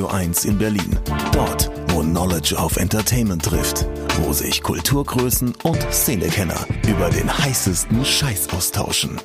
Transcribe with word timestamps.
Studio 0.00 0.16
1 0.16 0.44
in 0.46 0.56
Berlin. 0.56 0.98
Dort, 1.30 1.70
wo 1.88 2.00
Knowledge 2.00 2.58
auf 2.58 2.78
Entertainment 2.78 3.44
trifft. 3.44 3.86
Wo 4.22 4.32
sich 4.32 4.62
Kulturgrößen 4.62 5.52
und 5.62 5.78
Szenekenner 5.92 6.56
über 6.88 7.10
den 7.10 7.30
heißesten 7.30 8.02
Scheiß 8.02 8.48
austauschen. 8.56 9.20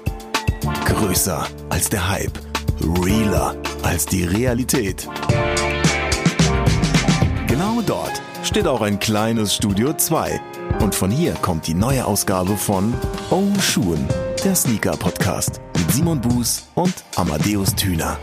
Größer 0.83 1.47
als 1.69 1.87
der 1.87 2.09
Hype. 2.09 2.37
Realer 2.81 3.55
als 3.83 4.05
die 4.05 4.25
Realität. 4.25 5.07
Genau 7.47 7.81
dort 7.85 8.21
steht 8.43 8.67
auch 8.67 8.81
ein 8.81 8.99
kleines 8.99 9.55
Studio 9.55 9.93
2. 9.93 10.41
Und 10.81 10.93
von 10.93 11.09
hier 11.09 11.35
kommt 11.35 11.67
die 11.67 11.73
neue 11.73 12.03
Ausgabe 12.03 12.57
von 12.57 12.93
Oh 13.29 13.47
Schuhen, 13.61 14.05
der 14.43 14.55
Sneaker 14.55 14.97
Podcast 14.97 15.61
mit 15.77 15.89
Simon 15.93 16.19
Buß 16.19 16.65
und 16.75 16.95
Amadeus 17.15 17.73
Thüner. 17.75 18.17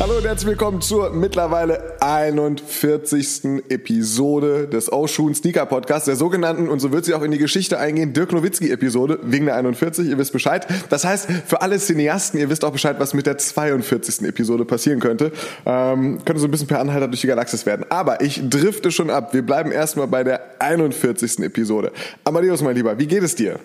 Hallo 0.00 0.16
und 0.16 0.24
herzlich 0.24 0.48
willkommen 0.48 0.80
zur 0.80 1.10
mittlerweile 1.10 2.00
41. 2.00 3.60
Episode 3.68 4.66
des 4.66 4.90
Oshun 4.90 5.34
Sneaker 5.34 5.66
Podcasts, 5.66 6.06
der 6.06 6.16
sogenannten, 6.16 6.70
und 6.70 6.80
so 6.80 6.90
wird 6.90 7.04
sie 7.04 7.12
auch 7.12 7.20
in 7.20 7.30
die 7.30 7.36
Geschichte 7.36 7.78
eingehen, 7.78 8.14
Dirk 8.14 8.32
Nowitzki 8.32 8.70
Episode, 8.70 9.18
wegen 9.22 9.44
der 9.44 9.56
41, 9.56 10.08
ihr 10.08 10.16
wisst 10.16 10.32
Bescheid. 10.32 10.66
Das 10.88 11.04
heißt, 11.04 11.28
für 11.46 11.60
alle 11.60 11.78
Cineasten, 11.78 12.40
ihr 12.40 12.48
wisst 12.48 12.64
auch 12.64 12.72
Bescheid, 12.72 12.96
was 12.98 13.12
mit 13.12 13.26
der 13.26 13.36
42. 13.36 14.26
Episode 14.26 14.64
passieren 14.64 15.00
könnte. 15.00 15.32
Ähm, 15.66 16.24
könnte 16.24 16.40
so 16.40 16.48
ein 16.48 16.50
bisschen 16.50 16.66
per 16.66 16.80
Anhalter 16.80 17.06
durch 17.06 17.20
die 17.20 17.26
Galaxis 17.26 17.66
werden. 17.66 17.84
Aber 17.90 18.22
ich 18.22 18.40
drifte 18.48 18.90
schon 18.90 19.10
ab. 19.10 19.34
Wir 19.34 19.42
bleiben 19.44 19.70
erstmal 19.70 20.06
bei 20.06 20.24
der 20.24 20.62
41. 20.62 21.40
Episode. 21.40 21.92
Amadeus, 22.24 22.62
mein 22.62 22.74
Lieber, 22.74 22.98
wie 22.98 23.06
geht 23.06 23.22
es 23.22 23.34
dir? 23.34 23.60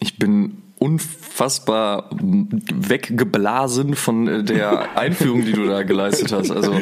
Ich 0.00 0.18
bin 0.18 0.62
unfassbar 0.78 2.10
weggeblasen 2.20 3.94
von 3.94 4.28
äh, 4.28 4.44
der 4.44 4.98
Einführung, 4.98 5.44
die 5.44 5.52
du 5.52 5.66
da 5.66 5.82
geleistet 5.84 6.32
hast. 6.32 6.50
Also 6.50 6.74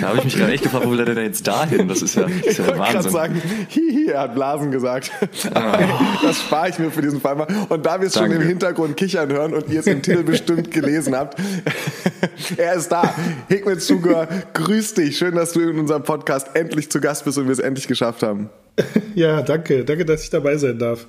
da 0.00 0.08
habe 0.08 0.18
ich 0.18 0.24
mich 0.24 0.36
gerade 0.36 0.52
echt 0.52 0.62
gefragt, 0.62 0.86
wo 0.86 0.90
will 0.90 1.04
der 1.04 1.14
denn 1.14 1.24
jetzt 1.24 1.46
dahin? 1.46 1.86
Das 1.86 2.00
ist 2.00 2.14
ja, 2.14 2.22
das 2.22 2.46
ist 2.46 2.58
ja 2.58 2.72
ich 2.72 2.78
Wahnsinn. 2.78 3.12
sagen, 3.12 3.42
hihi, 3.68 4.08
er 4.08 4.22
hat 4.22 4.34
Blasen 4.34 4.70
gesagt. 4.70 5.10
Ah. 5.52 5.78
Das 6.22 6.40
spare 6.40 6.70
ich 6.70 6.78
mir 6.78 6.90
für 6.90 7.02
diesen 7.02 7.20
Fall 7.20 7.36
mal. 7.36 7.46
Und 7.68 7.84
da 7.84 8.00
wir 8.00 8.08
es 8.08 8.14
schon 8.14 8.30
im 8.30 8.40
Hintergrund 8.40 8.96
kichern 8.96 9.30
hören 9.30 9.52
und 9.52 9.68
ihr 9.68 9.80
es 9.80 9.86
im 9.86 10.00
Titel 10.00 10.22
bestimmt 10.22 10.70
gelesen 10.70 11.14
habt, 11.14 11.38
er 12.56 12.74
ist 12.74 12.88
da. 12.88 13.14
Hikmet 13.48 13.82
Zuger, 13.82 14.26
grüß 14.54 14.94
dich. 14.94 15.18
Schön, 15.18 15.34
dass 15.34 15.52
du 15.52 15.60
in 15.60 15.78
unserem 15.78 16.02
Podcast 16.02 16.54
endlich 16.54 16.90
zu 16.90 17.00
Gast 17.00 17.26
bist 17.26 17.36
und 17.36 17.44
wir 17.44 17.52
es 17.52 17.58
endlich 17.58 17.88
geschafft 17.88 18.22
haben. 18.22 18.48
Ja, 19.14 19.42
danke. 19.42 19.84
Danke, 19.84 20.04
dass 20.04 20.24
ich 20.24 20.30
dabei 20.30 20.56
sein 20.56 20.78
darf. 20.78 21.06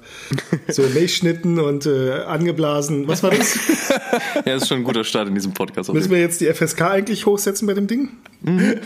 So 0.68 0.84
Milchschnitten 0.94 1.60
und 1.60 1.86
äh, 1.86 2.12
angeblasen. 2.12 3.08
Was 3.08 3.24
war 3.24 3.32
das? 3.32 3.58
Ja, 4.46 4.56
ist 4.56 4.68
schon 4.68 4.80
ein 4.80 4.84
guter 4.84 5.04
Start 5.04 5.28
in 5.28 5.36
diesem 5.36 5.54
Podcast. 5.54 5.92
Müssen 5.92 6.12
wir 6.12 6.20
jetzt 6.20 6.40
die 6.40 6.54
FSK 6.54 6.82
eigentlich 6.82 7.26
hochsetzen 7.26 7.68
bei 7.68 7.74
dem 7.74 7.88
Ding? 7.88 8.10
Fall. 8.46 8.82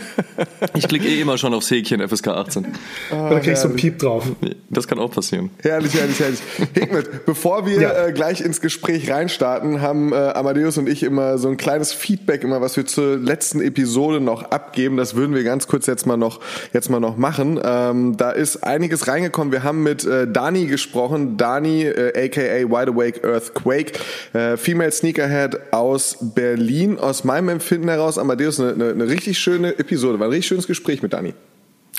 Ich 0.74 0.88
klicke 0.88 1.06
eh 1.08 1.20
immer 1.20 1.38
schon 1.38 1.52
aufs 1.54 1.70
Häkchen 1.70 2.06
FSK 2.06 2.28
18. 2.28 2.66
Oder 3.10 3.40
krieg 3.40 3.52
ich 3.52 3.58
so 3.58 3.68
einen 3.68 3.76
Piep 3.76 3.98
drauf? 3.98 4.24
Das 4.68 4.86
kann 4.88 4.98
auch 4.98 5.10
passieren. 5.10 5.50
Herrlich, 5.62 5.94
herrlich, 5.94 6.18
herrlich. 6.20 6.40
Hikmet, 6.74 7.26
bevor 7.26 7.66
wir 7.66 7.80
Ja. 7.80 8.06
äh, 8.06 8.12
gleich 8.12 8.40
ins 8.40 8.60
Gespräch 8.60 9.10
reinstarten, 9.10 9.80
haben 9.80 10.12
äh, 10.12 10.16
Amadeus 10.16 10.78
und 10.78 10.88
ich 10.88 11.02
immer 11.02 11.38
so 11.38 11.48
ein 11.48 11.56
kleines 11.56 11.92
Feedback, 11.92 12.42
immer 12.44 12.60
was 12.60 12.76
wir 12.76 12.86
zur 12.86 13.16
letzten 13.16 13.60
Episode 13.60 14.20
noch 14.20 14.50
abgeben. 14.50 14.96
Das 14.96 15.14
würden 15.14 15.34
wir 15.34 15.44
ganz 15.44 15.66
kurz 15.66 15.86
jetzt 15.86 16.06
mal 16.06 16.16
noch, 16.16 16.40
jetzt 16.72 16.88
mal 16.90 17.00
noch 17.00 17.16
machen. 17.16 17.60
Ähm, 17.62 18.16
da 18.16 18.30
ist 18.30 18.64
einiges 18.64 19.08
reingekommen. 19.08 19.52
Wir 19.52 19.62
haben 19.62 19.82
mit 19.82 20.04
äh, 20.04 20.26
Dani 20.30 20.66
gesprochen. 20.66 21.36
Dani, 21.36 21.82
äh, 21.84 22.26
aka 22.26 22.40
Wide 22.40 22.92
Awake 22.92 23.20
Earthquake, 23.26 23.92
äh, 24.32 24.56
Female 24.56 24.90
Sneakerhead 24.92 25.72
aus 25.72 26.16
Berlin. 26.20 26.98
Aus 26.98 27.24
meinem 27.24 27.48
Empfinden 27.50 27.88
heraus, 27.88 28.16
Amadeus, 28.18 28.58
eine, 28.60 28.72
eine, 28.72 28.90
eine 28.90 29.08
richtig 29.08 29.38
schöne 29.38 29.49
Episode. 29.56 30.18
War 30.18 30.26
ein 30.26 30.30
richtig 30.30 30.48
schönes 30.48 30.66
Gespräch 30.66 31.02
mit 31.02 31.12
Dani. 31.12 31.34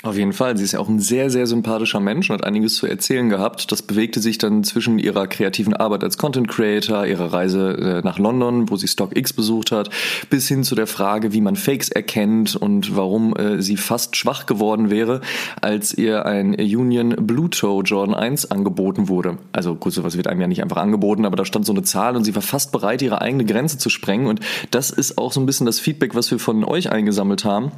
Auf 0.04 0.16
jeden 0.16 0.32
Fall. 0.32 0.56
Sie 0.56 0.64
ist 0.64 0.72
ja 0.72 0.80
auch 0.80 0.88
ein 0.88 0.98
sehr, 0.98 1.30
sehr 1.30 1.46
sympathischer 1.46 2.00
Mensch 2.00 2.28
und 2.28 2.34
hat 2.34 2.44
einiges 2.44 2.74
zu 2.74 2.88
erzählen 2.88 3.28
gehabt. 3.28 3.70
Das 3.70 3.82
bewegte 3.82 4.18
sich 4.18 4.36
dann 4.36 4.64
zwischen 4.64 4.98
ihrer 4.98 5.28
kreativen 5.28 5.74
Arbeit 5.74 6.02
als 6.02 6.18
Content 6.18 6.48
Creator, 6.48 7.06
ihrer 7.06 7.32
Reise 7.32 7.70
äh, 7.70 8.00
nach 8.02 8.18
London, 8.18 8.68
wo 8.68 8.74
sie 8.74 8.88
StockX 8.88 9.32
besucht 9.32 9.70
hat, 9.70 9.90
bis 10.28 10.48
hin 10.48 10.64
zu 10.64 10.74
der 10.74 10.88
Frage, 10.88 11.32
wie 11.32 11.40
man 11.40 11.54
Fakes 11.54 11.88
erkennt 11.88 12.56
und 12.56 12.96
warum 12.96 13.36
äh, 13.36 13.62
sie 13.62 13.76
fast 13.76 14.16
schwach 14.16 14.46
geworden 14.46 14.90
wäre, 14.90 15.20
als 15.60 15.94
ihr 15.94 16.26
ein 16.26 16.54
Union 16.54 17.10
Blue 17.10 17.48
Toe 17.48 17.84
Jordan 17.84 18.16
1 18.16 18.50
angeboten 18.50 19.08
wurde. 19.08 19.38
Also 19.52 19.76
gut, 19.76 19.92
sowas 19.92 20.16
wird 20.16 20.26
einem 20.26 20.40
ja 20.40 20.48
nicht 20.48 20.64
einfach 20.64 20.78
angeboten, 20.78 21.24
aber 21.24 21.36
da 21.36 21.44
stand 21.44 21.64
so 21.64 21.72
eine 21.72 21.84
Zahl 21.84 22.16
und 22.16 22.24
sie 22.24 22.34
war 22.34 22.42
fast 22.42 22.72
bereit, 22.72 23.02
ihre 23.02 23.20
eigene 23.20 23.44
Grenze 23.44 23.78
zu 23.78 23.88
sprengen. 23.88 24.26
Und 24.26 24.40
das 24.72 24.90
ist 24.90 25.16
auch 25.16 25.30
so 25.30 25.38
ein 25.38 25.46
bisschen 25.46 25.66
das 25.66 25.78
Feedback, 25.78 26.16
was 26.16 26.28
wir 26.32 26.40
von 26.40 26.64
euch 26.64 26.90
eingesammelt 26.90 27.44
haben 27.44 27.70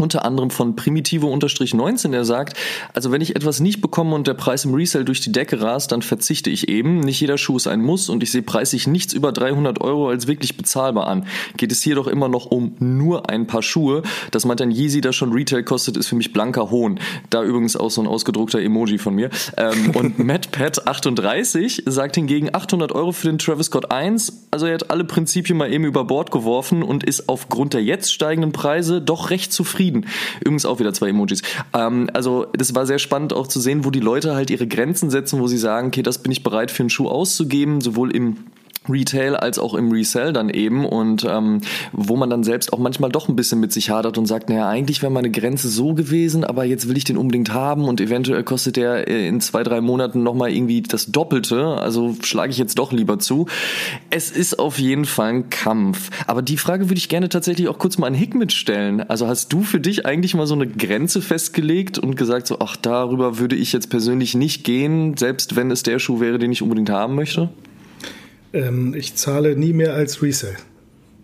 unter 0.00 0.24
anderem 0.24 0.50
von 0.50 0.76
Primitive-19, 0.76 2.10
der 2.10 2.24
sagt, 2.24 2.56
also 2.92 3.12
wenn 3.12 3.20
ich 3.20 3.36
etwas 3.36 3.60
nicht 3.60 3.80
bekomme 3.80 4.14
und 4.14 4.26
der 4.26 4.34
Preis 4.34 4.64
im 4.64 4.74
Resell 4.74 5.04
durch 5.04 5.20
die 5.20 5.32
Decke 5.32 5.60
rast, 5.60 5.92
dann 5.92 6.02
verzichte 6.02 6.50
ich 6.50 6.68
eben. 6.68 7.00
Nicht 7.00 7.20
jeder 7.20 7.38
Schuh 7.38 7.56
ist 7.56 7.66
ein 7.66 7.80
Muss 7.80 8.08
und 8.08 8.22
ich 8.22 8.30
sehe 8.30 8.42
preislich 8.42 8.86
nichts 8.86 9.12
über 9.12 9.32
300 9.32 9.80
Euro 9.80 10.08
als 10.08 10.26
wirklich 10.26 10.56
bezahlbar 10.56 11.06
an. 11.06 11.26
Geht 11.56 11.72
es 11.72 11.82
hier 11.82 11.94
doch 11.94 12.06
immer 12.06 12.28
noch 12.28 12.46
um 12.46 12.74
nur 12.78 13.30
ein 13.30 13.46
paar 13.46 13.62
Schuhe. 13.62 14.02
Das 14.30 14.44
meint 14.44 14.60
ein 14.60 14.70
Yeezy, 14.70 15.00
das 15.00 15.16
schon 15.16 15.32
Retail 15.32 15.62
kostet, 15.62 15.96
ist 15.96 16.08
für 16.08 16.16
mich 16.16 16.32
blanker 16.32 16.70
Hohn. 16.70 17.00
Da 17.30 17.42
übrigens 17.42 17.76
auch 17.76 17.90
so 17.90 18.00
ein 18.00 18.06
ausgedruckter 18.06 18.60
Emoji 18.60 18.98
von 18.98 19.14
mir. 19.14 19.30
Ähm, 19.56 19.90
und 19.94 20.18
MadPat38 20.18 21.88
sagt 21.90 22.16
hingegen 22.16 22.54
800 22.54 22.92
Euro 22.92 23.12
für 23.12 23.28
den 23.28 23.38
Travis 23.38 23.66
Scott 23.66 23.90
1. 23.90 24.46
Also 24.50 24.66
er 24.66 24.74
hat 24.74 24.90
alle 24.90 25.04
Prinzipien 25.04 25.56
mal 25.58 25.72
eben 25.72 25.84
über 25.84 26.04
Bord 26.04 26.30
geworfen 26.30 26.82
und 26.82 27.04
ist 27.04 27.28
aufgrund 27.28 27.74
der 27.74 27.82
jetzt 27.82 28.12
steigenden 28.12 28.52
Preise 28.52 29.00
doch 29.00 29.30
recht 29.30 29.52
zufrieden. 29.52 29.85
Übrigens 30.40 30.66
auch 30.66 30.78
wieder 30.78 30.92
zwei 30.92 31.08
Emojis. 31.08 31.42
Ähm, 31.72 32.08
also 32.12 32.46
das 32.52 32.74
war 32.74 32.86
sehr 32.86 32.98
spannend 32.98 33.32
auch 33.32 33.46
zu 33.46 33.60
sehen, 33.60 33.84
wo 33.84 33.90
die 33.90 34.00
Leute 34.00 34.34
halt 34.34 34.50
ihre 34.50 34.66
Grenzen 34.66 35.10
setzen, 35.10 35.40
wo 35.40 35.46
sie 35.46 35.58
sagen, 35.58 35.88
okay, 35.88 36.02
das 36.02 36.18
bin 36.18 36.32
ich 36.32 36.42
bereit 36.42 36.70
für 36.70 36.82
einen 36.82 36.90
Schuh 36.90 37.08
auszugeben, 37.08 37.80
sowohl 37.80 38.14
im 38.14 38.38
Retail 38.88 39.36
als 39.36 39.58
auch 39.58 39.74
im 39.74 39.90
Resell 39.90 40.32
dann 40.32 40.48
eben 40.50 40.84
und 40.84 41.26
ähm, 41.28 41.60
wo 41.92 42.16
man 42.16 42.30
dann 42.30 42.44
selbst 42.44 42.72
auch 42.72 42.78
manchmal 42.78 43.10
doch 43.10 43.28
ein 43.28 43.36
bisschen 43.36 43.60
mit 43.60 43.72
sich 43.72 43.90
hadert 43.90 44.18
und 44.18 44.26
sagt, 44.26 44.48
naja, 44.48 44.68
eigentlich 44.68 45.02
wäre 45.02 45.12
meine 45.12 45.30
Grenze 45.30 45.68
so 45.68 45.94
gewesen, 45.94 46.44
aber 46.44 46.64
jetzt 46.64 46.88
will 46.88 46.96
ich 46.96 47.04
den 47.04 47.16
unbedingt 47.16 47.52
haben 47.52 47.84
und 47.84 48.00
eventuell 48.00 48.44
kostet 48.44 48.76
der 48.76 49.08
äh, 49.08 49.28
in 49.28 49.40
zwei, 49.40 49.62
drei 49.62 49.80
Monaten 49.80 50.22
nochmal 50.22 50.50
irgendwie 50.50 50.82
das 50.82 51.06
Doppelte, 51.06 51.66
also 51.66 52.16
schlage 52.22 52.50
ich 52.50 52.58
jetzt 52.58 52.78
doch 52.78 52.92
lieber 52.92 53.18
zu. 53.18 53.46
Es 54.10 54.30
ist 54.30 54.58
auf 54.58 54.78
jeden 54.78 55.04
Fall 55.04 55.28
ein 55.28 55.50
Kampf. 55.50 56.10
Aber 56.26 56.42
die 56.42 56.56
Frage 56.56 56.88
würde 56.88 56.98
ich 56.98 57.08
gerne 57.08 57.28
tatsächlich 57.28 57.68
auch 57.68 57.78
kurz 57.78 57.98
mal 57.98 58.06
an 58.06 58.14
Hickmet 58.14 58.52
stellen. 58.52 59.00
Also 59.00 59.26
hast 59.26 59.52
du 59.52 59.62
für 59.62 59.80
dich 59.80 60.06
eigentlich 60.06 60.34
mal 60.34 60.46
so 60.46 60.54
eine 60.54 60.66
Grenze 60.66 61.20
festgelegt 61.22 61.98
und 61.98 62.16
gesagt 62.16 62.46
so, 62.46 62.58
ach, 62.60 62.76
darüber 62.76 63.38
würde 63.38 63.56
ich 63.56 63.72
jetzt 63.72 63.90
persönlich 63.90 64.34
nicht 64.34 64.64
gehen, 64.64 65.16
selbst 65.16 65.56
wenn 65.56 65.70
es 65.70 65.82
der 65.82 65.98
Schuh 65.98 66.20
wäre, 66.20 66.38
den 66.38 66.52
ich 66.52 66.62
unbedingt 66.62 66.90
haben 66.90 67.14
möchte? 67.14 67.50
Ähm, 68.52 68.94
ich 68.94 69.14
zahle 69.16 69.56
nie 69.56 69.72
mehr 69.72 69.94
als 69.94 70.22
Resell. 70.22 70.56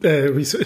Äh. 0.03 0.29
Retail. 0.35 0.59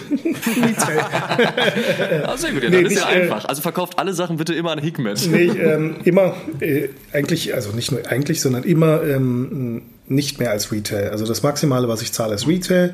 Ah, 2.25 2.37
sehr 2.37 2.51
gut, 2.51 2.63
ja, 2.63 2.69
Nee, 2.69 2.83
das 2.83 2.93
ist 2.93 2.99
ja 2.99 3.11
äh, 3.11 3.21
einfach. 3.21 3.45
Also 3.45 3.61
verkauft 3.61 3.99
alle 3.99 4.13
Sachen 4.13 4.37
bitte 4.37 4.53
immer 4.53 4.71
an 4.71 4.79
Hickmet. 4.79 5.27
Nee, 5.31 5.45
ähm, 5.45 5.97
immer, 6.03 6.35
äh, 6.59 6.89
eigentlich, 7.13 7.53
also 7.53 7.71
nicht 7.71 7.91
nur 7.91 8.05
eigentlich, 8.07 8.41
sondern 8.41 8.63
immer 8.63 9.03
ähm, 9.03 9.83
nicht 10.07 10.39
mehr 10.39 10.51
als 10.51 10.71
Retail. 10.71 11.09
Also 11.09 11.25
das 11.25 11.43
Maximale, 11.43 11.87
was 11.87 12.01
ich 12.01 12.11
zahle, 12.13 12.33
ist 12.35 12.47
Retail. 12.47 12.93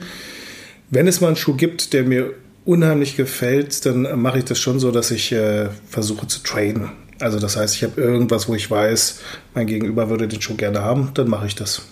Wenn 0.89 1.07
es 1.07 1.21
mal 1.21 1.27
einen 1.27 1.35
Schuh 1.35 1.55
gibt, 1.55 1.93
der 1.93 2.03
mir 2.03 2.33
unheimlich 2.65 3.15
gefällt, 3.15 3.85
dann 3.85 4.19
mache 4.19 4.39
ich 4.39 4.45
das 4.45 4.59
schon 4.59 4.79
so, 4.79 4.91
dass 4.91 5.11
ich 5.11 5.31
äh, 5.31 5.69
versuche 5.89 6.27
zu 6.27 6.43
traden. 6.43 6.91
Also 7.19 7.39
das 7.39 7.55
heißt, 7.55 7.75
ich 7.75 7.83
habe 7.83 8.01
irgendwas, 8.01 8.47
wo 8.47 8.55
ich 8.55 8.69
weiß, 8.69 9.21
mein 9.53 9.67
Gegenüber 9.67 10.09
würde 10.09 10.27
den 10.27 10.41
Schuh 10.41 10.55
gerne 10.55 10.81
haben, 10.81 11.11
dann 11.13 11.29
mache 11.29 11.47
ich 11.47 11.55
das. 11.55 11.83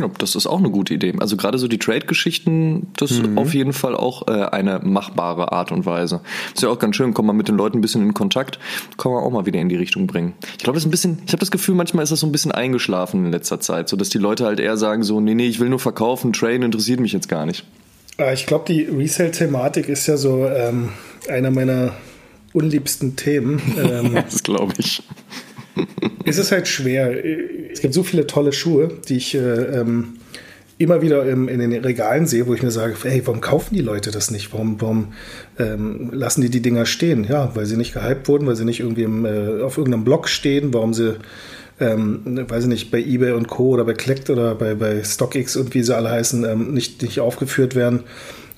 Ja, 0.00 0.10
das 0.18 0.34
ist 0.34 0.46
auch 0.46 0.58
eine 0.58 0.70
gute 0.70 0.94
Idee. 0.94 1.14
Also 1.18 1.36
gerade 1.36 1.58
so 1.58 1.68
die 1.68 1.78
Trade-Geschichten, 1.78 2.88
das 2.96 3.10
ist 3.10 3.22
auf 3.36 3.54
jeden 3.54 3.72
Fall 3.72 3.94
auch 3.94 4.28
äh, 4.28 4.32
eine 4.46 4.80
machbare 4.82 5.52
Art 5.52 5.72
und 5.72 5.86
Weise. 5.86 6.20
Ist 6.54 6.62
ja 6.62 6.68
auch 6.68 6.78
ganz 6.78 6.96
schön, 6.96 7.12
kommt 7.14 7.26
man 7.26 7.36
mit 7.36 7.48
den 7.48 7.56
Leuten 7.56 7.78
ein 7.78 7.80
bisschen 7.80 8.02
in 8.02 8.14
Kontakt, 8.14 8.58
kann 8.98 9.12
man 9.12 9.22
auch 9.22 9.30
mal 9.30 9.46
wieder 9.46 9.60
in 9.60 9.68
die 9.68 9.76
Richtung 9.76 10.06
bringen. 10.06 10.34
Ich 10.58 10.64
glaube, 10.64 10.76
das 10.76 10.84
ist 10.84 10.88
ein 10.88 10.90
bisschen, 10.90 11.18
ich 11.26 11.32
habe 11.32 11.40
das 11.40 11.50
Gefühl, 11.50 11.74
manchmal 11.74 12.02
ist 12.02 12.10
das 12.10 12.20
so 12.20 12.26
ein 12.26 12.32
bisschen 12.32 12.52
eingeschlafen 12.52 13.26
in 13.26 13.32
letzter 13.32 13.60
Zeit, 13.60 13.88
so 13.88 13.96
dass 13.96 14.08
die 14.08 14.18
Leute 14.18 14.44
halt 14.44 14.60
eher 14.60 14.76
sagen 14.76 15.02
so, 15.02 15.20
nee, 15.20 15.34
nee, 15.34 15.46
ich 15.48 15.60
will 15.60 15.68
nur 15.68 15.78
verkaufen, 15.78 16.32
Traden 16.32 16.62
interessiert 16.62 17.00
mich 17.00 17.12
jetzt 17.12 17.28
gar 17.28 17.46
nicht. 17.46 17.64
Äh, 18.18 18.34
Ich 18.34 18.46
glaube, 18.46 18.64
die 18.66 18.82
Resell-Thematik 18.82 19.88
ist 19.88 20.06
ja 20.06 20.16
so 20.16 20.46
ähm, 20.46 20.90
einer 21.28 21.50
meiner 21.50 21.92
unliebsten 22.52 23.16
Themen. 23.16 23.60
Ähm, 23.78 24.14
Das 24.14 24.42
glaube 24.42 24.72
ich. 24.78 25.02
Es 26.24 26.38
ist 26.38 26.52
halt 26.52 26.68
schwer. 26.68 27.24
Es 27.72 27.80
gibt 27.80 27.94
so 27.94 28.02
viele 28.02 28.26
tolle 28.26 28.52
Schuhe, 28.52 28.90
die 29.08 29.16
ich 29.16 29.34
äh, 29.34 29.38
ähm, 29.38 30.18
immer 30.78 31.02
wieder 31.02 31.24
im, 31.26 31.48
in 31.48 31.58
den 31.58 31.72
Regalen 31.84 32.26
sehe, 32.26 32.46
wo 32.46 32.54
ich 32.54 32.62
mir 32.62 32.70
sage, 32.70 32.94
hey, 33.02 33.22
warum 33.24 33.40
kaufen 33.40 33.74
die 33.74 33.82
Leute 33.82 34.10
das 34.10 34.30
nicht? 34.30 34.52
Warum, 34.52 34.80
warum 34.80 35.12
ähm, 35.58 36.10
lassen 36.12 36.40
die 36.40 36.50
die 36.50 36.62
Dinger 36.62 36.86
stehen? 36.86 37.24
Ja, 37.24 37.54
weil 37.54 37.66
sie 37.66 37.76
nicht 37.76 37.92
gehypt 37.92 38.28
wurden, 38.28 38.46
weil 38.46 38.56
sie 38.56 38.64
nicht 38.64 38.80
irgendwie 38.80 39.02
im, 39.02 39.26
äh, 39.26 39.62
auf 39.62 39.76
irgendeinem 39.76 40.04
Blog 40.04 40.28
stehen, 40.28 40.72
warum 40.72 40.94
sie 40.94 41.16
ähm, 41.80 42.44
weiß 42.48 42.64
ich 42.64 42.68
nicht, 42.68 42.90
bei 42.90 42.98
eBay 42.98 43.32
und 43.32 43.48
Co. 43.48 43.70
oder 43.70 43.84
bei 43.84 43.94
Collect 43.94 44.30
oder 44.30 44.54
bei, 44.54 44.74
bei 44.74 45.02
StockX 45.02 45.56
und 45.56 45.74
wie 45.74 45.82
sie 45.82 45.96
alle 45.96 46.10
heißen, 46.10 46.44
ähm, 46.44 46.74
nicht, 46.74 47.02
nicht 47.02 47.20
aufgeführt 47.20 47.74
werden. 47.74 48.00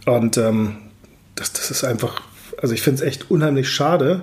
Und 0.06 0.36
ähm, 0.36 0.76
das, 1.36 1.52
das 1.52 1.70
ist 1.70 1.84
einfach, 1.84 2.22
also 2.60 2.74
ich 2.74 2.82
finde 2.82 3.02
es 3.02 3.08
echt 3.08 3.30
unheimlich 3.30 3.68
schade. 3.68 4.22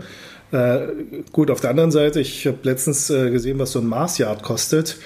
Äh, 0.51 0.87
gut, 1.31 1.51
auf 1.51 1.61
der 1.61 1.69
anderen 1.69 1.91
Seite, 1.91 2.19
ich 2.19 2.47
habe 2.47 2.57
letztens 2.63 3.09
äh, 3.09 3.29
gesehen, 3.29 3.59
was 3.59 3.71
so 3.71 3.79
ein 3.79 3.85
Mars-Yard 3.85 4.41
kostet 4.41 4.97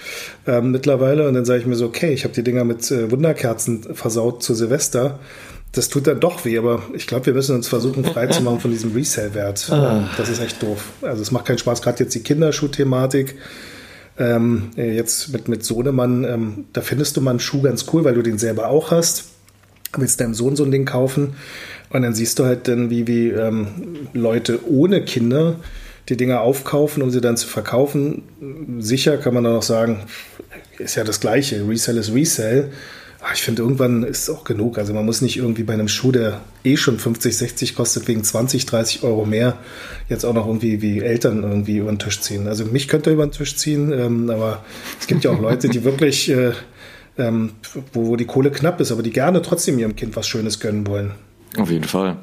äh, 0.48 0.62
mittlerweile. 0.62 1.28
Und 1.28 1.34
dann 1.34 1.46
sage 1.46 1.60
ich 1.60 1.66
mir 1.66 1.76
so, 1.76 1.86
okay, 1.86 2.14
ich 2.14 2.24
habe 2.24 2.34
die 2.34 2.44
Dinger 2.44 2.64
mit 2.64 2.90
äh, 2.92 3.12
Wunderkerzen 3.12 3.96
versaut 3.96 4.42
zu 4.42 4.54
Silvester. 4.54 5.20
Das 5.74 5.90
tut 5.90 6.08
dann 6.08 6.20
doch 6.20 6.46
weh, 6.46 6.58
aber 6.58 6.84
ich 6.94 7.08
glaube, 7.08 7.26
wir 7.26 7.34
müssen 7.34 7.56
uns 7.56 7.68
versuchen, 7.68 8.06
freizumachen 8.06 8.60
von 8.60 8.72
diesem 8.72 8.94
Resale-Wert. 8.94 9.72
Ah. 9.72 10.08
Das 10.18 10.30
ist 10.30 10.40
echt 10.40 10.62
doof. 10.62 10.92
Also 11.02 11.22
es 11.22 11.32
macht 11.32 11.46
keinen 11.46 11.58
Spaß, 11.58 11.82
gerade 11.82 12.04
jetzt 12.04 12.14
die 12.14 12.22
Kinderschuh-Thematik. 12.22 13.36
Ähm, 14.20 14.70
jetzt 14.76 15.34
mit, 15.34 15.48
mit 15.48 15.66
Sohnemann, 15.66 16.24
ähm, 16.24 16.66
da 16.74 16.82
findest 16.82 17.18
du 17.18 17.22
mal 17.22 17.32
einen 17.32 17.40
Schuh 17.40 17.64
ganz 17.64 17.88
cool, 17.92 18.04
weil 18.04 18.14
du 18.14 18.22
den 18.22 18.38
selber 18.38 18.68
auch 18.68 18.92
hast. 18.92 19.26
Willst 19.98 20.22
deinem 20.22 20.36
Sohn 20.36 20.56
so 20.56 20.64
ein 20.64 20.70
Ding 20.70 20.86
kaufen 20.86 21.34
und 21.94 22.02
dann 22.02 22.14
siehst 22.14 22.40
du 22.40 22.46
halt 22.46 22.68
dann, 22.68 22.90
wie, 22.90 23.08
wie 23.08 23.30
ähm, 23.30 23.68
Leute 24.14 24.60
ohne 24.68 25.04
Kinder 25.04 25.58
die 26.10 26.18
Dinger 26.18 26.42
aufkaufen, 26.42 27.02
um 27.04 27.12
sie 27.12 27.22
dann 27.22 27.38
zu 27.38 27.48
verkaufen. 27.48 28.24
Sicher 28.80 29.18
kann 29.18 29.34
man 29.34 29.44
dann 29.44 29.56
auch 29.56 29.64
sagen, 29.64 30.02
ist 30.80 30.96
ja 30.96 31.04
das 31.04 31.20
Gleiche. 31.20 31.66
Resell 31.68 31.98
ist 31.98 32.14
Resell. 32.14 32.72
Aber 33.22 33.34
ich 33.34 33.42
finde, 33.42 33.62
irgendwann 33.62 34.04
ist 34.04 34.24
es 34.24 34.30
auch 34.30 34.44
genug. 34.44 34.78
Also 34.78 34.94
man 34.94 35.06
muss 35.06 35.22
nicht 35.22 35.38
irgendwie 35.38 35.64
bei 35.64 35.74
einem 35.74 35.88
Schuh, 35.88 36.12
der 36.12 36.42
eh 36.66 36.76
schon 36.76 37.00
50, 37.00 37.38
60 37.38 37.76
kostet, 37.76 38.08
wegen 38.10 38.22
20, 38.22 38.66
30 38.66 39.04
Euro 39.04 39.24
mehr, 39.24 39.58
jetzt 40.10 40.26
auch 40.26 40.34
noch 40.34 40.46
irgendwie 40.46 40.82
wie 40.82 41.00
Eltern 41.00 41.44
irgendwie 41.44 41.78
über 41.78 41.90
den 41.90 42.00
Tisch 42.00 42.20
ziehen. 42.20 42.48
Also 42.48 42.66
mich 42.66 42.90
könnte 42.90 43.12
er 43.12 43.14
über 43.14 43.26
den 43.26 43.32
Tisch 43.32 43.56
ziehen, 43.56 43.94
ähm, 43.94 44.30
aber 44.30 44.66
es 45.00 45.08
gibt 45.08 45.24
ja 45.24 45.32
auch 45.32 45.40
Leute, 45.40 45.70
die 45.70 45.86
wirklich, 45.86 46.30
äh, 46.30 46.52
ähm, 47.18 47.52
wo, 47.94 48.08
wo 48.08 48.16
die 48.18 48.26
Kohle 48.26 48.52
knapp 48.52 48.82
ist, 48.82 48.92
aber 48.92 49.04
die 49.04 49.12
gerne 49.12 49.42
trotzdem 49.42 49.80
ihrem 49.80 49.96
Kind 49.96 50.18
was 50.18 50.28
Schönes 50.28 50.60
gönnen 50.60 50.86
wollen. 50.86 51.12
Auf 51.58 51.70
jeden 51.70 51.86
Fall. 51.86 52.18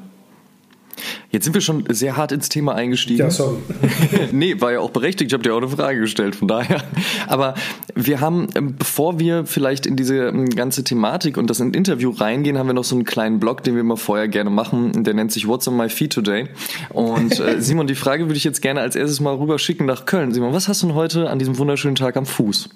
Jetzt 1.31 1.45
sind 1.45 1.53
wir 1.53 1.61
schon 1.61 1.85
sehr 1.89 2.17
hart 2.17 2.33
ins 2.33 2.49
Thema 2.49 2.75
eingestiegen. 2.75 3.19
Ja, 3.19 3.29
sorry. 3.29 3.57
nee, 4.31 4.59
war 4.59 4.73
ja 4.73 4.79
auch 4.79 4.89
berechtigt. 4.89 5.31
Ich 5.31 5.33
habe 5.33 5.43
dir 5.43 5.53
auch 5.53 5.61
eine 5.61 5.69
Frage 5.69 6.01
gestellt, 6.01 6.35
von 6.35 6.47
daher. 6.47 6.83
Aber 7.27 7.55
wir 7.95 8.19
haben, 8.19 8.49
ähm, 8.55 8.75
bevor 8.77 9.19
wir 9.19 9.45
vielleicht 9.45 9.85
in 9.85 9.95
diese 9.95 10.27
ähm, 10.27 10.49
ganze 10.49 10.83
Thematik 10.83 11.37
und 11.37 11.49
das 11.49 11.61
Interview 11.61 12.11
reingehen, 12.11 12.57
haben 12.57 12.67
wir 12.67 12.73
noch 12.73 12.83
so 12.83 12.95
einen 12.95 13.05
kleinen 13.05 13.39
Blog, 13.39 13.63
den 13.63 13.75
wir 13.75 13.81
immer 13.81 13.97
vorher 13.97 14.27
gerne 14.27 14.49
machen. 14.49 15.03
Der 15.03 15.13
nennt 15.13 15.31
sich 15.31 15.47
What's 15.47 15.67
on 15.67 15.77
my 15.77 15.87
feed 15.87 16.11
today? 16.11 16.47
Und 16.89 17.39
äh, 17.39 17.55
Simon, 17.61 17.87
die 17.87 17.95
Frage 17.95 18.25
würde 18.25 18.35
ich 18.35 18.43
jetzt 18.43 18.61
gerne 18.61 18.81
als 18.81 18.95
erstes 18.95 19.21
mal 19.21 19.35
rüber 19.35 19.57
schicken 19.57 19.85
nach 19.85 20.05
Köln. 20.05 20.33
Simon, 20.33 20.53
was 20.53 20.67
hast 20.67 20.83
du 20.83 20.87
denn 20.87 20.95
heute 20.95 21.29
an 21.29 21.39
diesem 21.39 21.57
wunderschönen 21.57 21.95
Tag 21.95 22.17
am 22.17 22.25
Fuß? 22.25 22.69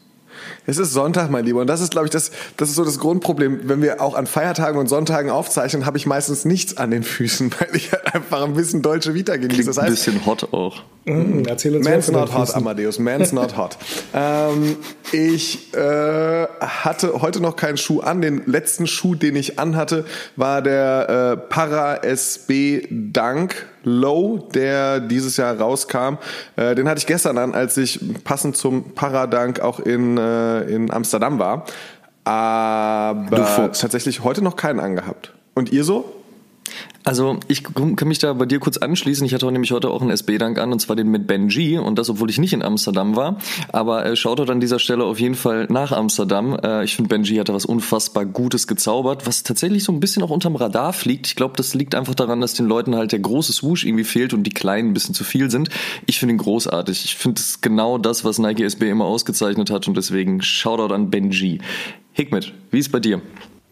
Es 0.68 0.78
ist 0.78 0.94
Sonntag, 0.94 1.30
mein 1.30 1.46
Lieber. 1.46 1.62
Und 1.62 1.68
das 1.68 1.82
ist, 1.82 1.92
glaube 1.92 2.08
ich, 2.08 2.12
das, 2.12 2.32
das 2.58 2.70
ist 2.70 2.76
so 2.76 2.86
das 2.86 3.00
Grundproblem. 3.00 3.62
Wenn 3.64 3.82
wir 3.82 4.02
auch 4.02 4.16
an 4.16 4.26
Feiertagen 4.26 4.80
und 4.80 4.88
Sonntagen 4.88 5.30
aufzeichnen, 5.30 5.86
habe 5.86 5.98
ich 5.98 6.06
meistens 6.06 6.46
nichts 6.46 6.78
an 6.78 6.92
den 6.92 7.04
Füßen, 7.04 7.52
weil 7.60 7.76
ich 7.76 7.92
halt 7.92 8.14
einfach 8.14 8.44
ein 8.44 8.54
bisschen 8.54 8.82
deutsche 8.82 9.14
Vita 9.14 9.38
genieße. 9.38 9.66
Das 9.66 9.78
heißt, 9.78 9.88
ein 9.88 9.94
bisschen 9.94 10.26
hot 10.26 10.54
auch. 10.54 10.84
Mm, 11.06 11.44
erzähl 11.48 11.76
uns 11.76 11.88
Man's 11.88 12.12
not 12.12 12.34
hot, 12.34 12.56
Amadeus. 12.56 12.98
Man's 13.00 13.32
not 13.32 13.58
hot. 13.58 13.78
ähm, 14.14 14.78
ich 15.12 15.74
äh, 15.74 16.48
hatte 16.60 17.22
heute 17.22 17.42
noch 17.42 17.56
keinen 17.56 17.78
Schuh 17.78 18.00
an. 18.00 18.22
Den 18.22 18.44
letzten 18.46 18.88
Schuh, 18.88 19.16
den 19.16 19.36
ich 19.36 19.60
anhatte, 19.60 20.06
war 20.36 20.62
der 20.62 21.38
äh, 21.38 21.38
Para 21.38 21.98
SB 21.98 22.88
Dunk 22.90 23.68
Low, 23.86 24.38
der 24.54 25.00
dieses 25.00 25.38
Jahr 25.38 25.58
rauskam. 25.58 26.18
Äh, 26.56 26.76
den 26.76 26.90
hatte 26.90 27.00
ich 27.00 27.08
gestern 27.08 27.38
an, 27.38 27.54
als 27.54 27.78
ich 27.78 28.00
passend 28.24 28.58
zum 28.58 28.94
Paradank 28.94 29.62
auch 29.62 29.80
in, 29.80 30.18
äh, 30.18 30.62
in 30.64 30.92
Amsterdam 30.92 31.40
war. 31.40 31.66
Aber 32.26 33.72
tatsächlich 33.72 34.24
heute 34.24 34.44
noch 34.44 34.56
keinen 34.56 34.80
angehabt. 34.80 35.32
Und 35.54 35.72
ihr 35.72 35.84
so? 35.84 36.15
Also 37.04 37.40
ich 37.48 37.64
kann 37.64 38.08
mich 38.08 38.18
da 38.18 38.34
bei 38.34 38.48
dir 38.48 38.60
kurz 38.60 38.78
anschließen. 38.78 39.26
Ich 39.28 39.34
hatte 39.34 39.50
nämlich 39.52 39.72
heute 39.72 39.92
auch 39.92 40.02
einen 40.02 40.10
SB-Dank 40.10 40.58
an 40.58 40.72
und 40.72 40.80
zwar 40.80 40.96
den 40.96 41.10
mit 41.10 41.28
Benji 41.28 41.78
und 41.78 42.00
das, 42.00 42.10
obwohl 42.10 42.32
ich 42.32 42.40
nicht 42.40 42.54
in 42.54 42.64
Amsterdam 42.64 43.16
war. 43.16 43.38
Aber 43.72 44.06
äh, 44.06 44.16
schaut 44.16 44.40
dort 44.40 44.50
an 44.50 44.60
dieser 44.60 44.80
Stelle 44.80 45.04
auf 45.04 45.20
jeden 45.20 45.36
Fall 45.36 45.68
nach 45.70 45.92
Amsterdam. 45.92 46.58
Äh, 46.62 46.84
ich 46.84 46.96
finde, 46.96 47.10
Benji 47.10 47.36
hat 47.36 47.50
da 47.50 47.54
was 47.54 47.66
unfassbar 47.66 48.26
Gutes 48.26 48.66
gezaubert, 48.66 49.28
was 49.28 49.44
tatsächlich 49.44 49.84
so 49.84 49.92
ein 49.92 50.00
bisschen 50.00 50.24
auch 50.24 50.32
unterm 50.32 50.56
Radar 50.56 50.94
fliegt. 50.94 51.28
Ich 51.28 51.36
glaube, 51.36 51.54
das 51.58 51.76
liegt 51.76 51.94
einfach 51.94 52.16
daran, 52.16 52.42
dass 52.42 52.54
den 52.54 52.66
Leuten 52.66 52.96
halt 52.96 53.12
der 53.12 53.20
große 53.20 53.54
Swoosh 53.54 53.86
irgendwie 53.86 54.04
fehlt 54.04 54.34
und 54.34 54.44
die 54.44 54.52
kleinen 54.52 54.90
ein 54.90 54.94
bisschen 54.94 55.14
zu 55.14 55.24
viel 55.24 55.52
sind. 55.52 55.70
Ich 56.08 56.18
finde 56.18 56.34
ihn 56.34 56.40
großartig. 56.40 57.06
Ich 57.06 57.16
finde 57.16 57.40
es 57.40 57.62
genau 57.62 58.00
das, 58.00 58.26
was 58.26 58.40
Nike 58.40 58.64
SB 58.64 58.90
immer 58.90 59.06
ausgezeichnet 59.06 59.70
hat 59.70 59.88
und 59.88 59.96
deswegen 59.96 60.42
Shoutout 60.42 60.94
an 60.94 61.12
Benji. 61.12 61.60
Hikmet, 62.14 62.54
wie 62.72 62.80
ist 62.80 62.92
bei 62.92 63.00
dir? 63.00 63.22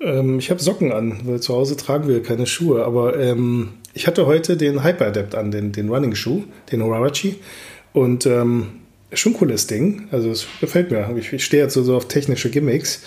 Ähm, 0.03 0.39
ich 0.39 0.50
habe 0.50 0.61
Socken 0.61 0.91
an, 0.91 1.21
weil 1.23 1.39
zu 1.39 1.53
Hause 1.53 1.77
tragen 1.77 2.07
wir 2.07 2.21
keine 2.21 2.45
Schuhe. 2.45 2.85
Aber 2.85 3.19
ähm, 3.19 3.69
ich 3.94 4.07
hatte 4.07 4.25
heute 4.25 4.57
den 4.57 4.83
Hyper 4.83 5.07
Adapt 5.07 5.35
an, 5.35 5.51
den, 5.51 5.71
den 5.71 5.89
Running-Schuh, 5.89 6.44
den 6.71 6.83
Horarachi. 6.83 7.35
Und 7.94 8.25
ähm, 8.25 8.67
schon 9.13 9.33
cooles 9.33 9.67
Ding. 9.67 10.07
Also 10.11 10.29
es 10.31 10.47
gefällt 10.59 10.91
mir. 10.91 11.09
Ich, 11.17 11.31
ich 11.31 11.45
stehe 11.45 11.63
jetzt 11.63 11.73
so, 11.73 11.83
so 11.83 11.95
auf 11.95 12.07
technische 12.07 12.50
Gimmicks. 12.50 13.03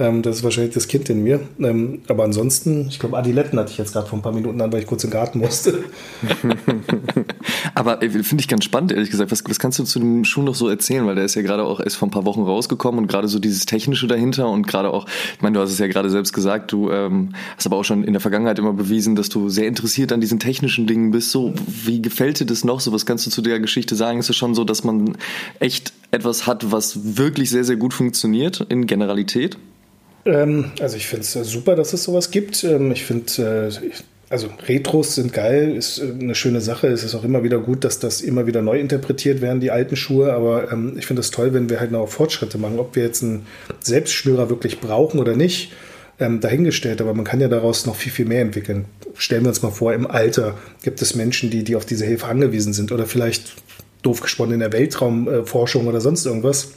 Ähm, 0.00 0.22
das 0.22 0.36
ist 0.36 0.42
wahrscheinlich 0.42 0.72
das 0.72 0.88
Kind 0.88 1.10
in 1.10 1.22
mir. 1.22 1.40
Ähm, 1.58 2.00
aber 2.08 2.24
ansonsten, 2.24 2.86
ich 2.88 2.98
glaube, 2.98 3.18
Adiletten 3.18 3.58
hatte 3.58 3.70
ich 3.70 3.78
jetzt 3.78 3.92
gerade 3.92 4.06
vor 4.06 4.18
ein 4.18 4.22
paar 4.22 4.32
Minuten 4.32 4.58
an, 4.62 4.72
weil 4.72 4.80
ich 4.80 4.86
kurz 4.86 5.04
im 5.04 5.10
Garten 5.10 5.38
musste. 5.38 5.84
aber 7.74 7.98
finde 8.00 8.40
ich 8.40 8.48
ganz 8.48 8.64
spannend, 8.64 8.92
ehrlich 8.92 9.10
gesagt. 9.10 9.30
Was, 9.30 9.44
was 9.46 9.58
kannst 9.58 9.78
du 9.78 9.84
zu 9.84 9.98
dem 9.98 10.24
Schuh 10.24 10.40
noch 10.40 10.54
so 10.54 10.68
erzählen? 10.68 11.06
Weil 11.06 11.16
der 11.16 11.26
ist 11.26 11.34
ja 11.34 11.42
gerade 11.42 11.64
auch 11.64 11.80
erst 11.80 11.96
vor 11.96 12.08
ein 12.08 12.10
paar 12.10 12.24
Wochen 12.24 12.42
rausgekommen 12.42 12.98
und 12.98 13.06
gerade 13.08 13.28
so 13.28 13.38
dieses 13.38 13.66
Technische 13.66 14.06
dahinter 14.06 14.48
und 14.48 14.66
gerade 14.66 14.90
auch, 14.90 15.06
ich 15.34 15.42
meine, 15.42 15.54
du 15.54 15.60
hast 15.60 15.70
es 15.70 15.78
ja 15.78 15.86
gerade 15.86 16.08
selbst 16.08 16.32
gesagt, 16.32 16.72
du 16.72 16.90
ähm, 16.90 17.34
hast 17.56 17.66
aber 17.66 17.76
auch 17.76 17.84
schon 17.84 18.02
in 18.02 18.14
der 18.14 18.20
Vergangenheit 18.20 18.58
immer 18.58 18.72
bewiesen, 18.72 19.16
dass 19.16 19.28
du 19.28 19.50
sehr 19.50 19.68
interessiert 19.68 20.12
an 20.12 20.22
diesen 20.22 20.38
technischen 20.38 20.86
Dingen 20.86 21.10
bist. 21.10 21.30
So, 21.30 21.52
wie 21.66 22.00
gefällt 22.00 22.40
dir 22.40 22.46
das 22.46 22.64
noch? 22.64 22.80
So, 22.80 22.90
was 22.92 23.04
kannst 23.04 23.26
du 23.26 23.30
zu 23.30 23.42
der 23.42 23.60
Geschichte 23.60 23.96
sagen? 23.96 24.18
Ist 24.18 24.30
es 24.30 24.36
schon 24.36 24.54
so, 24.54 24.64
dass 24.64 24.82
man 24.82 25.18
echt 25.58 25.92
etwas 26.10 26.46
hat, 26.46 26.72
was 26.72 27.18
wirklich 27.18 27.50
sehr, 27.50 27.64
sehr 27.64 27.76
gut 27.76 27.92
funktioniert 27.92 28.64
in 28.70 28.86
Generalität? 28.86 29.58
Ähm, 30.24 30.72
also 30.80 30.96
ich 30.96 31.06
finde 31.06 31.22
es 31.22 31.36
äh, 31.36 31.44
super, 31.44 31.76
dass 31.76 31.92
es 31.92 32.04
sowas 32.04 32.30
gibt. 32.30 32.64
Ähm, 32.64 32.92
ich 32.92 33.04
finde, 33.04 33.70
äh, 33.70 33.90
also 34.28 34.48
Retros 34.68 35.16
sind 35.16 35.32
geil, 35.32 35.74
ist 35.76 35.98
äh, 35.98 36.12
eine 36.20 36.34
schöne 36.34 36.60
Sache. 36.60 36.88
Es 36.88 37.04
ist 37.04 37.14
auch 37.14 37.24
immer 37.24 37.42
wieder 37.42 37.58
gut, 37.58 37.84
dass 37.84 37.98
das 37.98 38.20
immer 38.20 38.46
wieder 38.46 38.62
neu 38.62 38.78
interpretiert 38.78 39.40
werden, 39.40 39.60
die 39.60 39.70
alten 39.70 39.96
Schuhe. 39.96 40.32
Aber 40.32 40.70
ähm, 40.72 40.94
ich 40.98 41.06
finde 41.06 41.20
es 41.20 41.30
toll, 41.30 41.52
wenn 41.52 41.70
wir 41.70 41.80
halt 41.80 41.90
noch 41.90 42.06
Fortschritte 42.08 42.58
machen. 42.58 42.78
Ob 42.78 42.96
wir 42.96 43.02
jetzt 43.02 43.22
einen 43.22 43.46
Selbstschnürer 43.80 44.50
wirklich 44.50 44.80
brauchen 44.80 45.18
oder 45.18 45.36
nicht, 45.36 45.72
ähm, 46.18 46.40
dahingestellt. 46.40 47.00
Aber 47.00 47.14
man 47.14 47.24
kann 47.24 47.40
ja 47.40 47.48
daraus 47.48 47.86
noch 47.86 47.96
viel, 47.96 48.12
viel 48.12 48.26
mehr 48.26 48.42
entwickeln. 48.42 48.84
Stellen 49.14 49.42
wir 49.44 49.48
uns 49.48 49.62
mal 49.62 49.70
vor, 49.70 49.94
im 49.94 50.06
Alter 50.06 50.56
gibt 50.82 51.00
es 51.02 51.14
Menschen, 51.14 51.50
die, 51.50 51.64
die 51.64 51.76
auf 51.76 51.86
diese 51.86 52.04
Hilfe 52.04 52.26
angewiesen 52.26 52.72
sind. 52.72 52.92
Oder 52.92 53.06
vielleicht, 53.06 53.54
doof 54.02 54.20
gesponnen, 54.20 54.54
in 54.54 54.60
der 54.60 54.72
Weltraumforschung 54.72 55.86
oder 55.86 56.00
sonst 56.00 56.24
irgendwas 56.26 56.72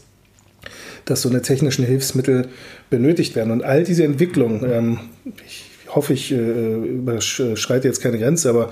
dass 1.05 1.21
so 1.21 1.29
eine 1.29 1.41
technischen 1.41 1.85
Hilfsmittel 1.85 2.47
benötigt 2.89 3.35
werden. 3.35 3.51
Und 3.51 3.63
all 3.63 3.83
diese 3.83 4.03
Entwicklungen, 4.03 4.63
ähm, 4.69 4.99
ich 5.45 5.65
hoffe, 5.93 6.13
ich 6.13 6.31
äh, 6.31 6.35
überschreite 6.35 7.87
jetzt 7.87 8.01
keine 8.01 8.17
Grenze, 8.17 8.49
aber 8.49 8.71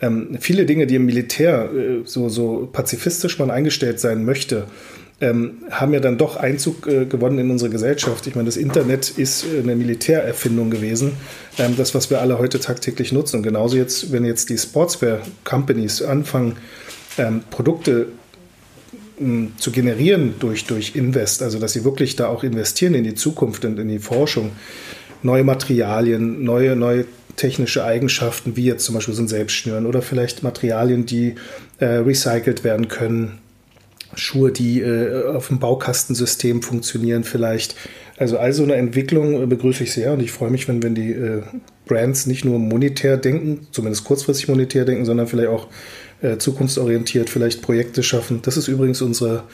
ähm, 0.00 0.36
viele 0.40 0.66
Dinge, 0.66 0.86
die 0.86 0.96
im 0.96 1.06
Militär 1.06 1.70
äh, 1.72 2.02
so, 2.04 2.28
so 2.28 2.68
pazifistisch 2.72 3.38
man 3.38 3.50
eingestellt 3.50 4.00
sein 4.00 4.24
möchte, 4.24 4.66
ähm, 5.20 5.62
haben 5.70 5.94
ja 5.94 6.00
dann 6.00 6.18
doch 6.18 6.36
Einzug 6.36 6.88
äh, 6.88 7.06
gewonnen 7.06 7.38
in 7.38 7.50
unsere 7.50 7.70
Gesellschaft. 7.70 8.26
Ich 8.26 8.34
meine, 8.34 8.46
das 8.46 8.56
Internet 8.56 9.10
ist 9.10 9.44
äh, 9.44 9.60
eine 9.60 9.76
Militärerfindung 9.76 10.70
gewesen, 10.70 11.12
ähm, 11.58 11.76
das, 11.76 11.94
was 11.94 12.10
wir 12.10 12.20
alle 12.20 12.38
heute 12.38 12.58
tagtäglich 12.58 13.12
nutzen. 13.12 13.36
Und 13.36 13.42
genauso 13.44 13.76
jetzt, 13.76 14.10
wenn 14.10 14.24
jetzt 14.24 14.50
die 14.50 14.58
Sportswear-Companies 14.58 16.02
anfangen, 16.02 16.56
ähm, 17.18 17.42
Produkte 17.50 18.08
zu 19.58 19.70
generieren 19.70 20.34
durch, 20.38 20.64
durch 20.64 20.96
Invest, 20.96 21.42
also 21.42 21.58
dass 21.58 21.72
sie 21.72 21.84
wirklich 21.84 22.16
da 22.16 22.28
auch 22.28 22.42
investieren 22.44 22.94
in 22.94 23.04
die 23.04 23.14
Zukunft 23.14 23.64
und 23.64 23.78
in 23.78 23.88
die 23.88 23.98
Forschung, 23.98 24.52
neue 25.22 25.44
Materialien, 25.44 26.42
neue, 26.42 26.74
neue 26.76 27.04
technische 27.36 27.84
Eigenschaften, 27.84 28.56
wie 28.56 28.64
jetzt 28.64 28.84
zum 28.84 28.94
Beispiel 28.94 29.14
so 29.14 29.22
ein 29.22 29.28
Selbstschnüren 29.28 29.86
oder 29.86 30.02
vielleicht 30.02 30.42
Materialien, 30.42 31.06
die 31.06 31.34
äh, 31.78 31.86
recycelt 31.86 32.64
werden 32.64 32.88
können, 32.88 33.38
Schuhe, 34.14 34.52
die 34.52 34.80
äh, 34.80 35.24
auf 35.26 35.48
dem 35.48 35.58
Baukastensystem 35.58 36.62
funktionieren 36.62 37.24
vielleicht. 37.24 37.76
Also 38.18 38.38
all 38.38 38.52
so 38.52 38.62
eine 38.62 38.74
Entwicklung 38.74 39.42
äh, 39.42 39.46
begrüße 39.46 39.84
ich 39.84 39.92
sehr 39.92 40.12
und 40.12 40.20
ich 40.20 40.32
freue 40.32 40.50
mich, 40.50 40.68
wenn, 40.68 40.82
wenn 40.82 40.94
die 40.94 41.12
äh, 41.12 41.42
Brands 41.86 42.26
nicht 42.26 42.44
nur 42.44 42.58
monetär 42.58 43.16
denken, 43.16 43.66
zumindest 43.70 44.04
kurzfristig 44.04 44.48
monetär 44.48 44.84
denken, 44.84 45.04
sondern 45.04 45.26
vielleicht 45.26 45.48
auch 45.48 45.68
äh, 46.22 46.38
zukunftsorientiert 46.38 47.28
vielleicht 47.28 47.62
Projekte 47.62 48.02
schaffen. 48.02 48.40
Das 48.42 48.56
ist 48.56 48.68
übrigens 48.68 49.02
unsere 49.02 49.44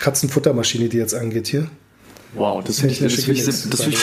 Katzenfuttermaschine, 0.00 0.88
die 0.88 0.96
jetzt 0.96 1.14
angeht 1.14 1.48
hier. 1.48 1.68
Wow, 2.34 2.64
das 2.64 2.80
finde 2.80 2.94
ich, 2.94 3.00
das 3.00 3.14
find 3.24 3.38
ich, 3.38 3.44
das 3.44 3.64
ich, 3.64 3.98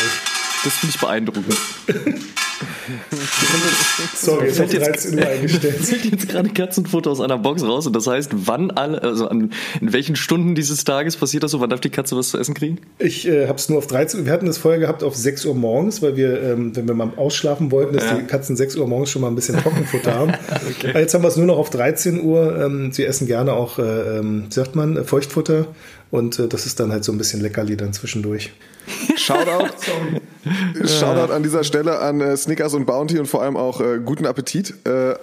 das 0.63 0.73
find 0.73 0.93
ich 0.93 0.99
beeindruckend. 0.99 1.57
Sorry, 4.15 4.47
jetzt 4.47 4.61
auf 4.61 4.69
13 4.69 5.17
Uhr 5.17 5.25
eingestellt. 5.25 5.75
Es 5.79 5.91
jetzt 6.03 6.29
gerade 6.29 6.49
Katzenfutter 6.49 7.11
aus 7.11 7.21
einer 7.21 7.37
Box 7.37 7.63
raus 7.63 7.87
und 7.87 7.95
das 7.95 8.07
heißt, 8.07 8.31
wann 8.33 8.71
alle, 8.71 9.01
also 9.01 9.27
an, 9.27 9.51
in 9.81 9.93
welchen 9.93 10.15
Stunden 10.15 10.55
dieses 10.55 10.83
Tages 10.83 11.17
passiert 11.17 11.43
das 11.43 11.51
so? 11.51 11.59
Wann 11.59 11.69
darf 11.69 11.81
die 11.81 11.89
Katze 11.89 12.15
was 12.15 12.29
zu 12.29 12.37
essen 12.37 12.53
kriegen? 12.53 12.79
Ich 12.97 13.27
äh, 13.27 13.47
habe 13.47 13.57
es 13.57 13.69
nur 13.69 13.77
auf 13.77 13.87
13 13.87 14.21
Uhr. 14.21 14.25
Wir 14.25 14.33
hatten 14.33 14.45
das 14.45 14.57
vorher 14.57 14.79
gehabt 14.79 15.03
auf 15.03 15.15
6 15.15 15.45
Uhr 15.45 15.55
morgens, 15.55 16.01
weil 16.01 16.15
wir, 16.15 16.41
ähm, 16.41 16.75
wenn 16.75 16.87
wir 16.87 16.93
mal 16.93 17.11
ausschlafen 17.15 17.71
wollten, 17.71 17.95
dass 17.95 18.05
ja. 18.05 18.17
die 18.17 18.25
Katzen 18.25 18.55
6 18.55 18.75
Uhr 18.77 18.87
morgens 18.87 19.09
schon 19.09 19.21
mal 19.21 19.29
ein 19.29 19.35
bisschen 19.35 19.57
Trockenfutter 19.57 20.13
haben. 20.15 20.33
okay. 20.69 20.91
Jetzt 20.99 21.13
haben 21.13 21.23
wir 21.23 21.29
es 21.29 21.37
nur 21.37 21.45
noch 21.45 21.57
auf 21.57 21.69
13 21.69 22.21
Uhr. 22.21 22.57
Ähm, 22.59 22.91
sie 22.91 23.05
essen 23.05 23.27
gerne 23.27 23.53
auch, 23.53 23.79
äh, 23.79 24.19
ähm, 24.19 24.45
sagt 24.49 24.75
man, 24.75 25.03
Feuchtfutter. 25.05 25.67
Und 26.11 26.39
äh, 26.39 26.47
das 26.47 26.65
ist 26.65 26.79
dann 26.79 26.91
halt 26.91 27.03
so 27.03 27.11
ein 27.11 27.17
bisschen 27.17 27.41
Leckerli 27.41 27.77
dann 27.77 27.93
zwischendurch. 27.93 28.51
Shoutout, 29.15 29.69
Shoutout 30.86 31.34
an 31.34 31.43
dieser 31.43 31.63
Stelle 31.63 32.00
an 32.00 32.22
äh, 32.22 32.36
Snickers 32.38 32.74
und 32.74 32.86
Bounty 32.86 33.19
und 33.19 33.27
vor 33.27 33.41
allem 33.41 33.58
auch 33.58 33.81
äh, 33.81 34.00
guten 34.03 34.25
Appetit 34.25 34.74
äh, 34.86 35.15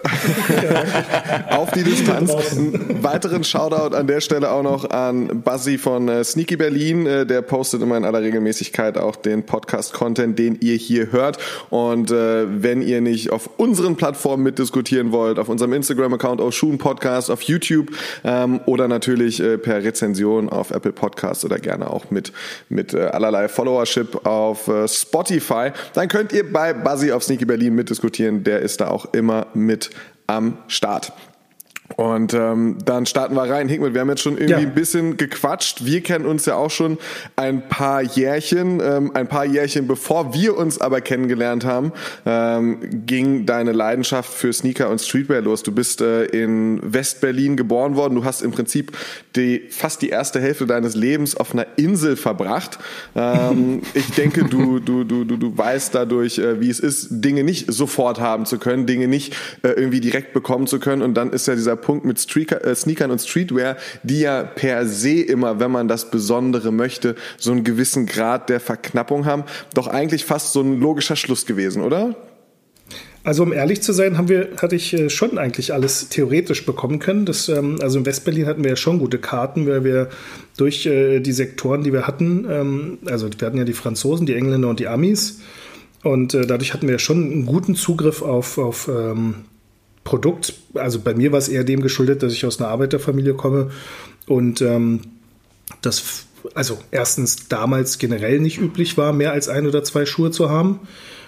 auf 1.51 1.71
die 1.73 1.83
Distanz. 1.83 2.33
Einen 2.53 3.03
weiteren 3.03 3.45
Shoutout 3.45 3.97
an 3.97 4.07
der 4.07 4.21
Stelle 4.21 4.51
auch 4.51 4.63
noch 4.63 4.91
an 4.91 5.43
Buzzy 5.43 5.79
von 5.79 6.09
äh, 6.09 6.25
Sneaky 6.25 6.57
Berlin. 6.57 7.07
Äh, 7.07 7.27
der 7.27 7.43
postet 7.43 7.83
immer 7.83 7.97
in 7.97 8.05
aller 8.05 8.21
Regelmäßigkeit 8.21 8.99
auch 8.99 9.17
den 9.17 9.45
Podcast-Content, 9.45 10.39
den 10.39 10.59
ihr 10.61 10.77
hier 10.77 11.13
hört. 11.13 11.39
Und 11.71 12.11
äh, 12.11 12.47
wenn 12.63 12.83
ihr 12.83 13.01
nicht 13.01 13.31
auf 13.31 13.51
unseren 13.57 13.97
Plattformen 13.97 14.43
mitdiskutieren 14.43 15.13
wollt, 15.13 15.39
auf 15.39 15.49
unserem 15.49 15.73
Instagram-Account, 15.73 16.41
auf 16.41 16.55
Schuhen 16.55 16.79
Podcast, 16.79 17.31
auf 17.31 17.43
YouTube 17.43 17.91
ähm, 18.25 18.61
oder 18.67 18.89
natürlich 18.89 19.41
äh, 19.41 19.59
per 19.59 19.83
Rezension 19.83 20.49
auf 20.49 20.71
Apple 20.71 20.93
Podcasts 20.93 21.45
oder 21.45 21.59
gerne 21.59 21.91
auch 21.91 22.11
mit, 22.11 22.33
mit 22.69 22.95
äh, 22.95 23.07
allerlei 23.07 23.49
Followership 23.57 24.27
auf 24.27 24.69
äh, 24.69 24.87
Spotify, 24.87 25.71
dann 25.95 26.09
könnt 26.09 26.33
ihr 26.33 26.53
bei 26.53 26.75
Buzzy 26.75 27.11
auf 27.11 27.25
Sneaky 27.25 27.47
Berlin 27.47 27.75
mitdiskutieren. 27.75 28.45
Der 28.45 28.61
ist 28.61 28.81
da 28.81 28.89
auch 28.89 29.13
immer 29.15 29.47
mit 29.55 29.91
am 30.27 30.59
Start. 30.69 31.13
Und 31.95 32.35
ähm, 32.35 32.79
dann 32.85 33.07
starten 33.07 33.35
wir 33.37 33.49
rein. 33.49 33.69
Hickmet, 33.69 33.95
wir 33.95 34.01
haben 34.01 34.09
jetzt 34.09 34.23
schon 34.23 34.35
irgendwie 34.35 34.51
ja. 34.63 34.69
ein 34.69 34.75
bisschen 34.75 35.17
gequatscht. 35.17 35.85
Wir 35.85 36.03
kennen 36.03 36.27
uns 36.27 36.45
ja 36.45 36.57
auch 36.57 36.71
schon 36.71 36.99
ein 37.37 37.69
paar 37.69 38.03
Jährchen. 38.03 38.81
Ähm, 38.81 39.13
ein 39.15 39.29
paar 39.29 39.45
Jährchen 39.45 39.87
bevor 39.87 40.35
wir 40.35 40.57
uns 40.57 40.81
aber 40.81 41.01
kennengelernt 41.01 41.65
haben, 41.65 41.93
ähm, 42.27 43.07
ging 43.07 43.47
deine 43.47 43.73
Leidenschaft 43.73 44.33
für 44.33 44.53
Sneaker 44.53 44.91
und 44.91 45.01
Streetwear 45.01 45.43
los. 45.43 45.63
Du 45.63 45.73
bist 45.73 46.01
äh, 46.01 46.25
in 46.25 46.81
West-Berlin 46.83 47.57
geboren 47.57 47.95
worden. 47.95 48.17
Du 48.17 48.25
hast 48.25 48.43
im 48.43 48.51
Prinzip 48.51 48.93
die, 49.37 49.65
fast 49.71 50.03
die 50.03 50.09
erste 50.09 50.41
Hälfte 50.41 50.67
deines 50.67 50.95
Lebens 50.95 51.37
auf 51.37 51.53
einer 51.53 51.67
Insel 51.77 52.17
verbracht. 52.17 52.79
Ähm, 53.15 53.83
ich 53.95 54.11
denke, 54.13 54.45
du, 54.45 54.79
du, 54.79 55.05
du, 55.05 55.25
du, 55.25 55.37
du 55.37 55.57
weißt 55.57 55.95
dadurch, 55.95 56.39
äh, 56.39 56.61
wie 56.61 56.71
es 56.71 56.81
ist, 56.81 57.09
Dinge 57.11 57.45
nicht 57.45 57.73
sofort 57.73 58.21
haben 58.21 58.47
zu 58.47 58.59
können, 58.59 58.87
Dinge 58.87 59.09
nicht 59.09 59.35
äh, 59.63 59.69
irgendwie 59.69 60.01
direkt 60.01 60.33
bekommen 60.33 60.67
zu 60.67 60.79
können. 60.79 61.03
Und 61.03 61.15
dann 61.15 61.31
ist 61.31 61.47
ja 61.47 61.55
dieser 61.55 61.77
Punkt 61.77 62.05
mit 62.05 62.19
Streaker, 62.19 62.65
äh, 62.65 62.75
Sneakern 62.75 63.11
und 63.11 63.21
Streetwear, 63.21 63.77
die 64.03 64.21
ja 64.21 64.43
per 64.43 64.87
se 64.87 65.21
immer, 65.21 65.61
wenn 65.61 65.71
man 65.71 65.89
das 65.89 66.11
Besondere 66.11 66.73
möchte, 66.73 67.15
so 67.39 67.53
einen 67.53 67.65
gewissen 67.65 68.07
Grad 68.07 68.49
der 68.49 68.61
Verknappung 68.61 69.27
haben, 69.27 69.45
doch 69.75 69.87
eigentlich 69.87 70.25
fast 70.25 70.53
so 70.53 70.61
ein 70.61 70.81
logischer 70.81 71.17
Schluss 71.17 71.47
gewesen, 71.47 71.83
oder? 71.83 72.15
Also 73.27 73.43
um 73.43 73.53
ehrlich 73.53 73.83
zu 73.83 73.93
sein, 73.93 74.19
haben 74.19 74.29
wir, 74.29 74.51
hatte 74.63 74.77
ich 74.77 74.95
äh, 74.95 75.11
schon 75.11 75.37
eigentlich 75.37 75.75
alles 75.75 76.11
theoretisch 76.11 76.65
bekommen 76.65 77.01
können. 77.01 77.27
Das, 77.27 77.49
ähm, 77.49 77.77
also 77.83 77.99
in 77.99 78.07
Westberlin 78.07 78.47
hatten 78.47 78.63
wir 78.63 78.71
ja 78.71 78.77
schon 78.77 79.01
gute 79.01 79.19
Karten, 79.19 79.67
weil 79.67 79.83
wir 79.83 80.11
durch 80.57 80.87
äh, 80.87 81.19
die 81.19 81.33
Sektoren, 81.33 81.83
die 81.83 81.93
wir 81.93 82.07
hatten, 82.07 82.47
ähm, 82.49 82.99
also 83.07 83.29
wir 83.37 83.45
hatten 83.45 83.59
ja 83.59 83.65
die 83.65 83.73
Franzosen, 83.73 84.27
die 84.27 84.35
Engländer 84.35 84.69
und 84.69 84.79
die 84.79 84.87
Amis. 84.87 85.41
Und 86.05 86.35
äh, 86.35 86.47
dadurch 86.47 86.73
hatten 86.73 86.87
wir 86.87 87.01
schon 87.01 87.25
einen 87.25 87.47
guten 87.47 87.75
Zugriff 87.75 88.23
auf, 88.23 88.59
auf 88.59 88.87
ähm, 88.87 89.35
Produkt. 90.05 90.55
Also 90.75 91.01
bei 91.01 91.15
mir 91.15 91.33
war 91.33 91.41
es 91.41 91.49
eher 91.49 91.65
dem 91.65 91.83
geschuldet, 91.83 92.23
dass 92.23 92.33
ich 92.33 92.47
aus 92.47 92.61
einer 92.61 92.69
Arbeiterfamilie 92.69 93.35
komme 93.35 93.73
und 94.29 94.65
das 95.83 96.27
also 96.55 96.79
erstens 96.93 97.49
damals 97.49 97.99
generell 97.99 98.39
nicht 98.39 98.59
üblich 98.59 98.97
war, 98.97 99.13
mehr 99.13 99.33
als 99.33 99.49
ein 99.49 99.67
oder 99.67 99.83
zwei 99.83 100.07
Schuhe 100.07 100.31
zu 100.31 100.49
haben. 100.49 100.79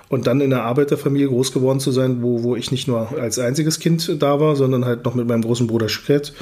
Und 0.09 0.27
dann 0.27 0.41
in 0.41 0.53
einer 0.53 0.63
Arbeiterfamilie 0.63 1.29
groß 1.29 1.53
geworden 1.53 1.81
zu 1.81 1.91
sein, 1.91 2.23
wo, 2.23 2.43
wo 2.43 2.57
ich 2.57 2.71
nicht 2.71 2.89
nur 2.89 3.19
als 3.19 3.39
einziges 3.39 3.79
Kind 3.79 4.23
da 4.23 4.41
war, 4.41 4.57
sondern 4.57 4.85
halt 4.85 5.05
noch 5.05 5.15
mit 5.15 5.29
meinem 5.29 5.43
großen 5.43 5.67
Bruder 5.67 5.89
Schritt, 5.89 6.33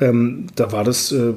ähm, 0.00 0.48
da 0.56 0.72
war 0.72 0.82
das, 0.82 1.12
äh, 1.12 1.34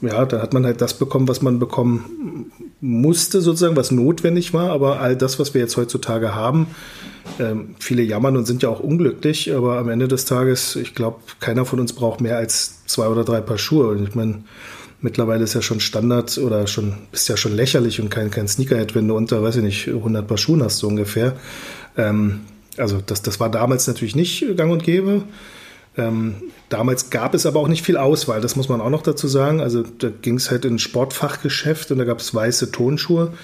ja, 0.00 0.24
da 0.24 0.42
hat 0.42 0.52
man 0.52 0.66
halt 0.66 0.80
das 0.80 0.94
bekommen, 0.94 1.28
was 1.28 1.40
man 1.40 1.60
bekommen 1.60 2.50
musste, 2.80 3.40
sozusagen, 3.40 3.76
was 3.76 3.92
notwendig 3.92 4.52
war. 4.52 4.70
Aber 4.70 5.00
all 5.00 5.16
das, 5.16 5.38
was 5.38 5.54
wir 5.54 5.60
jetzt 5.60 5.76
heutzutage 5.76 6.34
haben, 6.34 6.66
ähm, 7.38 7.76
viele 7.78 8.02
jammern 8.02 8.36
und 8.36 8.46
sind 8.46 8.64
ja 8.64 8.68
auch 8.68 8.80
unglücklich, 8.80 9.54
aber 9.54 9.78
am 9.78 9.88
Ende 9.88 10.08
des 10.08 10.24
Tages, 10.24 10.74
ich 10.74 10.94
glaube, 10.94 11.20
keiner 11.38 11.64
von 11.64 11.78
uns 11.78 11.92
braucht 11.92 12.20
mehr 12.20 12.36
als 12.36 12.84
zwei 12.86 13.06
oder 13.06 13.24
drei 13.24 13.40
Paar 13.40 13.58
Schuhe. 13.58 13.88
Und 13.88 14.08
ich 14.08 14.14
meine, 14.16 14.42
mittlerweile 15.02 15.44
ist 15.44 15.54
ja 15.54 15.62
schon 15.62 15.80
Standard 15.80 16.38
oder 16.38 16.66
schon, 16.66 16.94
ist 17.12 17.28
ja 17.28 17.36
schon 17.36 17.54
lächerlich 17.54 18.00
und 18.00 18.08
kein, 18.08 18.30
kein 18.30 18.48
Sneakerhead, 18.48 18.94
wenn 18.94 19.08
du 19.08 19.16
unter, 19.16 19.42
weiß 19.42 19.56
ich 19.56 19.62
nicht, 19.62 19.88
100 19.88 20.26
Paar 20.26 20.38
Schuhen 20.38 20.62
hast, 20.62 20.78
so 20.78 20.88
ungefähr. 20.88 21.36
Ähm, 21.96 22.40
also 22.78 23.02
das, 23.04 23.22
das 23.22 23.38
war 23.40 23.50
damals 23.50 23.86
natürlich 23.86 24.16
nicht 24.16 24.56
gang 24.56 24.72
und 24.72 24.82
gäbe. 24.82 25.24
Ähm, 25.94 26.36
damals 26.70 27.10
gab 27.10 27.34
es 27.34 27.44
aber 27.44 27.60
auch 27.60 27.68
nicht 27.68 27.84
viel 27.84 27.98
Auswahl, 27.98 28.40
das 28.40 28.56
muss 28.56 28.70
man 28.70 28.80
auch 28.80 28.88
noch 28.88 29.02
dazu 29.02 29.28
sagen. 29.28 29.60
Also 29.60 29.82
da 29.82 30.08
ging 30.08 30.36
es 30.36 30.50
halt 30.50 30.64
in 30.64 30.76
ein 30.76 30.78
Sportfachgeschäft 30.78 31.90
und 31.90 31.98
da 31.98 32.04
gab 32.04 32.20
es 32.20 32.34
weiße 32.34 32.70
Tonschuhe 32.70 33.34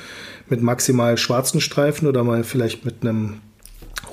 mit 0.48 0.62
maximal 0.62 1.18
schwarzen 1.18 1.60
Streifen 1.60 2.08
oder 2.08 2.24
mal 2.24 2.44
vielleicht 2.44 2.86
mit 2.86 3.02
einem 3.02 3.40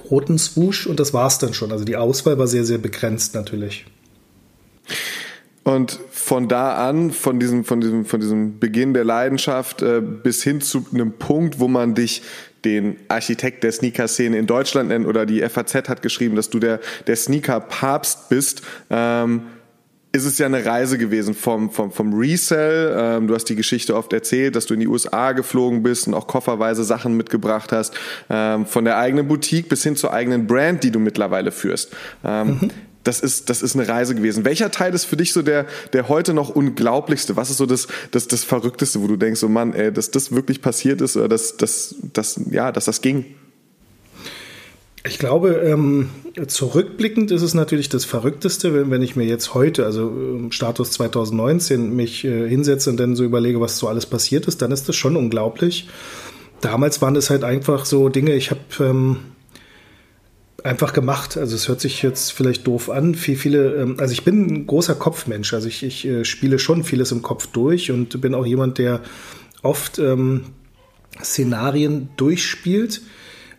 roten 0.10 0.38
Swoosh 0.38 0.86
und 0.86 1.00
das 1.00 1.14
war 1.14 1.28
es 1.28 1.38
dann 1.38 1.54
schon. 1.54 1.72
Also 1.72 1.86
die 1.86 1.96
Auswahl 1.96 2.38
war 2.38 2.48
sehr, 2.48 2.66
sehr 2.66 2.78
begrenzt 2.78 3.36
natürlich. 3.36 3.86
Und 5.66 6.00
von 6.12 6.48
da 6.48 6.88
an, 6.88 7.10
von 7.10 7.40
diesem, 7.40 7.66
von 7.66 7.82
diesem, 7.82 8.06
von 8.06 8.20
diesem 8.20 8.60
Beginn 8.60 8.94
der 8.94 9.04
Leidenschaft 9.04 9.82
äh, 9.82 10.00
bis 10.00 10.44
hin 10.44 10.62
zu 10.62 10.86
einem 10.94 11.14
Punkt, 11.14 11.60
wo 11.60 11.68
man 11.68 11.96
dich 11.96 12.22
den 12.64 12.98
Architekt 13.08 13.64
der 13.64 13.72
Sneaker-Szene 13.72 14.38
in 14.38 14.46
Deutschland 14.46 14.90
nennt 14.90 15.08
oder 15.08 15.26
die 15.26 15.42
FAZ 15.42 15.90
hat 15.90 16.04
geschrieben, 16.04 16.36
dass 16.36 16.52
du 16.52 16.60
der, 16.60 16.82
der 17.08 17.16
Sneaker-Papst 17.16 18.30
bist. 18.30 18.62
Ähm, 18.92 19.48
ist 20.12 20.26
es 20.26 20.38
ja 20.38 20.46
eine 20.46 20.64
Reise 20.64 21.00
gewesen 21.00 21.34
vom, 21.34 21.72
vom, 21.72 21.92
vom 21.92 22.14
Resell. 22.14 22.96
Ähm, 22.96 23.28
du 23.28 23.34
hast 23.34 23.46
die 23.46 23.56
Geschichte 23.56 23.96
oft 23.96 24.14
erzählt, 24.14 24.56
dass 24.56 24.68
du 24.68 24.76
in 24.76 24.82
die 24.82 24.88
USA 24.88 25.32
geflogen 25.32 25.82
bist 25.82 26.08
und 26.08 26.14
auch 26.14 26.28
kofferweise 26.28 26.84
Sachen 26.84 27.18
mitgebracht 27.18 27.72
hast. 27.72 27.96
Ähm, 28.30 28.68
von 28.68 28.86
der 28.86 29.00
eigenen 29.00 29.28
Boutique 29.28 29.68
bis 29.68 29.82
hin 29.82 29.96
zur 29.96 30.14
eigenen 30.14 30.46
Brand, 30.46 30.84
die 30.84 30.92
du 30.92 31.00
mittlerweile 31.00 31.52
führst. 31.52 31.92
Ähm, 32.24 32.60
mhm 32.62 32.72
das 33.06 33.22
ist, 33.22 33.50
das 33.50 33.62
ist 33.62 33.76
eine 33.76 33.88
Reise 33.88 34.16
gewesen. 34.16 34.44
Welcher 34.46 34.72
Teil 34.72 34.94
ist 34.94 35.06
für 35.06 35.16
dich 35.16 35.32
so 35.32 35.42
der, 35.42 35.66
der 35.94 36.10
heute 36.10 36.34
noch 36.34 36.50
unglaublichste? 36.50 37.36
Was 37.36 37.50
ist 37.50 37.58
so 37.58 37.66
das, 37.66 37.88
das, 38.12 38.28
das 38.28 38.44
Verrückteste, 38.44 39.02
wo 39.02 39.08
du 39.08 39.16
denkst, 39.16 39.44
oh 39.44 39.48
Mann, 39.48 39.74
ey, 39.74 39.94
dass 39.94 40.12
das 40.12 40.32
wirklich 40.32 40.62
passiert 40.62 41.02
ist 41.02 41.16
oder 41.16 41.30
dass, 41.30 41.56
dass, 41.56 41.96
dass, 42.14 42.40
ja, 42.50 42.72
dass 42.72 42.86
das 42.86 43.02
ging? 43.02 43.26
Ich 45.08 45.20
glaube, 45.20 45.62
ähm, 45.64 46.10
zurückblickend 46.48 47.30
ist 47.30 47.44
es 47.44 47.54
natürlich 47.54 47.90
das 47.90 48.06
Verrückteste, 48.06 48.74
wenn, 48.74 48.90
wenn 48.90 49.04
ich 49.04 49.16
mir 49.16 49.26
jetzt 49.26 49.54
heute, 49.54 49.86
also 49.86 50.10
ähm, 50.10 50.52
Status 50.52 50.92
2019, 50.92 51.96
mich 51.96 52.26
äh, 52.26 52.50
hinsetze 52.50 52.90
und 52.90 52.98
dann 52.98 53.16
so 53.16 53.24
überlege, 53.24 53.62
was 53.62 53.78
so 53.78 53.88
alles 53.88 54.08
passiert 54.08 54.48
ist, 54.48 54.64
dann 54.64 54.72
ist 54.72 54.90
das 54.90 54.96
schon 54.96 55.16
unglaublich. 55.16 55.88
Damals 56.62 57.04
waren 57.04 57.16
es 57.16 57.30
halt 57.30 57.44
einfach 57.44 57.86
so 57.86 58.10
Dinge, 58.10 58.34
ich 58.34 58.50
habe 58.50 58.62
ähm, 58.80 59.18
einfach 60.66 60.94
gemacht. 60.94 61.38
Also 61.38 61.56
es 61.56 61.68
hört 61.68 61.80
sich 61.80 62.02
jetzt 62.02 62.34
vielleicht 62.34 62.66
doof 62.66 62.90
an. 62.90 63.16
Viel, 63.16 63.38
viele, 63.38 63.76
ähm, 63.76 63.98
also 64.00 64.12
ich 64.12 64.24
bin 64.24 64.48
ein 64.48 64.68
großer 64.68 64.96
Kopfmensch. 64.96 65.54
Also 65.54 65.68
ich, 65.68 65.84
ich 65.84 66.06
äh, 66.06 66.26
spiele 66.26 66.60
schon 66.60 66.84
vieles 66.84 67.12
im 67.12 67.22
Kopf 67.22 67.48
durch 67.48 67.92
und 67.92 68.20
bin 68.20 68.34
auch 68.34 68.46
jemand, 68.46 68.80
der 68.80 69.02
oft 69.62 70.00
ähm, 70.00 70.46
Szenarien 71.24 72.10
durchspielt. 72.18 73.02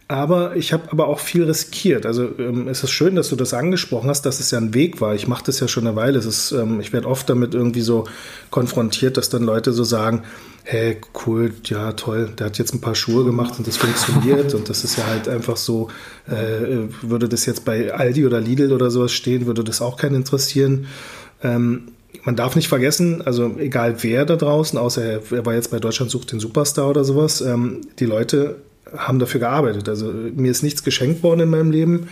Aber 0.09 0.57
ich 0.57 0.73
habe 0.73 0.91
aber 0.91 1.09
auch 1.09 1.19
viel 1.21 1.45
riskiert. 1.45 2.07
Also 2.07 2.29
ähm, 2.39 2.69
es 2.69 2.83
ist 2.83 2.91
schön, 2.91 3.15
dass 3.17 3.29
du 3.29 3.37
das 3.37 3.55
angesprochen 3.55 4.11
hast, 4.11 4.23
dass 4.23 4.41
es 4.41 4.51
ja 4.51 4.59
ein 4.59 4.75
Weg 4.75 5.01
war. 5.01 5.15
Ich 5.15 5.29
mache 5.29 5.45
das 5.45 5.61
ja 5.61 5.69
schon 5.69 5.87
eine 5.87 5.97
Weile. 5.97 6.19
Es 6.19 6.27
ist, 6.27 6.53
ähm, 6.53 6.81
ich 6.81 6.93
werde 6.93 7.09
oft 7.09 7.29
damit 7.31 7.55
irgendwie 7.55 7.81
so 7.83 8.05
konfrontiert, 8.51 9.17
dass 9.17 9.29
dann 9.29 9.43
Leute 9.43 9.73
so 9.73 9.85
sagen, 9.85 10.23
hey, 10.69 10.97
cool, 11.25 11.55
ja, 11.65 11.93
toll, 11.93 12.31
der 12.37 12.47
hat 12.47 12.59
jetzt 12.59 12.75
ein 12.75 12.81
paar 12.81 12.97
Schuhe 12.97 13.25
gemacht 13.25 13.55
und 13.57 13.69
das 13.69 13.77
funktioniert 13.77 14.53
und 14.53 14.69
das 14.69 14.83
ist 14.83 14.99
ja 14.99 15.07
halt 15.07 15.29
einfach 15.29 15.57
so, 15.57 15.89
äh, 16.27 16.89
würde 17.03 17.29
das 17.29 17.47
jetzt 17.47 17.65
bei 17.65 17.95
Aldi 17.95 18.27
oder 18.27 18.41
Lidl 18.41 18.73
oder 18.73 18.91
sowas 18.91 19.13
stehen, 19.13 19.47
würde 19.47 19.63
das 19.63 19.81
auch 19.81 19.97
keinen 19.97 20.17
interessieren. 20.17 20.87
Ähm, 21.41 21.93
man 22.25 22.35
darf 22.35 22.57
nicht 22.57 22.67
vergessen, 22.67 23.23
also 23.23 23.55
egal 23.59 24.03
wer 24.03 24.25
da 24.25 24.35
draußen, 24.35 24.77
außer 24.77 25.05
er, 25.05 25.47
war 25.47 25.55
jetzt 25.55 25.71
bei 25.71 25.79
Deutschland 25.79 26.11
sucht 26.11 26.33
den 26.33 26.41
Superstar 26.41 26.91
oder 26.91 27.05
sowas, 27.05 27.41
ähm, 27.41 27.83
die 28.01 28.07
Leute 28.07 28.57
haben 28.97 29.21
dafür 29.21 29.41
gearbeitet. 29.41 29.89
Also 29.89 30.13
mir 30.13 30.51
ist 30.51 30.65
nichts 30.65 30.83
geschenkt 30.83 31.23
worden 31.23 31.41
in 31.41 31.51
meinem 31.51 31.71
Leben. 31.71 32.09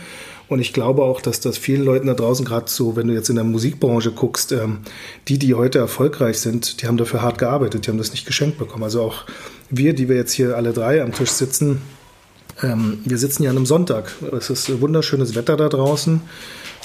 Und 0.47 0.59
ich 0.59 0.73
glaube 0.73 1.03
auch, 1.03 1.21
dass 1.21 1.39
das 1.39 1.57
vielen 1.57 1.83
Leuten 1.83 2.07
da 2.07 2.13
draußen, 2.13 2.45
gerade 2.45 2.69
so, 2.69 2.95
wenn 2.95 3.07
du 3.07 3.13
jetzt 3.13 3.29
in 3.29 3.35
der 3.35 3.45
Musikbranche 3.45 4.11
guckst, 4.11 4.51
ähm, 4.51 4.79
die, 5.27 5.39
die 5.39 5.53
heute 5.53 5.79
erfolgreich 5.79 6.39
sind, 6.39 6.81
die 6.81 6.87
haben 6.87 6.97
dafür 6.97 7.21
hart 7.21 7.37
gearbeitet, 7.37 7.85
die 7.85 7.91
haben 7.91 7.97
das 7.97 8.11
nicht 8.11 8.25
geschenkt 8.25 8.57
bekommen. 8.57 8.83
Also 8.83 9.01
auch 9.01 9.25
wir, 9.69 9.93
die 9.93 10.07
wir 10.09 10.15
jetzt 10.15 10.33
hier 10.33 10.55
alle 10.55 10.73
drei 10.73 11.01
am 11.01 11.13
Tisch 11.13 11.31
sitzen, 11.31 11.81
Ähm, 12.63 12.99
wir 13.03 13.17
sitzen 13.17 13.43
ja 13.43 13.49
an 13.49 13.57
einem 13.57 13.65
Sonntag. 13.65 14.13
Es 14.31 14.49
ist 14.49 14.79
wunderschönes 14.79 15.35
Wetter 15.35 15.57
da 15.57 15.67
draußen. 15.67 16.21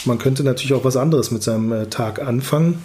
Man 0.04 0.18
könnte 0.18 0.42
natürlich 0.42 0.74
auch 0.74 0.84
was 0.84 0.96
anderes 0.96 1.30
mit 1.30 1.44
seinem 1.44 1.70
äh, 1.70 1.86
Tag 1.86 2.20
anfangen. 2.20 2.82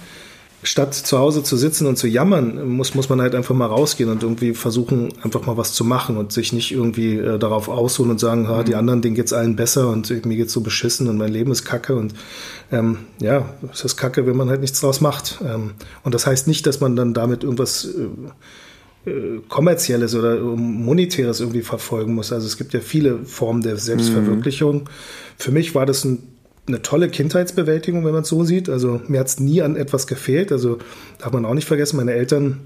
Statt 0.65 0.93
zu 0.93 1.19
Hause 1.19 1.43
zu 1.43 1.57
sitzen 1.57 1.88
und 1.88 1.98
zu 1.98 2.07
jammern, 2.07 2.67
muss, 2.69 2.95
muss 2.95 3.10
man 3.10 3.22
halt 3.22 3.36
einfach 3.36 3.55
mal 3.55 3.67
rausgehen 3.67 4.10
und 4.10 4.24
irgendwie 4.24 4.53
versuchen, 4.53 5.13
einfach 5.22 5.45
mal 5.45 5.57
was 5.57 5.74
zu 5.74 5.84
machen 5.84 6.17
und 6.17 6.31
sich 6.31 6.53
nicht 6.53 6.72
irgendwie 6.72 7.17
äh, 7.17 7.38
darauf 7.38 7.69
ausruhen 7.69 8.10
und 8.10 8.19
sagen, 8.19 8.48
ha, 8.48 8.63
die 8.63 8.72
mhm. 8.72 8.79
anderen, 8.79 9.01
denen 9.01 9.15
geht's 9.15 9.34
allen 9.34 9.55
besser 9.55 9.89
und 9.89 10.10
mir 10.25 10.36
geht's 10.36 10.53
so 10.53 10.62
beschissen 10.62 11.07
und 11.07 11.17
mein 11.17 11.31
Leben 11.31 11.51
ist 11.51 11.65
kacke 11.65 11.95
und 11.95 12.13
ähm, 12.72 13.00
ja, 13.19 13.45
es 13.72 13.86
ist 13.86 13.98
kacke, 13.98 14.25
wenn 14.25 14.36
man 14.36 14.50
halt 14.50 14.62
nichts 14.62 14.81
draus 14.81 15.01
macht. 15.01 15.39
Ähm, 15.45 15.72
und 16.03 16.15
das 16.15 16.25
heißt 16.25 16.48
nicht, 16.48 16.65
dass 16.65 16.81
man 16.81 16.95
dann 16.95 17.13
damit 17.13 17.43
irgendwas 17.43 17.88
äh, 19.05 19.10
äh 19.10 19.41
kommerzielles 19.48 20.15
oder 20.15 20.39
monetäres 20.39 21.39
irgendwie 21.39 21.62
verfolgen 21.62 22.15
muss. 22.15 22.34
Also 22.34 22.48
es 22.48 22.57
gibt 22.57 22.74
ja 22.74 22.79
viele 22.79 23.19
Formen 23.25 23.62
der 23.62 23.77
Selbstverwirklichung. 23.77 24.75
Mhm. 24.75 24.88
Für 25.38 25.51
mich 25.51 25.75
war 25.75 25.86
das 25.86 26.03
ein 26.05 26.34
eine 26.67 26.81
tolle 26.81 27.10
Kindheitsbewältigung, 27.10 28.05
wenn 28.05 28.13
man 28.13 28.24
es 28.24 28.29
so 28.29 28.43
sieht. 28.43 28.69
Also 28.69 29.01
mir 29.07 29.19
hat 29.19 29.27
es 29.27 29.39
nie 29.39 29.62
an 29.62 29.75
etwas 29.75 30.07
gefehlt. 30.07 30.51
Also 30.51 30.79
darf 31.19 31.31
man 31.31 31.45
auch 31.45 31.53
nicht 31.53 31.67
vergessen, 31.67 31.98
meine 31.98 32.13
Eltern 32.13 32.62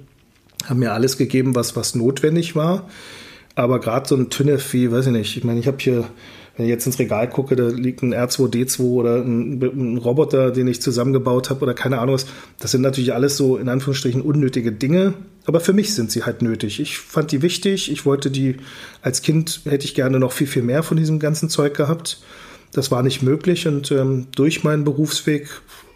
haben 0.66 0.80
mir 0.80 0.94
alles 0.94 1.18
gegeben, 1.18 1.56
was, 1.56 1.76
was 1.76 1.96
notwendig 1.96 2.56
war. 2.56 2.88
Aber 3.56 3.80
gerade 3.80 4.08
so 4.08 4.16
ein 4.16 4.30
TÜNEF 4.30 4.74
wie, 4.74 4.92
weiß 4.92 5.08
ich 5.08 5.12
nicht, 5.12 5.38
ich 5.38 5.44
meine, 5.44 5.60
ich 5.60 5.68
habe 5.68 5.78
hier, 5.80 6.06
wenn 6.56 6.66
ich 6.66 6.70
jetzt 6.70 6.86
ins 6.86 7.00
Regal 7.00 7.30
gucke, 7.30 7.56
da 7.58 7.68
liegt 7.68 8.04
ein 8.04 8.14
R2D2 8.14 8.82
oder 8.82 9.16
ein, 9.18 9.62
ein 9.62 9.98
Roboter, 9.98 10.52
den 10.52 10.68
ich 10.68 10.82
zusammengebaut 10.82 11.50
habe 11.50 11.62
oder 11.64 11.74
keine 11.74 12.00
Ahnung 12.00 12.16
was. 12.16 12.26
Das 12.60 12.72
sind 12.72 12.82
natürlich 12.82 13.14
alles 13.14 13.36
so 13.36 13.58
in 13.58 13.68
Anführungsstrichen 13.68 14.22
unnötige 14.22 14.72
Dinge. 14.72 15.14
Aber 15.46 15.60
für 15.60 15.74
mich 15.74 15.94
sind 15.94 16.12
sie 16.12 16.24
halt 16.24 16.42
nötig. 16.42 16.80
Ich 16.80 17.00
fand 17.00 17.32
die 17.32 17.42
wichtig. 17.42 17.92
Ich 17.92 18.06
wollte 18.06 18.32
die, 18.32 18.58
als 19.02 19.22
Kind 19.22 19.62
hätte 19.66 19.86
ich 19.86 19.96
gerne 19.96 20.20
noch 20.20 20.32
viel, 20.32 20.48
viel 20.48 20.64
mehr 20.64 20.84
von 20.84 20.96
diesem 20.96 21.20
ganzen 21.20 21.50
Zeug 21.50 21.76
gehabt. 21.76 22.22
Das 22.72 22.92
war 22.92 23.04
nicht 23.04 23.22
möglich 23.22 23.68
und 23.68 23.92
ähm, 23.92 24.28
durch 24.36 24.64
meinen 24.64 24.84
Berufsweg 24.84 25.50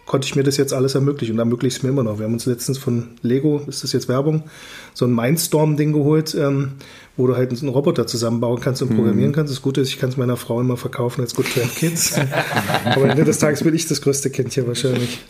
konnte 0.06 0.26
ich 0.26 0.36
mir 0.36 0.42
das 0.42 0.56
jetzt 0.56 0.72
alles 0.72 0.94
ermöglichen 0.94 1.32
und 1.32 1.38
ermöglicht 1.38 1.78
es 1.78 1.82
mir 1.82 1.88
immer 1.90 2.02
noch. 2.02 2.18
Wir 2.18 2.26
haben 2.26 2.34
uns 2.34 2.46
letztens 2.46 2.78
von 2.78 3.10
Lego, 3.22 3.62
ist 3.66 3.84
das 3.84 3.92
jetzt 3.92 4.08
Werbung, 4.08 4.44
so 4.92 5.06
ein 5.06 5.14
Mindstorm-Ding 5.14 5.92
geholt, 5.92 6.34
ähm, 6.34 6.72
wo 7.16 7.28
du 7.28 7.36
halt 7.36 7.52
einen 7.52 7.68
Roboter 7.68 8.06
zusammenbauen 8.06 8.60
kannst 8.60 8.82
und 8.82 8.88
programmieren 8.88 9.30
mhm. 9.30 9.34
kannst. 9.34 9.52
Das 9.52 9.62
Gute 9.62 9.80
ist, 9.80 9.90
ich 9.90 9.98
kann 9.98 10.08
es 10.08 10.16
meiner 10.16 10.36
Frau 10.36 10.60
immer 10.60 10.76
verkaufen 10.76 11.20
als 11.20 11.34
Good 11.34 11.46
Camp 11.46 11.74
Kids. 11.76 12.18
Aber 12.84 13.04
am 13.04 13.10
Ende 13.10 13.24
des 13.24 13.38
Tages 13.38 13.62
bin 13.62 13.74
ich 13.74 13.86
das 13.86 14.00
größte 14.00 14.30
Kind 14.30 14.52
hier 14.52 14.66
wahrscheinlich. 14.66 15.20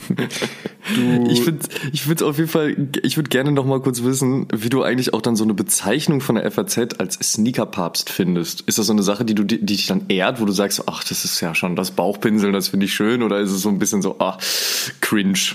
Du 0.94 1.30
ich 1.30 1.42
finde 1.42 1.66
ich 1.92 2.02
find's 2.02 2.22
auf 2.22 2.38
jeden 2.38 2.48
Fall, 2.48 2.76
ich 3.02 3.16
würde 3.16 3.28
gerne 3.28 3.52
noch 3.52 3.66
mal 3.66 3.80
kurz 3.80 4.02
wissen, 4.02 4.46
wie 4.54 4.70
du 4.70 4.82
eigentlich 4.82 5.12
auch 5.12 5.20
dann 5.20 5.36
so 5.36 5.44
eine 5.44 5.54
Bezeichnung 5.54 6.20
von 6.20 6.36
der 6.36 6.50
FAZ 6.50 6.78
als 6.98 7.14
Sneakerpapst 7.14 8.08
findest. 8.08 8.62
Ist 8.62 8.78
das 8.78 8.86
so 8.86 8.92
eine 8.92 9.02
Sache, 9.02 9.24
die 9.24 9.34
du 9.34 9.44
die 9.44 9.64
dich 9.64 9.86
dann 9.86 10.06
ehrt, 10.08 10.40
wo 10.40 10.44
du 10.44 10.52
sagst, 10.52 10.82
ach, 10.86 11.04
das 11.04 11.24
ist 11.24 11.40
ja 11.40 11.54
schon 11.54 11.76
das 11.76 11.90
Bauchpinseln, 11.90 12.52
das 12.52 12.68
finde 12.68 12.86
ich 12.86 12.94
schön, 12.94 13.22
oder 13.22 13.40
ist 13.40 13.50
es 13.50 13.62
so 13.62 13.68
ein 13.68 13.78
bisschen 13.78 14.02
so, 14.02 14.16
ach, 14.18 14.38
cringe? 15.00 15.54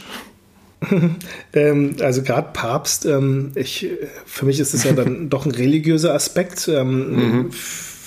ähm, 1.54 1.96
also 2.02 2.22
gerade 2.22 2.50
Papst, 2.54 3.06
ähm, 3.06 3.52
ich, 3.56 3.88
für 4.26 4.46
mich 4.46 4.60
ist 4.60 4.74
es 4.74 4.84
ja 4.84 4.94
dann 4.94 5.30
doch 5.30 5.46
ein 5.46 5.52
religiöser 5.52 6.14
Aspekt. 6.14 6.68
Ähm, 6.68 7.16
mhm. 7.16 7.52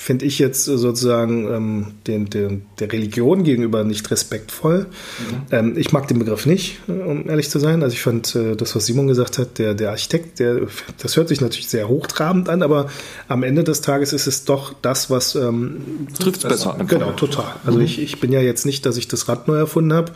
Finde 0.02 0.24
ich 0.24 0.38
jetzt 0.38 0.64
sozusagen 0.64 1.46
ähm, 1.52 1.86
den, 2.06 2.28
den, 2.28 2.62
der 2.80 2.92
Religion 2.92 3.44
gegenüber 3.44 3.84
nicht 3.84 4.10
respektvoll. 4.10 4.80
Mhm. 4.80 4.86
Ähm, 5.50 5.78
ich 5.78 5.92
mag 5.92 6.08
den 6.08 6.18
Begriff 6.18 6.46
nicht, 6.46 6.80
um 6.88 7.28
ehrlich 7.28 7.50
zu 7.50 7.58
sein. 7.58 7.82
Also 7.82 7.94
ich 7.94 8.02
fand 8.02 8.34
äh, 8.34 8.56
das, 8.56 8.74
was 8.74 8.86
Simon 8.86 9.06
gesagt 9.06 9.38
hat, 9.38 9.58
der, 9.58 9.74
der 9.74 9.90
Architekt, 9.90 10.40
der, 10.40 10.62
das 11.00 11.16
hört 11.16 11.28
sich 11.28 11.40
natürlich 11.40 11.68
sehr 11.68 11.88
hochtrabend 11.88 12.48
an, 12.48 12.62
aber 12.62 12.88
am 13.28 13.42
Ende 13.42 13.64
des 13.64 13.80
Tages 13.80 14.12
ist 14.12 14.26
es 14.26 14.44
doch 14.44 14.74
das, 14.82 15.08
was 15.08 15.34
ähm, 15.34 16.08
trifft 16.18 16.48
besser. 16.48 16.76
Genau, 16.88 17.12
total. 17.12 17.54
Also 17.64 17.78
mhm. 17.78 17.84
ich, 17.84 18.00
ich 18.00 18.20
bin 18.20 18.32
ja 18.32 18.40
jetzt 18.40 18.66
nicht, 18.66 18.84
dass 18.86 18.96
ich 18.96 19.08
das 19.08 19.28
Rad 19.28 19.48
neu 19.48 19.56
erfunden 19.56 19.92
habe 19.92 20.12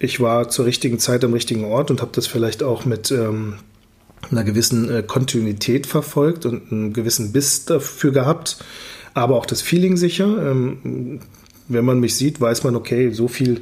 ich 0.00 0.18
war 0.18 0.48
zur 0.48 0.64
richtigen 0.64 0.98
Zeit 0.98 1.22
am 1.24 1.34
richtigen 1.34 1.66
Ort 1.66 1.90
und 1.90 2.00
habe 2.00 2.10
das 2.14 2.26
vielleicht 2.26 2.62
auch 2.62 2.86
mit 2.86 3.10
ähm, 3.10 3.56
einer 4.30 4.44
gewissen 4.44 4.90
äh, 4.90 5.02
Kontinuität 5.02 5.86
verfolgt 5.86 6.46
und 6.46 6.72
einen 6.72 6.92
gewissen 6.92 7.32
Biss 7.32 7.66
dafür 7.66 8.10
gehabt, 8.10 8.56
aber 9.14 9.36
auch 9.36 9.46
das 9.46 9.62
Feeling 9.62 9.96
sicher. 9.96 10.50
Ähm, 10.50 11.20
wenn 11.68 11.84
man 11.84 12.00
mich 12.00 12.16
sieht, 12.16 12.40
weiß 12.40 12.64
man, 12.64 12.74
okay, 12.74 13.10
so 13.10 13.28
viel 13.28 13.60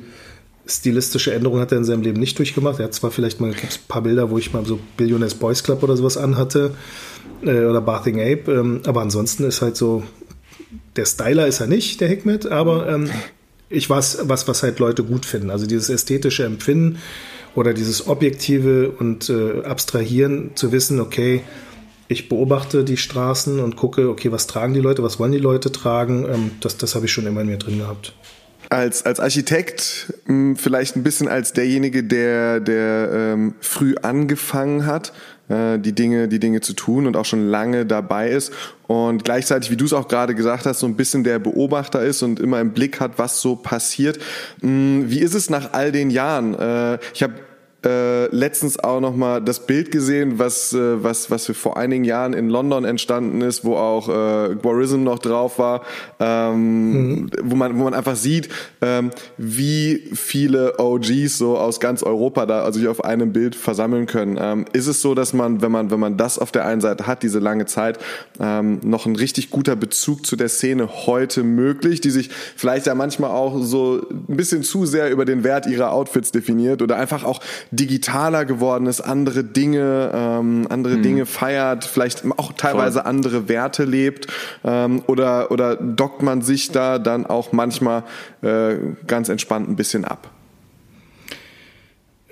stilistische 0.66 1.32
Änderungen 1.32 1.60
hat 1.60 1.72
er 1.72 1.78
in 1.78 1.84
seinem 1.84 2.02
Leben 2.02 2.20
nicht 2.20 2.38
durchgemacht. 2.38 2.78
Er 2.78 2.86
hat 2.86 2.94
zwar 2.94 3.10
vielleicht 3.10 3.40
mal 3.40 3.50
ein 3.50 3.56
paar 3.88 4.02
Bilder, 4.02 4.30
wo 4.30 4.38
ich 4.38 4.52
mal 4.52 4.64
so 4.66 4.78
Billionaires 4.96 5.34
Boys 5.34 5.62
Club 5.62 5.82
oder 5.82 5.96
sowas 5.96 6.16
anhatte 6.16 6.74
äh, 7.42 7.64
oder 7.64 7.80
Bathing 7.80 8.20
Ape, 8.20 8.52
ähm, 8.52 8.80
aber 8.86 9.00
ansonsten 9.00 9.44
ist 9.44 9.62
halt 9.62 9.76
so, 9.76 10.02
der 10.96 11.06
Styler 11.06 11.46
ist 11.46 11.60
er 11.60 11.66
nicht, 11.66 12.00
der 12.00 12.08
Hikmet, 12.08 12.46
aber 12.46 12.88
ähm, 12.88 13.10
ich 13.70 13.88
weiß, 13.88 14.20
was, 14.24 14.48
was 14.48 14.62
halt 14.62 14.78
Leute 14.78 15.04
gut 15.04 15.26
finden. 15.26 15.50
Also 15.50 15.66
dieses 15.66 15.88
ästhetische 15.88 16.44
Empfinden 16.44 16.98
oder 17.54 17.74
dieses 17.74 18.06
objektive 18.06 18.90
und 18.90 19.30
äh, 19.30 19.62
Abstrahieren 19.62 20.52
zu 20.54 20.72
wissen, 20.72 21.00
okay, 21.00 21.42
ich 22.08 22.28
beobachte 22.28 22.84
die 22.84 22.96
Straßen 22.96 23.60
und 23.60 23.76
gucke, 23.76 24.08
okay, 24.08 24.32
was 24.32 24.46
tragen 24.46 24.74
die 24.74 24.80
Leute, 24.80 25.02
was 25.02 25.18
wollen 25.18 25.32
die 25.32 25.38
Leute 25.38 25.70
tragen, 25.70 26.26
ähm, 26.26 26.50
das, 26.60 26.78
das 26.78 26.94
habe 26.94 27.06
ich 27.06 27.12
schon 27.12 27.26
immer 27.26 27.42
in 27.42 27.48
mir 27.48 27.58
drin 27.58 27.78
gehabt. 27.78 28.14
Als, 28.70 29.06
als 29.06 29.20
Architekt 29.20 30.12
hm, 30.26 30.56
vielleicht 30.56 30.96
ein 30.96 31.02
bisschen 31.02 31.28
als 31.28 31.52
derjenige, 31.52 32.04
der, 32.04 32.60
der 32.60 33.10
ähm, 33.12 33.54
früh 33.60 33.94
angefangen 34.02 34.84
hat, 34.84 35.12
äh, 35.48 35.78
die 35.78 35.94
Dinge, 35.94 36.28
die 36.28 36.38
Dinge 36.38 36.60
zu 36.60 36.74
tun 36.74 37.06
und 37.06 37.16
auch 37.16 37.24
schon 37.24 37.48
lange 37.48 37.86
dabei 37.86 38.30
ist 38.30 38.52
und 38.86 39.24
gleichzeitig, 39.24 39.70
wie 39.70 39.76
du 39.76 39.86
es 39.86 39.94
auch 39.94 40.08
gerade 40.08 40.34
gesagt 40.34 40.66
hast, 40.66 40.80
so 40.80 40.86
ein 40.86 40.96
bisschen 40.96 41.24
der 41.24 41.38
Beobachter 41.38 42.02
ist 42.02 42.22
und 42.22 42.40
immer 42.40 42.60
im 42.60 42.72
Blick 42.72 43.00
hat, 43.00 43.12
was 43.16 43.40
so 43.40 43.56
passiert. 43.56 44.18
Hm, 44.60 45.04
wie 45.08 45.20
ist 45.20 45.34
es 45.34 45.48
nach 45.48 45.72
all 45.72 45.92
den 45.92 46.10
Jahren? 46.10 46.54
Äh, 46.54 46.98
ich 47.14 47.22
habe 47.22 47.34
äh, 47.84 48.26
letztens 48.34 48.78
auch 48.82 49.00
noch 49.00 49.14
mal 49.14 49.40
das 49.40 49.64
Bild 49.64 49.92
gesehen, 49.92 50.40
was 50.40 50.72
äh, 50.72 51.02
was 51.02 51.30
was 51.30 51.46
vor 51.46 51.76
einigen 51.76 52.02
Jahren 52.02 52.32
in 52.32 52.48
London 52.48 52.84
entstanden 52.84 53.40
ist, 53.40 53.64
wo 53.64 53.76
auch 53.76 54.08
äh, 54.08 54.56
Guarism 54.56 55.04
noch 55.04 55.20
drauf 55.20 55.60
war, 55.60 55.82
ähm, 56.18 57.20
mhm. 57.20 57.30
wo 57.42 57.54
man 57.54 57.78
wo 57.78 57.84
man 57.84 57.94
einfach 57.94 58.16
sieht, 58.16 58.48
ähm, 58.80 59.10
wie 59.36 60.10
viele 60.12 60.80
OGs 60.80 61.38
so 61.38 61.56
aus 61.56 61.78
ganz 61.78 62.02
Europa 62.02 62.46
da 62.46 62.62
also 62.62 62.80
sich 62.80 62.88
auf 62.88 63.04
einem 63.04 63.32
Bild 63.32 63.54
versammeln 63.54 64.06
können. 64.06 64.38
Ähm, 64.40 64.64
ist 64.72 64.88
es 64.88 65.00
so, 65.00 65.14
dass 65.14 65.32
man, 65.32 65.62
wenn 65.62 65.70
man 65.70 65.92
wenn 65.92 66.00
man 66.00 66.16
das 66.16 66.40
auf 66.40 66.50
der 66.50 66.66
einen 66.66 66.80
Seite 66.80 67.06
hat, 67.06 67.22
diese 67.22 67.38
lange 67.38 67.66
Zeit, 67.66 67.98
ähm, 68.40 68.80
noch 68.82 69.06
ein 69.06 69.14
richtig 69.14 69.50
guter 69.50 69.76
Bezug 69.76 70.26
zu 70.26 70.34
der 70.34 70.48
Szene 70.48 70.88
heute 71.06 71.44
möglich, 71.44 72.00
die 72.00 72.10
sich 72.10 72.30
vielleicht 72.56 72.86
ja 72.86 72.96
manchmal 72.96 73.30
auch 73.30 73.62
so 73.62 74.04
ein 74.10 74.36
bisschen 74.36 74.64
zu 74.64 74.84
sehr 74.84 75.12
über 75.12 75.24
den 75.24 75.44
Wert 75.44 75.66
ihrer 75.66 75.92
Outfits 75.92 76.32
definiert 76.32 76.82
oder 76.82 76.96
einfach 76.96 77.22
auch 77.22 77.40
digitaler 77.70 78.44
geworden 78.44 78.86
ist, 78.86 79.00
andere 79.00 79.44
Dinge, 79.44 80.10
ähm, 80.14 80.66
andere 80.68 80.94
hm. 80.94 81.02
Dinge 81.02 81.26
feiert, 81.26 81.84
vielleicht 81.84 82.24
auch 82.36 82.52
teilweise 82.52 83.00
Voll. 83.00 83.08
andere 83.08 83.48
Werte 83.48 83.84
lebt 83.84 84.28
ähm, 84.64 85.02
oder 85.06 85.50
oder 85.50 85.76
dockt 85.76 86.22
man 86.22 86.42
sich 86.42 86.70
da 86.70 86.98
dann 86.98 87.26
auch 87.26 87.52
manchmal 87.52 88.04
äh, 88.42 88.76
ganz 89.06 89.28
entspannt 89.28 89.68
ein 89.68 89.76
bisschen 89.76 90.04
ab? 90.04 90.30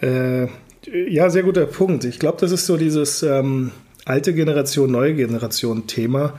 Äh, 0.01 0.47
ja, 1.09 1.31
sehr 1.31 1.43
guter 1.43 1.67
Punkt. 1.67 2.05
Ich 2.05 2.19
glaube, 2.19 2.39
das 2.41 2.53
ist 2.53 2.67
so 2.67 2.77
dieses 2.77 3.23
ähm, 3.23 3.73
alte 4.05 4.35
Generation, 4.35 4.91
neue 4.91 5.15
Generation 5.15 5.87
Thema 5.87 6.35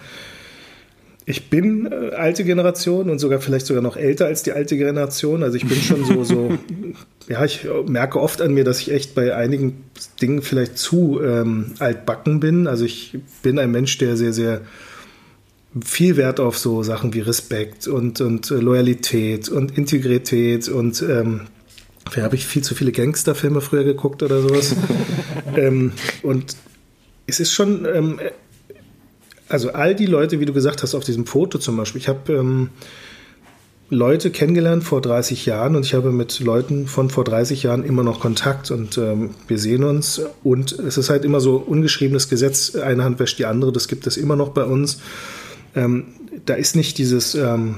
ich 1.29 1.49
bin 1.49 1.91
äh, 1.91 2.15
alte 2.15 2.45
Generation 2.45 3.09
und 3.09 3.19
sogar 3.19 3.41
vielleicht 3.41 3.65
sogar 3.65 3.83
noch 3.83 3.97
älter 3.97 4.27
als 4.27 4.43
die 4.43 4.53
alte 4.53 4.77
Generation. 4.77 5.43
Also 5.43 5.57
ich 5.57 5.67
bin 5.67 5.77
schon 5.77 6.05
so, 6.05 6.23
so 6.23 6.57
ja, 7.27 7.43
ich 7.43 7.67
merke 7.85 8.21
oft 8.21 8.41
an 8.41 8.53
mir, 8.53 8.63
dass 8.63 8.79
ich 8.79 8.93
echt 8.93 9.13
bei 9.13 9.35
einigen 9.35 9.83
Dingen 10.21 10.41
vielleicht 10.41 10.77
zu 10.77 11.19
ähm, 11.21 11.73
altbacken 11.79 12.39
bin. 12.39 12.65
Also 12.65 12.85
ich 12.85 13.19
bin 13.43 13.59
ein 13.59 13.71
Mensch, 13.71 13.97
der 13.97 14.15
sehr, 14.15 14.31
sehr 14.31 14.61
viel 15.83 16.15
Wert 16.15 16.39
auf 16.39 16.57
so 16.57 16.81
Sachen 16.81 17.13
wie 17.13 17.19
Respekt 17.19 17.89
und, 17.89 18.21
und 18.21 18.49
äh, 18.49 18.55
Loyalität 18.55 19.49
und 19.49 19.77
Integrität 19.77 20.69
und 20.69 21.01
ähm, 21.01 21.41
Vielleicht 22.09 22.23
habe 22.23 22.35
ich 22.37 22.47
viel 22.47 22.63
zu 22.63 22.73
viele 22.73 22.93
Gangsterfilme 22.93 23.59
früher 23.59 23.83
geguckt 23.83 24.23
oder 24.23 24.41
sowas. 24.41 24.73
ähm, 25.57 25.91
und 26.23 26.55
es 27.25 27.41
ist 27.41 27.51
schon 27.51 27.85
ähm, 27.85 28.17
also 29.49 29.71
all 29.71 29.95
die 29.95 30.05
Leute, 30.05 30.39
wie 30.39 30.45
du 30.45 30.53
gesagt 30.53 30.83
hast, 30.83 30.95
auf 30.95 31.03
diesem 31.03 31.25
Foto 31.25 31.57
zum 31.57 31.77
Beispiel, 31.77 32.01
ich 32.01 32.07
habe 32.07 32.33
ähm, 32.33 32.69
Leute 33.89 34.31
kennengelernt 34.31 34.83
vor 34.83 35.01
30 35.01 35.45
Jahren 35.45 35.75
und 35.75 35.85
ich 35.85 35.93
habe 35.93 36.11
mit 36.11 36.39
Leuten 36.41 36.87
von 36.87 37.09
vor 37.09 37.23
30 37.23 37.63
Jahren 37.63 37.85
immer 37.85 38.03
noch 38.03 38.19
Kontakt 38.19 38.69
und 38.69 38.97
ähm, 38.97 39.29
wir 39.47 39.57
sehen 39.57 39.83
uns 39.85 40.21
und 40.43 40.73
es 40.73 40.97
ist 40.97 41.09
halt 41.09 41.23
immer 41.23 41.39
so 41.39 41.55
ungeschriebenes 41.55 42.27
Gesetz, 42.27 42.75
eine 42.75 43.05
Hand 43.05 43.19
wäscht 43.19 43.39
die 43.39 43.45
andere, 43.45 43.71
das 43.71 43.87
gibt 43.87 44.05
es 44.05 44.17
immer 44.17 44.35
noch 44.35 44.49
bei 44.49 44.65
uns. 44.65 44.99
Ähm, 45.75 46.07
da 46.45 46.55
ist 46.55 46.75
nicht 46.75 46.97
dieses, 46.97 47.33
ähm, 47.35 47.77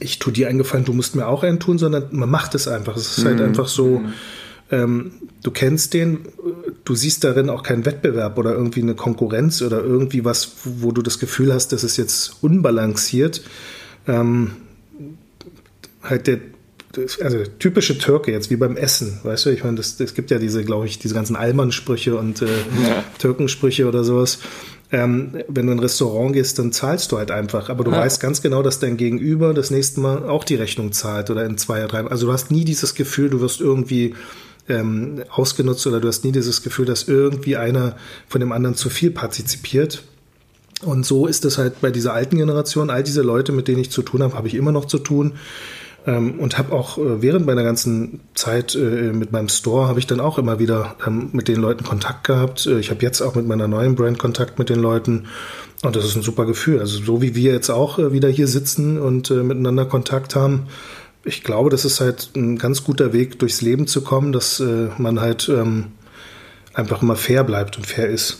ich 0.00 0.18
tue 0.18 0.32
dir 0.32 0.48
einen 0.48 0.58
Gefallen, 0.58 0.84
du 0.84 0.92
musst 0.92 1.14
mir 1.14 1.28
auch 1.28 1.44
einen 1.44 1.60
tun, 1.60 1.78
sondern 1.78 2.08
man 2.10 2.28
macht 2.28 2.56
es 2.56 2.66
einfach. 2.66 2.96
Es 2.96 3.18
ist 3.18 3.24
halt 3.24 3.36
mhm. 3.36 3.40
halt 3.40 3.48
einfach 3.50 3.68
so, 3.68 4.00
mhm. 4.00 4.12
ähm, 4.72 5.12
du 5.44 5.52
kennst 5.52 5.94
den, 5.94 6.20
du 6.84 6.94
siehst 6.94 7.24
darin 7.24 7.50
auch 7.50 7.62
keinen 7.62 7.84
Wettbewerb 7.84 8.38
oder 8.38 8.52
irgendwie 8.52 8.82
eine 8.82 8.94
Konkurrenz 8.94 9.62
oder 9.62 9.82
irgendwie 9.82 10.24
was, 10.24 10.52
wo 10.64 10.92
du 10.92 11.02
das 11.02 11.18
Gefühl 11.18 11.52
hast, 11.52 11.72
das 11.72 11.84
ist 11.84 11.96
jetzt 11.96 12.42
unbalanciert. 12.42 13.42
Ähm, 14.06 14.52
halt 16.02 16.26
der, 16.26 16.40
also 17.22 17.38
der 17.38 17.58
typische 17.58 17.98
Türke 17.98 18.32
jetzt 18.32 18.50
wie 18.50 18.56
beim 18.56 18.76
Essen, 18.76 19.20
weißt 19.22 19.46
du, 19.46 19.50
ich 19.50 19.64
meine, 19.64 19.78
es 19.78 20.14
gibt 20.14 20.30
ja 20.30 20.38
diese, 20.38 20.64
glaube 20.64 20.86
ich, 20.86 20.98
diese 20.98 21.14
ganzen 21.14 21.36
Allmann-Sprüche 21.36 22.16
und 22.16 22.42
äh, 22.42 22.46
ja. 22.46 23.04
Türkensprüche 23.18 23.86
oder 23.86 24.04
sowas. 24.04 24.40
Ähm, 24.90 25.42
wenn 25.48 25.66
du 25.66 25.72
in 25.72 25.78
ein 25.78 25.82
Restaurant 25.82 26.34
gehst, 26.34 26.58
dann 26.58 26.70
zahlst 26.70 27.12
du 27.12 27.16
halt 27.16 27.30
einfach. 27.30 27.70
Aber 27.70 27.82
du 27.82 27.92
ja. 27.92 27.98
weißt 27.98 28.20
ganz 28.20 28.42
genau, 28.42 28.62
dass 28.62 28.78
dein 28.78 28.98
Gegenüber 28.98 29.54
das 29.54 29.70
nächste 29.70 30.00
Mal 30.00 30.28
auch 30.28 30.44
die 30.44 30.56
Rechnung 30.56 30.92
zahlt 30.92 31.30
oder 31.30 31.46
in 31.46 31.56
zwei 31.56 31.78
oder 31.78 31.88
drei. 31.88 32.10
Also 32.10 32.26
du 32.26 32.32
hast 32.32 32.50
nie 32.50 32.66
dieses 32.66 32.94
Gefühl, 32.94 33.30
du 33.30 33.40
wirst 33.40 33.62
irgendwie 33.62 34.14
ähm, 34.68 35.22
ausgenutzt 35.30 35.86
oder 35.86 36.00
du 36.00 36.08
hast 36.08 36.24
nie 36.24 36.32
dieses 36.32 36.62
Gefühl, 36.62 36.86
dass 36.86 37.08
irgendwie 37.08 37.56
einer 37.56 37.96
von 38.28 38.40
dem 38.40 38.52
anderen 38.52 38.76
zu 38.76 38.90
viel 38.90 39.10
partizipiert. 39.10 40.02
Und 40.84 41.06
so 41.06 41.26
ist 41.26 41.44
es 41.44 41.58
halt 41.58 41.80
bei 41.80 41.90
dieser 41.90 42.12
alten 42.12 42.36
Generation. 42.36 42.90
All 42.90 43.02
diese 43.02 43.22
Leute, 43.22 43.52
mit 43.52 43.68
denen 43.68 43.80
ich 43.80 43.90
zu 43.90 44.02
tun 44.02 44.22
habe, 44.22 44.34
habe 44.34 44.48
ich 44.48 44.54
immer 44.54 44.72
noch 44.72 44.86
zu 44.86 44.98
tun. 44.98 45.34
Ähm, 46.04 46.40
und 46.40 46.58
habe 46.58 46.72
auch 46.72 46.98
äh, 46.98 47.22
während 47.22 47.46
meiner 47.46 47.62
ganzen 47.62 48.20
Zeit 48.34 48.74
äh, 48.74 49.12
mit 49.12 49.30
meinem 49.30 49.48
Store 49.48 49.86
habe 49.86 50.00
ich 50.00 50.06
dann 50.08 50.18
auch 50.18 50.36
immer 50.36 50.58
wieder 50.58 50.96
ähm, 51.06 51.28
mit 51.32 51.46
den 51.46 51.60
Leuten 51.60 51.84
Kontakt 51.84 52.24
gehabt. 52.24 52.66
Äh, 52.66 52.80
ich 52.80 52.90
habe 52.90 53.02
jetzt 53.02 53.20
auch 53.20 53.36
mit 53.36 53.46
meiner 53.46 53.68
neuen 53.68 53.94
Brand 53.94 54.18
Kontakt 54.18 54.58
mit 54.58 54.68
den 54.68 54.80
Leuten 54.80 55.26
und 55.84 55.94
das 55.94 56.04
ist 56.04 56.16
ein 56.16 56.22
super 56.22 56.44
Gefühl. 56.44 56.80
Also 56.80 57.00
so 57.00 57.22
wie 57.22 57.36
wir 57.36 57.52
jetzt 57.52 57.70
auch 57.70 57.98
wieder 57.98 58.28
hier 58.28 58.48
sitzen 58.48 59.00
und 59.00 59.30
miteinander 59.30 59.84
Kontakt 59.84 60.36
haben, 60.36 60.68
ich 61.24 61.42
glaube, 61.44 61.70
das 61.70 61.84
ist 61.84 62.00
halt 62.00 62.30
ein 62.34 62.58
ganz 62.58 62.84
guter 62.84 63.12
Weg 63.12 63.38
durchs 63.38 63.62
Leben 63.62 63.86
zu 63.86 64.02
kommen, 64.02 64.32
dass 64.32 64.60
äh, 64.60 64.88
man 64.98 65.20
halt 65.20 65.48
ähm, 65.48 65.92
einfach 66.74 67.02
immer 67.02 67.16
fair 67.16 67.44
bleibt 67.44 67.76
und 67.76 67.86
fair 67.86 68.08
ist. 68.08 68.38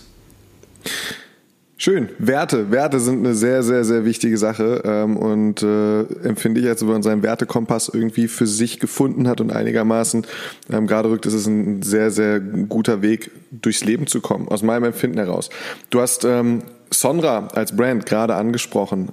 Schön. 1.76 2.10
Werte. 2.18 2.70
Werte 2.70 3.00
sind 3.00 3.26
eine 3.26 3.34
sehr, 3.34 3.64
sehr, 3.64 3.84
sehr 3.84 4.04
wichtige 4.04 4.38
Sache 4.38 4.82
ähm, 4.84 5.16
und 5.16 5.64
äh, 5.64 6.02
empfinde 6.22 6.60
ich, 6.60 6.68
als 6.68 6.80
wenn 6.82 6.92
man 6.92 7.02
seinen 7.02 7.24
Wertekompass 7.24 7.90
irgendwie 7.92 8.28
für 8.28 8.46
sich 8.46 8.78
gefunden 8.78 9.26
hat 9.26 9.40
und 9.40 9.50
einigermaßen 9.50 10.24
ähm, 10.70 10.86
gerade 10.86 11.10
rückt, 11.10 11.26
ist 11.26 11.34
es 11.34 11.46
ein 11.46 11.82
sehr, 11.82 12.12
sehr 12.12 12.38
guter 12.38 13.02
Weg, 13.02 13.32
durchs 13.50 13.84
Leben 13.84 14.06
zu 14.06 14.20
kommen, 14.20 14.46
aus 14.46 14.62
meinem 14.62 14.84
Empfinden 14.84 15.18
heraus. 15.18 15.50
Du 15.90 16.00
hast 16.00 16.24
ähm, 16.24 16.62
Sonra 16.92 17.48
als 17.48 17.74
Brand 17.74 18.06
gerade 18.06 18.36
angesprochen. 18.36 19.10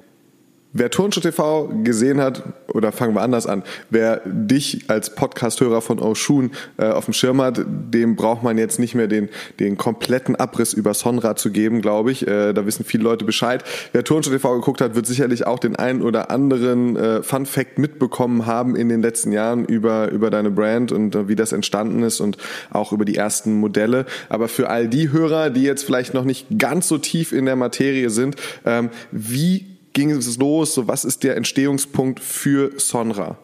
Wer 0.72 0.92
Turnschuh 0.92 1.22
TV 1.22 1.68
gesehen 1.84 2.22
hat, 2.22 2.44
oder 2.68 2.92
fangen 2.92 3.16
wir 3.16 3.22
anders 3.22 3.48
an, 3.48 3.64
wer 3.90 4.22
dich 4.24 4.84
als 4.88 5.16
Podcast-Hörer 5.16 5.82
von 5.82 5.98
Oshun 5.98 6.52
äh, 6.78 6.86
auf 6.86 7.06
dem 7.06 7.16
Schirm 7.16 7.42
hat, 7.42 7.60
dem 7.66 8.16
braucht 8.16 8.44
man 8.44 8.60
jetzt 8.60 8.78
nicht 8.78 8.94
mehr 8.94 9.08
den, 9.08 9.30
den 9.60 9.78
kompletten 9.78 10.36
Abriss 10.36 10.74
über 10.74 10.94
Sonra 10.94 11.36
zu 11.36 11.50
geben, 11.50 11.82
glaube 11.82 12.12
ich. 12.12 12.28
Äh, 12.28 12.54
da 12.54 12.68
wissen 12.68 12.86
viele 12.86 13.04
Leute 13.04 13.26
Bescheid. 13.26 13.64
Wer 13.94 14.04
Turnschuh 14.04 14.30
TV 14.30 14.58
geguckt 14.58 14.80
hat, 14.82 14.94
wird 14.94 15.08
sicherlich 15.08 15.48
auch 15.48 15.58
den 15.58 15.76
einen 15.76 16.04
oder 16.04 16.30
anderen 16.30 16.96
äh, 16.96 17.24
Fun-Fact 17.24 17.80
mitbekommen 17.80 18.46
haben 18.46 18.76
in 18.76 18.90
den 18.90 19.02
letzten 19.02 19.32
Jahren 19.32 19.66
über, 19.66 20.12
über 20.12 20.30
deine 20.30 20.52
Brand 20.52 20.92
und 20.92 21.16
äh, 21.16 21.28
wie 21.28 21.36
das 21.36 21.52
entstanden 21.52 22.04
ist 22.04 22.20
und 22.20 22.38
auch 22.70 22.92
über 22.92 23.06
die 23.06 23.16
ersten 23.16 23.54
Modelle. 23.54 24.06
Aber 24.30 24.48
für 24.48 24.70
all 24.70 24.88
die 24.88 25.12
Hörer, 25.12 25.50
die 25.50 25.64
jetzt 25.64 25.84
vielleicht 25.84 26.14
noch 26.14 26.26
nicht 26.26 26.46
ganz 26.60 26.88
so 26.88 27.00
tief 27.00 27.32
in 27.32 27.46
der 27.46 27.56
Materie 27.56 28.12
sind, 28.12 28.36
ähm, 28.66 28.92
wie 29.12 29.69
ging 30.00 30.12
es 30.12 30.38
los? 30.38 30.74
So, 30.74 30.88
was 30.88 31.04
ist 31.04 31.24
der 31.24 31.36
Entstehungspunkt 31.36 32.22
für 32.22 32.72
Sonra? 32.78 33.38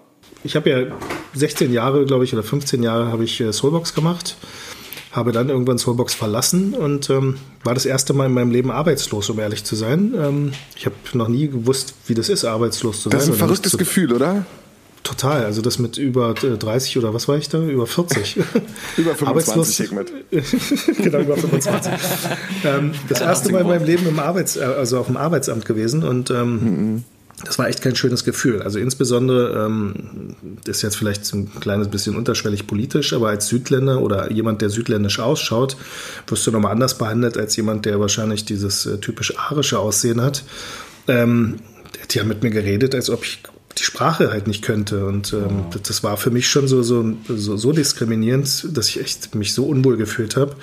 Ich 0.43 0.55
habe 0.55 0.69
ja 0.69 0.77
16 1.33 1.73
Jahre, 1.73 2.05
glaube 2.05 2.23
ich, 2.23 2.33
oder 2.33 2.43
15 2.43 2.81
Jahre 2.81 3.11
habe 3.11 3.25
ich 3.25 3.41
äh, 3.41 3.51
Soulbox 3.51 3.93
gemacht, 3.93 4.37
habe 5.11 5.31
dann 5.31 5.49
irgendwann 5.49 5.77
Soulbox 5.77 6.13
verlassen 6.13 6.73
und 6.73 7.09
ähm, 7.09 7.37
war 7.63 7.73
das 7.73 7.85
erste 7.85 8.13
Mal 8.13 8.27
in 8.27 8.33
meinem 8.33 8.51
Leben 8.51 8.71
arbeitslos, 8.71 9.29
um 9.29 9.39
ehrlich 9.39 9.65
zu 9.65 9.75
sein. 9.75 10.13
Ähm, 10.17 10.51
ich 10.77 10.85
habe 10.85 10.95
noch 11.13 11.27
nie 11.27 11.49
gewusst, 11.49 11.93
wie 12.07 12.13
das 12.13 12.29
ist, 12.29 12.45
arbeitslos 12.45 13.01
zu 13.01 13.09
sein. 13.09 13.17
Das 13.17 13.23
ist 13.27 13.33
ein 13.33 13.37
verrücktes 13.37 13.77
Gefühl, 13.77 14.13
oder? 14.13 14.45
Total, 15.05 15.45
also 15.45 15.61
das 15.61 15.77
mit 15.77 15.99
über 15.99 16.33
30 16.33 16.95
äh, 16.95 16.99
oder 16.99 17.13
was 17.13 17.27
war 17.27 17.37
ich 17.37 17.47
da? 17.47 17.59
Über 17.59 17.85
40. 17.85 18.37
über 18.97 19.13
25 19.13 19.91
mit. 19.91 20.11
genau, 20.97 21.19
über 21.19 21.37
25. 21.37 21.91
ähm, 22.63 22.91
das 23.07 23.21
erste 23.21 23.51
Mal 23.51 23.61
in 23.61 23.67
meinem 23.67 23.85
Leben 23.85 24.07
im 24.07 24.17
Arbeits, 24.17 24.55
äh, 24.57 24.61
also 24.63 24.97
auf 24.97 25.05
dem 25.05 25.15
Arbeitsamt 25.15 25.65
gewesen 25.65 26.01
und 26.01 26.31
ähm, 26.31 26.93
mhm. 26.93 27.03
das 27.45 27.59
war 27.59 27.67
echt 27.67 27.83
kein 27.83 27.95
schönes 27.95 28.23
Gefühl. 28.23 28.63
Also 28.63 28.79
insbesondere, 28.79 29.67
ähm, 29.67 30.35
das 30.63 30.77
ist 30.77 30.81
jetzt 30.81 30.97
vielleicht 30.97 31.31
ein 31.35 31.51
kleines 31.59 31.89
bisschen 31.89 32.15
unterschwellig 32.15 32.65
politisch, 32.65 33.13
aber 33.13 33.29
als 33.29 33.47
Südländer 33.47 34.01
oder 34.01 34.31
jemand, 34.31 34.63
der 34.63 34.71
südländisch 34.71 35.19
ausschaut, 35.19 35.77
wirst 36.25 36.47
du 36.47 36.51
nochmal 36.51 36.71
anders 36.71 36.97
behandelt 36.97 37.37
als 37.37 37.55
jemand, 37.57 37.85
der 37.85 37.99
wahrscheinlich 37.99 38.43
dieses 38.43 38.87
äh, 38.87 38.97
typisch 38.97 39.37
arische 39.37 39.77
Aussehen 39.77 40.19
hat. 40.19 40.43
Ähm, 41.07 41.57
die 42.09 42.19
haben 42.19 42.27
mit 42.27 42.41
mir 42.41 42.49
geredet, 42.49 42.95
als 42.95 43.11
ob 43.11 43.23
ich 43.23 43.43
die 43.77 43.83
Sprache 43.83 44.31
halt 44.31 44.47
nicht 44.47 44.63
könnte. 44.63 45.05
Und 45.05 45.33
ähm, 45.33 45.65
oh. 45.71 45.77
das 45.81 46.03
war 46.03 46.17
für 46.17 46.31
mich 46.31 46.47
schon 46.47 46.67
so, 46.67 46.83
so, 46.83 47.05
so, 47.27 47.57
so 47.57 47.71
diskriminierend, 47.71 48.75
dass 48.75 48.89
ich 48.89 49.01
echt 49.01 49.35
mich 49.35 49.53
so 49.53 49.65
unwohl 49.65 49.97
gefühlt 49.97 50.35
habe. 50.35 50.55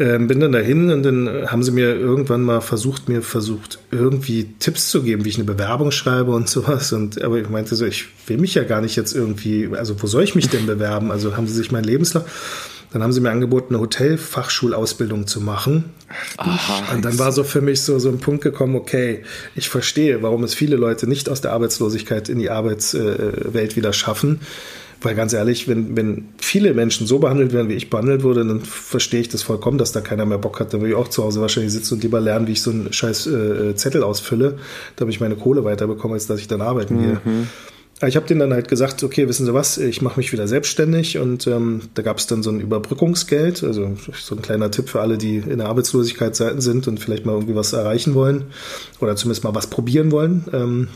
Ähm, 0.00 0.28
bin 0.28 0.38
dann 0.38 0.52
dahin 0.52 0.92
und 0.92 1.02
dann 1.02 1.50
haben 1.50 1.64
sie 1.64 1.72
mir 1.72 1.96
irgendwann 1.96 2.42
mal 2.42 2.60
versucht, 2.60 3.08
mir 3.08 3.20
versucht, 3.20 3.80
irgendwie 3.90 4.54
Tipps 4.60 4.90
zu 4.90 5.02
geben, 5.02 5.24
wie 5.24 5.28
ich 5.28 5.36
eine 5.36 5.44
Bewerbung 5.44 5.90
schreibe 5.90 6.30
und 6.30 6.48
sowas. 6.48 6.92
Und 6.92 7.20
aber 7.22 7.38
ich 7.38 7.48
meinte 7.48 7.74
so, 7.74 7.84
ich 7.84 8.06
will 8.28 8.38
mich 8.38 8.54
ja 8.54 8.62
gar 8.62 8.80
nicht 8.80 8.94
jetzt 8.94 9.14
irgendwie, 9.14 9.68
also 9.76 10.00
wo 10.00 10.06
soll 10.06 10.22
ich 10.22 10.36
mich 10.36 10.48
denn 10.48 10.66
bewerben? 10.66 11.10
Also 11.10 11.36
haben 11.36 11.48
sie 11.48 11.54
sich 11.54 11.72
mein 11.72 11.82
Lebenslauf. 11.82 12.24
Dann 12.92 13.02
haben 13.02 13.12
sie 13.12 13.20
mir 13.20 13.30
angeboten, 13.30 13.74
eine 13.74 13.82
Hotelfachschulausbildung 13.82 15.26
zu 15.26 15.40
machen. 15.40 15.84
Aha, 16.38 16.94
und 16.94 17.04
dann 17.04 17.18
war 17.18 17.32
so 17.32 17.44
für 17.44 17.60
mich 17.60 17.82
so, 17.82 17.98
so 17.98 18.08
ein 18.08 18.18
Punkt 18.18 18.42
gekommen, 18.42 18.76
okay, 18.76 19.24
ich 19.54 19.68
verstehe, 19.68 20.22
warum 20.22 20.42
es 20.44 20.54
viele 20.54 20.76
Leute 20.76 21.06
nicht 21.06 21.28
aus 21.28 21.40
der 21.40 21.52
Arbeitslosigkeit 21.52 22.28
in 22.28 22.38
die 22.38 22.50
Arbeitswelt 22.50 23.76
wieder 23.76 23.92
schaffen. 23.92 24.40
Weil 25.00 25.14
ganz 25.14 25.32
ehrlich, 25.32 25.68
wenn, 25.68 25.96
wenn 25.96 26.28
viele 26.38 26.74
Menschen 26.74 27.06
so 27.06 27.20
behandelt 27.20 27.52
werden, 27.52 27.68
wie 27.68 27.74
ich 27.74 27.88
behandelt 27.88 28.24
wurde, 28.24 28.44
dann 28.44 28.62
verstehe 28.62 29.20
ich 29.20 29.28
das 29.28 29.42
vollkommen, 29.42 29.78
dass 29.78 29.92
da 29.92 30.00
keiner 30.00 30.26
mehr 30.26 30.38
Bock 30.38 30.58
hat. 30.58 30.72
Dann 30.72 30.80
würde 30.80 30.90
ich 30.90 30.96
auch 30.96 31.06
zu 31.06 31.22
Hause 31.22 31.40
wahrscheinlich 31.40 31.72
sitzen 31.72 31.94
und 31.94 32.02
lieber 32.02 32.20
lernen, 32.20 32.48
wie 32.48 32.52
ich 32.52 32.62
so 32.62 32.70
einen 32.70 32.92
scheiß 32.92 33.28
äh, 33.28 33.76
Zettel 33.76 34.02
ausfülle, 34.02 34.58
damit 34.96 35.14
ich 35.14 35.20
meine 35.20 35.36
Kohle 35.36 35.62
weiterbekomme, 35.62 36.14
als 36.14 36.26
dass 36.26 36.40
ich 36.40 36.48
dann 36.48 36.62
arbeiten 36.62 36.96
mhm. 36.96 37.46
Ich 38.06 38.14
habe 38.14 38.26
denen 38.26 38.38
dann 38.38 38.52
halt 38.52 38.68
gesagt, 38.68 39.02
okay, 39.02 39.26
wissen 39.26 39.44
Sie 39.44 39.54
was, 39.54 39.76
ich 39.76 40.02
mache 40.02 40.20
mich 40.20 40.32
wieder 40.32 40.46
selbstständig 40.46 41.18
und 41.18 41.48
ähm, 41.48 41.80
da 41.94 42.02
gab 42.02 42.18
es 42.18 42.28
dann 42.28 42.44
so 42.44 42.50
ein 42.50 42.60
Überbrückungsgeld, 42.60 43.64
also 43.64 43.96
so 44.12 44.36
ein 44.36 44.42
kleiner 44.42 44.70
Tipp 44.70 44.88
für 44.88 45.00
alle, 45.00 45.18
die 45.18 45.38
in 45.38 45.58
der 45.58 45.66
Arbeitslosigkeit 45.66 46.36
sind 46.36 46.86
und 46.86 47.00
vielleicht 47.00 47.26
mal 47.26 47.32
irgendwie 47.32 47.56
was 47.56 47.72
erreichen 47.72 48.14
wollen 48.14 48.44
oder 49.00 49.16
zumindest 49.16 49.42
mal 49.42 49.56
was 49.56 49.66
probieren 49.66 50.12
wollen. 50.12 50.44
Ähm, 50.52 50.86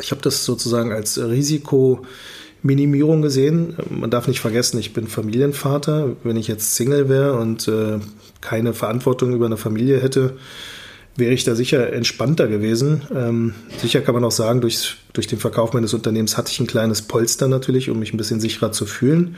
ich 0.00 0.10
habe 0.10 0.20
das 0.20 0.44
sozusagen 0.44 0.92
als 0.92 1.16
Risikominimierung 1.16 3.22
gesehen. 3.22 3.76
Man 3.88 4.10
darf 4.10 4.26
nicht 4.26 4.40
vergessen, 4.40 4.78
ich 4.78 4.92
bin 4.92 5.06
Familienvater. 5.06 6.16
Wenn 6.24 6.36
ich 6.36 6.48
jetzt 6.48 6.74
Single 6.74 7.08
wäre 7.08 7.38
und 7.38 7.68
äh, 7.68 8.00
keine 8.40 8.74
Verantwortung 8.74 9.32
über 9.32 9.46
eine 9.46 9.56
Familie 9.56 10.00
hätte, 10.00 10.32
wäre 11.16 11.32
ich 11.32 11.44
da 11.44 11.54
sicher 11.54 11.92
entspannter 11.92 12.48
gewesen. 12.48 13.02
Ähm, 13.14 13.54
sicher 13.78 14.00
kann 14.00 14.14
man 14.14 14.24
auch 14.24 14.32
sagen, 14.32 14.60
durch, 14.60 14.96
durch 15.12 15.26
den 15.26 15.38
Verkauf 15.38 15.72
meines 15.72 15.94
Unternehmens 15.94 16.36
hatte 16.36 16.52
ich 16.52 16.60
ein 16.60 16.66
kleines 16.66 17.02
Polster 17.02 17.48
natürlich, 17.48 17.90
um 17.90 17.98
mich 17.98 18.12
ein 18.12 18.16
bisschen 18.16 18.40
sicherer 18.40 18.72
zu 18.72 18.86
fühlen. 18.86 19.36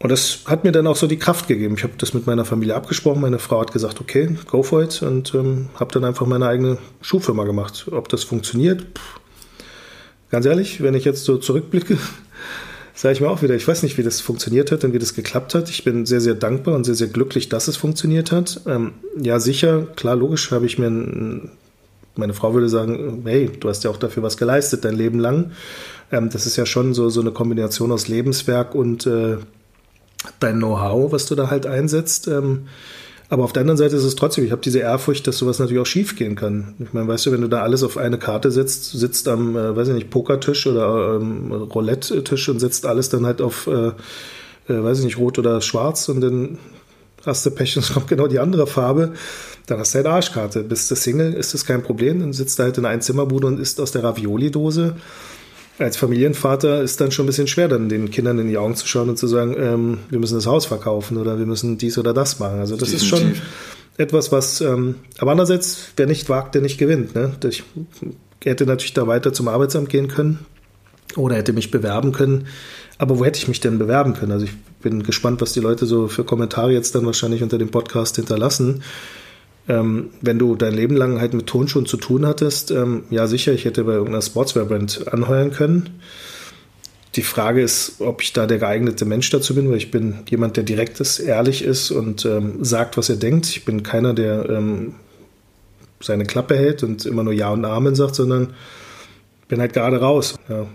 Und 0.00 0.10
das 0.10 0.40
hat 0.44 0.64
mir 0.64 0.72
dann 0.72 0.86
auch 0.86 0.96
so 0.96 1.06
die 1.06 1.18
Kraft 1.18 1.48
gegeben. 1.48 1.76
Ich 1.78 1.82
habe 1.82 1.94
das 1.96 2.12
mit 2.12 2.26
meiner 2.26 2.44
Familie 2.44 2.74
abgesprochen. 2.74 3.22
Meine 3.22 3.38
Frau 3.38 3.60
hat 3.60 3.72
gesagt, 3.72 4.00
okay, 4.00 4.36
go 4.50 4.62
for 4.62 4.82
it. 4.82 5.00
Und 5.02 5.34
ähm, 5.34 5.70
habe 5.76 5.92
dann 5.92 6.04
einfach 6.04 6.26
meine 6.26 6.46
eigene 6.46 6.78
Schuhfirma 7.00 7.44
gemacht. 7.44 7.86
Ob 7.90 8.08
das 8.08 8.24
funktioniert? 8.24 8.82
Pff. 8.82 9.20
Ganz 10.30 10.46
ehrlich, 10.46 10.82
wenn 10.82 10.94
ich 10.94 11.04
jetzt 11.04 11.24
so 11.24 11.38
zurückblicke, 11.38 11.96
sage 12.94 13.14
ich 13.14 13.20
mir 13.20 13.28
auch 13.28 13.42
wieder, 13.42 13.54
ich 13.54 13.66
weiß 13.66 13.82
nicht, 13.82 13.98
wie 13.98 14.04
das 14.04 14.20
funktioniert 14.20 14.70
hat 14.70 14.84
und 14.84 14.92
wie 14.92 14.98
das 14.98 15.14
geklappt 15.14 15.54
hat. 15.54 15.68
Ich 15.68 15.82
bin 15.82 16.06
sehr, 16.06 16.20
sehr 16.20 16.34
dankbar 16.34 16.74
und 16.76 16.84
sehr, 16.84 16.94
sehr 16.94 17.08
glücklich, 17.08 17.48
dass 17.48 17.66
es 17.66 17.76
funktioniert 17.76 18.30
hat. 18.30 18.60
Ähm, 18.66 18.92
ja, 19.20 19.40
sicher, 19.40 19.86
klar, 19.96 20.14
logisch 20.14 20.52
habe 20.52 20.66
ich 20.66 20.78
mir, 20.78 20.86
ein, 20.86 21.50
meine 22.14 22.34
Frau 22.34 22.54
würde 22.54 22.68
sagen, 22.68 23.22
hey, 23.24 23.50
du 23.58 23.68
hast 23.68 23.82
ja 23.82 23.90
auch 23.90 23.96
dafür 23.96 24.22
was 24.22 24.36
geleistet, 24.36 24.84
dein 24.84 24.94
Leben 24.94 25.18
lang. 25.18 25.50
Ähm, 26.12 26.30
das 26.30 26.46
ist 26.46 26.56
ja 26.56 26.66
schon 26.66 26.94
so, 26.94 27.10
so 27.10 27.20
eine 27.20 27.32
Kombination 27.32 27.90
aus 27.90 28.06
Lebenswerk 28.06 28.76
und 28.76 29.06
äh, 29.06 29.38
dein 30.38 30.58
Know-how, 30.58 31.10
was 31.10 31.26
du 31.26 31.34
da 31.34 31.50
halt 31.50 31.66
einsetzt. 31.66 32.28
Ähm, 32.28 32.68
aber 33.30 33.44
auf 33.44 33.52
der 33.52 33.62
anderen 33.62 33.78
Seite 33.78 33.96
ist 33.96 34.04
es 34.04 34.16
trotzdem, 34.16 34.44
ich 34.44 34.52
habe 34.52 34.62
diese 34.62 34.80
Ehrfurcht, 34.80 35.26
dass 35.26 35.38
sowas 35.38 35.58
natürlich 35.58 35.80
auch 35.80 35.86
schief 35.86 36.16
gehen 36.16 36.34
kann. 36.36 36.74
Ich 36.78 36.92
meine, 36.92 37.08
weißt 37.08 37.26
du, 37.26 37.32
wenn 37.32 37.40
du 37.40 37.48
da 37.48 37.62
alles 37.62 37.82
auf 37.82 37.96
eine 37.96 38.18
Karte 38.18 38.50
setzt, 38.50 38.92
sitzt 38.92 39.28
am, 39.28 39.56
äh, 39.56 39.74
weiß 39.74 39.88
ich 39.88 39.94
nicht, 39.94 40.10
Pokertisch 40.10 40.66
oder 40.66 41.16
ähm, 41.20 41.50
Roulette-Tisch 41.50 42.48
und 42.48 42.60
setzt 42.60 42.86
alles 42.86 43.08
dann 43.08 43.24
halt 43.24 43.40
auf, 43.40 43.66
äh, 43.66 43.88
äh, 43.88 43.92
weiß 44.82 44.98
ich 44.98 45.04
nicht, 45.04 45.18
rot 45.18 45.38
oder 45.38 45.60
schwarz 45.60 46.08
und 46.08 46.20
dann 46.20 46.58
hast 47.24 47.46
du 47.46 47.50
Pech 47.50 47.76
und 47.76 47.84
es 47.84 47.92
kommt 47.94 48.08
genau 48.08 48.26
die 48.26 48.38
andere 48.38 48.66
Farbe, 48.66 49.14
dann 49.66 49.78
hast 49.78 49.94
du 49.94 49.98
halt 49.98 50.06
Arschkarte. 50.06 50.62
Bist 50.62 50.90
du 50.90 50.94
Single, 50.94 51.32
ist 51.32 51.54
das 51.54 51.64
kein 51.64 51.82
Problem, 51.82 52.20
dann 52.20 52.32
sitzt 52.34 52.58
du 52.58 52.64
halt 52.64 52.76
in 52.76 52.84
einer 52.84 52.92
Einzimmerbude 52.92 53.46
und 53.46 53.58
isst 53.58 53.80
aus 53.80 53.92
der 53.92 54.04
Ravioli-Dose. 54.04 54.96
Als 55.78 55.96
Familienvater 55.96 56.82
ist 56.82 57.00
dann 57.00 57.10
schon 57.10 57.24
ein 57.24 57.26
bisschen 57.26 57.48
schwer, 57.48 57.68
dann 57.68 57.88
den 57.88 58.10
Kindern 58.10 58.38
in 58.38 58.48
die 58.48 58.58
Augen 58.58 58.76
zu 58.76 58.86
schauen 58.86 59.08
und 59.08 59.18
zu 59.18 59.26
sagen, 59.26 59.56
ähm, 59.58 59.98
wir 60.08 60.18
müssen 60.18 60.34
das 60.34 60.46
Haus 60.46 60.66
verkaufen 60.66 61.16
oder 61.16 61.38
wir 61.38 61.46
müssen 61.46 61.78
dies 61.78 61.98
oder 61.98 62.14
das 62.14 62.38
machen. 62.38 62.60
Also 62.60 62.76
das 62.76 62.90
Definitiv. 62.90 63.12
ist 63.12 63.18
schon 63.18 63.42
etwas, 63.96 64.32
was, 64.32 64.60
ähm, 64.60 64.96
aber 65.18 65.32
andererseits, 65.32 65.88
wer 65.96 66.06
nicht 66.06 66.28
wagt, 66.28 66.54
der 66.54 66.62
nicht 66.62 66.78
gewinnt. 66.78 67.14
Ne? 67.14 67.32
Ich 67.48 67.64
hätte 68.42 68.66
natürlich 68.66 68.94
da 68.94 69.06
weiter 69.06 69.32
zum 69.32 69.48
Arbeitsamt 69.48 69.88
gehen 69.88 70.08
können 70.08 70.46
oder 71.16 71.36
hätte 71.36 71.52
mich 71.52 71.70
bewerben 71.70 72.12
können. 72.12 72.46
Aber 72.98 73.18
wo 73.18 73.24
hätte 73.24 73.38
ich 73.38 73.48
mich 73.48 73.60
denn 73.60 73.78
bewerben 73.78 74.14
können? 74.14 74.32
Also 74.32 74.46
ich 74.46 74.52
bin 74.80 75.02
gespannt, 75.02 75.40
was 75.40 75.52
die 75.52 75.60
Leute 75.60 75.86
so 75.86 76.06
für 76.06 76.24
Kommentare 76.24 76.72
jetzt 76.72 76.94
dann 76.94 77.06
wahrscheinlich 77.06 77.42
unter 77.42 77.58
dem 77.58 77.70
Podcast 77.70 78.16
hinterlassen. 78.16 78.82
Ähm, 79.66 80.10
wenn 80.20 80.38
du 80.38 80.56
dein 80.56 80.74
Leben 80.74 80.94
lang 80.94 81.20
halt 81.20 81.32
mit 81.32 81.46
Tonschuhen 81.46 81.86
zu 81.86 81.96
tun 81.96 82.26
hattest, 82.26 82.70
ähm, 82.70 83.04
ja 83.10 83.26
sicher, 83.26 83.52
ich 83.52 83.64
hätte 83.64 83.84
bei 83.84 83.92
irgendeiner 83.92 84.22
Sportswear-Brand 84.22 85.12
anheuern 85.12 85.52
können. 85.52 86.00
Die 87.14 87.22
Frage 87.22 87.62
ist, 87.62 88.00
ob 88.00 88.22
ich 88.22 88.32
da 88.32 88.46
der 88.46 88.58
geeignete 88.58 89.04
Mensch 89.04 89.30
dazu 89.30 89.54
bin, 89.54 89.70
weil 89.70 89.76
ich 89.76 89.90
bin 89.90 90.18
jemand, 90.28 90.56
der 90.56 90.64
direkt 90.64 91.00
ist, 91.00 91.20
ehrlich 91.20 91.62
ist 91.62 91.92
und 91.92 92.26
ähm, 92.26 92.64
sagt, 92.64 92.96
was 92.96 93.08
er 93.08 93.16
denkt. 93.16 93.46
Ich 93.46 93.64
bin 93.64 93.82
keiner, 93.82 94.14
der 94.14 94.50
ähm, 94.50 94.96
seine 96.02 96.24
Klappe 96.24 96.56
hält 96.56 96.82
und 96.82 97.06
immer 97.06 97.22
nur 97.22 97.32
Ja 97.32 97.50
und 97.50 97.64
Amen 97.64 97.94
sagt, 97.94 98.16
sondern 98.16 98.52
bin 99.48 99.60
halt 99.60 99.72
gerade 99.72 100.00
raus. 100.00 100.34
Ja. 100.48 100.66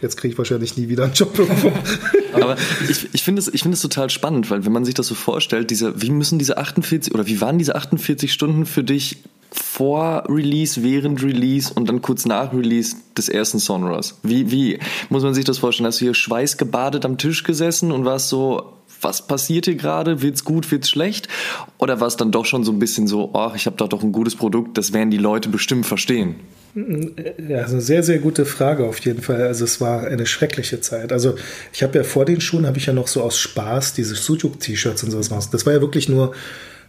Jetzt 0.00 0.16
kriege 0.16 0.32
ich 0.32 0.38
wahrscheinlich 0.38 0.76
nie 0.76 0.88
wieder 0.88 1.04
einen 1.04 1.14
Job 1.14 1.38
irgendwo. 1.38 1.72
Aber 2.48 2.60
ich, 2.88 3.08
ich 3.12 3.22
finde 3.22 3.40
es, 3.40 3.48
es 3.48 3.80
total 3.80 4.08
spannend, 4.10 4.50
weil 4.50 4.64
wenn 4.64 4.72
man 4.72 4.84
sich 4.84 4.94
das 4.94 5.06
so 5.06 5.14
vorstellt, 5.14 5.70
diese, 5.70 6.00
wie 6.00 6.10
müssen 6.10 6.38
diese 6.38 6.56
48 6.56 7.14
oder 7.14 7.26
wie 7.26 7.40
waren 7.40 7.58
diese 7.58 7.74
48 7.74 8.32
Stunden 8.32 8.64
für 8.64 8.82
dich 8.82 9.18
vor 9.50 10.24
Release, 10.28 10.82
während 10.82 11.22
Release 11.22 11.72
und 11.72 11.88
dann 11.88 12.00
kurz 12.00 12.24
nach 12.24 12.52
Release 12.52 12.96
des 13.16 13.28
ersten 13.28 13.58
Sonras? 13.58 14.18
Wie, 14.22 14.50
wie 14.50 14.78
muss 15.10 15.22
man 15.22 15.34
sich 15.34 15.44
das 15.44 15.58
vorstellen? 15.58 15.86
Hast 15.86 16.00
du 16.00 16.06
hier 16.06 16.14
schweißgebadet 16.14 17.04
am 17.04 17.18
Tisch 17.18 17.44
gesessen 17.44 17.92
und 17.92 18.04
warst 18.04 18.28
so, 18.28 18.72
was 19.00 19.26
passiert 19.26 19.66
hier 19.66 19.76
gerade? 19.76 20.22
Wird's 20.22 20.44
gut, 20.44 20.70
wird's 20.70 20.88
schlecht? 20.88 21.28
Oder 21.76 22.00
war 22.00 22.08
es 22.08 22.16
dann 22.16 22.32
doch 22.32 22.46
schon 22.46 22.64
so 22.64 22.72
ein 22.72 22.78
bisschen 22.78 23.06
so, 23.06 23.30
ach, 23.34 23.54
ich 23.54 23.66
habe 23.66 23.76
da 23.76 23.86
doch 23.86 24.02
ein 24.02 24.12
gutes 24.12 24.36
Produkt, 24.36 24.78
das 24.78 24.92
werden 24.92 25.10
die 25.10 25.18
Leute 25.18 25.48
bestimmt 25.50 25.86
verstehen? 25.86 26.36
Ja, 26.74 27.58
also 27.58 27.80
sehr, 27.80 28.02
sehr 28.02 28.18
gute 28.18 28.44
Frage 28.44 28.84
auf 28.84 28.98
jeden 29.00 29.22
Fall. 29.22 29.42
Also 29.42 29.64
es 29.64 29.80
war 29.80 30.06
eine 30.06 30.26
schreckliche 30.26 30.80
Zeit. 30.80 31.12
Also 31.12 31.36
ich 31.72 31.82
habe 31.82 31.98
ja 31.98 32.04
vor 32.04 32.24
den 32.24 32.40
Schuhen, 32.40 32.66
habe 32.66 32.78
ich 32.78 32.86
ja 32.86 32.92
noch 32.92 33.08
so 33.08 33.22
aus 33.22 33.38
Spaß 33.38 33.94
diese 33.94 34.14
Sujuk-T-Shirts 34.14 35.02
und 35.02 35.10
sowas 35.10 35.28
gemacht. 35.28 35.48
Das 35.52 35.66
war 35.66 35.72
ja 35.72 35.80
wirklich 35.80 36.08
nur 36.08 36.34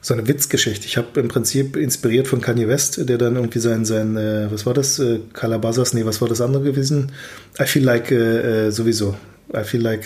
so 0.01 0.13
eine 0.13 0.27
Witzgeschichte. 0.27 0.85
Ich 0.85 0.97
habe 0.97 1.19
im 1.19 1.27
Prinzip 1.27 1.75
inspiriert 1.75 2.27
von 2.27 2.41
Kanye 2.41 2.67
West, 2.67 3.09
der 3.09 3.17
dann 3.17 3.35
irgendwie 3.35 3.59
sein, 3.59 3.85
sein 3.85 4.15
äh, 4.15 4.47
was 4.49 4.65
war 4.65 4.73
das, 4.73 4.99
äh, 4.99 5.19
Calabasas, 5.33 5.93
nee, 5.93 6.05
was 6.05 6.21
war 6.21 6.29
das 6.29 6.39
andere 6.39 6.63
gewesen? 6.63 7.11
I 7.59 7.65
feel 7.65 7.83
like, 7.83 8.11
äh, 8.11 8.67
äh 8.67 8.71
sowieso, 8.71 9.17
I 9.53 9.63
feel 9.63 9.81
like 9.81 10.05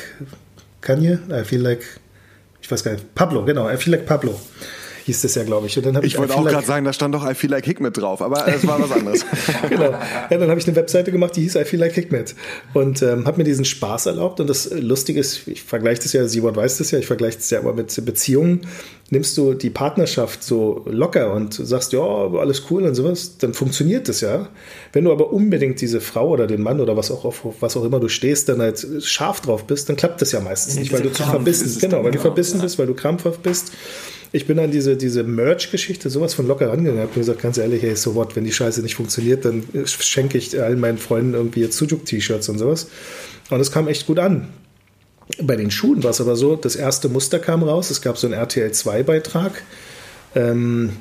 Kanye, 0.81 1.19
I 1.29 1.43
feel 1.43 1.61
like, 1.61 1.85
ich 2.61 2.71
weiß 2.71 2.83
gar 2.83 2.93
nicht, 2.93 3.13
Pablo, 3.13 3.45
genau, 3.45 3.69
I 3.69 3.77
feel 3.77 3.93
like 3.93 4.05
Pablo 4.07 4.39
hieß 5.05 5.21
das 5.21 5.35
ja, 5.35 5.43
glaube 5.43 5.67
ich. 5.67 5.77
Und 5.77 5.85
dann 5.85 5.97
ich, 5.99 6.13
ich 6.13 6.17
wollte 6.17 6.35
auch 6.35 6.45
gerade 6.45 6.65
sagen, 6.65 6.85
da 6.85 6.93
stand 6.93 7.13
doch 7.13 7.29
I 7.29 7.33
Feel 7.33 7.51
Like 7.51 7.65
Hikmet 7.65 7.97
drauf, 7.97 8.21
aber 8.21 8.47
es 8.47 8.65
war 8.65 8.81
was 8.81 8.91
anderes. 8.91 9.25
genau. 9.69 9.91
Ja, 9.91 10.37
dann 10.37 10.49
habe 10.49 10.59
ich 10.59 10.67
eine 10.67 10.75
Webseite 10.75 11.11
gemacht, 11.11 11.35
die 11.35 11.41
hieß 11.41 11.55
I 11.55 11.65
Feel 11.65 11.79
Like 11.79 11.93
Hikmet 11.93 12.35
und 12.73 13.01
ähm, 13.01 13.25
habe 13.25 13.37
mir 13.37 13.43
diesen 13.43 13.65
Spaß 13.65 14.05
erlaubt. 14.05 14.39
Und 14.39 14.47
das 14.47 14.69
Lustige 14.71 15.19
ist, 15.19 15.47
ich 15.47 15.63
vergleiche 15.63 16.03
das 16.03 16.13
ja, 16.13 16.27
Simon 16.27 16.55
weiß 16.55 16.77
das 16.77 16.91
ja, 16.91 16.99
ich 16.99 17.07
vergleiche 17.07 17.37
das 17.37 17.49
ja 17.49 17.59
immer 17.59 17.73
mit 17.73 18.03
Beziehungen. 18.05 18.61
Nimmst 19.13 19.37
du 19.37 19.53
die 19.53 19.69
Partnerschaft 19.69 20.43
so 20.43 20.83
locker 20.89 21.33
und 21.33 21.53
sagst, 21.53 21.93
ja, 21.93 22.01
alles 22.01 22.63
cool 22.71 22.83
und 22.83 22.95
sowas, 22.95 23.37
dann 23.37 23.53
funktioniert 23.53 24.09
das 24.09 24.21
ja. 24.21 24.49
Wenn 24.91 25.03
du 25.03 25.11
aber 25.11 25.31
unbedingt 25.31 25.79
diese 25.81 26.01
Frau 26.01 26.29
oder 26.29 26.47
den 26.47 26.63
Mann 26.63 26.81
oder 26.81 26.97
was 26.97 27.11
auch, 27.11 27.23
auf 27.23 27.45
was 27.59 27.77
auch 27.77 27.85
immer 27.85 27.99
du 27.99 28.09
stehst, 28.09 28.49
dann 28.49 28.59
halt 28.59 28.85
scharf 29.01 29.41
drauf 29.41 29.65
bist, 29.65 29.87
dann 29.87 29.95
klappt 29.95 30.21
das 30.21 30.31
ja 30.31 30.39
meistens 30.39 30.75
nicht, 30.75 30.91
weil 30.91 31.01
du 31.01 31.11
zu 31.11 31.21
verbissen 31.21 31.65
bist. 31.65 31.81
Genau, 31.81 32.03
weil 32.03 32.11
du 32.11 32.19
verbissen 32.19 32.59
bist, 32.59 32.79
weil 32.79 32.87
du 32.87 32.95
krampfhaft 32.95 33.43
bist 33.43 33.71
ich 34.35 34.47
bin 34.47 34.57
an 34.57 34.71
diese, 34.71 34.97
diese 34.97 35.23
Merch-Geschichte 35.23 36.09
sowas 36.09 36.33
von 36.33 36.47
locker 36.47 36.67
rangegangen. 36.67 36.97
Ich 37.03 37.07
habe 37.07 37.19
gesagt, 37.19 37.39
ganz 37.39 37.59
ehrlich, 37.59 37.83
hey, 37.83 37.95
so 37.95 38.15
what, 38.15 38.35
wenn 38.35 38.43
die 38.43 38.51
Scheiße 38.51 38.81
nicht 38.81 38.95
funktioniert, 38.95 39.45
dann 39.45 39.63
schenke 39.85 40.39
ich 40.39 40.59
allen 40.59 40.79
meinen 40.79 40.97
Freunden 40.97 41.35
irgendwie 41.35 41.61
jetzt 41.61 41.77
Sujuk-T-Shirts 41.77 42.49
und 42.49 42.57
sowas. 42.57 42.87
Und 43.51 43.59
es 43.59 43.71
kam 43.71 43.87
echt 43.87 44.07
gut 44.07 44.17
an. 44.17 44.49
Bei 45.41 45.55
den 45.55 45.71
Schuhen 45.71 46.03
war 46.03 46.11
es 46.11 46.21
aber 46.21 46.35
so, 46.35 46.55
das 46.55 46.75
erste 46.75 47.09
Muster 47.09 47.39
kam 47.39 47.63
raus, 47.63 47.89
es 47.89 48.01
gab 48.01 48.17
so 48.17 48.27
einen 48.27 48.33
RTL-2-Beitrag. 48.33 49.63
Ähm, 50.35 50.97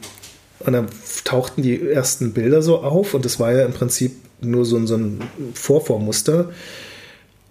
und 0.60 0.72
dann 0.72 0.86
tauchten 1.24 1.62
die 1.62 1.88
ersten 1.88 2.32
Bilder 2.32 2.62
so 2.62 2.78
auf 2.78 3.14
und 3.14 3.26
es 3.26 3.40
war 3.40 3.52
ja 3.52 3.64
im 3.64 3.72
Prinzip 3.72 4.12
nur 4.40 4.64
so, 4.64 4.84
so 4.86 4.96
ein 4.96 5.20
Vorvormuster. 5.54 6.50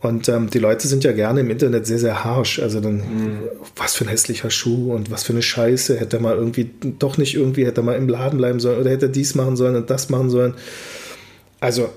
Und 0.01 0.29
ähm, 0.29 0.49
die 0.49 0.60
Leute 0.60 0.88
sind 0.88 1.03
ja 1.03 1.12
gerne 1.12 1.41
im 1.41 1.51
Internet 1.51 1.86
sehr, 1.86 1.99
sehr 1.99 2.23
harsh. 2.23 2.60
Also 2.60 2.79
dann, 2.79 2.95
mhm. 2.95 3.39
was 3.75 3.93
für 3.93 4.05
ein 4.05 4.10
hässlicher 4.10 4.49
Schuh 4.49 4.93
und 4.93 5.12
was 5.12 5.23
für 5.23 5.34
eine 5.34 5.43
Scheiße. 5.43 5.99
Hätte 5.99 6.17
er 6.17 6.21
mal 6.21 6.36
irgendwie, 6.36 6.71
doch 6.97 7.17
nicht 7.17 7.36
irgendwie, 7.36 7.65
hätte 7.65 7.81
er 7.81 7.84
mal 7.84 7.95
im 7.95 8.10
Laden 8.10 8.38
bleiben 8.38 8.60
sollen 8.60 8.79
oder 8.79 8.89
hätte 8.89 9.07
er 9.07 9.12
dies 9.12 9.36
machen 9.36 9.55
sollen 9.55 9.75
und 9.75 9.89
das 9.89 10.10
machen 10.10 10.31
sollen. 10.31 10.55
Also, 11.60 11.89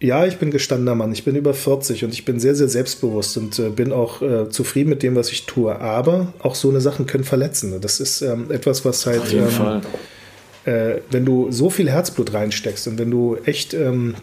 ja, 0.00 0.26
ich 0.26 0.38
bin 0.38 0.50
gestandener 0.50 0.94
Mann. 0.94 1.12
Ich 1.12 1.24
bin 1.24 1.36
über 1.36 1.54
40 1.54 2.04
und 2.04 2.12
ich 2.12 2.24
bin 2.24 2.40
sehr, 2.40 2.54
sehr 2.54 2.68
selbstbewusst 2.68 3.36
und 3.36 3.58
äh, 3.58 3.70
bin 3.70 3.92
auch 3.92 4.22
äh, 4.22 4.48
zufrieden 4.50 4.90
mit 4.90 5.02
dem, 5.02 5.14
was 5.14 5.30
ich 5.30 5.46
tue. 5.46 5.78
Aber 5.80 6.32
auch 6.40 6.54
so 6.54 6.68
eine 6.68 6.80
Sachen 6.80 7.06
können 7.06 7.24
verletzen. 7.24 7.80
Das 7.80 8.00
ist 8.00 8.20
ähm, 8.20 8.50
etwas, 8.50 8.84
was 8.84 9.06
halt, 9.06 9.32
ähm, 9.32 9.80
äh, 10.64 11.00
wenn 11.10 11.24
du 11.24 11.50
so 11.50 11.70
viel 11.70 11.90
Herzblut 11.90 12.34
reinsteckst 12.34 12.86
und 12.88 12.98
wenn 12.98 13.10
du 13.10 13.36
echt 13.44 13.72
ähm, 13.72 14.14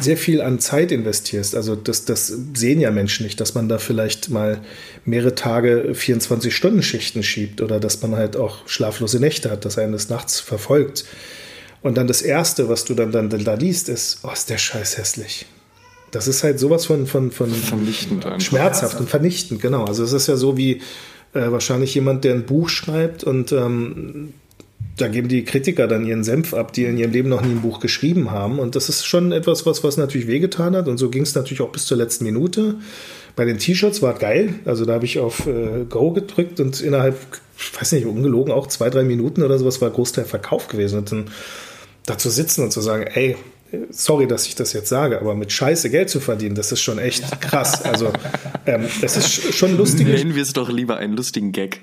sehr 0.00 0.16
viel 0.16 0.40
an 0.40 0.58
Zeit 0.58 0.92
investierst. 0.92 1.54
Also 1.54 1.76
das, 1.76 2.04
das 2.04 2.32
sehen 2.54 2.80
ja 2.80 2.90
Menschen 2.90 3.24
nicht, 3.24 3.40
dass 3.40 3.54
man 3.54 3.68
da 3.68 3.78
vielleicht 3.78 4.30
mal 4.30 4.60
mehrere 5.04 5.34
Tage 5.34 5.92
24-Stunden-Schichten 5.92 7.22
schiebt 7.22 7.60
oder 7.60 7.80
dass 7.80 8.02
man 8.02 8.16
halt 8.16 8.36
auch 8.36 8.68
schlaflose 8.68 9.20
Nächte 9.20 9.50
hat, 9.50 9.64
dass 9.64 9.78
einen 9.78 9.92
das 9.92 10.08
nachts 10.08 10.40
verfolgt. 10.40 11.04
Und 11.84 11.98
dann 11.98 12.06
das 12.06 12.22
Erste, 12.22 12.70
was 12.70 12.86
du 12.86 12.94
dann, 12.94 13.12
dann 13.12 13.28
da 13.28 13.52
liest, 13.52 13.90
ist, 13.90 14.20
oh, 14.22 14.30
ist 14.32 14.48
der 14.48 14.56
Scheiß 14.56 14.96
hässlich. 14.96 15.44
Das 16.12 16.26
ist 16.26 16.42
halt 16.42 16.58
sowas 16.58 16.86
von, 16.86 17.06
von, 17.06 17.30
von 17.30 17.50
vernichtend 17.50 18.26
schmerzhaft 18.42 18.98
und 18.98 19.10
vernichtend, 19.10 19.60
genau. 19.60 19.84
Also 19.84 20.02
es 20.02 20.14
ist 20.14 20.26
ja 20.26 20.36
so 20.36 20.56
wie 20.56 20.80
äh, 21.34 21.50
wahrscheinlich 21.50 21.94
jemand, 21.94 22.24
der 22.24 22.36
ein 22.36 22.46
Buch 22.46 22.70
schreibt 22.70 23.22
und 23.22 23.52
ähm, 23.52 24.32
da 24.96 25.08
geben 25.08 25.28
die 25.28 25.44
Kritiker 25.44 25.86
dann 25.86 26.06
ihren 26.06 26.24
Senf 26.24 26.54
ab, 26.54 26.72
die 26.72 26.84
in 26.84 26.96
ihrem 26.96 27.12
Leben 27.12 27.28
noch 27.28 27.42
nie 27.42 27.50
ein 27.50 27.60
Buch 27.60 27.80
geschrieben 27.80 28.30
haben. 28.30 28.60
Und 28.60 28.76
das 28.76 28.88
ist 28.88 29.04
schon 29.04 29.32
etwas, 29.32 29.66
was, 29.66 29.84
was 29.84 29.98
natürlich 29.98 30.26
wehgetan 30.26 30.74
hat. 30.74 30.88
Und 30.88 30.96
so 30.96 31.10
ging 31.10 31.24
es 31.24 31.34
natürlich 31.34 31.60
auch 31.60 31.70
bis 31.70 31.84
zur 31.84 31.98
letzten 31.98 32.24
Minute. 32.24 32.76
Bei 33.36 33.44
den 33.44 33.58
T-Shirts 33.58 34.00
war 34.00 34.14
geil. 34.14 34.54
Also 34.64 34.86
da 34.86 34.94
habe 34.94 35.04
ich 35.04 35.18
auf 35.18 35.46
äh, 35.46 35.84
Go 35.86 36.12
gedrückt 36.12 36.60
und 36.60 36.80
innerhalb, 36.80 37.18
ich 37.58 37.78
weiß 37.78 37.92
nicht, 37.92 38.06
ungelogen 38.06 38.54
auch 38.54 38.68
zwei, 38.68 38.88
drei 38.88 39.02
Minuten 39.02 39.42
oder 39.42 39.58
sowas 39.58 39.82
war 39.82 39.90
Großteil 39.90 40.24
Verkauf 40.24 40.68
gewesen. 40.68 41.00
Und 41.00 41.12
dann 41.12 41.24
da 42.06 42.18
zu 42.18 42.30
sitzen 42.30 42.62
und 42.64 42.70
zu 42.70 42.80
sagen, 42.80 43.04
ey, 43.14 43.36
sorry, 43.90 44.26
dass 44.26 44.46
ich 44.46 44.54
das 44.54 44.72
jetzt 44.72 44.88
sage, 44.88 45.20
aber 45.20 45.34
mit 45.34 45.52
Scheiße 45.52 45.90
Geld 45.90 46.10
zu 46.10 46.20
verdienen, 46.20 46.54
das 46.54 46.72
ist 46.72 46.80
schon 46.80 46.98
echt 46.98 47.40
krass. 47.40 47.82
Also, 47.82 48.12
ähm, 48.66 48.86
das 49.00 49.16
ist 49.16 49.54
schon 49.54 49.76
lustig. 49.76 50.06
Nennen 50.06 50.34
wir 50.34 50.42
es 50.42 50.52
doch 50.52 50.70
lieber 50.70 50.96
einen 50.96 51.14
lustigen 51.14 51.52
Gag. 51.52 51.80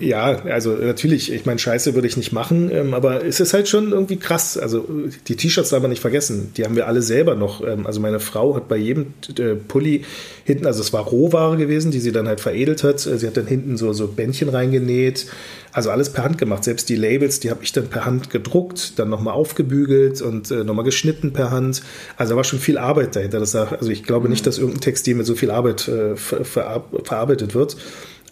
ja, 0.00 0.42
also 0.44 0.72
natürlich, 0.72 1.32
ich 1.32 1.46
meine, 1.46 1.58
Scheiße 1.58 1.94
würde 1.94 2.08
ich 2.08 2.16
nicht 2.16 2.32
machen, 2.32 2.70
ähm, 2.70 2.94
aber 2.94 3.24
es 3.24 3.40
ist 3.40 3.52
halt 3.52 3.68
schon 3.68 3.92
irgendwie 3.92 4.16
krass. 4.16 4.56
Also, 4.56 4.86
die 5.28 5.36
T-Shirts 5.36 5.70
darf 5.70 5.82
man 5.82 5.90
nicht 5.90 6.02
vergessen, 6.02 6.52
die 6.56 6.64
haben 6.64 6.76
wir 6.76 6.86
alle 6.86 7.02
selber 7.02 7.34
noch. 7.34 7.66
Ähm, 7.66 7.86
also, 7.86 8.00
meine 8.00 8.20
Frau 8.20 8.54
hat 8.54 8.68
bei 8.68 8.76
jedem 8.76 9.14
äh, 9.38 9.54
Pulli 9.54 10.04
hinten, 10.44 10.66
also 10.66 10.80
es 10.80 10.92
war 10.92 11.02
Rohware 11.02 11.56
gewesen, 11.56 11.90
die 11.90 12.00
sie 12.00 12.12
dann 12.12 12.28
halt 12.28 12.40
veredelt 12.40 12.82
hat. 12.82 13.00
Sie 13.00 13.26
hat 13.26 13.36
dann 13.36 13.46
hinten 13.46 13.76
so, 13.76 13.92
so 13.92 14.08
Bändchen 14.08 14.48
reingenäht. 14.48 15.26
Also 15.72 15.90
alles 15.90 16.12
per 16.12 16.24
Hand 16.24 16.38
gemacht. 16.38 16.64
Selbst 16.64 16.88
die 16.88 16.96
Labels, 16.96 17.40
die 17.40 17.50
habe 17.50 17.62
ich 17.62 17.72
dann 17.72 17.86
per 17.88 18.04
Hand 18.04 18.30
gedruckt, 18.30 18.98
dann 18.98 19.08
nochmal 19.08 19.34
aufgebügelt 19.34 20.20
und 20.20 20.50
äh, 20.50 20.64
nochmal 20.64 20.84
geschnitten 20.84 21.32
per 21.32 21.50
Hand. 21.50 21.82
Also 22.16 22.32
da 22.32 22.36
war 22.36 22.44
schon 22.44 22.58
viel 22.58 22.78
Arbeit 22.78 23.14
dahinter. 23.14 23.38
Das, 23.38 23.54
also 23.54 23.90
ich 23.90 24.02
glaube 24.02 24.28
nicht, 24.28 24.46
dass 24.46 24.58
irgendein 24.58 24.80
Textil 24.80 25.14
mit 25.14 25.26
so 25.26 25.34
viel 25.34 25.50
Arbeit 25.50 25.86
äh, 25.88 26.16
ver 26.16 26.44
ver 26.44 26.84
verarbeitet 27.04 27.54
wird. 27.54 27.76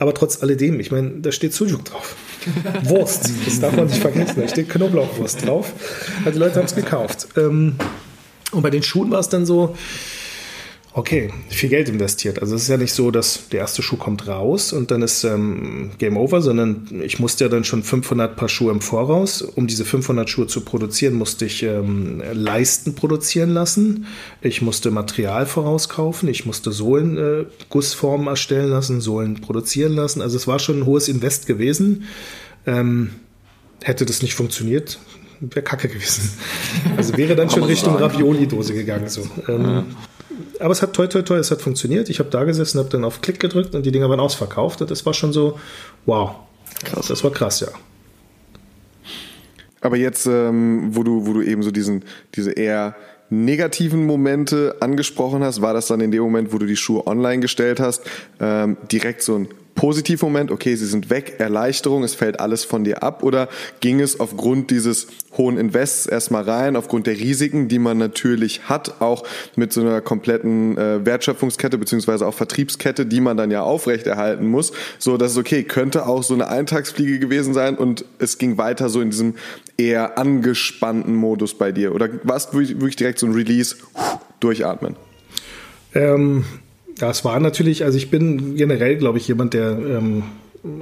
Aber 0.01 0.15
trotz 0.15 0.43
alledem, 0.43 0.79
ich 0.79 0.93
meine, 0.93 1.11
da 1.21 1.33
steht 1.33 1.53
Sujuk 1.53 1.85
drauf. 1.85 2.15
Wurst, 2.85 3.31
das 3.45 3.61
darf 3.61 3.77
man 3.77 3.87
nicht 3.87 3.99
vergessen. 4.01 4.41
Da 4.41 4.49
steht 4.49 4.69
Knoblauchwurst 4.69 5.47
drauf. 5.47 5.73
Also 6.25 6.31
die 6.33 6.39
Leute 6.39 6.57
haben 6.57 6.67
es 6.67 6.75
gekauft. 6.75 7.29
Ähm, 7.37 7.75
und 8.53 8.63
bei 8.63 8.71
den 8.71 8.83
Schuhen 8.83 9.11
war 9.11 9.21
es 9.21 9.29
dann 9.29 9.45
so, 9.45 9.77
Okay, 10.99 11.31
viel 11.49 11.69
Geld 11.69 11.89
investiert. 11.89 12.43
Also 12.43 12.57
es 12.57 12.63
ist 12.63 12.69
ja 12.69 12.77
nicht 12.77 12.93
so, 12.93 13.13
dass 13.13 13.49
der 13.51 13.61
erste 13.61 13.83
Schuh 13.83 13.97
kommt 13.97 14.27
raus 14.27 14.73
und 14.73 14.91
dann 14.91 15.01
ist 15.03 15.23
ähm, 15.23 15.93
Game 15.99 16.17
Over, 16.17 16.43
sondern 16.43 16.89
ich 17.05 17.21
musste 17.21 17.45
ja 17.45 17.49
dann 17.49 17.63
schon 17.63 17.85
500 17.85 18.35
Paar 18.35 18.49
Schuhe 18.49 18.73
im 18.73 18.81
Voraus. 18.81 19.43
Um 19.43 19.69
diese 19.69 19.85
500 19.85 20.29
Schuhe 20.29 20.49
zu 20.49 20.63
produzieren, 20.63 21.15
musste 21.15 21.45
ich 21.45 21.63
ähm, 21.63 22.21
Leisten 22.33 22.97
produzieren 22.97 23.51
lassen. 23.51 24.07
Ich 24.41 24.61
musste 24.61 24.91
Material 24.91 25.47
vorauskaufen. 25.47 26.29
Ich 26.29 26.47
musste 26.47 26.73
Sohlen, 26.73 27.17
äh, 27.17 27.45
Gussformen 27.69 28.27
erstellen 28.27 28.69
lassen, 28.69 29.01
Sohlen 29.01 29.41
produzieren 29.41 29.93
lassen. 29.93 30.21
Also 30.21 30.37
es 30.37 30.49
war 30.49 30.59
schon 30.59 30.81
ein 30.81 30.87
hohes 30.87 31.07
Invest 31.07 31.47
gewesen. 31.47 32.07
Ähm, 32.67 33.11
hätte 33.85 34.05
das 34.05 34.21
nicht 34.21 34.35
funktioniert, 34.35 34.99
wäre 35.39 35.63
kacke 35.63 35.87
gewesen. 35.87 36.33
Also 36.97 37.17
wäre 37.17 37.37
dann 37.37 37.51
schon 37.51 37.63
Richtung 37.63 37.95
Ravioli-Dose 37.95 38.75
gegangen. 38.75 39.09
So. 39.09 39.23
Ähm, 39.47 39.65
ja. 39.65 39.85
Aber 40.61 40.73
es 40.73 40.83
hat 40.83 40.93
toi 40.93 41.07
toi 41.07 41.23
toi, 41.23 41.39
es 41.39 41.51
hat 41.51 41.63
funktioniert. 41.63 42.09
Ich 42.09 42.19
habe 42.19 42.31
da 42.31 42.45
gesessen, 42.45 42.79
habe 42.79 42.89
dann 42.89 43.05
auf 43.05 43.21
Klick 43.21 43.41
gedrückt 43.41 43.75
und 43.75 43.85
die 43.85 43.93
Dinger 43.93 44.09
waren 44.09 44.21
ausverkauft. 44.21 44.81
Und 44.81 44.91
das 44.91 45.05
war 45.07 45.15
schon 45.15 45.33
so, 45.33 45.59
wow. 46.07 46.33
Krass. 46.85 47.09
Das 47.09 47.25
war 47.25 47.31
krass, 47.31 47.61
ja. 47.61 47.69
Aber 49.81 49.97
jetzt, 49.97 50.27
ähm, 50.27 50.89
wo 50.95 51.03
du, 51.03 51.27
wo 51.27 51.33
du 51.33 51.43
eben 51.43 51.63
so 51.63 51.71
diesen, 51.71 52.05
diese 52.35 52.53
eher 52.53 52.97
negativen 53.31 54.07
Momente 54.07 54.77
angesprochen 54.81 55.43
hast, 55.45 55.61
war 55.61 55.75
das 55.75 55.87
dann 55.87 56.01
in 56.01 56.11
dem 56.11 56.23
Moment, 56.23 56.53
wo 56.53 56.59
du 56.59 56.67
die 56.67 56.77
Schuhe 56.77 57.07
online 57.07 57.41
gestellt 57.41 57.79
hast, 57.79 58.03
ähm, 58.41 58.77
direkt 58.91 59.23
so 59.23 59.37
ein 59.37 59.49
Positivmoment, 59.79 60.51
okay, 60.51 60.75
sie 60.75 60.87
sind 60.87 61.09
weg, 61.09 61.37
Erleichterung, 61.39 62.03
es 62.03 62.13
fällt 62.13 62.41
alles 62.41 62.65
von 62.65 62.83
dir 62.83 63.05
ab 63.05 63.23
oder 63.23 63.49
ging 63.79 64.01
es 64.01 64.19
aufgrund 64.19 64.73
dieses 64.73 65.07
hohen 65.37 65.57
Invests 65.57 66.07
erstmal 66.07 66.43
rein, 66.43 66.75
aufgrund 66.75 67.07
der 67.07 67.15
Risiken, 67.15 67.69
die 67.69 67.79
man 67.79 67.97
natürlich 67.97 68.69
hat, 68.69 69.01
auch 69.01 69.23
mit 69.55 69.73
so 69.73 69.81
einer 69.83 70.01
kompletten 70.01 70.77
äh, 70.77 71.07
Wertschöpfungskette 71.07 71.79
beziehungsweise 71.79 72.27
auch 72.27 72.35
Vertriebskette, 72.35 73.07
die 73.07 73.21
man 73.21 73.37
dann 73.37 73.53
ja 73.53 73.63
aufrechterhalten 73.63 74.49
muss, 74.49 74.73
so 74.99 75.17
dass 75.17 75.31
es 75.31 75.39
okay, 75.39 75.63
könnte 75.63 76.09
auch 76.09 76.25
so 76.25 76.35
eine 76.35 76.49
Eintagsfliege 76.49 77.21
gewesen 77.21 77.55
sein 77.55 77.77
und 77.77 78.05
es 78.19 78.39
ging 78.39 78.59
weiter 78.59 78.89
so 78.89 79.01
in 79.01 79.11
diesem 79.11 79.37
eher 79.77 80.19
angespannten 80.19 81.15
Modus 81.15 81.55
bei 81.55 81.71
dir 81.71 81.95
oder 81.95 82.09
warst 82.25 82.53
du 82.53 82.59
wirklich 82.59 82.97
direkt 82.97 83.21
so 83.21 83.27
ein 83.27 83.33
Release, 83.33 83.77
durchatmen? 84.41 84.97
Ähm 85.95 86.45
das 86.99 87.25
war 87.25 87.39
natürlich, 87.41 87.85
also 87.85 87.97
ich 87.97 88.11
bin 88.11 88.57
generell, 88.57 88.97
glaube 88.97 89.19
ich, 89.19 89.29
jemand, 89.29 89.55
der, 89.55 89.71
ähm, 89.71 90.25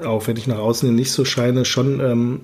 auch 0.05 0.27
wenn 0.27 0.37
ich 0.37 0.47
nach 0.47 0.59
außen 0.59 0.95
nicht 0.95 1.13
so 1.13 1.25
scheine, 1.25 1.65
schon 1.65 2.01
ähm, 2.01 2.41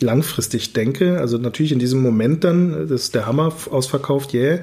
langfristig 0.00 0.72
denke. 0.72 1.18
Also 1.18 1.38
natürlich 1.38 1.72
in 1.72 1.78
diesem 1.78 2.02
Moment 2.02 2.44
dann, 2.44 2.88
das 2.88 3.04
ist 3.04 3.14
der 3.14 3.26
Hammer 3.26 3.52
ausverkauft, 3.70 4.34
yeah. 4.34 4.60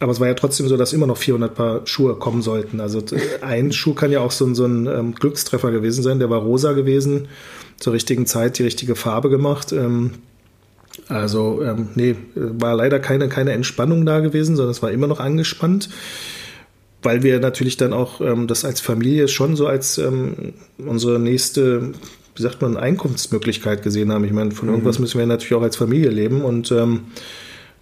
Aber 0.00 0.12
es 0.12 0.20
war 0.20 0.28
ja 0.28 0.34
trotzdem 0.34 0.68
so, 0.68 0.76
dass 0.76 0.92
immer 0.92 1.08
noch 1.08 1.16
400 1.16 1.54
Paar 1.54 1.80
Schuhe 1.86 2.14
kommen 2.14 2.40
sollten. 2.40 2.80
Also 2.80 3.02
ein 3.40 3.72
Schuh 3.72 3.94
kann 3.94 4.12
ja 4.12 4.20
auch 4.20 4.30
so, 4.30 4.46
ein, 4.46 4.54
so 4.54 4.64
ein 4.64 4.86
ähm, 4.86 5.14
Glückstreffer 5.14 5.72
gewesen 5.72 6.04
sein. 6.04 6.20
Der 6.20 6.30
war 6.30 6.40
rosa 6.40 6.72
gewesen, 6.72 7.26
zur 7.78 7.94
richtigen 7.94 8.26
Zeit 8.26 8.58
die 8.58 8.62
richtige 8.62 8.94
Farbe 8.94 9.28
gemacht. 9.28 9.72
Ähm, 9.72 10.12
also 11.08 11.62
ähm, 11.62 11.88
nee, 11.94 12.14
war 12.34 12.76
leider 12.76 13.00
keine, 13.00 13.28
keine 13.28 13.52
Entspannung 13.52 14.06
da 14.06 14.20
gewesen, 14.20 14.54
sondern 14.54 14.70
es 14.70 14.82
war 14.82 14.92
immer 14.92 15.06
noch 15.08 15.20
angespannt 15.20 15.88
weil 17.02 17.22
wir 17.22 17.40
natürlich 17.40 17.76
dann 17.76 17.92
auch 17.92 18.20
ähm, 18.20 18.46
das 18.46 18.64
als 18.64 18.80
Familie 18.80 19.28
schon 19.28 19.56
so 19.56 19.66
als 19.66 19.98
ähm, 19.98 20.54
unsere 20.78 21.18
nächste, 21.18 21.92
wie 22.34 22.42
sagt 22.42 22.60
man, 22.60 22.76
Einkunftsmöglichkeit 22.76 23.82
gesehen 23.82 24.12
haben. 24.12 24.24
Ich 24.24 24.32
meine, 24.32 24.50
von 24.50 24.68
mhm. 24.68 24.74
irgendwas 24.74 24.98
müssen 24.98 25.18
wir 25.18 25.26
natürlich 25.26 25.54
auch 25.54 25.62
als 25.62 25.76
Familie 25.76 26.10
leben 26.10 26.42
und 26.42 26.72
ähm, 26.72 27.02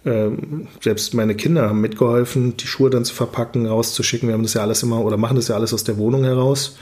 äh, 0.03 0.29
selbst 0.81 1.13
meine 1.13 1.35
Kinder 1.35 1.69
haben 1.69 1.81
mitgeholfen, 1.81 2.57
die 2.57 2.67
Schuhe 2.67 2.89
dann 2.89 3.05
zu 3.05 3.13
verpacken, 3.13 3.65
rauszuschicken. 3.65 4.29
Wir 4.29 4.33
haben 4.33 4.43
das 4.43 4.53
ja 4.53 4.61
alles 4.61 4.83
immer 4.83 5.03
oder 5.03 5.17
machen 5.17 5.35
das 5.35 5.47
ja 5.47 5.55
alles 5.55 5.73
aus 5.73 5.83
der 5.83 5.97
Wohnung 5.97 6.23
heraus. 6.23 6.77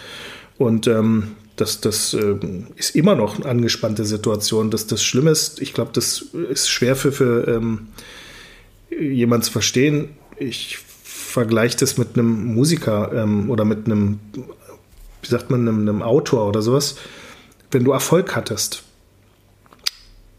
Und 0.58 0.88
ähm, 0.88 1.32
das, 1.56 1.80
das 1.80 2.14
äh, 2.14 2.36
ist 2.76 2.96
immer 2.96 3.16
noch 3.16 3.38
eine 3.38 3.46
angespannte 3.46 4.06
Situation. 4.06 4.72
Das, 4.72 4.88
das 4.88 5.04
Schlimme 5.04 5.32
ist, 5.32 5.62
ich 5.62 5.74
glaube, 5.74 5.92
das 5.94 6.22
ist 6.50 6.70
schwer 6.70 6.96
für, 6.96 7.12
für 7.12 7.48
ähm, 7.48 7.88
jemand 8.90 9.46
zu 9.46 9.52
verstehen. 9.52 10.10
Ich 10.38 10.78
vergleicht 11.36 11.82
es 11.82 11.98
mit 11.98 12.18
einem 12.18 12.54
Musiker 12.56 13.12
ähm, 13.14 13.50
oder 13.50 13.66
mit 13.66 13.88
einem, 13.88 14.20
wie 15.22 15.28
sagt 15.28 15.50
man, 15.50 15.68
einem, 15.68 15.82
einem 15.82 16.02
Autor 16.02 16.48
oder 16.48 16.62
sowas, 16.62 16.96
wenn 17.72 17.84
du 17.84 17.92
Erfolg 17.92 18.38
hattest. 18.38 18.84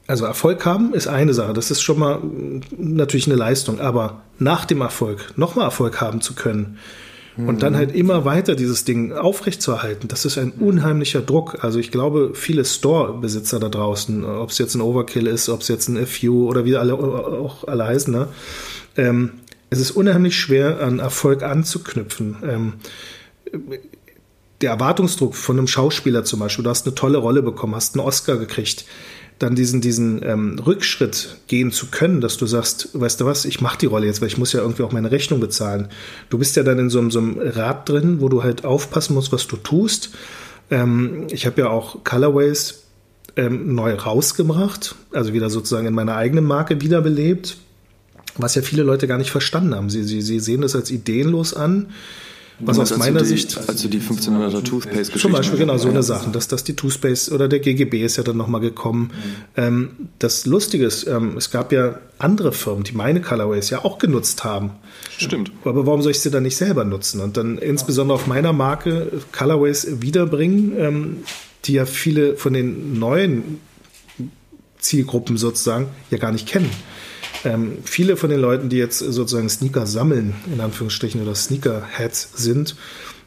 Also 0.06 0.24
Erfolg 0.24 0.64
haben 0.64 0.94
ist 0.94 1.06
eine 1.06 1.34
Sache, 1.34 1.52
das 1.52 1.70
ist 1.70 1.82
schon 1.82 1.98
mal 1.98 2.22
natürlich 2.78 3.26
eine 3.26 3.36
Leistung, 3.36 3.78
aber 3.78 4.22
nach 4.38 4.64
dem 4.64 4.80
Erfolg 4.80 5.36
nochmal 5.36 5.66
Erfolg 5.66 6.00
haben 6.00 6.22
zu 6.22 6.34
können 6.34 6.78
und 7.36 7.62
dann 7.62 7.76
halt 7.76 7.94
immer 7.94 8.24
weiter 8.24 8.54
dieses 8.54 8.84
Ding 8.84 9.12
aufrechtzuerhalten, 9.12 10.08
das 10.08 10.24
ist 10.24 10.38
ein 10.38 10.52
unheimlicher 10.52 11.20
Druck. 11.20 11.62
Also 11.62 11.78
ich 11.78 11.90
glaube, 11.90 12.30
viele 12.32 12.64
Store-Besitzer 12.64 13.60
da 13.60 13.68
draußen, 13.68 14.24
ob 14.24 14.48
es 14.48 14.56
jetzt 14.56 14.74
ein 14.74 14.80
Overkill 14.80 15.26
ist, 15.26 15.50
ob 15.50 15.60
es 15.60 15.68
jetzt 15.68 15.88
ein 15.88 16.06
FU 16.06 16.48
oder 16.48 16.64
wie 16.64 16.76
alle 16.76 16.94
auch 16.94 17.68
alle 17.68 17.84
heißen, 17.84 18.10
ne? 18.10 18.28
Ähm, 18.96 19.32
es 19.70 19.80
ist 19.80 19.90
unheimlich 19.92 20.38
schwer, 20.38 20.80
an 20.80 20.98
Erfolg 20.98 21.42
anzuknüpfen. 21.42 22.36
Ähm, 22.42 22.72
der 24.60 24.70
Erwartungsdruck 24.70 25.34
von 25.34 25.58
einem 25.58 25.68
Schauspieler 25.68 26.24
zum 26.24 26.40
Beispiel, 26.40 26.64
du 26.64 26.70
hast 26.70 26.86
eine 26.86 26.94
tolle 26.94 27.18
Rolle 27.18 27.42
bekommen, 27.42 27.74
hast 27.74 27.94
einen 27.94 28.06
Oscar 28.06 28.36
gekriegt, 28.36 28.86
dann 29.38 29.54
diesen, 29.54 29.82
diesen 29.82 30.22
ähm, 30.22 30.58
Rückschritt 30.58 31.36
gehen 31.46 31.70
zu 31.70 31.88
können, 31.90 32.22
dass 32.22 32.38
du 32.38 32.46
sagst, 32.46 32.98
weißt 32.98 33.20
du 33.20 33.26
was, 33.26 33.44
ich 33.44 33.60
mache 33.60 33.76
die 33.76 33.86
Rolle 33.86 34.06
jetzt, 34.06 34.22
weil 34.22 34.28
ich 34.28 34.38
muss 34.38 34.54
ja 34.54 34.60
irgendwie 34.60 34.82
auch 34.82 34.92
meine 34.92 35.10
Rechnung 35.10 35.40
bezahlen. 35.40 35.88
Du 36.30 36.38
bist 36.38 36.56
ja 36.56 36.62
dann 36.62 36.78
in 36.78 36.88
so, 36.88 36.98
einem, 36.98 37.10
so 37.10 37.18
einem 37.18 37.38
Rad 37.38 37.86
drin, 37.86 38.20
wo 38.20 38.30
du 38.30 38.42
halt 38.42 38.64
aufpassen 38.64 39.12
musst, 39.12 39.32
was 39.32 39.46
du 39.46 39.56
tust. 39.58 40.10
Ähm, 40.70 41.26
ich 41.30 41.44
habe 41.44 41.60
ja 41.60 41.68
auch 41.68 42.02
Colorways 42.02 42.84
ähm, 43.36 43.74
neu 43.74 43.94
rausgebracht, 43.94 44.94
also 45.12 45.34
wieder 45.34 45.50
sozusagen 45.50 45.86
in 45.86 45.94
meiner 45.94 46.16
eigenen 46.16 46.46
Marke 46.46 46.80
wiederbelebt 46.80 47.58
was 48.38 48.54
ja 48.54 48.62
viele 48.62 48.82
Leute 48.82 49.06
gar 49.06 49.18
nicht 49.18 49.30
verstanden 49.30 49.74
haben. 49.74 49.90
Sie, 49.90 50.02
sie, 50.04 50.20
sie 50.20 50.40
sehen 50.40 50.62
das 50.62 50.74
als 50.74 50.90
ideenlos 50.90 51.54
an. 51.54 51.88
Was 52.58 52.78
aus 52.78 52.96
meiner 52.96 53.20
die, 53.20 53.26
Sicht. 53.26 53.58
Also 53.68 53.88
die 53.88 54.00
1500er 54.00 54.64
Toothpaste 54.64 55.18
Zum 55.18 55.32
Beispiel, 55.32 55.58
genau, 55.58 55.76
so 55.76 55.88
eine 55.88 56.02
Sache. 56.02 56.30
Dass, 56.30 56.48
dass 56.48 56.64
die 56.64 56.74
Toothpaste 56.74 57.34
oder 57.34 57.48
der 57.48 57.60
GGB 57.60 58.02
ist 58.02 58.16
ja 58.16 58.22
dann 58.22 58.38
nochmal 58.38 58.62
gekommen. 58.62 59.10
Mhm. 59.12 59.62
Ähm, 59.62 59.90
das 60.18 60.46
Lustige 60.46 60.86
ist, 60.86 61.06
ähm, 61.06 61.36
es 61.36 61.50
gab 61.50 61.70
ja 61.70 61.98
andere 62.18 62.52
Firmen, 62.52 62.84
die 62.84 62.92
meine 62.92 63.20
Colorways 63.20 63.68
ja 63.68 63.84
auch 63.84 63.98
genutzt 63.98 64.44
haben. 64.44 64.70
Stimmt. 65.18 65.52
Aber 65.64 65.86
warum 65.86 66.00
soll 66.00 66.12
ich 66.12 66.20
sie 66.20 66.30
dann 66.30 66.44
nicht 66.44 66.56
selber 66.56 66.84
nutzen? 66.84 67.20
Und 67.20 67.36
dann 67.36 67.58
insbesondere 67.58 68.14
auf 68.14 68.26
meiner 68.26 68.54
Marke 68.54 69.12
Colorways 69.32 70.00
wiederbringen, 70.00 70.72
ähm, 70.78 71.16
die 71.66 71.74
ja 71.74 71.84
viele 71.84 72.36
von 72.36 72.54
den 72.54 72.98
neuen 72.98 73.60
Zielgruppen 74.78 75.36
sozusagen 75.36 75.88
ja 76.10 76.16
gar 76.16 76.32
nicht 76.32 76.48
kennen. 76.48 76.70
Ähm, 77.46 77.78
viele 77.84 78.16
von 78.16 78.30
den 78.30 78.40
Leuten, 78.40 78.68
die 78.68 78.76
jetzt 78.76 78.98
sozusagen 78.98 79.48
Sneaker 79.48 79.86
sammeln, 79.86 80.34
in 80.52 80.60
Anführungsstrichen, 80.60 81.22
oder 81.22 81.34
Sneaker-Heads 81.34 82.30
sind, 82.34 82.76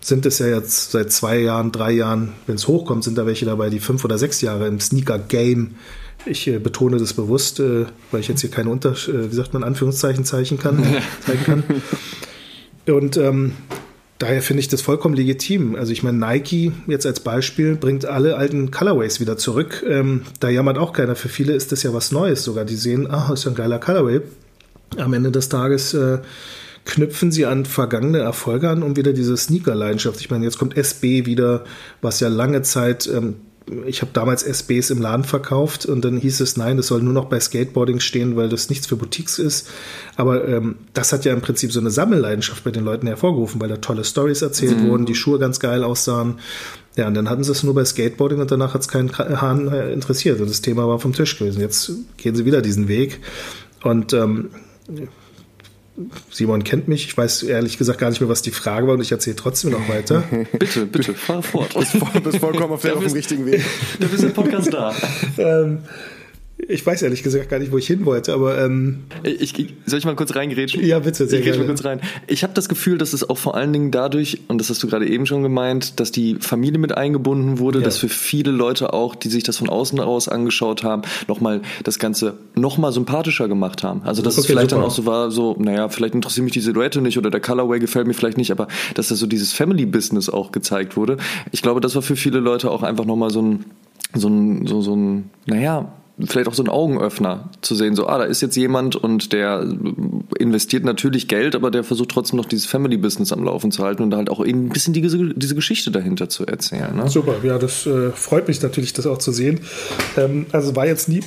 sind 0.01 0.25
es 0.25 0.39
ja 0.39 0.47
jetzt 0.47 0.91
seit 0.91 1.11
zwei 1.11 1.39
Jahren, 1.39 1.71
drei 1.71 1.91
Jahren, 1.91 2.33
wenn 2.45 2.55
es 2.55 2.67
hochkommt, 2.67 3.03
sind 3.03 3.17
da 3.17 3.25
welche 3.25 3.45
dabei, 3.45 3.69
die 3.69 3.79
fünf 3.79 4.03
oder 4.03 4.17
sechs 4.17 4.41
Jahre 4.41 4.67
im 4.67 4.79
Sneaker-Game 4.79 5.75
ich 6.25 6.47
äh, 6.47 6.59
betone 6.59 6.97
das 6.97 7.13
bewusst, 7.13 7.59
äh, 7.59 7.85
weil 8.11 8.19
ich 8.21 8.27
jetzt 8.27 8.41
hier 8.41 8.51
keine 8.51 8.69
Unter 8.69 8.91
äh, 8.91 9.31
wie 9.31 9.35
sagt 9.35 9.53
man, 9.53 9.63
Anführungszeichen 9.63 10.25
zeichnen 10.25 10.59
kann, 10.59 10.83
zeigen 11.25 11.43
kann. 11.43 11.63
Und 12.87 13.17
ähm, 13.17 13.53
daher 14.19 14.41
finde 14.41 14.59
ich 14.59 14.67
das 14.67 14.81
vollkommen 14.81 15.15
legitim. 15.15 15.75
Also 15.75 15.91
ich 15.91 16.03
meine, 16.03 16.17
Nike 16.17 16.71
jetzt 16.87 17.05
als 17.05 17.21
Beispiel 17.21 17.75
bringt 17.75 18.05
alle 18.05 18.35
alten 18.35 18.69
Colorways 18.69 19.19
wieder 19.19 19.37
zurück. 19.37 19.83
Ähm, 19.87 20.23
da 20.39 20.49
jammert 20.49 20.77
auch 20.77 20.93
keiner. 20.93 21.15
Für 21.15 21.29
viele 21.29 21.53
ist 21.53 21.71
das 21.71 21.83
ja 21.83 21.93
was 21.93 22.11
Neues 22.11 22.43
sogar. 22.43 22.65
Die 22.65 22.75
sehen, 22.75 23.09
ah, 23.09 23.31
ist 23.33 23.45
ja 23.45 23.51
ein 23.51 23.55
geiler 23.55 23.79
Colorway. 23.79 24.21
Am 24.97 25.13
Ende 25.13 25.31
des 25.31 25.49
Tages 25.49 25.93
äh, 25.93 26.19
knüpfen 26.85 27.31
sie 27.31 27.45
an 27.45 27.65
vergangene 27.65 28.19
Erfolge 28.19 28.69
an, 28.69 28.83
um 28.83 28.95
wieder 28.95 29.13
diese 29.13 29.37
Sneaker-Leidenschaft. 29.37 30.19
Ich 30.19 30.29
meine, 30.29 30.43
jetzt 30.43 30.57
kommt 30.57 30.75
SB 30.75 31.25
wieder, 31.25 31.63
was 32.01 32.19
ja 32.19 32.27
lange 32.27 32.61
Zeit 32.61 33.07
ähm, 33.07 33.35
ich 33.85 34.01
habe 34.01 34.11
damals 34.13 34.43
SBs 34.43 34.89
im 34.89 35.01
Laden 35.01 35.23
verkauft 35.23 35.85
und 35.85 36.03
dann 36.03 36.17
hieß 36.17 36.39
es, 36.39 36.57
nein, 36.57 36.77
das 36.77 36.87
soll 36.87 37.01
nur 37.01 37.13
noch 37.13 37.25
bei 37.25 37.39
Skateboarding 37.39 37.99
stehen, 37.99 38.35
weil 38.35 38.49
das 38.49 38.69
nichts 38.69 38.87
für 38.87 38.95
Boutiques 38.95 39.39
ist. 39.39 39.67
Aber 40.15 40.47
ähm, 40.47 40.75
das 40.93 41.13
hat 41.13 41.25
ja 41.25 41.33
im 41.33 41.41
Prinzip 41.41 41.71
so 41.71 41.79
eine 41.79 41.91
Sammelleidenschaft 41.91 42.63
bei 42.63 42.71
den 42.71 42.83
Leuten 42.83 43.07
hervorgerufen, 43.07 43.61
weil 43.61 43.69
da 43.69 43.77
tolle 43.77 44.03
Stories 44.03 44.41
erzählt 44.41 44.79
mhm. 44.79 44.89
wurden, 44.89 45.05
die 45.05 45.15
Schuhe 45.15 45.39
ganz 45.39 45.59
geil 45.59 45.83
aussahen. 45.83 46.39
Ja, 46.95 47.07
und 47.07 47.13
dann 47.13 47.29
hatten 47.29 47.43
sie 47.43 47.51
es 47.51 47.63
nur 47.63 47.75
bei 47.75 47.85
Skateboarding 47.85 48.39
und 48.39 48.51
danach 48.51 48.73
hat 48.73 48.81
es 48.81 48.87
keinen 48.87 49.17
Hahn 49.17 49.67
äh, 49.71 49.93
interessiert 49.93 50.39
und 50.41 50.49
das 50.49 50.61
Thema 50.61 50.87
war 50.87 50.99
vom 50.99 51.13
Tisch 51.13 51.37
gewesen. 51.37 51.61
Jetzt 51.61 51.91
gehen 52.17 52.35
sie 52.35 52.45
wieder 52.45 52.61
diesen 52.61 52.87
Weg 52.87 53.21
und 53.83 54.13
ähm, 54.13 54.49
Simon 56.31 56.63
kennt 56.63 56.87
mich. 56.87 57.05
Ich 57.05 57.17
weiß 57.17 57.43
ehrlich 57.43 57.77
gesagt 57.77 57.99
gar 57.99 58.09
nicht 58.09 58.21
mehr, 58.21 58.29
was 58.29 58.41
die 58.41 58.51
Frage 58.51 58.87
war 58.87 58.93
und 58.93 59.01
ich 59.01 59.11
erzähle 59.11 59.35
trotzdem 59.35 59.71
noch 59.71 59.89
weiter. 59.89 60.23
bitte, 60.59 60.85
bitte, 60.85 61.13
fahr 61.13 61.43
fort. 61.43 61.75
Du 61.75 62.21
bist 62.21 62.37
vollkommen 62.37 62.73
auf, 62.73 62.81
der, 62.81 62.95
auf 62.95 63.03
dem 63.03 63.13
richtigen 63.13 63.45
Weg. 63.45 63.63
Du 63.99 64.07
bist 64.07 64.23
im 64.23 64.33
Podcast 64.33 64.73
da. 64.73 64.93
ähm, 65.37 65.79
ich 66.69 66.85
weiß 66.85 67.01
ehrlich 67.01 67.23
gesagt 67.23 67.49
gar 67.49 67.57
nicht, 67.57 67.71
wo 67.71 67.77
ich 67.79 67.87
hin 67.87 68.05
wollte, 68.05 68.31
aber 68.31 68.63
ähm 68.63 68.99
ich, 69.23 69.53
soll 69.87 69.97
ich 69.97 70.05
mal 70.05 70.15
kurz 70.15 70.35
reingerätschen? 70.35 70.85
Ja, 70.85 70.99
bitte, 70.99 71.27
sehr 71.27 71.39
ich 71.39 71.45
gerne. 71.45 71.59
Mal 71.59 71.65
kurz 71.65 71.83
rein. 71.83 71.99
Ich 72.27 72.43
habe 72.43 72.53
das 72.53 72.69
Gefühl, 72.69 72.99
dass 72.99 73.13
es 73.13 73.27
auch 73.27 73.39
vor 73.39 73.55
allen 73.55 73.73
Dingen 73.73 73.89
dadurch, 73.89 74.41
und 74.47 74.59
das 74.59 74.69
hast 74.69 74.83
du 74.83 74.87
gerade 74.87 75.07
eben 75.07 75.25
schon 75.25 75.41
gemeint, 75.41 75.99
dass 75.99 76.11
die 76.11 76.35
Familie 76.35 76.79
mit 76.79 76.95
eingebunden 76.95 77.57
wurde, 77.57 77.79
ja. 77.79 77.85
dass 77.85 77.97
für 77.97 78.07
viele 78.07 78.51
Leute 78.51 78.93
auch, 78.93 79.15
die 79.15 79.29
sich 79.29 79.41
das 79.41 79.57
von 79.57 79.67
außen 79.67 79.99
aus 79.99 80.29
angeschaut 80.29 80.83
haben, 80.83 81.01
nochmal 81.27 81.61
das 81.83 81.97
Ganze 81.97 82.35
nochmal 82.53 82.91
sympathischer 82.91 83.47
gemacht 83.47 83.81
haben. 83.83 84.03
Also 84.03 84.21
dass 84.21 84.35
okay, 84.35 84.41
es 84.41 84.45
vielleicht 84.45 84.69
super. 84.69 84.81
dann 84.81 84.91
auch 84.91 84.93
so 84.93 85.07
war, 85.07 85.31
so, 85.31 85.55
naja, 85.57 85.89
vielleicht 85.89 86.13
interessiert 86.13 86.43
mich 86.43 86.53
die 86.53 86.61
Silhouette 86.61 87.01
nicht 87.01 87.17
oder 87.17 87.31
der 87.31 87.41
Colorway 87.41 87.79
gefällt 87.79 88.05
mir 88.05 88.13
vielleicht 88.13 88.37
nicht, 88.37 88.51
aber 88.51 88.67
dass 88.93 89.07
da 89.07 89.15
so 89.15 89.25
dieses 89.25 89.53
Family-Business 89.53 90.29
auch 90.29 90.51
gezeigt 90.51 90.95
wurde. 90.95 91.17
Ich 91.51 91.63
glaube, 91.63 91.81
das 91.81 91.95
war 91.95 92.03
für 92.03 92.15
viele 92.15 92.39
Leute 92.39 92.69
auch 92.69 92.83
einfach 92.83 93.05
nochmal 93.05 93.31
so 93.31 93.41
ein, 93.41 93.65
so 94.13 94.27
ein, 94.27 94.67
so, 94.67 94.81
so 94.81 94.95
ein, 94.95 95.31
naja, 95.47 95.91
vielleicht 96.25 96.47
auch 96.47 96.53
so 96.53 96.63
ein 96.63 96.69
Augenöffner 96.69 97.49
zu 97.61 97.75
sehen, 97.75 97.95
so, 97.95 98.07
ah, 98.07 98.17
da 98.17 98.25
ist 98.25 98.41
jetzt 98.41 98.55
jemand 98.55 98.95
und 98.95 99.31
der 99.31 99.65
investiert 100.37 100.83
natürlich 100.83 101.27
Geld, 101.27 101.55
aber 101.55 101.71
der 101.71 101.83
versucht 101.83 102.09
trotzdem 102.09 102.37
noch 102.37 102.45
dieses 102.45 102.65
Family-Business 102.65 103.31
am 103.31 103.43
Laufen 103.43 103.71
zu 103.71 103.83
halten 103.83 104.03
und 104.03 104.13
halt 104.13 104.29
auch 104.29 104.39
ein 104.39 104.69
bisschen 104.69 104.93
diese, 104.93 105.33
diese 105.35 105.55
Geschichte 105.55 105.91
dahinter 105.91 106.29
zu 106.29 106.45
erzählen. 106.45 106.95
Ne? 106.95 107.09
Super, 107.09 107.35
ja, 107.43 107.57
das 107.57 107.85
äh, 107.85 108.11
freut 108.11 108.47
mich 108.47 108.61
natürlich, 108.61 108.93
das 108.93 109.07
auch 109.07 109.17
zu 109.17 109.31
sehen. 109.31 109.61
Ähm, 110.17 110.45
also 110.51 110.75
war 110.75 110.85
jetzt 110.85 111.07
nie 111.07 111.21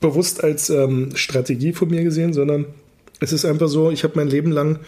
bewusst 0.00 0.42
als 0.42 0.70
ähm, 0.70 1.10
Strategie 1.14 1.72
von 1.72 1.88
mir 1.88 2.04
gesehen, 2.04 2.32
sondern 2.32 2.66
es 3.20 3.32
ist 3.32 3.44
einfach 3.44 3.68
so, 3.68 3.90
ich 3.90 4.04
habe 4.04 4.14
mein 4.16 4.28
Leben 4.28 4.50
lang 4.50 4.80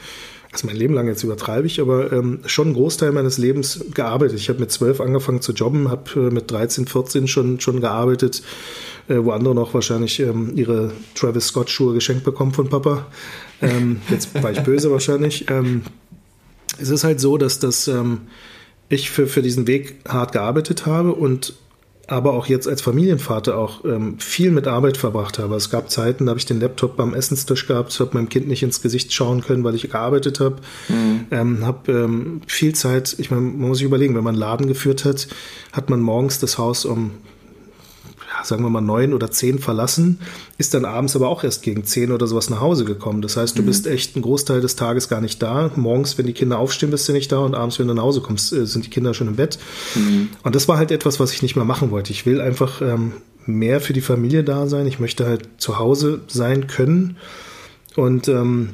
also 0.55 0.69
mein 0.69 0.77
Leben 0.77 0.95
lang 0.95 1.09
jetzt 1.09 1.25
übertreibe 1.25 1.67
ich, 1.67 1.81
aber 1.81 2.13
ähm, 2.13 2.39
schon 2.47 2.69
einen 2.69 2.77
Großteil 2.77 3.11
meines 3.11 3.39
Lebens 3.39 3.87
gearbeitet. 3.93 4.39
Ich 4.39 4.49
habe 4.49 4.61
mit 4.61 4.71
zwölf 4.71 5.01
angefangen 5.01 5.41
zu 5.41 5.53
jobben, 5.53 5.91
habe 5.91 6.29
äh, 6.29 6.31
mit 6.31 6.49
13, 6.49 6.87
14 6.87 7.27
schon, 7.27 7.59
schon 7.59 7.81
gearbeitet, 7.81 8.43
äh, 9.09 9.17
wo 9.19 9.33
andere 9.33 9.55
noch 9.55 9.75
wahrscheinlich 9.75 10.21
ähm, 10.21 10.53
ihre 10.55 10.93
Travis 11.15 11.49
Scott 11.49 11.71
Schuhe 11.71 11.95
geschenkt 11.95 12.25
bekommen 12.25 12.53
von 12.53 12.69
Papa. 12.69 13.07
Ähm, 13.63 14.01
jetzt 14.11 14.43
war 14.43 14.51
ich 14.53 14.61
böse 14.61 14.91
wahrscheinlich. 14.91 15.51
Ähm, 15.51 15.83
es 16.79 16.89
ist 16.89 17.05
halt 17.05 17.21
so, 17.21 17.37
dass 17.37 17.59
das 17.59 17.89
ähm, 17.89 18.23
ich 18.89 19.11
für, 19.11 19.27
für 19.27 19.43
diesen 19.43 19.67
Weg 19.67 19.97
hart 20.09 20.33
gearbeitet 20.33 20.87
habe 20.87 21.13
und 21.13 21.55
aber 22.07 22.35
auch 22.35 22.47
jetzt 22.47 22.69
als 22.69 22.83
Familienvater 22.83 23.57
auch 23.57 23.85
ähm, 23.85 24.19
viel 24.19 24.51
mit 24.51 24.67
Arbeit 24.67 24.97
verbracht 24.97 25.39
habe. 25.39 25.55
Es 25.55 25.71
gab 25.71 25.91
Zeiten, 25.91 26.27
da 26.27 26.31
habe 26.31 26.39
ich 26.39 26.47
den 26.47 26.61
Laptop 26.61 26.97
beim 26.97 27.15
Essenstisch 27.15 27.67
gehabt, 27.67 27.99
habe 27.99 28.11
meinem 28.15 28.29
Kind 28.29 28.47
nicht 28.47 28.63
ins 28.63 28.83
Gesicht 28.83 29.13
schauen 29.13 29.41
können, 29.41 29.65
weil 29.65 29.75
ich 29.75 29.91
gearbeitet 29.91 30.41
habe. 30.41 30.57
Mhm. 30.89 31.27
Ähm, 31.31 31.67
habe 31.67 31.93
ähm, 31.93 32.41
viel 32.47 32.75
Zeit, 32.75 33.17
ich 33.19 33.31
meine, 33.31 33.43
man 33.43 33.69
muss 33.69 33.79
sich 33.79 33.87
überlegen, 33.87 34.15
wenn 34.15 34.25
man 34.25 34.35
einen 34.35 34.41
Laden 34.41 34.67
geführt 34.67 35.05
hat, 35.05 35.29
hat 35.73 35.89
man 35.89 36.01
morgens 36.01 36.39
das 36.39 36.59
Haus 36.59 36.85
um 36.85 37.13
sagen 38.45 38.63
wir 38.63 38.71
mal, 38.71 38.81
neun 38.81 39.15
oder 39.15 39.31
zehn 39.31 39.59
verlassen, 39.59 40.19
ist 40.59 40.75
dann 40.75 40.85
abends 40.85 41.17
aber 41.17 41.29
auch 41.29 41.45
erst 41.45 41.63
gegen 41.63 41.85
zehn 41.85 42.13
oder 42.13 42.27
sowas 42.27 42.51
nach 42.51 42.61
Hause 42.61 42.85
gekommen. 42.85 43.23
Das 43.23 43.37
heißt, 43.37 43.57
du 43.59 43.63
mhm. 43.63 43.67
bist 43.67 43.87
echt 43.87 44.15
einen 44.15 44.23
Großteil 44.23 44.61
des 44.61 44.77
Tages 44.77 45.09
gar 45.09 45.21
nicht 45.21 45.43
da. 45.43 45.71
Morgens, 45.77 46.19
wenn 46.19 46.27
die 46.27 46.33
Kinder 46.33 46.59
aufstehen, 46.59 46.91
bist 46.91 47.09
du 47.09 47.13
nicht 47.13 47.33
da 47.33 47.39
und 47.39 47.55
abends, 47.55 47.79
wenn 47.79 47.89
du 47.89 47.95
nach 47.95 48.03
Hause 48.03 48.21
kommst, 48.21 48.53
äh, 48.53 48.67
sind 48.67 48.87
die 48.87 48.91
Kinder 48.91 49.15
schon 49.15 49.29
im 49.29 49.37
Bett. 49.37 49.59
Mhm. 49.95 50.29
Und 50.43 50.55
das 50.55 50.69
war 50.69 50.77
halt 50.77 50.91
etwas, 50.91 51.21
was 51.21 51.33
ich 51.33 51.43
nicht 51.43 51.57
mehr 51.57 51.65
machen 51.65 51.91
wollte. 51.91 52.13
Ich 52.13 52.27
will 52.27 52.41
einfach 52.41 52.81
ähm, 52.81 53.13
mehr 53.47 53.81
für 53.81 53.93
die 53.93 54.01
Familie 54.01 54.45
da 54.45 54.67
sein. 54.67 54.87
Ich 54.87 55.01
möchte 55.01 55.27
halt 55.27 55.49
zu 55.59 55.79
Hause 55.79 56.21
sein 56.29 56.67
können. 56.67 57.17
Und 57.97 58.29
ähm, 58.29 58.71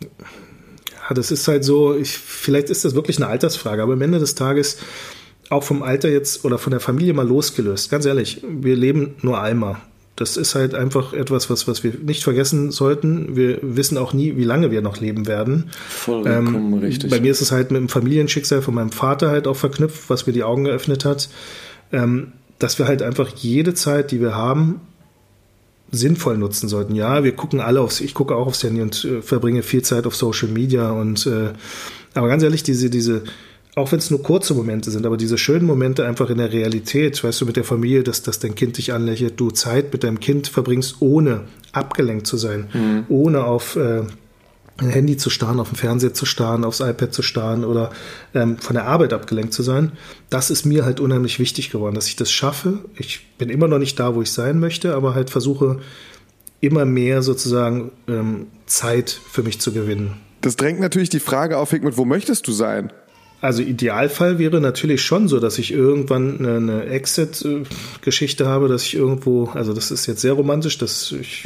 ja, 0.00 1.14
das 1.14 1.30
ist 1.30 1.48
halt 1.48 1.64
so, 1.64 1.94
ich, 1.94 2.16
vielleicht 2.16 2.70
ist 2.70 2.84
das 2.84 2.94
wirklich 2.94 3.16
eine 3.16 3.26
Altersfrage, 3.26 3.82
aber 3.82 3.94
am 3.94 4.02
Ende 4.02 4.18
des 4.18 4.34
Tages 4.34 4.78
auch 5.52 5.62
vom 5.62 5.82
Alter 5.82 6.08
jetzt 6.08 6.44
oder 6.44 6.58
von 6.58 6.70
der 6.70 6.80
Familie 6.80 7.14
mal 7.14 7.26
losgelöst. 7.26 7.90
Ganz 7.90 8.06
ehrlich, 8.06 8.42
wir 8.48 8.76
leben 8.76 9.14
nur 9.22 9.40
einmal. 9.40 9.76
Das 10.16 10.36
ist 10.36 10.54
halt 10.54 10.74
einfach 10.74 11.14
etwas, 11.14 11.48
was, 11.48 11.66
was 11.66 11.82
wir 11.84 11.94
nicht 12.02 12.22
vergessen 12.22 12.70
sollten. 12.70 13.34
Wir 13.34 13.58
wissen 13.62 13.96
auch 13.96 14.12
nie, 14.12 14.36
wie 14.36 14.44
lange 14.44 14.70
wir 14.70 14.82
noch 14.82 15.00
leben 15.00 15.26
werden. 15.26 15.70
Vollkommen 15.88 16.54
ähm, 16.54 16.74
richtig. 16.74 17.10
Bei 17.10 17.20
mir 17.20 17.30
ist 17.30 17.40
es 17.40 17.50
halt 17.50 17.70
mit 17.70 17.80
dem 17.80 17.88
Familienschicksal 17.88 18.60
von 18.60 18.74
meinem 18.74 18.92
Vater 18.92 19.30
halt 19.30 19.46
auch 19.46 19.56
verknüpft, 19.56 20.10
was 20.10 20.26
mir 20.26 20.32
die 20.32 20.44
Augen 20.44 20.64
geöffnet 20.64 21.04
hat, 21.04 21.30
ähm, 21.92 22.32
dass 22.58 22.78
wir 22.78 22.86
halt 22.86 23.02
einfach 23.02 23.30
jede 23.36 23.74
Zeit, 23.74 24.10
die 24.10 24.20
wir 24.20 24.34
haben, 24.34 24.80
sinnvoll 25.90 26.38
nutzen 26.38 26.68
sollten. 26.68 26.94
Ja, 26.94 27.24
wir 27.24 27.32
gucken 27.32 27.60
alle 27.60 27.80
aufs, 27.80 28.00
ich 28.00 28.14
gucke 28.14 28.34
auch 28.34 28.46
aufs 28.46 28.62
Handy 28.62 28.82
und 28.82 29.04
äh, 29.04 29.22
verbringe 29.22 29.62
viel 29.62 29.82
Zeit 29.82 30.06
auf 30.06 30.14
Social 30.14 30.48
Media 30.48 30.90
und 30.90 31.26
äh, 31.26 31.50
aber 32.14 32.28
ganz 32.28 32.42
ehrlich, 32.42 32.62
diese, 32.62 32.90
diese, 32.90 33.24
auch 33.74 33.90
wenn 33.90 33.98
es 33.98 34.10
nur 34.10 34.22
kurze 34.22 34.54
Momente 34.54 34.90
sind, 34.90 35.06
aber 35.06 35.16
diese 35.16 35.38
schönen 35.38 35.66
Momente 35.66 36.04
einfach 36.04 36.28
in 36.28 36.38
der 36.38 36.52
Realität, 36.52 37.22
weißt 37.24 37.40
du, 37.40 37.46
mit 37.46 37.56
der 37.56 37.64
Familie, 37.64 38.02
dass, 38.02 38.22
dass 38.22 38.38
dein 38.38 38.54
Kind 38.54 38.76
dich 38.76 38.92
anlächelt, 38.92 39.40
du 39.40 39.50
Zeit 39.50 39.92
mit 39.92 40.04
deinem 40.04 40.20
Kind 40.20 40.48
verbringst, 40.48 40.96
ohne 41.00 41.44
abgelenkt 41.72 42.26
zu 42.26 42.36
sein, 42.36 42.68
mhm. 42.72 43.04
ohne 43.08 43.44
auf 43.44 43.76
äh, 43.76 44.02
ein 44.76 44.90
Handy 44.90 45.16
zu 45.16 45.30
starren, 45.30 45.58
auf 45.58 45.70
dem 45.70 45.76
Fernseher 45.76 46.12
zu 46.12 46.26
starren, 46.26 46.64
aufs 46.64 46.80
iPad 46.80 47.14
zu 47.14 47.22
starren 47.22 47.64
oder 47.64 47.90
ähm, 48.34 48.58
von 48.58 48.74
der 48.74 48.86
Arbeit 48.86 49.14
abgelenkt 49.14 49.54
zu 49.54 49.62
sein, 49.62 49.92
das 50.28 50.50
ist 50.50 50.66
mir 50.66 50.84
halt 50.84 51.00
unheimlich 51.00 51.38
wichtig 51.38 51.70
geworden, 51.70 51.94
dass 51.94 52.08
ich 52.08 52.16
das 52.16 52.30
schaffe. 52.30 52.80
Ich 52.96 53.26
bin 53.38 53.48
immer 53.48 53.68
noch 53.68 53.78
nicht 53.78 53.98
da, 53.98 54.14
wo 54.14 54.20
ich 54.20 54.32
sein 54.32 54.60
möchte, 54.60 54.94
aber 54.94 55.14
halt 55.14 55.30
versuche 55.30 55.80
immer 56.60 56.84
mehr 56.84 57.22
sozusagen 57.22 57.90
ähm, 58.06 58.46
Zeit 58.66 59.10
für 59.10 59.42
mich 59.42 59.60
zu 59.60 59.72
gewinnen. 59.72 60.20
Das 60.42 60.56
drängt 60.56 60.80
natürlich 60.80 61.08
die 61.08 61.20
Frage 61.20 61.56
auf, 61.56 61.72
Higmut, 61.72 61.96
wo 61.96 62.04
möchtest 62.04 62.46
du 62.46 62.52
sein? 62.52 62.92
Also 63.42 63.60
Idealfall 63.60 64.38
wäre 64.38 64.60
natürlich 64.60 65.02
schon 65.02 65.26
so, 65.26 65.40
dass 65.40 65.58
ich 65.58 65.72
irgendwann 65.72 66.46
eine, 66.46 66.84
Exit-Geschichte 66.86 68.46
habe, 68.46 68.68
dass 68.68 68.84
ich 68.84 68.94
irgendwo, 68.94 69.46
also 69.46 69.72
das 69.72 69.90
ist 69.90 70.06
jetzt 70.06 70.20
sehr 70.20 70.34
romantisch, 70.34 70.78
das 70.78 71.10
ich, 71.10 71.42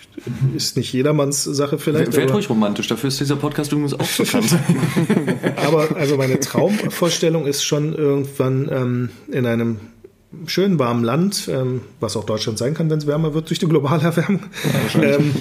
ist 0.54 0.76
nicht 0.76 0.92
jedermanns 0.92 1.44
Sache 1.44 1.78
vielleicht. 1.78 2.14
Wäre 2.14 2.30
ruhig 2.30 2.50
romantisch, 2.50 2.88
dafür 2.88 3.08
ist 3.08 3.18
dieser 3.18 3.36
Podcast 3.36 3.72
übrigens 3.72 3.94
auch 3.94 4.10
bekannt. 4.18 4.58
aber 5.56 5.96
also 5.96 6.18
meine 6.18 6.38
Traumvorstellung 6.40 7.46
ist 7.46 7.64
schon 7.64 7.94
irgendwann 7.94 8.68
ähm, 8.70 9.08
in 9.32 9.46
einem 9.46 9.78
schönen 10.46 10.78
warmen 10.78 11.04
Land, 11.04 11.48
ähm, 11.48 11.80
was 12.00 12.16
auch 12.16 12.24
Deutschland 12.24 12.58
sein 12.58 12.74
kann, 12.74 12.90
wenn 12.90 12.98
es 12.98 13.06
wärmer 13.06 13.32
wird 13.32 13.48
durch 13.48 13.58
die 13.58 13.68
globale 13.68 14.02
Erwärmung. 14.02 14.42
Ja, 14.94 15.02
ähm, 15.02 15.34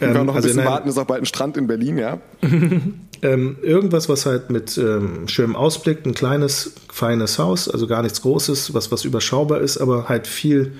ähm, 0.00 0.12
noch 0.12 0.20
ein 0.20 0.28
also 0.30 0.48
bisschen 0.48 0.64
warten, 0.64 0.88
ist 0.88 0.98
auch 0.98 1.04
bald 1.04 1.22
ein 1.22 1.26
Strand 1.26 1.56
in 1.56 1.66
Berlin, 1.66 1.98
ja. 1.98 2.20
ähm, 3.22 3.56
irgendwas, 3.62 4.08
was 4.08 4.26
halt 4.26 4.50
mit 4.50 4.78
ähm, 4.78 5.26
schönem 5.26 5.56
Ausblick, 5.56 6.06
ein 6.06 6.14
kleines, 6.14 6.74
feines 6.92 7.38
Haus, 7.38 7.68
also 7.68 7.86
gar 7.86 8.02
nichts 8.02 8.22
Großes, 8.22 8.72
was, 8.72 8.92
was 8.92 9.04
überschaubar 9.04 9.60
ist, 9.60 9.78
aber 9.78 10.08
halt 10.08 10.28
viel 10.28 10.74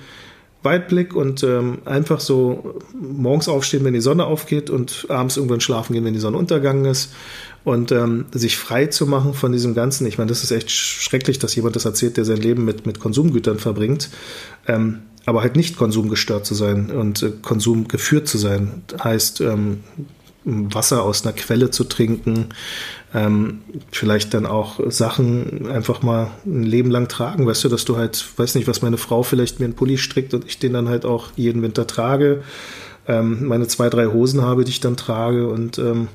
Weitblick 0.63 1.15
und 1.15 1.43
ähm, 1.43 1.79
einfach 1.85 2.19
so 2.19 2.79
morgens 2.93 3.49
aufstehen, 3.49 3.83
wenn 3.83 3.93
die 3.93 4.01
Sonne 4.01 4.25
aufgeht 4.25 4.69
und 4.69 5.07
abends 5.09 5.35
irgendwann 5.35 5.59
schlafen 5.59 5.93
gehen, 5.93 6.05
wenn 6.05 6.13
die 6.13 6.19
Sonne 6.19 6.37
untergegangen 6.37 6.85
ist 6.85 7.13
und 7.63 7.91
ähm, 7.91 8.25
sich 8.31 8.57
frei 8.57 8.87
zu 8.87 9.05
machen 9.05 9.33
von 9.33 9.51
diesem 9.51 9.73
Ganzen. 9.73 10.07
Ich 10.07 10.17
meine, 10.17 10.29
das 10.29 10.43
ist 10.43 10.51
echt 10.51 10.71
schrecklich, 10.71 11.39
dass 11.39 11.55
jemand 11.55 11.75
das 11.75 11.85
erzählt, 11.85 12.17
der 12.17 12.25
sein 12.25 12.37
Leben 12.37 12.65
mit, 12.65 12.85
mit 12.85 12.99
Konsumgütern 12.99 13.59
verbringt. 13.59 14.09
Ähm, 14.67 14.99
aber 15.25 15.41
halt 15.41 15.55
nicht 15.55 15.77
konsumgestört 15.77 16.45
zu 16.45 16.55
sein 16.55 16.89
und 16.89 17.21
äh, 17.21 17.31
Konsum 17.41 17.87
geführt 17.87 18.27
zu 18.27 18.37
sein. 18.37 18.83
Heißt, 19.03 19.41
ähm, 19.41 19.83
Wasser 20.43 21.03
aus 21.03 21.23
einer 21.23 21.33
Quelle 21.33 21.69
zu 21.69 21.83
trinken, 21.83 22.47
ähm, 23.13 23.61
vielleicht 23.91 24.33
dann 24.33 24.47
auch 24.47 24.79
Sachen 24.89 25.69
einfach 25.69 26.01
mal 26.01 26.31
ein 26.45 26.63
Leben 26.63 26.89
lang 26.89 27.07
tragen. 27.07 27.45
Weißt 27.45 27.63
du, 27.63 27.69
dass 27.69 27.85
du 27.85 27.97
halt, 27.97 28.25
weiß 28.37 28.55
nicht, 28.55 28.67
was 28.67 28.81
meine 28.81 28.97
Frau 28.97 29.21
vielleicht 29.21 29.59
mir 29.59 29.65
einen 29.65 29.75
Pulli 29.75 29.99
strickt 29.99 30.33
und 30.33 30.45
ich 30.45 30.57
den 30.57 30.73
dann 30.73 30.89
halt 30.89 31.05
auch 31.05 31.27
jeden 31.35 31.61
Winter 31.61 31.85
trage. 31.85 32.41
Ähm, 33.07 33.45
meine 33.47 33.67
zwei, 33.67 33.89
drei 33.89 34.07
Hosen 34.07 34.41
habe, 34.41 34.63
die 34.63 34.71
ich 34.71 34.79
dann 34.79 34.97
trage 34.97 35.47
und 35.47 35.77
ähm, 35.77 36.07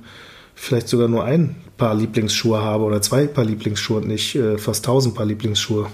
vielleicht 0.57 0.89
sogar 0.89 1.07
nur 1.07 1.25
ein 1.25 1.55
Paar 1.77 1.95
Lieblingsschuhe 1.95 2.61
habe 2.61 2.85
oder 2.85 3.01
zwei 3.03 3.27
Paar 3.27 3.45
Lieblingsschuhe 3.45 3.99
und 3.99 4.09
nicht 4.09 4.35
äh, 4.35 4.59
fast 4.59 4.85
tausend 4.85 5.15
Paar 5.15 5.27
Lieblingsschuhe. 5.27 5.87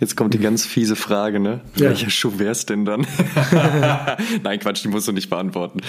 Jetzt 0.00 0.16
kommt 0.16 0.34
die 0.34 0.38
ganz 0.38 0.66
fiese 0.66 0.96
Frage, 0.96 1.38
ne? 1.38 1.60
Ja. 1.76 1.90
Welcher 1.90 2.10
Schuh 2.10 2.32
wär's 2.38 2.66
denn 2.66 2.84
dann? 2.84 3.06
Nein, 4.42 4.58
Quatsch, 4.58 4.82
die 4.82 4.88
musst 4.88 5.06
du 5.06 5.12
nicht 5.12 5.30
beantworten. 5.30 5.80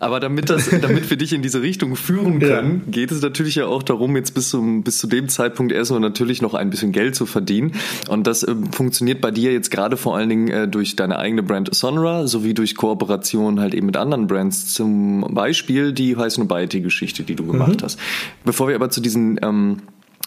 Aber 0.00 0.20
damit 0.20 0.48
das, 0.48 0.70
damit 0.80 1.10
wir 1.10 1.18
dich 1.18 1.34
in 1.34 1.42
diese 1.42 1.60
Richtung 1.60 1.94
führen 1.94 2.40
können, 2.40 2.82
ja. 2.86 2.90
geht 2.90 3.12
es 3.12 3.20
natürlich 3.20 3.56
ja 3.56 3.66
auch 3.66 3.82
darum, 3.82 4.16
jetzt 4.16 4.34
bis 4.34 4.48
zum, 4.48 4.82
bis 4.82 4.98
zu 4.98 5.06
dem 5.06 5.28
Zeitpunkt 5.28 5.70
erstmal 5.70 6.00
natürlich 6.00 6.40
noch 6.40 6.54
ein 6.54 6.70
bisschen 6.70 6.92
Geld 6.92 7.14
zu 7.14 7.26
verdienen. 7.26 7.72
Und 8.08 8.26
das 8.26 8.42
äh, 8.42 8.54
funktioniert 8.72 9.20
bei 9.20 9.30
dir 9.30 9.52
jetzt 9.52 9.70
gerade 9.70 9.98
vor 9.98 10.16
allen 10.16 10.30
Dingen 10.30 10.48
äh, 10.48 10.66
durch 10.66 10.96
deine 10.96 11.18
eigene 11.18 11.42
Brand 11.42 11.74
Sonra 11.74 12.26
sowie 12.26 12.54
durch 12.54 12.74
Kooperation 12.74 13.60
halt 13.60 13.74
eben 13.74 13.86
mit 13.86 13.98
anderen 13.98 14.28
Brands. 14.28 14.72
Zum 14.72 15.26
Beispiel 15.30 15.92
die 15.92 16.16
Heiß 16.16 16.38
Geschichte, 16.82 17.22
die 17.22 17.34
du 17.34 17.46
gemacht 17.46 17.80
mhm. 17.80 17.84
hast. 17.84 17.98
Bevor 18.44 18.68
wir 18.68 18.74
aber 18.74 18.88
zu 18.88 19.02
diesen, 19.02 19.38
ähm, 19.42 19.78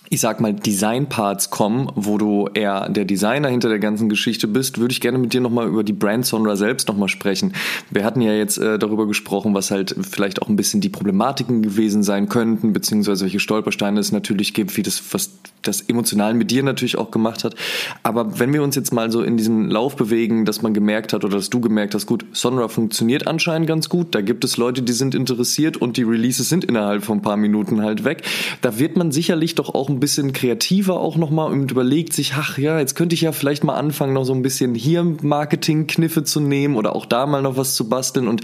ich 0.10 0.20
sag 0.22 0.40
mal, 0.40 0.54
Design-Parts 0.54 1.50
kommen, 1.50 1.92
wo 1.96 2.18
du 2.18 2.48
eher 2.54 2.90
der 2.90 3.06
Designer 3.06 3.50
hinter 3.50 3.70
der 3.70 3.80
ganzen 3.80 4.08
Geschichte 4.08 4.48
bist, 4.48 4.80
würde 4.80 4.92
ich 4.92 5.02
gerne 5.02 5.18
mit 5.18 5.34
dir 5.34 5.42
nochmal 5.42 5.68
über 5.68 5.84
die 5.84 5.94
Brand 5.94 6.26
Sonra 6.26 6.56
selbst 6.56 6.88
nochmal 6.88 7.10
sprechen. 7.10 7.54
Wir 7.90 8.04
hatten 8.04 8.22
ja 8.22 8.34
jetzt 8.34 8.58
äh, 8.58 8.78
darüber 8.78 9.08
gesprochen, 9.08 9.54
was 9.54 9.72
halt 9.72 9.96
vielleicht 10.10 10.42
auch 10.42 10.48
ein 10.48 10.56
bisschen 10.56 10.82
die 10.82 10.90
Problematiken 10.90 11.62
gewesen 11.62 12.04
sein 12.04 12.30
könnten, 12.30 12.72
beziehungsweise 12.72 13.26
welche 13.26 13.40
Stolpersteine 13.40 14.00
es 14.00 14.12
natürlich 14.12 14.54
gibt, 14.54 14.78
wie 14.78 14.84
das, 14.84 15.02
was 15.12 15.32
das 15.64 15.82
emotional 15.82 16.34
mit 16.34 16.52
dir 16.52 16.64
natürlich 16.64 16.98
auch 16.98 17.12
gemacht 17.12 17.44
hat. 17.44 17.56
Aber 18.04 18.40
wenn 18.40 18.54
wir 18.54 18.62
uns 18.62 18.76
jetzt 18.76 18.94
mal 18.94 19.12
so 19.12 19.24
in 19.24 19.38
diesen 19.38 19.70
Lauf 19.70 19.96
bewegen, 19.96 20.46
dass 20.46 20.62
man 20.62 20.74
gemerkt 20.74 21.14
hat 21.14 21.24
oder 21.24 21.38
dass 21.38 21.50
du 21.50 21.60
gemerkt 21.60 21.96
hast, 21.96 22.06
gut, 22.06 22.26
Sonra 22.32 22.68
funktioniert 22.68 23.28
anscheinend 23.28 23.68
ganz 23.68 23.90
gut, 23.90 24.14
da 24.14 24.22
gibt 24.22 24.44
es 24.44 24.58
Leute, 24.58 24.84
die 24.84 24.94
sind 24.94 25.16
interessiert 25.16 25.78
und 25.78 25.98
die 25.98 26.04
Releases 26.04 26.50
sind 26.50 26.64
innerhalb 26.64 27.04
von 27.04 27.18
ein 27.18 27.22
paar 27.22 27.38
Minuten 27.38 27.82
halt 27.82 28.04
weg. 28.04 28.24
Da 28.62 28.78
wird 28.78 28.96
man 28.96 29.12
sicherlich 29.12 29.56
doch 29.56 29.74
auch 29.74 29.85
ein 29.90 30.00
bisschen 30.00 30.34
kreativer 30.34 31.00
auch 31.00 31.18
nochmal 31.18 31.52
und 31.52 31.72
überlegt 31.72 32.14
sich, 32.14 32.34
ach 32.36 32.58
ja, 32.58 32.80
jetzt 32.80 32.96
könnte 32.96 33.16
ich 33.16 33.22
ja 33.22 33.32
vielleicht 33.32 33.64
mal 33.64 33.76
anfangen, 33.76 34.14
noch 34.14 34.26
so 34.26 34.34
ein 34.34 34.42
bisschen 34.42 34.76
hier 34.76 35.04
Marketing-Kniffe 35.04 36.24
zu 36.24 36.40
nehmen 36.40 36.76
oder 36.76 36.96
auch 36.96 37.06
da 37.06 37.26
mal 37.26 37.42
noch 37.42 37.58
was 37.58 37.76
zu 37.76 37.90
basteln 37.90 38.28
und 38.28 38.42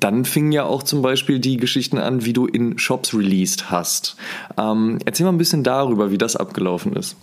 dann 0.00 0.24
fingen 0.24 0.52
ja 0.52 0.64
auch 0.64 0.82
zum 0.82 1.02
Beispiel 1.02 1.38
die 1.38 1.56
Geschichten 1.56 1.98
an, 1.98 2.24
wie 2.24 2.32
du 2.32 2.46
in 2.46 2.78
Shops 2.78 3.14
released 3.14 3.70
hast. 3.70 4.16
Ähm, 4.56 4.98
erzähl 5.04 5.24
mal 5.24 5.32
ein 5.32 5.38
bisschen 5.38 5.64
darüber, 5.64 6.10
wie 6.10 6.18
das 6.18 6.36
abgelaufen 6.36 6.92
ist. 6.94 7.16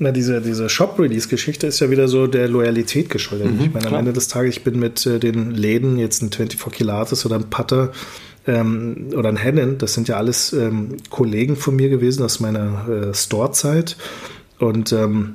Na, 0.00 0.12
diese, 0.12 0.40
diese 0.40 0.68
Shop-Release-Geschichte 0.68 1.66
ist 1.66 1.80
ja 1.80 1.90
wieder 1.90 2.06
so 2.06 2.28
der 2.28 2.48
Loyalität 2.48 3.10
geschuldet. 3.10 3.50
Mhm, 3.50 3.60
ich 3.60 3.72
meine, 3.72 3.86
am 3.86 3.88
klar. 3.88 3.98
Ende 4.00 4.12
des 4.12 4.28
Tages, 4.28 4.56
ich 4.56 4.64
bin 4.64 4.78
mit 4.78 5.04
äh, 5.06 5.18
den 5.18 5.50
Läden, 5.50 5.98
jetzt 5.98 6.22
ein 6.22 6.30
24 6.30 6.72
Kilates 6.72 7.26
oder 7.26 7.36
ein 7.36 7.50
Putter 7.50 7.92
ähm, 8.48 9.10
oder 9.14 9.28
ein 9.28 9.36
Hennen, 9.36 9.78
das 9.78 9.94
sind 9.94 10.08
ja 10.08 10.16
alles 10.16 10.52
ähm, 10.52 10.96
Kollegen 11.10 11.54
von 11.54 11.76
mir 11.76 11.90
gewesen 11.90 12.24
aus 12.24 12.40
meiner 12.40 12.88
äh, 12.88 13.14
Store-Zeit. 13.14 13.96
Und 14.58 14.92
ähm, 14.92 15.34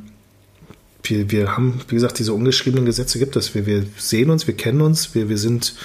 wir, 1.04 1.30
wir 1.32 1.56
haben, 1.56 1.80
wie 1.88 1.96
gesagt, 1.96 2.18
diese 2.20 2.34
ungeschriebenen 2.34 2.86
Gesetze 2.86 3.20
gibt 3.20 3.36
es. 3.36 3.54
Wir, 3.54 3.66
wir 3.68 3.86
sehen 3.98 4.32
uns, 4.32 4.48
wir 4.48 4.56
kennen 4.56 4.82
uns, 4.82 5.14
wir, 5.14 5.30
wir 5.30 5.38
sind 5.38 5.76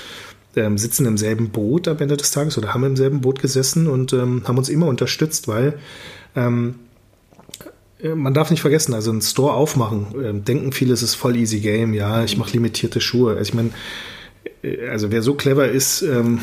ähm, 0.57 0.79
sitzen 0.79 1.05
im 1.07 1.18
selben 1.18 1.51
Boot 1.51 1.87
am 1.87 1.99
Ende 1.99 2.16
des 2.16 2.31
Tages 2.31 2.57
oder 2.57 2.72
haben 2.72 2.85
im 2.85 2.97
selben 2.97 3.20
Boot 3.20 3.41
gesessen 3.41 3.87
und 3.89 4.12
ähm, 4.14 4.43
haben 4.47 4.59
uns 4.59 4.70
immer 4.70 4.87
unterstützt, 4.87 5.49
weil 5.49 5.79
ähm, 6.35 6.76
äh, 8.01 8.14
man 8.14 8.33
darf 8.33 8.51
nicht 8.51 8.62
vergessen, 8.62 8.95
also 8.95 9.12
ein 9.12 9.20
Store 9.20 9.53
aufmachen, 9.53 10.07
ähm, 10.24 10.45
denken 10.45 10.72
viele, 10.72 10.95
es 10.95 11.03
ist 11.03 11.14
voll 11.14 11.37
easy 11.37 11.61
game, 11.61 11.93
ja, 11.93 12.24
ich 12.24 12.39
mache 12.39 12.53
limitierte 12.53 13.03
Schuhe. 13.03 13.33
Also 13.33 13.43
ich 13.43 13.55
meine, 13.55 13.70
also 14.91 15.11
wer 15.11 15.23
so 15.23 15.35
clever 15.35 15.69
ist, 15.69 16.03
ähm, 16.03 16.41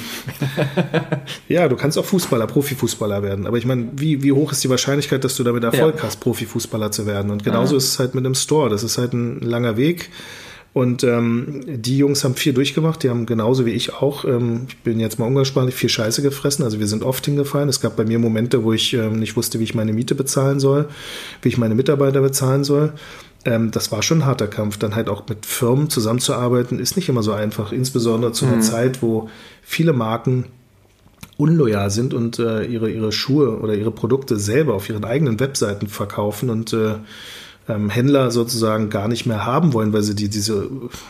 ja, 1.48 1.68
du 1.68 1.76
kannst 1.76 1.98
auch 1.98 2.06
Fußballer, 2.06 2.48
Profifußballer 2.48 3.24
werden. 3.24 3.48
Aber 3.48 3.58
ich 3.58 3.66
meine, 3.66 3.90
wie, 3.96 4.24
wie 4.24 4.32
hoch 4.32 4.52
ist 4.52 4.64
die 4.64 4.70
Wahrscheinlichkeit, 4.70 5.24
dass 5.24 5.36
du 5.36 5.44
damit 5.44 5.64
Erfolg 5.64 5.98
Ja. 5.98 6.04
hast, 6.04 6.20
Profifußballer 6.20 6.92
zu 6.92 7.06
werden? 7.06 7.32
Und 7.32 7.44
genauso 7.44 7.76
ist 7.78 7.86
es 7.90 8.00
halt 8.00 8.16
mit 8.16 8.26
einem 8.26 8.36
Store. 8.36 8.70
Das 8.70 8.84
ist 8.84 8.98
halt 8.98 9.14
ein 9.14 9.40
langer 9.42 9.78
Weg. 9.78 10.10
Und 10.74 11.06
ähm, 11.06 11.62
die 11.66 11.98
Jungs 11.98 12.26
haben 12.26 12.36
viel 12.36 12.52
durchgemacht, 12.52 13.02
die 13.02 13.10
haben 13.10 13.26
genauso 13.26 13.66
wie 13.66 13.72
ich 13.72 13.94
auch, 13.94 14.26
ähm, 14.26 14.66
ich 14.68 14.78
bin 14.80 15.00
jetzt 15.00 15.18
mal 15.20 15.26
umgangssprachlich, 15.26 15.74
viel 15.74 15.88
Scheiße 15.88 16.22
gefressen. 16.22 16.66
Also 16.66 16.82
wir 16.82 16.88
sind 16.88 17.02
oft 17.02 17.24
hingefallen. 17.24 17.70
Es 17.70 17.80
gab 17.80 17.96
bei 17.96 18.04
mir 18.04 18.20
Momente, 18.20 18.62
wo 18.66 18.74
ich 18.74 18.94
ähm, 18.94 19.20
nicht 19.20 19.38
wusste, 19.38 19.62
wie 19.62 19.64
ich 19.64 19.74
meine 19.74 19.94
Miete 19.94 20.16
bezahlen 20.16 20.60
soll, 20.60 20.90
wie 21.42 21.48
ich 21.48 21.58
meine 21.58 21.76
Mitarbeiter 21.76 22.20
bezahlen 22.20 22.66
soll. 22.66 22.92
Ähm, 23.46 23.72
das 23.72 23.92
war 23.92 24.02
schon 24.02 24.20
ein 24.20 24.26
harter 24.26 24.48
Kampf. 24.48 24.78
Dann 24.78 24.96
halt 24.96 25.08
auch 25.08 25.24
mit 25.30 25.46
Firmen 25.46 25.90
zusammenzuarbeiten, 25.90 26.80
ist 26.80 26.96
nicht 26.96 27.08
immer 27.08 27.24
so 27.24 27.32
einfach. 27.32 27.72
Insbesondere 27.72 28.32
zu 28.32 28.46
einer 28.46 28.62
Zeit, 28.62 29.02
wo 29.02 29.30
viele 29.62 29.94
Marken 29.94 30.46
unloyal 31.38 31.90
sind 31.90 32.14
und 32.14 32.40
äh, 32.40 32.64
ihre, 32.64 32.90
ihre 32.90 33.12
Schuhe 33.12 33.60
oder 33.60 33.76
ihre 33.76 33.92
Produkte 33.92 34.38
selber 34.38 34.74
auf 34.74 34.90
ihren 34.90 35.04
eigenen 35.04 35.40
Webseiten 35.40 35.88
verkaufen 35.88 36.50
und 36.50 36.74
äh, 36.74 36.96
ähm, 37.68 37.90
Händler 37.90 38.32
sozusagen 38.32 38.90
gar 38.90 39.08
nicht 39.08 39.26
mehr 39.26 39.46
haben 39.46 39.74
wollen, 39.74 39.92
weil 39.92 40.04
sie 40.04 40.16
die, 40.16 40.30
diese 40.30 40.70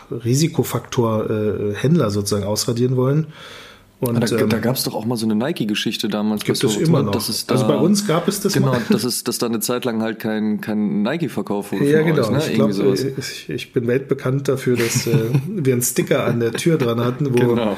Risikofaktor 0.09 1.29
äh, 1.29 1.75
Händler 1.75 2.09
sozusagen 2.09 2.45
ausradieren 2.45 2.95
wollen. 2.95 3.27
Und 4.01 4.19
Da, 4.29 4.37
ähm, 4.37 4.49
da 4.49 4.57
gab 4.59 4.75
es 4.75 4.83
doch 4.83 4.93
auch 4.93 5.05
mal 5.05 5.15
so 5.15 5.25
eine 5.25 5.35
Nike-Geschichte 5.35 6.09
damals. 6.09 6.43
gibt 6.43 6.61
es 6.63 6.75
immer 6.77 7.01
noch. 7.01 7.15
Ist 7.15 7.49
da, 7.49 7.55
also 7.55 7.67
bei 7.67 7.75
uns 7.77 8.05
gab 8.05 8.27
es 8.27 8.41
das 8.41 8.53
Genau, 8.53 8.67
mal. 8.73 8.81
dass, 8.89 9.03
es, 9.05 9.23
dass 9.23 9.37
da 9.37 9.45
eine 9.45 9.61
Zeit 9.61 9.85
lang 9.85 10.01
halt 10.01 10.19
kein, 10.19 10.59
kein 10.59 11.01
Nike-Verkauf 11.01 11.71
wurde 11.71 11.89
Ja, 11.89 12.01
genau. 12.01 12.23
euch, 12.23 12.29
ne? 12.29 12.41
Ich 12.47 12.53
glaube, 12.55 12.73
sowas. 12.73 13.03
ich, 13.03 13.49
ich 13.49 13.73
bin 13.73 13.87
weltbekannt 13.87 14.47
dafür, 14.49 14.75
dass 14.75 15.07
äh, 15.07 15.13
wir 15.47 15.73
einen 15.73 15.81
Sticker 15.81 16.25
an 16.25 16.39
der 16.41 16.51
Tür 16.51 16.77
dran 16.77 16.99
hatten, 16.99 17.33
wo 17.33 17.37
Genau. 17.47 17.77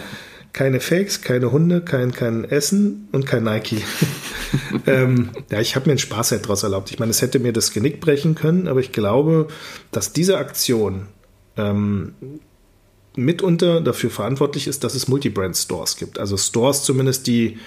keine 0.53 0.79
Fakes, 0.79 1.21
keine 1.21 1.51
Hunde, 1.51 1.81
kein, 1.81 2.11
kein 2.13 2.45
Essen 2.45 3.07
und 3.11 3.27
kein 3.27 3.43
Nike. 3.43 3.83
ähm, 4.87 5.29
ja, 5.51 5.59
ich 5.61 5.75
habe 5.75 5.85
mir 5.85 5.91
einen 5.91 5.99
Spaß 5.99 6.31
halt 6.31 6.47
draus 6.47 6.63
erlaubt. 6.63 6.89
Ich 6.91 6.97
meine, 6.99 7.11
es 7.11 7.21
hätte 7.21 7.37
mir 7.39 7.53
das 7.53 7.71
Genick 7.73 7.99
brechen 8.01 8.33
können, 8.33 8.67
aber 8.67 8.79
ich 8.79 8.91
glaube, 8.91 9.47
dass 9.91 10.13
diese 10.13 10.37
Aktion 10.39 11.03
ähm, 11.57 12.13
mitunter 13.17 13.81
dafür 13.81 14.09
verantwortlich 14.09 14.67
ist, 14.67 14.83
dass 14.83 14.95
es 14.95 15.07
Multibrand-Stores 15.07 15.97
gibt. 15.97 16.19
Also 16.19 16.37
Stores 16.37 16.83
zumindest, 16.83 17.27
die 17.27 17.57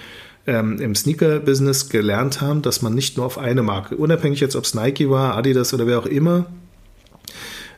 ähm, 0.46 0.80
im 0.80 0.94
Sneaker-Business 0.94 1.88
gelernt 1.88 2.40
haben, 2.40 2.62
dass 2.62 2.82
man 2.82 2.94
nicht 2.94 3.16
nur 3.16 3.26
auf 3.26 3.36
eine 3.36 3.62
Marke, 3.62 3.96
unabhängig 3.96 4.40
jetzt 4.40 4.56
ob 4.56 4.64
es 4.64 4.74
Nike 4.74 5.10
war, 5.10 5.36
Adidas 5.36 5.74
oder 5.74 5.86
wer 5.86 5.98
auch 5.98 6.06
immer, 6.06 6.46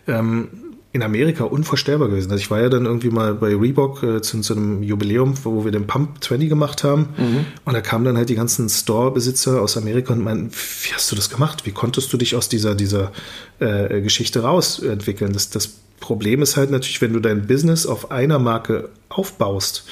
ähm, 0.06 0.48
in 0.94 1.02
Amerika 1.02 1.44
unvorstellbar 1.44 2.08
gewesen. 2.08 2.30
Also 2.30 2.42
ich 2.42 2.50
war 2.50 2.60
ja 2.60 2.68
dann 2.68 2.84
irgendwie 2.84 3.08
mal 3.08 3.34
bei 3.34 3.56
Reebok 3.56 4.02
äh, 4.02 4.20
zu, 4.20 4.38
zu 4.42 4.54
einem 4.54 4.82
Jubiläum, 4.82 5.34
wo 5.42 5.64
wir 5.64 5.72
den 5.72 5.86
Pump 5.86 6.22
20 6.22 6.50
gemacht 6.50 6.84
haben. 6.84 7.08
Und 7.64 7.72
da 7.72 7.80
kamen 7.80 8.04
dann 8.04 8.18
halt 8.18 8.28
die 8.28 8.34
ganzen 8.34 8.68
Store-Besitzer 8.68 9.62
aus 9.62 9.78
Amerika 9.78 10.12
und 10.12 10.22
meinten, 10.22 10.50
wie 10.50 10.92
hast 10.92 11.10
du 11.10 11.16
das 11.16 11.30
gemacht? 11.30 11.64
Wie 11.64 11.72
konntest 11.72 12.12
du 12.12 12.18
dich 12.18 12.36
aus 12.36 12.50
dieser, 12.50 12.74
dieser 12.74 13.10
äh, 13.58 14.02
Geschichte 14.02 14.42
rausentwickeln? 14.42 15.32
Das, 15.32 15.48
das 15.48 15.70
Problem 16.02 16.42
ist 16.42 16.56
halt 16.58 16.70
natürlich, 16.70 17.00
wenn 17.00 17.12
du 17.14 17.20
dein 17.20 17.46
Business 17.46 17.86
auf 17.86 18.10
einer 18.10 18.38
Marke 18.38 18.90
aufbaust, 19.08 19.84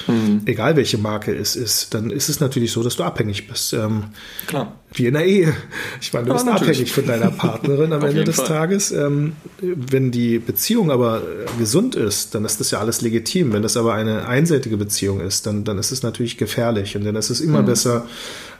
egal 0.45 0.75
welche 0.75 0.97
Marke 0.97 1.33
es 1.33 1.55
ist, 1.55 1.93
dann 1.93 2.09
ist 2.11 2.27
es 2.29 2.39
natürlich 2.39 2.71
so, 2.71 2.83
dass 2.83 2.97
du 2.97 3.03
abhängig 3.03 3.47
bist. 3.47 3.71
Ähm, 3.73 4.05
Klar. 4.47 4.75
wie 4.93 5.05
in 5.07 5.13
der 5.13 5.25
Ehe. 5.25 5.53
Ich 6.01 6.11
meine, 6.11 6.25
du 6.25 6.29
Ja, 6.31 6.33
bist 6.35 6.45
natürlich. 6.47 6.69
abhängig 6.79 6.91
von 6.91 7.05
deiner 7.07 7.31
Partnerin 7.45 7.93
am 7.93 8.03
Ende 8.03 8.23
des 8.25 8.35
Fall. 8.35 8.47
Tages. 8.47 8.91
Ähm, 8.91 9.33
wenn 9.61 10.11
die 10.11 10.37
Beziehung 10.39 10.91
aber 10.91 11.21
äh, 11.21 11.59
gesund 11.59 11.95
ist, 11.95 12.35
dann 12.35 12.43
ist 12.45 12.59
das 12.59 12.71
ja 12.71 12.79
alles 12.79 13.01
legitim. 13.01 13.53
Wenn 13.53 13.61
das 13.63 13.77
aber 13.77 13.93
eine 13.93 14.27
einseitige 14.27 14.75
Beziehung 14.77 15.21
ist, 15.21 15.45
dann, 15.47 15.63
dann 15.63 15.77
ist 15.77 15.91
es 15.91 16.03
natürlich 16.03 16.37
gefährlich. 16.37 16.95
Und 16.97 17.05
dann 17.05 17.15
ist 17.15 17.29
es 17.29 17.39
Mhm. 17.41 17.47
immer 17.49 17.63
besser, 17.63 18.05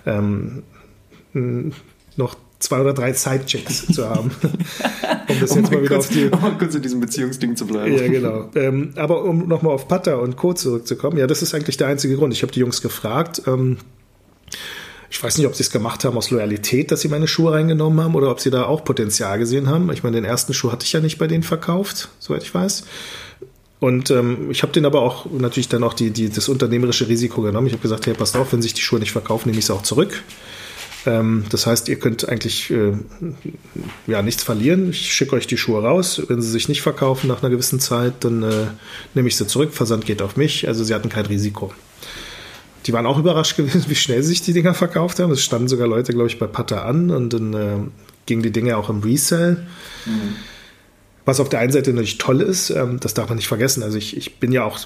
ähm, 0.06 0.64
noch 2.16 2.36
zwei 2.62 2.82
oder 2.82 2.94
drei 2.94 3.14
Sidechecks 3.14 3.88
zu 3.94 4.10
haben. 4.10 4.32
um 5.28 5.40
das 5.40 5.56
jetzt 5.56 5.72
mal 5.72 5.82
wieder 5.82 5.96
kurz, 5.96 6.08
auf 6.08 6.14
die 6.14 6.26
um 6.26 6.42
mal 6.42 6.58
kurz 6.58 6.76
in 6.76 6.82
diesem 6.82 7.00
Beziehungsding 7.00 7.56
zu 7.56 7.66
bleiben. 7.68 7.98
ja, 7.98 8.08
genau. 8.08 8.50
Ähm, 8.56 8.94
aber 8.96 9.24
um 9.24 9.48
nochmal 9.48 9.74
auf 9.74 9.88
Putter 9.88 10.22
und 10.22 10.38
Co. 10.38 10.54
zurückzukommen, 10.54 11.18
ja, 11.18 11.28
das 11.28 11.42
ist 11.42 11.54
eigentlich 11.54 11.78
der 11.78 11.88
einzige 11.88 12.16
Grund. 12.16 12.34
Ich 12.34 12.44
habe 12.44 12.52
die 12.52 12.60
Jungs 12.60 12.82
gefragt, 12.82 13.42
ähm, 13.48 13.78
ich 15.10 15.22
weiß 15.22 15.38
nicht, 15.38 15.48
ob 15.48 15.56
sie 15.56 15.64
es 15.64 15.72
gemacht 15.72 16.06
haben 16.06 16.18
aus 16.18 16.32
Loyalität, 16.32 16.90
dass 16.90 17.02
sie 17.02 17.10
meine 17.10 17.28
Schuhe 17.28 17.52
reingenommen 17.52 18.00
haben 18.00 18.16
oder 18.16 18.32
ob 18.32 18.40
sie 18.40 18.50
da 18.50 18.64
auch 18.64 18.86
Potenzial 18.86 19.40
gesehen 19.40 19.68
haben. 19.68 19.92
Ich 19.92 20.04
meine, 20.04 20.16
den 20.16 20.24
ersten 20.24 20.54
Schuh 20.54 20.72
hatte 20.72 20.86
ich 20.86 20.94
ja 20.94 21.02
nicht 21.02 21.18
bei 21.18 21.28
denen 21.28 21.44
verkauft, 21.44 22.10
soweit 22.20 22.44
ich 22.44 22.54
weiß. 22.54 22.86
Und 23.82 24.12
ähm, 24.12 24.52
ich 24.52 24.62
habe 24.64 24.72
denen 24.72 24.86
aber 24.86 25.02
auch 25.02 25.26
natürlich 25.30 25.68
dann 25.68 25.84
auch 25.84 25.96
die, 25.96 26.12
die, 26.12 26.30
das 26.30 26.48
unternehmerische 26.48 27.08
Risiko 27.10 27.42
genommen. 27.42 27.68
Ich 27.68 27.74
habe 27.74 27.82
gesagt, 27.82 28.06
hey, 28.06 28.14
passt 28.14 28.38
auf, 28.38 28.54
wenn 28.54 28.62
sich 28.62 28.74
die 28.74 28.82
Schuhe 28.82 29.00
nicht 29.00 29.12
verkaufen, 29.12 29.50
nehme 29.50 29.60
ich 29.60 29.66
sie 29.66 29.74
auch 29.74 29.82
zurück. 29.82 30.24
Ähm, 31.06 31.46
das 31.50 31.66
heißt, 31.66 31.90
ihr 31.90 31.98
könnt 31.98 32.28
eigentlich 32.30 32.70
äh, 32.72 32.94
ja 34.08 34.22
nichts 34.22 34.44
verlieren. 34.44 34.90
Ich 34.92 35.12
schicke 35.14 35.36
euch 35.36 35.48
die 35.48 35.58
Schuhe 35.58 35.82
raus. 35.82 36.22
Wenn 36.28 36.42
sie 36.42 36.50
sich 36.50 36.70
nicht 36.70 36.82
verkaufen 36.82 37.28
nach 37.28 37.42
einer 37.42 37.50
gewissen 37.50 37.80
Zeit, 37.80 38.14
dann 38.22 38.44
äh, 38.44 38.68
nehme 39.14 39.28
ich 39.28 39.36
sie 39.36 39.48
zurück. 39.48 39.74
Versand 39.74 40.06
geht 40.06 40.22
auf 40.22 40.38
mich. 40.38 40.68
Also 40.68 40.84
sie 40.84 40.94
hatten 40.94 41.10
kein 41.10 41.26
Risiko. 41.26 41.74
Die 42.86 42.94
waren 42.94 43.06
auch 43.06 43.18
überrascht 43.18 43.58
gewesen, 43.58 43.86
wie 43.90 43.96
schnell 43.96 44.24
sich 44.24 44.42
die 44.42 44.54
Dinger 44.54 44.74
verkauft 44.74 45.20
haben. 45.20 45.32
Es 45.32 45.44
standen 45.44 45.68
sogar 45.68 45.88
Leute, 45.88 46.14
glaube 46.14 46.28
ich, 46.28 46.40
bei 46.40 46.48
Pata 46.48 46.84
an 46.84 47.10
und 47.10 47.34
dann 47.34 47.54
äh, 47.54 47.78
gingen 48.26 48.44
die 48.44 48.52
Dinge 48.52 48.78
auch 48.78 48.90
im 48.90 49.02
Resell. 49.02 49.66
Was 51.26 51.40
auf 51.40 51.50
der 51.50 51.60
einen 51.60 51.72
Seite 51.72 51.92
natürlich 51.92 52.18
toll 52.18 52.42
ist, 52.42 52.72
ähm, 52.72 53.00
das 53.00 53.14
darf 53.14 53.30
man 53.30 53.38
nicht 53.38 53.48
vergessen. 53.48 53.84
Also 53.84 53.98
ich, 53.98 54.18
ich 54.18 54.40
bin 54.40 54.52
ja 54.52 54.64
auch, 54.64 54.80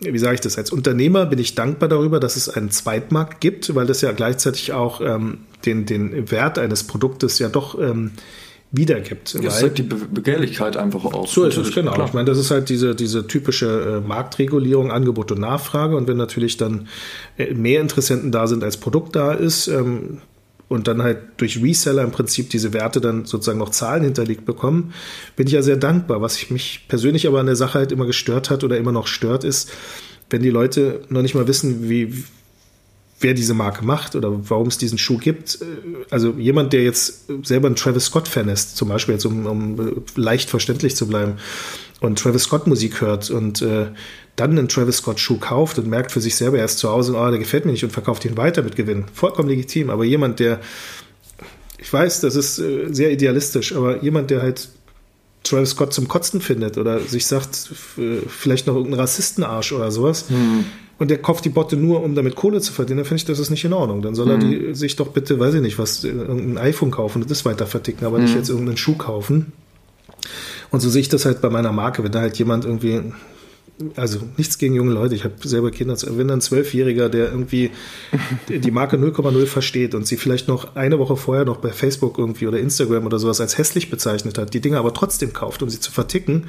wie 0.00 0.18
sage 0.18 0.34
ich 0.34 0.40
das, 0.40 0.58
als 0.58 0.70
Unternehmer 0.70 1.26
bin 1.26 1.38
ich 1.38 1.54
dankbar 1.54 1.88
darüber, 1.88 2.20
dass 2.20 2.36
es 2.36 2.48
einen 2.48 2.70
Zweitmarkt 2.70 3.40
gibt, 3.40 3.74
weil 3.74 3.86
das 3.86 4.00
ja 4.00 4.12
gleichzeitig 4.12 4.72
auch 4.72 5.00
ähm, 5.00 5.38
den, 5.64 5.86
den 5.86 6.30
Wert 6.30 6.58
eines 6.58 6.84
Produktes 6.84 7.38
ja 7.38 7.48
doch 7.48 7.78
ähm, 7.80 8.12
wiedergibt. 8.76 9.36
Das 9.42 9.60
zeigt 9.60 9.78
die 9.78 9.82
Be 9.82 9.96
Begehrlichkeit 9.96 10.76
einfach 10.76 11.04
auch. 11.04 11.26
so 11.26 11.44
ist 11.44 11.56
es, 11.56 11.72
genau. 11.74 11.92
klar. 11.92 12.08
Ich 12.08 12.12
meine, 12.12 12.26
das 12.26 12.38
ist 12.38 12.50
halt 12.50 12.68
diese, 12.68 12.94
diese 12.94 13.26
typische 13.26 14.02
äh, 14.04 14.06
Marktregulierung, 14.06 14.90
Angebot 14.90 15.30
und 15.32 15.40
Nachfrage. 15.40 15.96
Und 15.96 16.08
wenn 16.08 16.16
natürlich 16.16 16.56
dann 16.56 16.88
äh, 17.38 17.54
mehr 17.54 17.80
Interessenten 17.80 18.32
da 18.32 18.46
sind, 18.46 18.64
als 18.64 18.76
Produkt 18.76 19.14
da 19.14 19.32
ist, 19.32 19.68
ähm, 19.68 20.18
und 20.68 20.88
dann 20.88 21.02
halt 21.02 21.18
durch 21.36 21.62
Reseller 21.62 22.02
im 22.02 22.10
Prinzip 22.10 22.50
diese 22.50 22.72
Werte 22.72 23.00
dann 23.00 23.26
sozusagen 23.26 23.58
noch 23.58 23.70
Zahlen 23.70 24.04
hinterlegt 24.04 24.44
bekommen, 24.44 24.94
bin 25.36 25.46
ich 25.46 25.52
ja 25.52 25.62
sehr 25.62 25.76
dankbar. 25.76 26.22
Was 26.22 26.36
ich 26.36 26.50
mich 26.50 26.86
persönlich 26.88 27.26
aber 27.26 27.40
an 27.40 27.46
der 27.46 27.56
Sache 27.56 27.78
halt 27.78 27.92
immer 27.92 28.06
gestört 28.06 28.50
hat 28.50 28.64
oder 28.64 28.78
immer 28.78 28.92
noch 28.92 29.06
stört, 29.06 29.44
ist, 29.44 29.70
wenn 30.30 30.42
die 30.42 30.50
Leute 30.50 31.02
noch 31.10 31.22
nicht 31.22 31.34
mal 31.34 31.46
wissen, 31.46 31.88
wie, 31.88 32.24
wer 33.20 33.34
diese 33.34 33.54
Marke 33.54 33.84
macht 33.84 34.16
oder 34.16 34.48
warum 34.48 34.68
es 34.68 34.78
diesen 34.78 34.98
Schuh 34.98 35.18
gibt. 35.18 35.58
Also 36.10 36.34
jemand, 36.38 36.72
der 36.72 36.82
jetzt 36.82 37.28
selber 37.42 37.68
ein 37.68 37.76
Travis 37.76 38.06
Scott-Fan 38.06 38.48
ist, 38.48 38.76
zum 38.76 38.88
Beispiel 38.88 39.14
jetzt, 39.14 39.26
um, 39.26 39.46
um 39.46 40.04
leicht 40.16 40.50
verständlich 40.50 40.96
zu 40.96 41.06
bleiben, 41.06 41.34
und 42.04 42.18
Travis 42.18 42.44
Scott 42.44 42.66
Musik 42.66 43.00
hört 43.00 43.30
und 43.30 43.62
äh, 43.62 43.86
dann 44.36 44.50
einen 44.50 44.68
Travis 44.68 44.98
Scott 44.98 45.20
Schuh 45.20 45.38
kauft 45.38 45.78
und 45.78 45.86
merkt 45.86 46.12
für 46.12 46.20
sich 46.20 46.34
selber 46.36 46.58
erst 46.58 46.78
zu 46.78 46.90
Hause, 46.90 47.14
oh, 47.16 47.30
der 47.30 47.38
gefällt 47.38 47.64
mir 47.64 47.72
nicht 47.72 47.84
und 47.84 47.90
verkauft 47.90 48.24
ihn 48.24 48.36
weiter 48.36 48.62
mit 48.62 48.76
Gewinn. 48.76 49.04
Vollkommen 49.12 49.48
legitim. 49.48 49.90
Aber 49.90 50.04
jemand, 50.04 50.40
der, 50.40 50.60
ich 51.78 51.92
weiß, 51.92 52.20
das 52.20 52.34
ist 52.36 52.58
äh, 52.58 52.88
sehr 52.90 53.12
idealistisch, 53.12 53.74
aber 53.74 54.02
jemand, 54.02 54.30
der 54.30 54.42
halt 54.42 54.68
Travis 55.44 55.70
Scott 55.70 55.92
zum 55.92 56.08
Kotzen 56.08 56.40
findet 56.40 56.78
oder 56.78 57.00
sich 57.00 57.26
sagt, 57.26 57.70
äh, 57.98 58.18
vielleicht 58.26 58.66
noch 58.66 58.74
irgendein 58.74 59.00
Rassistenarsch 59.00 59.72
oder 59.72 59.90
sowas. 59.90 60.24
Und 60.98 61.10
der 61.10 61.18
kauft 61.18 61.44
die 61.44 61.50
Botte 61.50 61.76
nur, 61.76 62.02
um 62.02 62.14
damit 62.14 62.36
Kohle 62.36 62.60
zu 62.60 62.72
verdienen, 62.72 62.98
dann 62.98 63.06
finde 63.06 63.20
ich, 63.20 63.24
das 63.24 63.38
ist 63.38 63.50
nicht 63.50 63.64
in 63.64 63.72
Ordnung. 63.72 64.00
Dann 64.00 64.14
soll 64.14 64.30
er 64.30 64.38
die, 64.38 64.74
sich 64.74 64.96
doch 64.96 65.08
bitte, 65.08 65.38
weiß 65.40 65.54
ich 65.54 65.60
nicht, 65.60 65.78
was, 65.78 66.04
äh, 66.04 66.08
irgendein 66.08 66.58
iPhone 66.58 66.90
kaufen 66.90 67.22
und 67.22 67.30
das 67.30 67.44
weiter 67.44 67.66
verticken, 67.66 68.04
aber 68.04 68.18
nicht 68.18 68.34
jetzt 68.34 68.48
irgendeinen 68.48 68.76
Schuh 68.76 68.96
kaufen. 68.96 69.52
Und 70.74 70.80
so 70.80 70.90
sehe 70.90 71.02
ich 71.02 71.08
das 71.08 71.24
halt 71.24 71.40
bei 71.40 71.50
meiner 71.50 71.72
Marke, 71.72 72.02
wenn 72.02 72.10
da 72.10 72.20
halt 72.20 72.36
jemand 72.36 72.64
irgendwie 72.64 73.00
also 73.96 74.20
nichts 74.36 74.58
gegen 74.58 74.74
junge 74.74 74.92
Leute, 74.92 75.14
ich 75.14 75.24
habe 75.24 75.34
selber 75.42 75.70
Kinder, 75.70 75.96
wenn 75.96 76.30
ein 76.30 76.40
Zwölfjähriger, 76.40 77.08
der 77.08 77.30
irgendwie 77.30 77.70
die 78.48 78.70
Marke 78.70 78.96
0,0 78.96 79.46
versteht 79.46 79.94
und 79.94 80.06
sie 80.06 80.16
vielleicht 80.16 80.48
noch 80.48 80.76
eine 80.76 80.98
Woche 80.98 81.16
vorher 81.16 81.44
noch 81.44 81.58
bei 81.58 81.70
Facebook 81.70 82.18
irgendwie 82.18 82.48
oder 82.48 82.58
Instagram 82.58 83.06
oder 83.06 83.18
sowas 83.18 83.40
als 83.40 83.56
hässlich 83.56 83.90
bezeichnet 83.90 84.36
hat, 84.36 84.52
die 84.52 84.60
Dinge 84.60 84.78
aber 84.78 84.92
trotzdem 84.94 85.32
kauft, 85.32 85.62
um 85.62 85.70
sie 85.70 85.80
zu 85.80 85.92
verticken, 85.92 86.48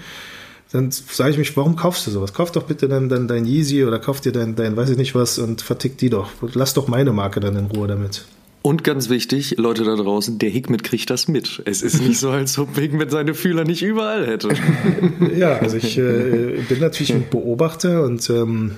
dann 0.72 0.90
sage 0.92 1.32
ich 1.32 1.38
mich, 1.38 1.56
warum 1.56 1.76
kaufst 1.76 2.08
du 2.08 2.12
sowas? 2.12 2.34
Kauf 2.34 2.52
doch 2.52 2.64
bitte 2.64 2.88
dann, 2.88 3.10
dann 3.10 3.28
dein 3.28 3.46
Yeezy 3.46 3.86
oder 3.86 4.00
kauf 4.00 4.22
dir 4.22 4.32
dein, 4.32 4.56
dein 4.56 4.76
weiß 4.76 4.90
ich 4.90 4.98
nicht 4.98 5.14
was 5.14 5.38
und 5.38 5.62
vertick 5.62 5.98
die 6.00 6.10
doch. 6.10 6.32
Lass 6.54 6.74
doch 6.74 6.88
meine 6.88 7.14
Marke 7.14 7.40
dann 7.40 7.56
in 7.56 7.66
Ruhe 7.68 7.88
damit. 7.88 8.26
Und 8.66 8.84
ganz 8.84 9.10
wichtig, 9.10 9.58
Leute 9.60 9.84
da 9.84 9.96
draußen, 9.96 10.40
der 10.40 10.50
Higmet 10.50 10.84
kriegt 10.84 11.12
das 11.12 11.28
mit. 11.28 11.62
Es 11.66 11.84
ist 11.84 12.02
nicht 12.02 12.18
so, 12.18 12.32
als 12.32 12.58
ob 12.58 12.76
Higmet 12.76 13.12
seine 13.12 13.36
Fühler 13.36 13.64
nicht 13.64 13.84
überall 13.84 14.26
hätte. 14.26 14.50
Ja, 15.38 15.58
also 15.58 15.78
ich 15.78 16.00
äh, 16.00 16.58
bin 16.68 16.80
natürlich 16.80 17.14
ein 17.14 17.26
Beobachter 17.30 18.04
und 18.04 18.28
ähm, 18.32 18.72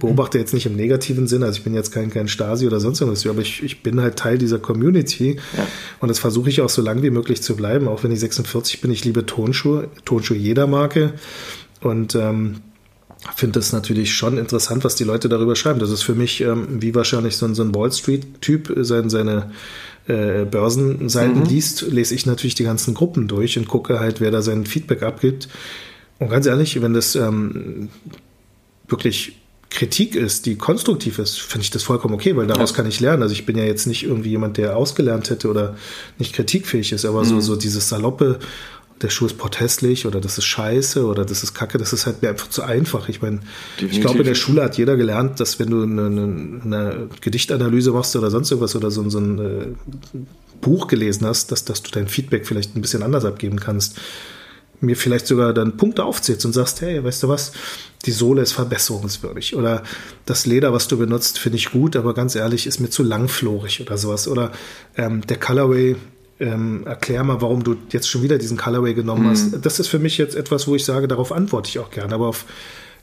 beobachte 0.00 0.38
jetzt 0.38 0.54
nicht 0.54 0.64
im 0.64 0.74
negativen 0.74 1.26
Sinne. 1.26 1.44
Also 1.44 1.58
ich 1.58 1.64
bin 1.64 1.74
jetzt 1.74 1.92
kein, 1.92 2.08
kein 2.08 2.28
Stasi 2.28 2.66
oder 2.66 2.80
sonst 2.80 3.02
irgendwas, 3.02 3.26
aber 3.26 3.42
ich, 3.42 3.62
ich 3.62 3.82
bin 3.82 4.00
halt 4.00 4.16
Teil 4.16 4.38
dieser 4.38 4.58
Community 4.58 5.36
ja. 5.54 5.66
und 6.00 6.08
das 6.08 6.18
versuche 6.18 6.48
ich 6.48 6.62
auch 6.62 6.70
so 6.70 6.80
lange 6.80 7.02
wie 7.02 7.10
möglich 7.10 7.42
zu 7.42 7.56
bleiben. 7.56 7.88
Auch 7.88 8.04
wenn 8.04 8.12
ich 8.12 8.20
46 8.20 8.80
bin, 8.80 8.90
ich 8.90 9.04
liebe 9.04 9.26
Tonschuhe, 9.26 9.88
Tonschuhe 10.06 10.38
jeder 10.38 10.66
Marke 10.66 11.12
und 11.82 12.14
ähm, 12.14 12.62
finde 13.34 13.58
es 13.58 13.72
natürlich 13.72 14.14
schon 14.14 14.38
interessant, 14.38 14.84
was 14.84 14.94
die 14.94 15.04
Leute 15.04 15.28
darüber 15.28 15.56
schreiben. 15.56 15.80
Das 15.80 15.90
ist 15.90 16.02
für 16.02 16.14
mich 16.14 16.40
ähm, 16.40 16.82
wie 16.82 16.94
wahrscheinlich 16.94 17.36
so 17.36 17.46
ein, 17.46 17.54
so 17.54 17.62
ein 17.62 17.74
Wall 17.74 17.92
Street-Typ 17.92 18.72
sein, 18.80 19.10
seine 19.10 19.50
äh, 20.06 20.44
Börsenseiten 20.44 21.40
mhm. 21.40 21.46
liest, 21.46 21.82
lese 21.82 22.14
ich 22.14 22.26
natürlich 22.26 22.54
die 22.54 22.64
ganzen 22.64 22.94
Gruppen 22.94 23.28
durch 23.28 23.58
und 23.58 23.68
gucke 23.68 24.00
halt, 24.00 24.20
wer 24.20 24.30
da 24.30 24.42
sein 24.42 24.66
Feedback 24.66 25.02
abgibt. 25.02 25.48
Und 26.18 26.30
ganz 26.30 26.46
ehrlich, 26.46 26.80
wenn 26.80 26.94
das 26.94 27.14
ähm, 27.16 27.88
wirklich 28.88 29.36
Kritik 29.68 30.14
ist, 30.14 30.46
die 30.46 30.56
konstruktiv 30.56 31.18
ist, 31.18 31.38
finde 31.38 31.64
ich 31.64 31.70
das 31.70 31.82
vollkommen 31.82 32.14
okay, 32.14 32.36
weil 32.36 32.46
daraus 32.46 32.70
ja. 32.70 32.76
kann 32.76 32.86
ich 32.86 33.00
lernen. 33.00 33.22
Also 33.22 33.34
ich 33.34 33.44
bin 33.44 33.58
ja 33.58 33.64
jetzt 33.64 33.86
nicht 33.86 34.04
irgendwie 34.04 34.30
jemand, 34.30 34.56
der 34.56 34.76
ausgelernt 34.76 35.28
hätte 35.28 35.50
oder 35.50 35.76
nicht 36.18 36.34
kritikfähig 36.34 36.92
ist, 36.92 37.04
aber 37.04 37.24
mhm. 37.24 37.28
so, 37.28 37.40
so 37.40 37.56
dieses 37.56 37.88
saloppe 37.88 38.38
der 39.02 39.10
Schuh 39.10 39.26
ist 39.26 39.36
protestlich 39.36 40.06
oder 40.06 40.20
das 40.20 40.38
ist 40.38 40.44
scheiße 40.44 41.04
oder 41.04 41.24
das 41.24 41.42
ist 41.42 41.54
kacke, 41.54 41.76
das 41.76 41.92
ist 41.92 42.06
halt 42.06 42.22
mir 42.22 42.30
einfach 42.30 42.48
zu 42.48 42.62
einfach. 42.62 43.08
Ich 43.08 43.20
meine, 43.20 43.40
ich 43.78 44.00
glaube, 44.00 44.20
in 44.20 44.24
der 44.24 44.34
Schule 44.34 44.62
hat 44.62 44.78
jeder 44.78 44.96
gelernt, 44.96 45.38
dass 45.38 45.58
wenn 45.58 45.70
du 45.70 45.82
eine, 45.82 46.06
eine, 46.06 46.60
eine 46.64 47.08
Gedichtanalyse 47.20 47.92
machst 47.92 48.16
oder 48.16 48.30
sonst 48.30 48.50
irgendwas 48.50 48.74
oder 48.74 48.90
so, 48.90 49.08
so 49.10 49.18
ein 49.18 49.38
äh, 49.38 49.66
Buch 50.62 50.86
gelesen 50.86 51.26
hast, 51.26 51.52
dass, 51.52 51.64
dass 51.64 51.82
du 51.82 51.90
dein 51.90 52.08
Feedback 52.08 52.46
vielleicht 52.46 52.74
ein 52.74 52.80
bisschen 52.80 53.02
anders 53.02 53.24
abgeben 53.24 53.60
kannst. 53.60 53.98
Mir 54.80 54.96
vielleicht 54.96 55.26
sogar 55.26 55.54
dann 55.54 55.76
Punkte 55.78 56.04
aufzählst 56.04 56.44
und 56.44 56.52
sagst, 56.52 56.80
hey, 56.82 57.02
weißt 57.02 57.22
du 57.22 57.28
was, 57.28 57.52
die 58.04 58.12
Sohle 58.12 58.42
ist 58.42 58.52
verbesserungswürdig 58.52 59.56
oder 59.56 59.82
das 60.26 60.44
Leder, 60.46 60.72
was 60.72 60.86
du 60.86 60.98
benutzt, 60.98 61.38
finde 61.38 61.56
ich 61.56 61.70
gut, 61.70 61.96
aber 61.96 62.12
ganz 62.14 62.34
ehrlich, 62.34 62.66
ist 62.66 62.80
mir 62.80 62.90
zu 62.90 63.02
langflorig 63.02 63.80
oder 63.80 63.96
sowas 63.96 64.28
oder 64.28 64.52
ähm, 64.96 65.22
der 65.26 65.38
Colorway 65.38 65.96
ähm, 66.38 66.86
erklär 66.86 67.24
mal, 67.24 67.40
warum 67.40 67.64
du 67.64 67.76
jetzt 67.90 68.08
schon 68.08 68.22
wieder 68.22 68.38
diesen 68.38 68.56
Colorway 68.56 68.94
genommen 68.94 69.24
mhm. 69.24 69.30
hast. 69.30 69.64
Das 69.64 69.80
ist 69.80 69.88
für 69.88 69.98
mich 69.98 70.18
jetzt 70.18 70.34
etwas, 70.34 70.68
wo 70.68 70.74
ich 70.74 70.84
sage, 70.84 71.08
darauf 71.08 71.32
antworte 71.32 71.68
ich 71.68 71.78
auch 71.78 71.90
gerne, 71.90 72.14
aber 72.14 72.28
auf 72.28 72.44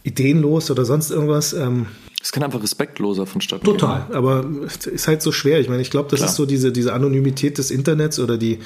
ideenlos 0.03 0.69
oder 0.69 0.85
sonst 0.85 1.11
irgendwas. 1.11 1.53
Ähm, 1.53 1.87
es 2.21 2.31
kann 2.31 2.43
einfach 2.43 2.61
respektloser 2.61 3.25
vonstatten 3.25 3.65
Total, 3.65 4.05
gehen. 4.07 4.15
aber 4.15 4.45
ist 4.91 5.07
halt 5.07 5.21
so 5.21 5.31
schwer. 5.31 5.59
Ich 5.59 5.69
meine, 5.69 5.81
ich 5.81 5.91
glaube, 5.91 6.09
das 6.09 6.19
Klar. 6.19 6.29
ist 6.29 6.35
so 6.35 6.45
diese, 6.45 6.71
diese 6.71 6.93
Anonymität 6.93 7.57
des 7.57 7.71
Internets 7.71 8.19
oder 8.19 8.37
die 8.37 8.59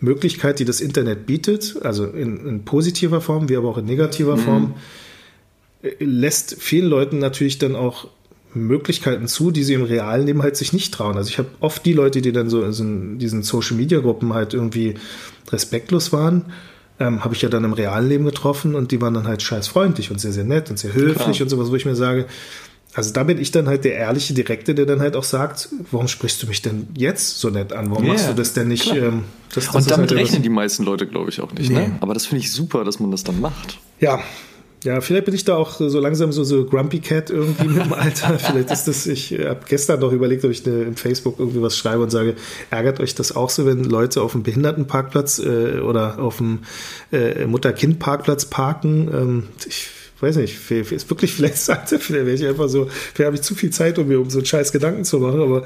Möglichkeit, 0.00 0.58
die 0.58 0.64
das 0.64 0.80
Internet 0.80 1.26
bietet, 1.26 1.76
also 1.82 2.04
in, 2.06 2.46
in 2.46 2.64
positiver 2.64 3.20
Form 3.20 3.48
wie 3.48 3.56
aber 3.56 3.68
auch 3.68 3.78
in 3.78 3.84
negativer 3.84 4.36
mhm. 4.36 4.40
Form, 4.40 4.74
äh, 5.82 5.92
lässt 6.02 6.56
vielen 6.58 6.86
Leuten 6.86 7.18
natürlich 7.18 7.58
dann 7.58 7.76
auch 7.76 8.08
Möglichkeiten 8.66 9.28
zu, 9.28 9.50
die 9.50 9.64
sie 9.64 9.74
im 9.74 9.82
realen 9.82 10.26
Leben 10.26 10.42
halt 10.42 10.56
sich 10.56 10.72
nicht 10.72 10.92
trauen. 10.92 11.16
Also 11.16 11.30
ich 11.30 11.38
habe 11.38 11.48
oft 11.60 11.84
die 11.84 11.92
Leute, 11.92 12.20
die 12.22 12.32
dann 12.32 12.48
so 12.50 12.62
in 12.62 13.18
diesen 13.18 13.42
Social 13.42 13.76
Media 13.76 14.00
Gruppen 14.00 14.34
halt 14.34 14.54
irgendwie 14.54 14.94
respektlos 15.50 16.12
waren, 16.12 16.46
ähm, 17.00 17.24
habe 17.24 17.34
ich 17.34 17.42
ja 17.42 17.48
dann 17.48 17.64
im 17.64 17.72
realen 17.72 18.08
Leben 18.08 18.24
getroffen 18.24 18.74
und 18.74 18.90
die 18.90 19.00
waren 19.00 19.14
dann 19.14 19.28
halt 19.28 19.42
scheiß 19.42 19.68
freundlich 19.68 20.10
und 20.10 20.20
sehr, 20.20 20.32
sehr 20.32 20.44
nett 20.44 20.70
und 20.70 20.78
sehr 20.78 20.92
höflich 20.92 21.16
Klar. 21.16 21.40
und 21.42 21.48
sowas, 21.48 21.70
wo 21.70 21.76
ich 21.76 21.84
mir 21.84 21.96
sage, 21.96 22.26
also 22.94 23.12
da 23.12 23.22
bin 23.22 23.38
ich 23.38 23.50
dann 23.50 23.68
halt 23.68 23.84
der 23.84 23.94
ehrliche 23.94 24.34
Direkte, 24.34 24.74
der 24.74 24.86
dann 24.86 25.00
halt 25.00 25.14
auch 25.14 25.22
sagt, 25.22 25.68
warum 25.90 26.08
sprichst 26.08 26.42
du 26.42 26.46
mich 26.46 26.62
denn 26.62 26.88
jetzt 26.96 27.38
so 27.38 27.50
nett 27.50 27.72
an? 27.72 27.90
Warum 27.90 28.04
yeah, 28.04 28.14
machst 28.14 28.28
du 28.28 28.34
das 28.34 28.54
denn 28.54 28.68
nicht? 28.68 28.92
Ähm, 28.92 29.24
das, 29.54 29.66
das 29.66 29.74
und 29.74 29.90
damit 29.90 30.10
halt 30.10 30.20
rechnen 30.20 30.42
die 30.42 30.48
meisten 30.48 30.84
Leute, 30.84 31.06
glaube 31.06 31.30
ich, 31.30 31.40
auch 31.40 31.52
nicht. 31.52 31.70
Ne? 31.70 31.80
Nee. 31.80 31.88
Ne? 31.88 31.98
Aber 32.00 32.14
das 32.14 32.26
finde 32.26 32.42
ich 32.42 32.50
super, 32.50 32.84
dass 32.84 32.98
man 32.98 33.10
das 33.10 33.24
dann 33.24 33.40
macht. 33.40 33.78
Ja, 34.00 34.20
ja, 34.84 35.00
vielleicht 35.00 35.24
bin 35.24 35.34
ich 35.34 35.44
da 35.44 35.56
auch 35.56 35.72
so 35.72 35.98
langsam 35.98 36.30
so, 36.30 36.44
so 36.44 36.64
Grumpy 36.64 37.00
Cat 37.00 37.30
irgendwie 37.30 37.66
mit 37.66 37.84
dem 37.84 37.92
Alter. 37.94 38.38
vielleicht 38.38 38.70
ist 38.70 38.86
das, 38.86 39.06
ich 39.06 39.32
habe 39.32 39.60
gestern 39.68 40.00
noch 40.00 40.12
überlegt, 40.12 40.44
ob 40.44 40.52
ich 40.52 40.64
eine, 40.66 40.82
im 40.82 40.96
Facebook 40.96 41.38
irgendwie 41.38 41.60
was 41.60 41.76
schreibe 41.76 42.02
und 42.02 42.10
sage, 42.10 42.34
ärgert 42.70 43.00
euch 43.00 43.14
das 43.14 43.34
auch 43.34 43.50
so, 43.50 43.66
wenn 43.66 43.82
Leute 43.82 44.22
auf 44.22 44.32
dem 44.32 44.44
Behindertenparkplatz 44.44 45.40
äh, 45.40 45.80
oder 45.80 46.20
auf 46.20 46.36
dem 46.36 46.60
äh, 47.12 47.46
Mutter-Kind-Parkplatz 47.46 48.46
parken? 48.46 49.10
Ähm, 49.12 49.42
ich 49.66 49.88
weiß 50.20 50.36
nicht, 50.36 50.70
ist 50.70 51.10
wirklich 51.10 51.32
vielleicht 51.32 51.56
sagt 51.58 51.88
vielleicht 51.88 52.12
wäre 52.12 52.32
ich 52.32 52.46
einfach 52.46 52.68
so, 52.68 52.86
vielleicht 53.14 53.26
habe 53.26 53.36
ich 53.36 53.42
zu 53.42 53.56
viel 53.56 53.70
Zeit, 53.70 53.98
um 53.98 54.06
mir 54.06 54.20
um 54.20 54.30
so 54.30 54.38
einen 54.38 54.46
scheiß 54.46 54.70
Gedanken 54.70 55.04
zu 55.04 55.18
machen, 55.18 55.40
aber 55.40 55.64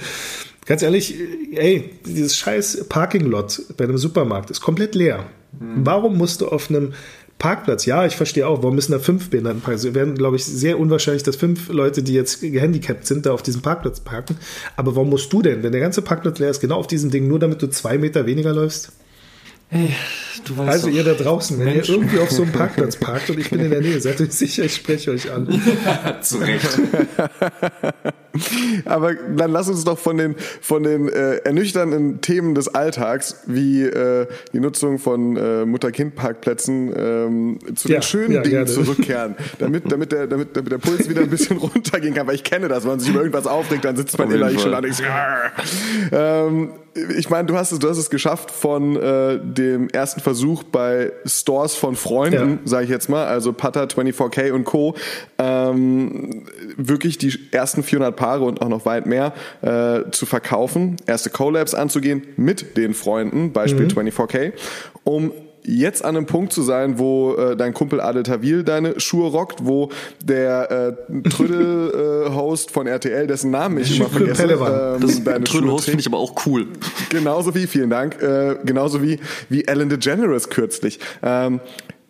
ganz 0.65 0.83
ehrlich, 0.83 1.17
ey, 1.55 1.91
dieses 2.07 2.37
scheiß 2.37 2.87
Parking-Lot 2.89 3.63
bei 3.77 3.85
einem 3.85 3.99
Supermarkt 3.99 4.51
ist 4.51 4.63
komplett 4.63 4.95
leer. 4.95 5.27
Mhm. 5.59 5.85
Warum 5.85 6.17
musst 6.17 6.41
du 6.41 6.49
auf 6.49 6.71
einem 6.71 6.95
Parkplatz, 7.43 7.87
ja, 7.87 8.07
ich 8.07 8.15
verstehe 8.15 8.47
auch, 8.47 8.63
warum 8.63 8.77
müssen 8.77 8.93
da 8.93 9.01
fünf 9.01 9.29
Behindertenparks? 9.29 9.83
Es 9.83 9.95
wären, 9.95 10.15
glaube 10.15 10.37
ich, 10.37 10.45
sehr 10.45 10.79
unwahrscheinlich, 10.79 11.25
dass 11.25 11.35
fünf 11.35 11.71
Leute, 11.71 12.05
die 12.05 12.15
jetzt 12.15 12.41
gehandicapt 12.41 13.05
sind, 13.05 13.27
da 13.27 13.33
auf 13.33 13.43
diesem 13.43 13.63
Parkplatz 13.63 13.99
parken. 13.99 14.37
Aber 14.77 14.95
warum 14.95 15.11
musst 15.11 15.33
du 15.33 15.43
denn, 15.43 15.65
wenn 15.65 15.73
der 15.73 15.81
ganze 15.81 16.03
Parkplatz 16.03 16.39
leer 16.39 16.51
ist, 16.51 16.61
genau 16.61 16.77
auf 16.77 16.87
diesem 16.87 17.11
Ding, 17.11 17.27
nur 17.27 17.41
damit 17.41 17.61
du 17.61 17.69
zwei 17.69 17.99
Meter 17.99 18.27
weniger 18.27 18.53
läufst? 18.53 18.93
Hey, 19.75 19.95
also 20.67 20.89
ihr 20.89 21.03
da 21.03 21.15
draußen, 21.15 21.59
wenn 21.59 21.65
Mensch. 21.65 21.89
ihr 21.89 21.95
irgendwie 21.95 22.19
auf 22.19 22.31
so 22.31 22.43
einem 22.43 22.53
Parkplatz 22.53 22.97
parkt 22.97 23.31
und 23.31 23.41
ich 23.41 23.49
bin 23.49 23.59
in 23.59 23.71
der 23.71 23.81
Nähe, 23.81 23.99
seid 24.03 24.21
euch 24.21 24.33
sicher, 24.33 24.65
ich 24.65 24.75
spreche 24.75 25.13
euch 25.13 25.33
an. 25.33 25.49
Zu 26.21 26.37
Recht. 26.37 26.79
Aber 28.85 29.15
dann 29.15 29.51
lass 29.51 29.71
uns 29.71 29.85
doch 29.85 29.99
von 29.99 30.19
den, 30.19 30.37
von 30.61 30.83
den 30.83 31.09
äh, 31.09 31.37
ernüchternden 31.37 32.21
Themen 32.21 32.55
des 32.55 32.69
Alltags, 32.69 33.45
wie 33.47 33.85
äh, 33.85 34.27
die 34.53 34.61
Nutzung 34.61 34.99
von 34.99 35.39
äh, 35.39 35.65
Mutter-Kind-Parkplätzen, 35.65 36.93
ähm, 36.95 37.59
zu 37.75 37.89
ja, 37.89 38.01
den 38.01 38.03
schönen 38.03 38.33
ja, 38.33 38.43
Dingen 38.43 38.67
gerne. 38.67 38.67
zurückkehren, 38.67 39.37
damit, 39.59 39.91
damit, 39.91 40.13
der, 40.13 40.27
damit, 40.27 40.55
damit 40.55 40.71
der 40.71 40.79
Puls 40.79 41.09
wieder 41.09 41.23
ein 41.23 41.31
bisschen 41.31 41.57
runtergehen 41.57 42.13
kann, 42.13 42.27
weil 42.27 42.35
ich 42.35 42.45
kenne 42.45 42.69
das, 42.69 42.83
wenn 42.85 42.91
man 42.91 43.01
sich 43.01 43.09
über 43.09 43.21
irgendwas 43.21 43.47
aufregt, 43.47 43.87
dann 43.87 43.97
sitzt 43.97 44.19
man 44.19 44.31
innerlich 44.31 44.61
schon 44.61 44.75
an. 44.75 44.85
Ähm, 46.13 46.69
ich 46.95 47.31
meine, 47.31 47.47
du 47.47 47.57
hast 47.57 47.73
es, 47.73 47.79
du 47.79 47.89
hast 47.89 47.99
es 47.99 48.11
geschafft 48.11 48.51
von 48.51 48.97
äh, 48.97 49.39
dem 49.43 49.89
ersten 49.89 50.21
Versuch 50.21 50.63
bei 50.63 51.13
Stores 51.25 51.75
von 51.75 51.97
Freunden, 51.97 52.51
ja. 52.51 52.59
sage 52.65 52.85
ich 52.85 52.91
jetzt 52.91 53.09
mal, 53.09 53.27
also 53.27 53.53
Putter, 53.53 53.85
24K 53.85 54.53
und 54.53 54.65
Co. 54.65 54.95
Ähm, 55.39 56.45
wirklich 56.77 57.19
die 57.19 57.33
ersten 57.51 57.83
400 57.83 58.15
Paare 58.15 58.45
und 58.45 58.61
auch 58.61 58.69
noch 58.69 58.85
weit 58.85 59.07
mehr 59.07 59.33
äh, 59.63 60.11
zu 60.11 60.27
verkaufen, 60.27 60.97
erste 61.07 61.31
Collabs 61.31 61.75
anzugehen 61.75 62.25
mit 62.37 62.77
den 62.77 62.95
Freunden, 62.95 63.53
Beispiel 63.53 63.87
mhm. 63.87 64.09
24K, 64.09 64.53
um 65.05 65.33
jetzt 65.65 66.05
an 66.05 66.17
einem 66.17 66.27
Punkt 66.27 66.53
zu 66.53 66.63
sein, 66.63 66.99
wo 66.99 67.35
äh, 67.35 67.57
dein 67.57 67.75
Kumpel 67.75 68.01
Adel 68.01 68.23
Tawil 68.23 68.65
deine 68.65 68.99
Schuhe 69.01 69.31
rockt, 69.31 69.65
wo 69.65 69.91
der 70.25 70.97
äh, 71.03 71.29
Trödel-Host 71.29 72.71
äh, 72.71 72.73
von 72.73 72.87
RTL, 72.87 73.27
dessen 73.27 73.51
Namen 73.51 73.79
ich 73.79 73.99
immer 73.99 74.09
vergesse, 74.09 74.45
ähm, 74.45 75.01
das 75.01 75.23
deine 75.25 75.45
Trödel-Host 75.45 75.87
finde 75.87 76.01
ich 76.01 76.07
aber 76.07 76.19
auch 76.19 76.47
cool. 76.47 76.67
Genauso 77.11 77.55
wie, 77.55 77.67
vielen 77.67 77.91
Dank, 77.91 78.21
äh, 78.23 78.57
genauso 78.65 79.03
wie, 79.03 79.21
wie 79.49 79.65
Ellen 79.65 79.89
DeGeneres 79.89 80.51
kürzlich. 80.51 80.99
Ähm, 81.23 81.61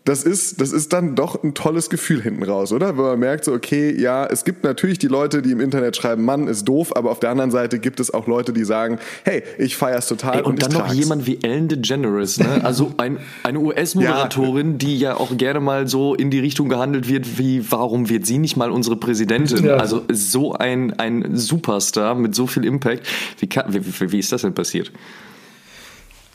das 0.04 0.24
ist, 0.24 0.60
das 0.60 0.72
ist 0.72 0.92
dann 0.92 1.14
doch 1.14 1.44
ein 1.44 1.54
tolles 1.54 1.88
Gefühl 1.88 2.20
hinten 2.20 2.42
raus, 2.42 2.72
oder? 2.72 2.96
Wenn 2.96 3.04
man 3.04 3.18
merkt 3.20 3.44
so, 3.44 3.52
okay, 3.52 3.94
ja, 3.96 4.26
es 4.26 4.44
gibt 4.44 4.64
natürlich 4.64 4.98
die 4.98 5.06
Leute, 5.06 5.42
die 5.42 5.52
im 5.52 5.60
Internet 5.60 5.96
schreiben, 5.96 6.24
Mann 6.24 6.48
ist 6.48 6.64
doof, 6.64 6.96
aber 6.96 7.12
auf 7.12 7.20
der 7.20 7.30
anderen 7.30 7.52
Seite 7.52 7.78
gibt 7.78 8.00
es 8.00 8.12
auch 8.12 8.26
Leute, 8.26 8.52
die 8.52 8.64
sagen, 8.64 8.98
hey, 9.24 9.44
ich 9.58 9.76
feier's 9.76 10.08
total 10.08 10.38
Ey, 10.38 10.42
und, 10.42 10.54
und 10.54 10.62
dann 10.62 10.72
noch 10.72 10.92
jemand 10.92 11.26
wie 11.26 11.38
Ellen 11.42 11.68
DeGeneres, 11.68 12.38
ne? 12.38 12.62
Also 12.72 12.92
ein, 12.96 13.18
eine 13.42 13.60
US-Moderatorin, 13.60 14.72
ja. 14.72 14.76
die 14.78 14.98
ja 14.98 15.16
auch 15.16 15.36
gerne 15.36 15.60
mal 15.60 15.86
so 15.86 16.14
in 16.14 16.30
die 16.30 16.40
Richtung 16.40 16.68
gehandelt 16.68 17.08
wird, 17.08 17.38
wie 17.38 17.70
warum 17.70 18.08
wird 18.08 18.26
sie 18.26 18.38
nicht 18.38 18.56
mal 18.56 18.70
unsere 18.70 18.96
Präsidentin? 18.96 19.64
Ja. 19.64 19.76
Also 19.76 20.02
so 20.10 20.52
ein, 20.54 20.98
ein 20.98 21.36
Superstar 21.36 22.14
mit 22.14 22.34
so 22.34 22.46
viel 22.46 22.64
Impact. 22.64 23.06
Wie, 23.38 23.48
kann, 23.48 23.72
wie, 23.72 24.12
wie 24.12 24.18
ist 24.18 24.32
das 24.32 24.42
denn 24.42 24.54
passiert? 24.54 24.90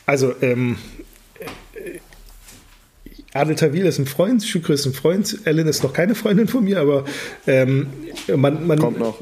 Also, 0.06 0.32
ähm, 0.40 0.76
Adel 3.34 3.56
Tawil 3.56 3.84
ist 3.86 3.98
ein 3.98 4.06
Freund, 4.06 4.42
Shukri 4.42 4.72
ist 4.74 4.86
ein 4.86 4.94
Freund, 4.94 5.38
Ellen 5.44 5.68
ist 5.68 5.82
noch 5.82 5.92
keine 5.92 6.14
Freundin 6.14 6.48
von 6.48 6.64
mir, 6.64 6.80
aber 6.80 7.04
ähm, 7.46 7.88
man, 8.34 8.66
man 8.66 8.78
Kommt 8.78 8.98
noch. 8.98 9.18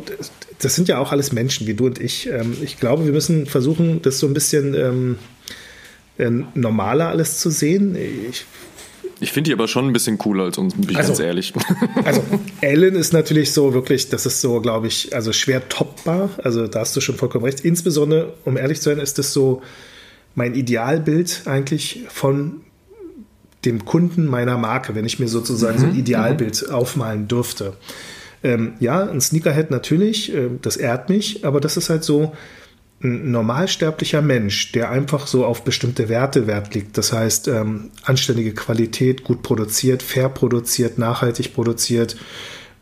Das, 0.61 0.76
sind 0.76 0.88
ja 0.88 0.98
auch 0.98 1.11
alles 1.12 1.32
Menschen 1.32 1.66
wie 1.66 1.74
du 1.74 1.86
und 1.86 2.00
ich. 2.00 2.28
Ähm, 2.28 2.57
ich 2.62 2.78
glaube, 2.78 3.04
wir 3.04 3.12
müssen 3.12 3.46
versuchen, 3.46 4.00
das 4.02 4.18
so 4.20 4.26
ein 4.28 4.34
bisschen 4.34 4.74
ähm, 4.74 5.18
äh, 6.18 6.30
normaler 6.54 7.09
alles 7.09 7.38
zu 7.40 7.50
sehen. 7.50 7.96
Ich, 8.30 8.44
Ich 9.18 9.32
finde 9.32 9.48
die 9.48 9.52
aber 9.54 9.66
schon 9.66 9.88
ein 9.88 9.92
bisschen 9.92 10.18
cooler 10.18 10.44
als 10.44 10.57
uns, 10.57 10.74
bin 10.74 10.88
ich 10.88 10.96
Also- 10.96 11.09
ganz 11.12 11.20
ehrlich. 11.20 11.52
Also 12.04 12.22
Ellen 12.61 12.94
ist 12.94 13.12
natürlich 13.12 13.50
so 13.52 13.74
wirklich, 13.74 14.09
das 14.09 14.24
ist 14.24 14.40
so, 14.40 14.61
glaube 14.61 14.86
ich, 14.86 15.14
also 15.16 15.32
schwer 15.32 15.68
toppbar. 15.68 16.30
Also 16.44 16.68
da 16.68 16.80
hast 16.80 16.94
du 16.94 17.00
schon 17.00 17.16
vollkommen 17.16 17.44
recht. 17.44 17.61
Insbesondere, 17.62 18.34
um 18.44 18.57
ehrlich 18.57 18.78
zu 18.80 18.84
sein, 18.90 18.98
ist 19.00 19.18
das 19.18 19.32
so 19.32 19.62
mein 20.36 20.54
Idealbild 20.54 21.42
eigentlich 21.46 22.04
von 22.09 22.61
dem 23.66 23.84
Kunden 23.84 24.26
meiner 24.26 24.56
Marke, 24.56 24.94
wenn 24.94 25.04
ich 25.04 25.18
mir 25.18 25.28
sozusagen 25.28 25.78
so 25.78 25.86
ein 25.86 25.96
Idealbild 25.96 26.70
aufmalen 26.70 27.28
dürfte. 27.28 27.74
Ähm, 28.42 28.74
ja, 28.80 29.02
ein 29.02 29.20
Sneakerhead 29.20 29.70
natürlich, 29.70 30.34
äh, 30.34 30.48
das 30.62 30.76
ehrt 30.76 31.08
mich, 31.08 31.44
aber 31.44 31.60
das 31.60 31.76
ist 31.76 31.90
halt 31.90 32.04
so 32.04 32.32
ein 33.02 33.30
normalsterblicher 33.30 34.22
Mensch, 34.22 34.72
der 34.72 34.90
einfach 34.90 35.26
so 35.26 35.44
auf 35.44 35.64
bestimmte 35.64 36.08
Werte 36.08 36.46
Wert 36.46 36.74
legt. 36.74 36.96
Das 36.96 37.12
heißt, 37.12 37.48
ähm, 37.48 37.90
anständige 38.04 38.54
Qualität, 38.54 39.24
gut 39.24 39.42
produziert, 39.42 40.02
fair 40.02 40.28
produziert, 40.28 40.96
nachhaltig 40.96 41.54
produziert 41.54 42.16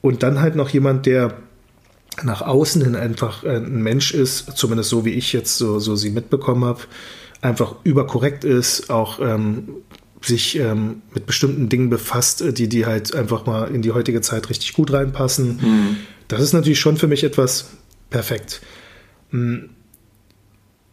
und 0.02 0.22
dann 0.22 0.40
halt 0.40 0.54
noch 0.54 0.68
jemand, 0.68 1.06
der 1.06 1.34
nach 2.22 2.42
außen 2.42 2.82
hin 2.82 2.94
einfach 2.94 3.42
äh, 3.42 3.56
ein 3.56 3.82
Mensch 3.82 4.14
ist, 4.14 4.56
zumindest 4.56 4.90
so 4.90 5.04
wie 5.04 5.10
ich 5.10 5.32
jetzt 5.32 5.58
so, 5.58 5.80
so 5.80 5.96
sie 5.96 6.10
mitbekommen 6.10 6.64
habe, 6.64 6.80
einfach 7.40 7.76
überkorrekt 7.84 8.44
ist, 8.44 8.90
auch 8.90 9.18
ähm, 9.20 9.68
sich 10.26 10.58
ähm, 10.58 11.02
mit 11.12 11.26
bestimmten 11.26 11.68
Dingen 11.68 11.90
befasst, 11.90 12.42
äh, 12.42 12.52
die, 12.52 12.68
die 12.68 12.86
halt 12.86 13.14
einfach 13.14 13.46
mal 13.46 13.74
in 13.74 13.82
die 13.82 13.92
heutige 13.92 14.20
Zeit 14.20 14.48
richtig 14.50 14.72
gut 14.72 14.92
reinpassen. 14.92 15.98
Das 16.28 16.40
ist 16.40 16.52
natürlich 16.52 16.80
schon 16.80 16.96
für 16.96 17.06
mich 17.06 17.24
etwas 17.24 17.70
perfekt. 18.10 18.62
Hm. 19.30 19.70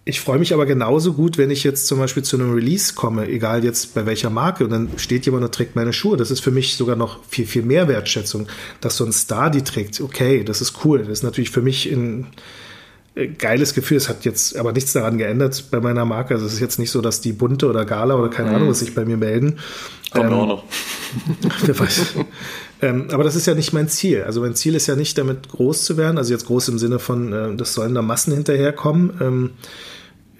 Ich 0.03 0.19
freue 0.19 0.39
mich 0.39 0.51
aber 0.51 0.65
genauso 0.65 1.13
gut, 1.13 1.37
wenn 1.37 1.51
ich 1.51 1.63
jetzt 1.63 1.85
zum 1.85 1.99
Beispiel 1.99 2.23
zu 2.23 2.35
einem 2.35 2.53
Release 2.53 2.95
komme, 2.95 3.27
egal 3.27 3.63
jetzt 3.63 3.93
bei 3.93 4.07
welcher 4.07 4.31
Marke, 4.31 4.63
und 4.63 4.71
dann 4.71 4.89
steht 4.97 5.25
jemand 5.25 5.43
und 5.43 5.53
trägt 5.53 5.75
meine 5.75 5.93
Schuhe. 5.93 6.17
Das 6.17 6.31
ist 6.31 6.39
für 6.39 6.49
mich 6.49 6.75
sogar 6.75 6.95
noch 6.95 7.23
viel, 7.25 7.45
viel 7.45 7.61
mehr 7.61 7.87
Wertschätzung, 7.87 8.47
dass 8.81 8.97
so 8.97 9.05
ein 9.05 9.13
Star 9.13 9.51
die 9.51 9.61
trägt. 9.61 10.01
Okay, 10.01 10.43
das 10.43 10.59
ist 10.59 10.83
cool. 10.83 10.99
Das 10.99 11.09
ist 11.09 11.23
natürlich 11.23 11.51
für 11.51 11.61
mich 11.61 11.91
äh, 11.91 12.23
geiles 13.37 13.73
Gefühl. 13.73 13.97
Es 13.97 14.07
hat 14.09 14.23
jetzt 14.25 14.55
aber 14.57 14.71
nichts 14.71 14.93
daran 14.93 15.17
geändert 15.17 15.65
bei 15.71 15.79
meiner 15.79 16.05
Marke. 16.05 16.33
Also 16.33 16.45
es 16.45 16.53
ist 16.53 16.59
jetzt 16.59 16.79
nicht 16.79 16.91
so, 16.91 17.01
dass 17.01 17.21
die 17.21 17.33
Bunte 17.33 17.67
oder 17.67 17.85
Gala 17.85 18.15
oder 18.15 18.29
keine 18.29 18.51
Ahnung, 18.51 18.69
was 18.69 18.79
sich 18.79 18.95
bei 18.95 19.03
mir 19.05 19.17
melden. 19.17 19.59
Kommt 20.11 20.25
Ähm, 20.27 20.33
auch 20.33 20.47
noch. 20.47 20.63
Wer 21.65 21.77
weiß. 21.79 22.01
ähm, 22.81 23.07
aber 23.11 23.23
das 23.23 23.35
ist 23.35 23.47
ja 23.47 23.53
nicht 23.53 23.73
mein 23.73 23.89
Ziel. 23.89 24.23
Also 24.23 24.41
mein 24.41 24.55
Ziel 24.55 24.75
ist 24.75 24.87
ja 24.87 24.95
nicht 24.95 25.17
damit 25.17 25.49
groß 25.49 25.83
zu 25.83 25.97
werden. 25.97 26.17
Also 26.17 26.31
jetzt 26.33 26.45
groß 26.45 26.69
im 26.69 26.77
Sinne 26.79 26.99
von, 26.99 27.33
äh, 27.33 27.55
das 27.55 27.73
sollen 27.73 27.93
da 27.95 28.01
Massen 28.01 28.33
hinterherkommen. 28.33 29.11
Ähm, 29.21 29.49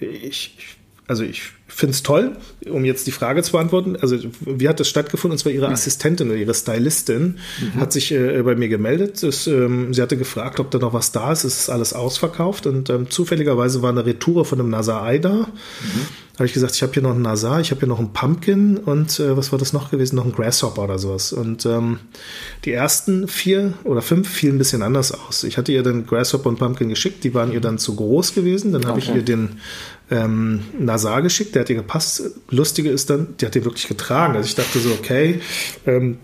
ich- 0.00 0.56
also 1.08 1.24
ich 1.24 1.52
finde 1.74 1.92
es 1.92 2.02
toll, 2.02 2.36
um 2.70 2.84
jetzt 2.84 3.06
die 3.06 3.12
Frage 3.12 3.42
zu 3.42 3.52
beantworten. 3.52 3.96
Also 4.00 4.16
wie 4.40 4.68
hat 4.68 4.78
das 4.80 4.88
stattgefunden? 4.88 5.32
Und 5.34 5.38
zwar 5.38 5.52
ihre 5.52 5.68
Assistentin 5.68 6.28
oder 6.28 6.36
ihre 6.38 6.54
Stylistin 6.54 7.38
hat 7.78 7.92
sich 7.92 8.12
äh, 8.12 8.42
bei 8.42 8.54
mir 8.54 8.68
gemeldet. 8.68 9.22
Das, 9.22 9.46
ähm, 9.46 9.92
sie 9.94 10.02
hatte 10.02 10.16
gefragt, 10.16 10.60
ob 10.60 10.70
da 10.70 10.78
noch 10.78 10.92
was 10.92 11.12
da 11.12 11.32
ist. 11.32 11.44
Es 11.44 11.60
ist 11.60 11.70
alles 11.70 11.92
ausverkauft 11.92 12.66
und 12.66 12.90
ähm, 12.90 13.10
zufälligerweise 13.10 13.82
war 13.82 13.90
eine 13.90 14.04
Retour 14.06 14.44
von 14.44 14.60
einem 14.60 14.70
Nasai 14.70 15.18
da. 15.18 15.48
Habe 16.36 16.46
ich 16.46 16.54
gesagt, 16.54 16.74
ich 16.74 16.82
habe 16.82 16.92
hier 16.94 17.02
noch 17.02 17.10
einen 17.10 17.22
Nasar, 17.22 17.60
ich 17.60 17.70
habe 17.70 17.80
hier 17.80 17.88
noch 17.88 17.98
einen 17.98 18.14
Pumpkin 18.14 18.78
und 18.78 19.20
äh, 19.20 19.36
was 19.36 19.52
war 19.52 19.58
das 19.58 19.74
noch 19.74 19.90
gewesen? 19.90 20.16
Noch 20.16 20.24
ein 20.24 20.32
Grasshopper 20.32 20.84
oder 20.84 20.98
sowas. 20.98 21.32
Und 21.32 21.66
ähm, 21.66 21.98
die 22.64 22.72
ersten 22.72 23.28
vier 23.28 23.74
oder 23.84 24.00
fünf 24.00 24.28
fielen 24.30 24.54
ein 24.56 24.58
bisschen 24.58 24.82
anders 24.82 25.12
aus. 25.12 25.44
Ich 25.44 25.58
hatte 25.58 25.72
ihr 25.72 25.82
dann 25.82 26.06
Grasshopper 26.06 26.48
und 26.48 26.58
Pumpkin 26.58 26.88
geschickt, 26.88 27.22
die 27.24 27.34
waren 27.34 27.52
ihr 27.52 27.60
dann 27.60 27.76
zu 27.78 27.94
groß 27.96 28.34
gewesen. 28.34 28.72
Dann 28.72 28.86
habe 28.86 28.98
ich 28.98 29.10
Okay. 29.10 29.18
ihr 29.18 29.24
den 29.24 29.48
ähm, 30.10 30.60
Nasar 30.78 31.20
geschickt, 31.22 31.54
der 31.54 31.61
hat 31.62 31.70
ihr 31.70 31.76
gepasst. 31.76 32.22
Lustige 32.50 32.90
ist 32.90 33.10
dann, 33.10 33.34
die 33.40 33.46
hat 33.46 33.54
den 33.54 33.64
wirklich 33.64 33.88
getragen. 33.88 34.36
Also 34.36 34.46
ich 34.46 34.54
dachte 34.54 34.78
so, 34.78 34.90
okay, 34.90 35.40
ähm, 35.86 36.18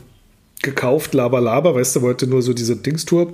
gekauft, 0.63 1.15
laber, 1.15 1.41
laber, 1.41 1.75
weißt 1.75 1.97
du, 1.97 2.03
wollte 2.03 2.27
nur 2.27 2.43
so 2.43 2.53
diese 2.53 2.77
Dingstour. 2.77 3.33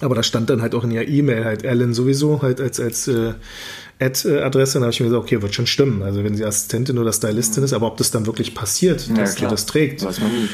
Aber 0.00 0.14
da 0.14 0.22
stand 0.22 0.50
dann 0.50 0.60
halt 0.60 0.74
auch 0.74 0.84
in 0.84 0.90
ihrer 0.90 1.06
E-Mail 1.06 1.44
halt 1.44 1.64
Ellen 1.64 1.94
sowieso 1.94 2.42
halt 2.42 2.60
als, 2.60 2.80
als 2.80 3.06
äh, 3.06 3.34
Ad-Adresse. 4.00 4.74
Dann 4.74 4.82
habe 4.82 4.92
ich 4.92 5.00
mir 5.00 5.06
gesagt, 5.06 5.22
okay, 5.24 5.40
wird 5.40 5.54
schon 5.54 5.66
stimmen. 5.68 6.02
Also 6.02 6.24
wenn 6.24 6.34
sie 6.36 6.44
Assistentin 6.44 6.98
oder 6.98 7.12
Stylistin 7.12 7.62
ist, 7.62 7.72
aber 7.72 7.86
ob 7.86 7.96
das 7.96 8.10
dann 8.10 8.26
wirklich 8.26 8.54
passiert, 8.54 9.06
Ja, 9.08 9.14
dass 9.14 9.32
sie 9.32 9.38
klar. 9.38 9.50
das 9.50 9.66
trägt. 9.66 10.04
Weiß 10.04 10.20
man 10.20 10.32
nie. 10.32 10.48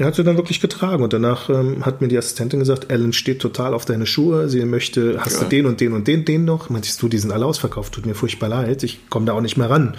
Er 0.00 0.06
hat 0.06 0.14
sie 0.14 0.24
dann 0.24 0.38
wirklich 0.38 0.62
getragen 0.62 1.02
und 1.02 1.12
danach 1.12 1.50
ähm, 1.50 1.84
hat 1.84 2.00
mir 2.00 2.08
die 2.08 2.16
Assistentin 2.16 2.58
gesagt, 2.58 2.90
Ellen 2.90 3.12
steht 3.12 3.38
total 3.38 3.74
auf 3.74 3.84
deine 3.84 4.06
Schuhe, 4.06 4.48
sie 4.48 4.64
möchte, 4.64 5.20
hast 5.20 5.40
Geil. 5.40 5.42
du 5.42 5.56
den 5.56 5.66
und 5.66 5.80
den 5.82 5.92
und 5.92 6.08
den, 6.08 6.24
den 6.24 6.46
noch? 6.46 6.70
Meintest 6.70 7.02
du, 7.02 7.08
die 7.10 7.18
sind 7.18 7.30
alle 7.32 7.44
ausverkauft, 7.44 7.92
tut 7.92 8.06
mir 8.06 8.14
furchtbar 8.14 8.48
leid, 8.48 8.82
ich 8.82 9.10
komme 9.10 9.26
da 9.26 9.34
auch 9.34 9.42
nicht 9.42 9.58
mehr 9.58 9.68
ran. 9.68 9.94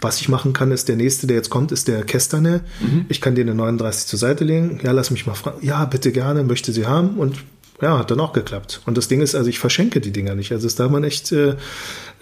Was 0.00 0.22
ich 0.22 0.30
machen 0.30 0.54
kann, 0.54 0.72
ist 0.72 0.88
der 0.88 0.96
nächste, 0.96 1.26
der 1.26 1.36
jetzt 1.36 1.50
kommt, 1.50 1.70
ist 1.70 1.86
der 1.86 2.02
Kestane. 2.02 2.62
Ich 3.10 3.20
kann 3.20 3.34
dir 3.34 3.42
eine 3.42 3.54
39 3.54 4.06
zur 4.06 4.18
Seite 4.18 4.44
legen, 4.44 4.80
ja, 4.82 4.92
lass 4.92 5.10
mich 5.10 5.26
mal 5.26 5.34
fragen, 5.34 5.58
ja, 5.60 5.84
bitte 5.84 6.12
gerne, 6.12 6.44
möchte 6.44 6.72
sie 6.72 6.86
haben 6.86 7.18
und 7.18 7.36
ja, 7.82 7.98
hat 7.98 8.10
dann 8.10 8.20
auch 8.20 8.32
geklappt. 8.32 8.80
Und 8.86 8.96
das 8.96 9.08
Ding 9.08 9.20
ist, 9.20 9.34
also 9.34 9.50
ich 9.50 9.58
verschenke 9.58 10.00
die 10.00 10.12
Dinger 10.12 10.34
nicht. 10.34 10.52
Also 10.52 10.66
es 10.66 10.76
darf 10.76 10.90
man 10.90 11.04
echt, 11.04 11.30
äh, 11.30 11.56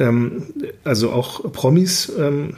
ähm, 0.00 0.46
also 0.82 1.12
auch 1.12 1.52
Promis, 1.52 2.10
ähm, 2.18 2.56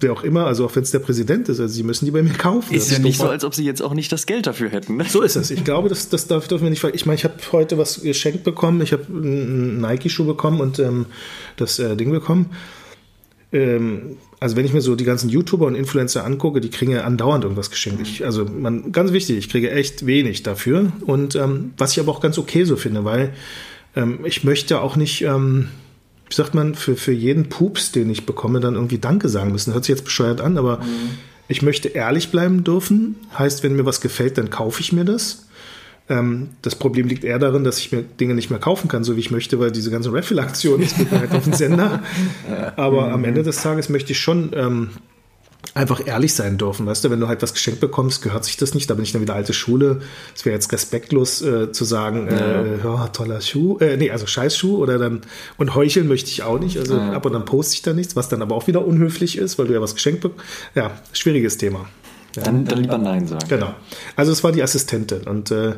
wer 0.00 0.12
auch 0.12 0.22
immer, 0.22 0.46
also 0.46 0.64
auch 0.64 0.74
wenn 0.74 0.82
es 0.82 0.90
der 0.90 0.98
Präsident 0.98 1.48
ist, 1.48 1.60
also 1.60 1.72
sie 1.72 1.82
müssen 1.82 2.04
die 2.04 2.10
bei 2.10 2.22
mir 2.22 2.32
kaufen. 2.32 2.74
Ist 2.74 2.90
Das 2.90 2.98
ja 2.98 3.02
nicht 3.02 3.20
doch 3.20 3.26
so, 3.26 3.30
als 3.30 3.44
ob 3.44 3.54
sie 3.54 3.64
jetzt 3.64 3.82
auch 3.82 3.94
nicht 3.94 4.10
das 4.10 4.26
Geld 4.26 4.46
dafür 4.46 4.70
hätten. 4.70 4.96
Ne? 4.96 5.06
so 5.08 5.22
ist 5.22 5.36
es. 5.36 5.50
Ich 5.50 5.64
glaube, 5.64 5.88
das, 5.88 6.08
das 6.08 6.26
darf, 6.26 6.48
dürfen 6.48 6.64
wir 6.64 6.70
nicht 6.70 6.82
Ich 6.82 7.06
meine, 7.06 7.16
ich 7.16 7.24
habe 7.24 7.34
heute 7.52 7.78
was 7.78 8.02
geschenkt 8.02 8.44
bekommen. 8.44 8.80
Ich 8.80 8.92
habe 8.92 9.04
einen 9.08 9.80
Nike-Schuh 9.80 10.24
bekommen 10.24 10.60
und 10.60 10.78
ähm, 10.78 11.06
das 11.56 11.78
äh, 11.78 11.96
Ding 11.96 12.10
bekommen. 12.10 12.50
Ähm, 13.52 14.16
also 14.38 14.56
wenn 14.56 14.64
ich 14.64 14.72
mir 14.72 14.80
so 14.80 14.96
die 14.96 15.04
ganzen 15.04 15.28
YouTuber 15.28 15.66
und 15.66 15.74
Influencer 15.74 16.24
angucke, 16.24 16.60
die 16.60 16.70
kriegen 16.70 16.92
ja 16.92 17.02
andauernd 17.02 17.44
irgendwas 17.44 17.70
geschenkt. 17.70 18.00
Ich, 18.02 18.24
also 18.24 18.44
man, 18.44 18.92
ganz 18.92 19.12
wichtig, 19.12 19.36
ich 19.36 19.48
kriege 19.48 19.70
echt 19.70 20.06
wenig 20.06 20.42
dafür. 20.42 20.92
Und 21.04 21.34
ähm, 21.34 21.72
was 21.76 21.92
ich 21.92 22.00
aber 22.00 22.12
auch 22.12 22.20
ganz 22.20 22.38
okay 22.38 22.64
so 22.64 22.76
finde, 22.76 23.04
weil 23.04 23.34
ähm, 23.96 24.20
ich 24.24 24.44
möchte 24.44 24.80
auch 24.80 24.96
nicht, 24.96 25.22
ähm, 25.22 25.68
wie 26.30 26.34
sagt 26.34 26.54
man, 26.54 26.76
für, 26.76 26.96
für 26.96 27.12
jeden 27.12 27.48
Pups, 27.48 27.90
den 27.90 28.08
ich 28.08 28.24
bekomme, 28.24 28.60
dann 28.60 28.74
irgendwie 28.74 28.98
Danke 28.98 29.28
sagen 29.28 29.50
müssen. 29.50 29.74
Hört 29.74 29.84
sich 29.84 29.94
jetzt 29.94 30.04
bescheuert 30.04 30.40
an, 30.40 30.56
aber 30.58 30.80
ich 31.48 31.60
möchte 31.60 31.88
ehrlich 31.88 32.30
bleiben 32.30 32.62
dürfen. 32.62 33.16
Heißt, 33.36 33.64
wenn 33.64 33.74
mir 33.74 33.84
was 33.84 34.00
gefällt, 34.00 34.38
dann 34.38 34.48
kaufe 34.48 34.80
ich 34.80 34.92
mir 34.92 35.04
das. 35.04 35.48
Ähm, 36.08 36.50
das 36.62 36.76
Problem 36.76 37.08
liegt 37.08 37.24
eher 37.24 37.40
darin, 37.40 37.64
dass 37.64 37.78
ich 37.78 37.90
mir 37.90 38.02
Dinge 38.02 38.34
nicht 38.34 38.48
mehr 38.48 38.60
kaufen 38.60 38.86
kann, 38.86 39.02
so 39.02 39.16
wie 39.16 39.20
ich 39.20 39.32
möchte, 39.32 39.58
weil 39.58 39.72
diese 39.72 39.90
ganze 39.90 40.12
Raffle-Aktion 40.12 40.80
ist 40.80 40.96
mit 40.98 41.10
mir 41.10 41.18
halt 41.18 41.32
auf 41.32 41.42
den 41.42 41.52
Sender. 41.52 42.04
Aber 42.76 43.10
am 43.10 43.24
Ende 43.24 43.42
des 43.42 43.60
Tages 43.60 43.88
möchte 43.88 44.12
ich 44.12 44.20
schon 44.20 44.52
ähm, 44.54 44.90
einfach 45.74 46.06
ehrlich 46.06 46.34
sein 46.34 46.58
dürfen. 46.58 46.86
Weißt 46.86 47.04
du, 47.04 47.10
wenn 47.10 47.20
du 47.20 47.28
halt 47.28 47.42
was 47.42 47.52
geschenkt 47.52 47.80
bekommst, 47.80 48.22
gehört 48.22 48.44
sich 48.44 48.56
das 48.56 48.74
nicht. 48.74 48.90
Da 48.90 48.94
bin 48.94 49.04
ich 49.04 49.12
dann 49.12 49.22
wieder 49.22 49.34
alte 49.34 49.52
Schule. 49.52 50.00
Es 50.34 50.44
wäre 50.44 50.54
jetzt 50.54 50.72
respektlos 50.72 51.42
äh, 51.42 51.70
zu 51.72 51.84
sagen, 51.84 52.28
äh, 52.28 52.78
ja, 52.82 53.08
toller 53.08 53.40
Schuh, 53.40 53.78
äh, 53.78 53.96
nee, 53.96 54.10
also 54.10 54.26
Scheißschuh 54.26 54.78
oder 54.78 54.98
dann 54.98 55.22
und 55.58 55.74
heucheln 55.74 56.08
möchte 56.08 56.30
ich 56.30 56.42
auch 56.42 56.58
nicht. 56.58 56.78
Also 56.78 56.96
ab 56.96 57.24
und 57.26 57.32
dann 57.32 57.44
poste 57.44 57.74
ich 57.74 57.82
da 57.82 57.92
nichts, 57.92 58.16
was 58.16 58.28
dann 58.28 58.42
aber 58.42 58.56
auch 58.56 58.66
wieder 58.66 58.84
unhöflich 58.84 59.38
ist, 59.38 59.58
weil 59.58 59.66
du 59.66 59.74
ja 59.74 59.80
was 59.80 59.94
geschenkt 59.94 60.22
bekommst. 60.22 60.44
Ja, 60.74 60.90
schwieriges 61.12 61.56
Thema. 61.56 61.86
Dann, 62.34 62.64
dann 62.64 62.78
lieber 62.78 62.98
Nein 62.98 63.26
sagen. 63.26 63.46
Genau. 63.48 63.74
Also 64.16 64.32
es 64.32 64.44
war 64.44 64.52
die 64.52 64.62
Assistentin 64.62 65.22
und 65.26 65.50
äh, 65.50 65.74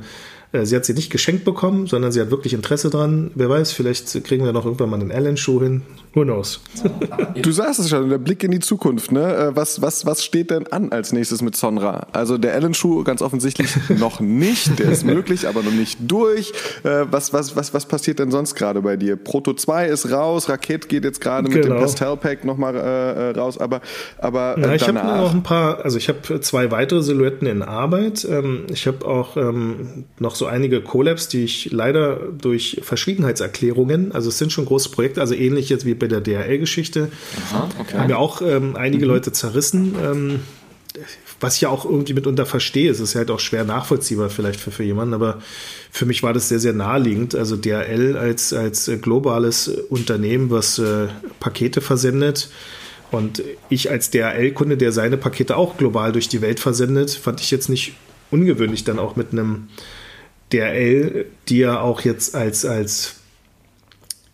sie 0.64 0.76
hat 0.76 0.84
sie 0.84 0.92
nicht 0.94 1.10
geschenkt 1.10 1.44
bekommen, 1.44 1.86
sondern 1.86 2.12
sie 2.12 2.20
hat 2.20 2.30
wirklich 2.30 2.52
Interesse 2.52 2.90
dran. 2.90 3.30
Wer 3.34 3.48
weiß, 3.48 3.72
vielleicht 3.72 4.22
kriegen 4.24 4.44
wir 4.44 4.52
noch 4.52 4.64
irgendwann 4.66 4.90
mal 4.90 5.00
einen 5.00 5.10
Allen-Schuh 5.10 5.60
hin. 5.62 5.82
Who 6.14 6.24
knows? 6.24 6.60
Du 7.40 7.50
sagst 7.52 7.80
es 7.80 7.88
schon, 7.88 8.10
der 8.10 8.18
Blick 8.18 8.44
in 8.44 8.50
die 8.50 8.60
Zukunft. 8.60 9.12
Ne? 9.12 9.34
Äh, 9.34 9.56
Was, 9.56 9.80
was, 9.80 10.04
was 10.04 10.22
steht 10.22 10.50
denn 10.50 10.66
an 10.66 10.92
als 10.92 11.12
nächstes 11.12 11.40
mit 11.40 11.56
Sonra? 11.56 12.06
Also 12.12 12.36
der 12.36 12.52
Allen-Schuh 12.52 13.02
ganz 13.02 13.22
offensichtlich 13.22 13.70
noch 13.98 14.20
nicht. 14.20 14.78
Der 14.78 14.90
ist 14.90 15.04
möglich, 15.06 15.48
aber 15.48 15.62
noch 15.62 15.72
nicht 15.72 15.98
durch. 16.02 16.52
Äh, 16.84 17.06
Was, 17.10 17.32
was, 17.32 17.56
was, 17.56 17.72
was 17.72 17.86
passiert 17.86 18.18
denn 18.18 18.30
sonst 18.30 18.54
gerade 18.54 18.82
bei 18.82 18.96
dir? 18.98 19.16
Proto 19.16 19.54
2 19.54 19.86
ist 19.88 20.10
raus, 20.10 20.48
Raket 20.50 20.88
geht 20.90 21.04
jetzt 21.04 21.20
gerade 21.22 21.48
mit 21.48 21.56
dem 21.56 21.62
Genau. 21.70 21.80
Pastel-Pack 21.80 22.44
nochmal 22.44 22.74
äh, 22.76 23.30
äh, 23.30 23.38
raus, 23.38 23.56
aber, 23.56 23.80
aber 24.18 24.58
äh, 24.58 24.76
ich 24.76 24.82
habe 24.86 24.98
noch 24.98 25.32
ein 25.32 25.42
paar, 25.42 25.82
also 25.84 25.96
ich 25.96 26.08
habe 26.10 26.40
zwei 26.40 26.70
weitere 26.70 27.02
Silhouetten 27.02 27.46
in 27.46 27.62
Arbeit. 27.62 28.26
Ähm, 28.28 28.66
ich 28.70 28.86
habe 28.86 29.06
auch 29.06 29.36
ähm, 29.36 30.04
noch 30.18 30.34
so 30.34 30.41
einige 30.46 30.80
Collabs, 30.80 31.28
die 31.28 31.44
ich 31.44 31.70
leider 31.70 32.16
durch 32.16 32.80
Verschwiegenheitserklärungen, 32.82 34.12
also 34.12 34.28
es 34.28 34.38
sind 34.38 34.52
schon 34.52 34.64
große 34.64 34.90
Projekte, 34.90 35.20
also 35.20 35.34
ähnlich 35.34 35.68
jetzt 35.68 35.84
wie 35.84 35.94
bei 35.94 36.06
der 36.06 36.20
DRL-Geschichte, 36.20 37.10
Aha, 37.50 37.68
okay. 37.78 37.98
haben 37.98 38.10
ja 38.10 38.16
auch 38.16 38.42
ähm, 38.42 38.76
einige 38.76 39.06
Leute 39.06 39.32
zerrissen. 39.32 39.94
Ähm, 40.02 40.40
was 41.40 41.56
ich 41.56 41.62
ja 41.62 41.70
auch 41.70 41.84
irgendwie 41.84 42.14
mitunter 42.14 42.46
verstehe, 42.46 42.90
es 42.90 43.00
ist 43.00 43.14
halt 43.14 43.30
auch 43.30 43.40
schwer 43.40 43.64
nachvollziehbar 43.64 44.30
vielleicht 44.30 44.60
für, 44.60 44.70
für 44.70 44.84
jemanden, 44.84 45.14
aber 45.14 45.40
für 45.90 46.06
mich 46.06 46.22
war 46.22 46.32
das 46.32 46.48
sehr, 46.48 46.60
sehr 46.60 46.72
naheliegend. 46.72 47.34
Also 47.34 47.56
DRL 47.56 48.16
als, 48.16 48.52
als 48.52 48.90
globales 49.00 49.68
Unternehmen, 49.68 50.50
was 50.50 50.78
äh, 50.78 51.08
Pakete 51.40 51.80
versendet 51.80 52.50
und 53.10 53.42
ich 53.68 53.90
als 53.90 54.10
DRL-Kunde, 54.10 54.76
der 54.76 54.92
seine 54.92 55.16
Pakete 55.16 55.56
auch 55.56 55.76
global 55.76 56.12
durch 56.12 56.28
die 56.28 56.40
Welt 56.40 56.60
versendet, 56.60 57.10
fand 57.10 57.40
ich 57.40 57.50
jetzt 57.50 57.68
nicht 57.68 57.94
ungewöhnlich 58.30 58.84
dann 58.84 58.98
auch 58.98 59.16
mit 59.16 59.32
einem 59.32 59.68
DRL, 60.52 61.26
die 61.48 61.58
ja 61.58 61.80
auch 61.80 62.02
jetzt 62.02 62.34
als, 62.34 62.64
als, 62.64 63.16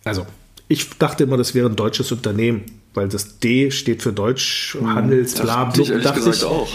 also 0.04 0.26
ich 0.68 0.88
dachte 0.98 1.24
immer, 1.24 1.36
das 1.36 1.54
wäre 1.54 1.68
ein 1.68 1.76
deutsches 1.76 2.12
Unternehmen. 2.12 2.64
weil 2.94 3.08
das 3.08 3.38
D 3.38 3.70
steht 3.70 4.02
für 4.02 4.12
Deutsch, 4.12 4.76
Handels, 4.82 5.34
bla, 5.34 5.66
bla, 5.66 5.82
ich 5.82 5.90
ehrlich 5.90 6.04
dachte 6.04 6.30
ich. 6.30 6.44
auch. 6.44 6.68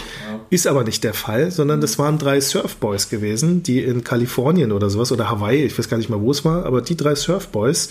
Ist 0.54 0.68
aber 0.68 0.84
nicht 0.84 1.02
der 1.02 1.14
Fall, 1.14 1.50
sondern 1.50 1.80
das 1.80 1.98
waren 1.98 2.16
drei 2.16 2.40
Surfboys 2.40 3.08
gewesen, 3.08 3.64
die 3.64 3.80
in 3.82 4.04
Kalifornien 4.04 4.70
oder 4.70 4.88
sowas 4.88 5.10
oder 5.10 5.28
Hawaii, 5.28 5.64
ich 5.64 5.76
weiß 5.76 5.88
gar 5.88 5.96
nicht 5.96 6.10
mal, 6.10 6.20
wo 6.20 6.30
es 6.30 6.44
war, 6.44 6.64
aber 6.64 6.80
die 6.80 6.96
drei 6.96 7.16
Surfboys 7.16 7.88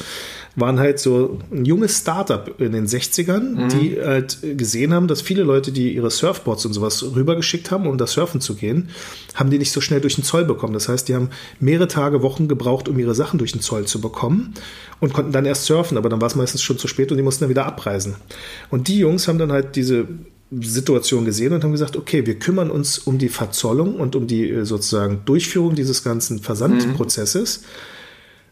waren 0.55 0.79
halt 0.79 0.97
so 0.97 1.39
ein 1.51 1.65
junges 1.65 1.97
Startup 1.97 2.49
in 2.61 2.71
den 2.71 2.87
60ern, 2.87 3.67
die 3.67 3.99
halt 4.01 4.37
gesehen 4.55 4.93
haben, 4.93 5.09
dass 5.09 5.21
viele 5.21 5.43
Leute, 5.43 5.73
die 5.73 5.93
ihre 5.93 6.09
Surfboards 6.09 6.65
und 6.65 6.71
sowas 6.71 7.03
rübergeschickt 7.03 7.69
haben, 7.69 7.85
um 7.85 7.97
da 7.97 8.07
surfen 8.07 8.39
zu 8.39 8.55
gehen, 8.55 8.87
haben 9.35 9.49
die 9.49 9.57
nicht 9.57 9.73
so 9.73 9.81
schnell 9.81 9.99
durch 9.99 10.15
den 10.15 10.23
Zoll 10.23 10.45
bekommen. 10.45 10.71
Das 10.73 10.87
heißt, 10.87 11.09
die 11.09 11.15
haben 11.15 11.31
mehrere 11.59 11.89
Tage, 11.89 12.21
Wochen 12.21 12.47
gebraucht, 12.47 12.87
um 12.87 12.97
ihre 12.97 13.13
Sachen 13.13 13.39
durch 13.39 13.51
den 13.51 13.59
Zoll 13.59 13.87
zu 13.87 13.99
bekommen 13.99 14.53
und 15.01 15.11
konnten 15.11 15.33
dann 15.33 15.43
erst 15.43 15.65
surfen, 15.65 15.97
aber 15.97 16.07
dann 16.07 16.21
war 16.21 16.27
es 16.27 16.35
meistens 16.35 16.61
schon 16.61 16.77
zu 16.77 16.87
spät 16.87 17.11
und 17.11 17.17
die 17.17 17.23
mussten 17.23 17.43
dann 17.43 17.49
wieder 17.49 17.65
abreisen. 17.65 18.15
Und 18.69 18.87
die 18.87 18.99
Jungs 18.99 19.27
haben 19.27 19.37
dann 19.37 19.51
halt 19.51 19.75
diese 19.75 20.07
Situation 20.61 21.25
gesehen 21.25 21.53
und 21.53 21.63
haben 21.63 21.71
gesagt, 21.71 21.95
okay, 21.95 22.25
wir 22.25 22.39
kümmern 22.39 22.69
uns 22.69 22.97
um 22.97 23.17
die 23.17 23.29
Verzollung 23.29 23.95
und 23.95 24.15
um 24.15 24.27
die 24.27 24.49
äh, 24.49 24.65
sozusagen 24.65 25.21
Durchführung 25.25 25.75
dieses 25.75 26.03
ganzen 26.03 26.39
Versandprozesses. 26.39 27.63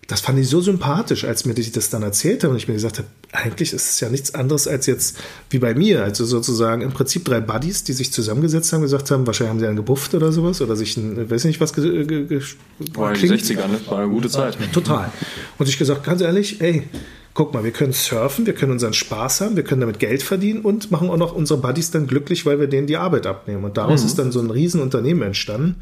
Das 0.07 0.19
fand 0.19 0.39
ich 0.39 0.49
so 0.49 0.59
sympathisch, 0.59 1.23
als 1.23 1.45
mir 1.45 1.53
die 1.53 1.71
das 1.71 1.89
dann 1.89 2.03
erzählt 2.03 2.43
haben 2.43 2.51
und 2.51 2.57
ich 2.57 2.67
mir 2.67 2.73
gesagt 2.73 2.97
habe, 2.97 3.07
eigentlich 3.31 3.71
ist 3.71 3.91
es 3.91 3.99
ja 4.01 4.09
nichts 4.09 4.35
anderes 4.35 4.67
als 4.67 4.85
jetzt 4.85 5.17
wie 5.49 5.59
bei 5.59 5.73
mir, 5.73 6.03
also 6.03 6.25
sozusagen 6.25 6.81
im 6.81 6.91
Prinzip 6.91 7.23
drei 7.23 7.39
Buddies, 7.39 7.85
die 7.85 7.93
sich 7.93 8.11
zusammengesetzt 8.11 8.73
haben, 8.73 8.81
gesagt 8.81 9.09
haben, 9.09 9.25
wahrscheinlich 9.25 9.51
haben 9.51 9.59
sie 9.59 9.67
einen 9.67 9.77
gebufft 9.77 10.13
oder 10.13 10.33
sowas 10.33 10.59
oder 10.61 10.75
sich 10.75 10.97
ein, 10.97 11.29
weiß 11.29 11.45
nicht 11.45 11.61
was 11.61 11.71
ge, 11.71 12.05
ge, 12.05 12.25
ge, 12.25 12.41
War 12.93 13.15
in 13.15 13.21
den 13.21 13.31
60ern, 13.31 13.67
ne? 13.67 13.79
War 13.87 13.99
eine 13.99 14.09
gute 14.09 14.29
Zeit. 14.29 14.57
Total. 14.73 15.13
Und 15.57 15.69
ich 15.69 15.77
gesagt, 15.77 16.03
ganz 16.03 16.21
ehrlich, 16.21 16.59
ey, 16.59 16.83
guck 17.33 17.53
mal, 17.53 17.63
wir 17.63 17.71
können 17.71 17.93
surfen, 17.93 18.45
wir 18.45 18.53
können 18.53 18.73
unseren 18.73 18.93
Spaß 18.93 19.41
haben, 19.41 19.55
wir 19.55 19.63
können 19.63 19.81
damit 19.81 19.99
Geld 19.99 20.23
verdienen 20.23 20.61
und 20.61 20.91
machen 20.91 21.09
auch 21.09 21.17
noch 21.17 21.33
unsere 21.33 21.59
Buddies 21.59 21.91
dann 21.91 22.07
glücklich, 22.07 22.45
weil 22.45 22.59
wir 22.59 22.67
denen 22.67 22.87
die 22.87 22.97
Arbeit 22.97 23.25
abnehmen. 23.25 23.63
Und 23.63 23.77
daraus 23.77 24.03
ist 24.03 24.19
dann 24.19 24.31
so 24.31 24.39
ein 24.39 24.49
Riesenunternehmen 24.49 25.23
entstanden. 25.23 25.75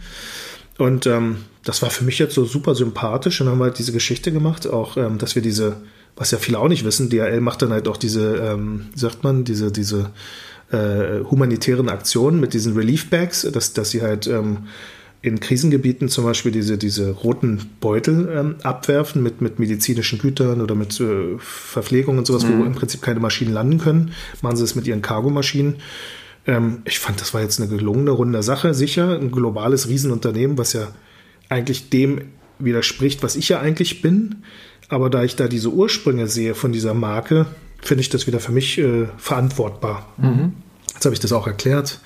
Und 0.77 1.07
ähm, 1.07 1.37
das 1.63 1.81
war 1.81 1.89
für 1.89 2.03
mich 2.05 2.19
jetzt 2.19 2.35
so 2.35 2.45
super 2.45 2.75
sympathisch. 2.75 3.41
Und 3.41 3.47
dann 3.47 3.53
haben 3.53 3.59
wir 3.59 3.65
halt 3.65 3.79
diese 3.79 3.91
Geschichte 3.91 4.31
gemacht, 4.31 4.67
auch, 4.67 4.95
ähm, 4.95 5.17
dass 5.17 5.35
wir 5.35 5.41
diese, 5.41 5.77
was 6.15 6.31
ja 6.31 6.37
viele 6.37 6.59
auch 6.59 6.69
nicht 6.69 6.85
wissen, 6.85 7.09
DHL 7.09 7.41
macht 7.41 7.61
dann 7.61 7.73
halt 7.73 7.87
auch 7.87 7.97
diese, 7.97 8.35
ähm, 8.37 8.85
wie 8.93 8.99
sagt 8.99 9.23
man, 9.23 9.43
diese, 9.43 9.71
diese 9.71 10.11
äh, 10.71 11.23
humanitären 11.29 11.89
Aktionen 11.89 12.39
mit 12.39 12.53
diesen 12.53 12.75
Relief 12.75 13.09
Bags, 13.09 13.47
dass, 13.51 13.73
dass 13.73 13.89
sie 13.89 14.01
halt 14.01 14.27
ähm, 14.27 14.67
in 15.21 15.39
Krisengebieten 15.39 16.07
zum 16.07 16.23
Beispiel 16.23 16.51
diese, 16.51 16.77
diese 16.77 17.11
roten 17.11 17.69
Beutel 17.81 18.29
ähm, 18.33 18.55
abwerfen 18.63 19.21
mit, 19.21 19.41
mit 19.41 19.59
medizinischen 19.59 20.19
Gütern 20.19 20.61
oder 20.61 20.75
mit 20.75 20.99
äh, 20.99 21.37
Verpflegung 21.39 22.17
und 22.17 22.25
sowas, 22.25 22.47
wo 22.47 22.63
im 22.63 22.73
Prinzip 22.73 23.01
keine 23.01 23.19
Maschinen 23.19 23.53
landen 23.53 23.79
können. 23.79 24.13
Machen 24.41 24.55
sie 24.55 24.63
es 24.63 24.75
mit 24.75 24.87
ihren 24.87 25.01
Cargomaschinen. 25.01 25.75
Ähm, 26.47 26.83
ich 26.85 26.99
fand, 26.99 27.19
das 27.19 27.33
war 27.33 27.41
jetzt 27.41 27.59
eine 27.59 27.69
gelungene, 27.69 28.11
runde 28.11 28.43
Sache. 28.43 28.73
Sicher, 28.73 29.19
ein 29.19 29.29
globales 29.29 29.89
Riesenunternehmen, 29.89 30.57
was 30.57 30.71
ja 30.71 30.87
eigentlich 31.49 31.89
dem 31.89 32.21
widerspricht, 32.57 33.21
was 33.21 33.35
ich 33.35 33.49
ja 33.49 33.59
eigentlich 33.59 34.01
bin. 34.01 34.43
Aber 34.87 35.09
da 35.09 35.23
ich 35.23 35.35
da 35.35 35.49
diese 35.49 35.69
Ursprünge 35.69 36.27
sehe 36.27 36.55
von 36.55 36.71
dieser 36.71 36.93
Marke, 36.93 37.45
finde 37.81 38.01
ich 38.01 38.09
das 38.09 38.25
wieder 38.25 38.39
für 38.39 38.53
mich 38.53 38.77
äh, 38.77 39.07
verantwortbar. 39.17 40.07
Jetzt 40.93 41.05
habe 41.05 41.13
ich 41.13 41.19
das 41.19 41.31
auch 41.33 41.47
erklärt, 41.47 41.99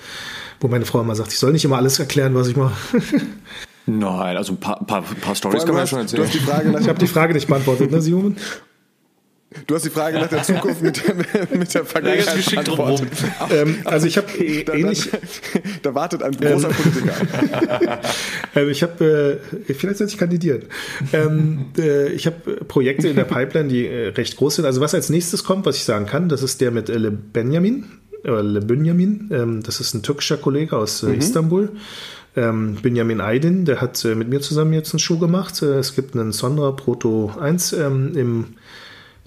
wo 0.60 0.68
meine 0.68 0.84
Frau 0.86 1.00
immer 1.00 1.14
sagt, 1.14 1.32
ich 1.32 1.38
soll 1.38 1.52
nicht 1.52 1.64
immer 1.64 1.76
alles 1.76 1.98
erklären, 1.98 2.34
was 2.34 2.48
ich 2.48 2.56
mache. 2.56 2.74
Nein, 3.86 4.36
also 4.36 4.52
ein 4.54 4.60
paar, 4.60 4.84
paar, 4.86 5.02
paar 5.02 5.34
allem, 5.44 5.58
kann 5.64 5.74
man 5.74 5.82
hast, 5.82 5.90
schon 5.90 5.98
du 5.98 6.02
erzählen. 6.04 6.24
hast 6.24 6.34
die 6.34 6.38
Frage 6.38 6.70
nach, 6.70 6.80
Ich 6.80 6.88
habe 6.88 6.98
die 6.98 7.06
Frage 7.06 7.34
nicht 7.34 7.46
beantwortet, 7.48 7.90
ne, 7.90 8.00
Simon? 8.00 8.36
du 9.66 9.74
hast 9.74 9.84
die 9.84 9.90
Frage 9.90 10.18
nach 10.18 10.28
der 10.28 10.42
Zukunft 10.42 10.82
mit 10.82 11.06
der, 11.06 11.14
mit 11.56 11.72
der 11.74 11.84
Vergangenheit 11.84 12.34
geschickt 12.34 12.64
beantwortet. 12.64 13.08
ähm, 13.52 13.76
also 13.84 14.06
ich 14.06 14.16
habe 14.16 14.26
äh, 14.38 14.64
Da, 14.64 14.72
da, 14.72 14.78
ähnlich, 14.78 15.10
da 15.82 15.94
wartet 15.94 16.22
ein 16.22 16.32
großer 16.32 16.70
Ähm. 16.70 16.74
Politiker. 16.74 18.00
Also 18.54 18.70
ich 18.70 18.82
habe, 18.82 19.40
äh, 19.68 19.74
vielleicht 19.74 19.98
sollte 19.98 20.12
ich 20.12 20.18
kandidieren. 20.18 20.62
Ähm, 21.12 21.66
äh, 21.78 22.08
ich 22.08 22.26
habe 22.26 22.64
Projekte 22.64 23.08
in 23.08 23.16
der 23.16 23.24
Pipeline, 23.24 23.68
die 23.68 23.86
äh, 23.86 24.08
recht 24.08 24.36
groß 24.36 24.56
sind. 24.56 24.64
Also 24.64 24.80
was 24.80 24.94
als 24.94 25.10
nächstes 25.10 25.44
kommt, 25.44 25.66
was 25.66 25.76
ich 25.76 25.84
sagen 25.84 26.06
kann, 26.06 26.28
das 26.28 26.42
ist 26.42 26.60
der 26.60 26.70
mit 26.70 26.88
äh, 26.88 26.96
Le 26.98 27.10
Benjamin, 27.10 27.84
äh, 28.24 28.40
Le 28.40 28.60
Benjamin. 28.60 29.28
Ähm, 29.32 29.62
das 29.62 29.80
ist 29.80 29.94
ein 29.94 30.02
türkischer 30.02 30.36
Kollege 30.36 30.76
aus 30.76 31.02
äh, 31.02 31.14
Istanbul. 31.14 31.70
Ähm, 32.36 32.76
Benjamin 32.82 33.20
Aydin, 33.20 33.64
der 33.64 33.80
hat 33.80 34.04
äh, 34.04 34.14
mit 34.14 34.28
mir 34.28 34.40
zusammen 34.40 34.72
jetzt 34.72 34.92
einen 34.92 34.98
Schuh 34.98 35.18
gemacht. 35.18 35.62
Äh, 35.62 35.78
es 35.78 35.94
gibt 35.94 36.14
einen 36.16 36.32
Sonra 36.32 36.72
Proto 36.72 37.32
1 37.38 37.72
ähm, 37.74 38.16
im 38.16 38.44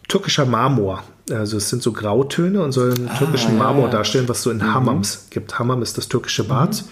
türkischer 0.07 0.45
Marmor. 0.45 1.03
Also 1.29 1.57
es 1.57 1.69
sind 1.69 1.83
so 1.83 1.91
Grautöne 1.91 2.61
und 2.61 2.71
sollen 2.71 3.09
türkischen 3.17 3.57
Marmor 3.57 3.89
darstellen, 3.89 4.29
was 4.29 4.43
so 4.43 4.51
in 4.51 4.73
Hammams 4.73 5.27
gibt. 5.29 5.59
Hammam 5.59 5.81
ist 5.81 5.97
das 5.97 6.07
türkische 6.07 6.45
Bad. 6.45 6.85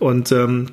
Und 0.00 0.32
ähm, 0.32 0.66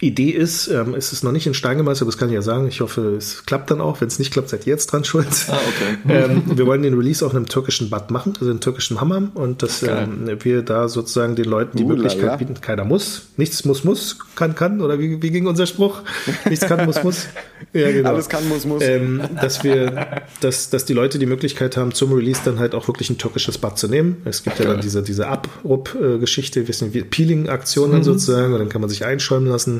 Idee 0.00 0.30
ist, 0.30 0.68
ähm, 0.68 0.94
es 0.94 1.12
ist 1.12 1.24
noch 1.24 1.32
nicht 1.32 1.46
in 1.46 1.54
Stein 1.54 1.76
gemeißelt, 1.76 2.02
aber 2.02 2.10
das 2.10 2.18
kann 2.18 2.28
ich 2.28 2.34
ja 2.34 2.42
sagen. 2.42 2.68
Ich 2.68 2.80
hoffe, 2.80 3.16
es 3.16 3.44
klappt 3.44 3.70
dann 3.70 3.80
auch. 3.80 4.00
Wenn 4.00 4.08
es 4.08 4.18
nicht 4.18 4.32
klappt, 4.32 4.48
seid 4.48 4.66
ihr 4.66 4.72
jetzt 4.72 4.86
dran 4.86 5.04
schuld. 5.04 5.26
Ah, 5.48 5.58
okay. 5.68 5.98
ähm, 6.08 6.42
wir 6.46 6.66
wollen 6.66 6.82
den 6.82 6.94
Release 6.94 7.24
auch 7.24 7.30
in 7.30 7.36
einem 7.36 7.48
türkischen 7.48 7.90
Bad 7.90 8.10
machen, 8.10 8.34
also 8.40 8.50
in 8.50 8.60
türkischen 8.60 9.00
Hammam. 9.00 9.30
Und 9.34 9.62
dass 9.62 9.82
ähm, 9.82 10.30
wir 10.42 10.62
da 10.62 10.88
sozusagen 10.88 11.36
den 11.36 11.44
Leuten 11.46 11.76
die 11.76 11.84
Uh, 11.84 11.88
Möglichkeit 11.88 12.38
bieten. 12.38 12.60
Keiner 12.60 12.84
muss. 12.84 13.28
Nichts 13.36 13.64
muss, 13.64 13.84
muss. 13.84 14.18
Kann, 14.36 14.54
kann. 14.54 14.80
Oder 14.80 14.98
wie, 14.98 15.20
wie 15.22 15.30
ging 15.30 15.46
unser 15.46 15.66
Spruch? 15.66 16.02
Nichts 16.48 16.66
kann, 16.66 16.84
muss, 16.86 17.02
muss. 17.02 17.26
Ja, 17.72 17.90
genau. 17.90 18.10
Alles 18.10 18.28
kann, 18.28 18.48
muss, 18.48 18.64
muss. 18.64 18.82
Ähm, 18.82 19.20
dass 19.40 19.64
wir, 19.64 20.22
dass, 20.40 20.70
dass 20.70 20.84
die 20.84 20.94
Leute 20.94 21.18
die 21.18 21.26
Möglichkeit 21.26 21.76
haben, 21.76 21.92
zum 21.92 22.12
Release 22.12 22.40
dann 22.44 22.58
halt 22.58 22.74
auch 22.74 22.88
wirklich 22.88 23.10
ein 23.10 23.18
türkisches 23.18 23.58
Bad 23.58 23.78
zu 23.78 23.88
nehmen. 23.88 24.22
Es 24.24 24.42
gibt 24.42 24.58
ja 24.58 24.66
dann 24.66 24.80
diese, 24.80 25.02
diese 25.02 25.28
Abrup-Geschichte, 25.28 26.68
wissen 26.68 26.94
wie 26.94 27.02
Peeling-Aktionen 27.02 28.02
sozusagen, 28.02 28.52
und 28.52 28.58
dann 28.58 28.68
kann 28.68 28.80
man 28.80 28.90
sich 28.90 29.04
einschäumen 29.04 29.48
lassen. 29.48 29.79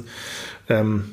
Ähm, 0.69 1.05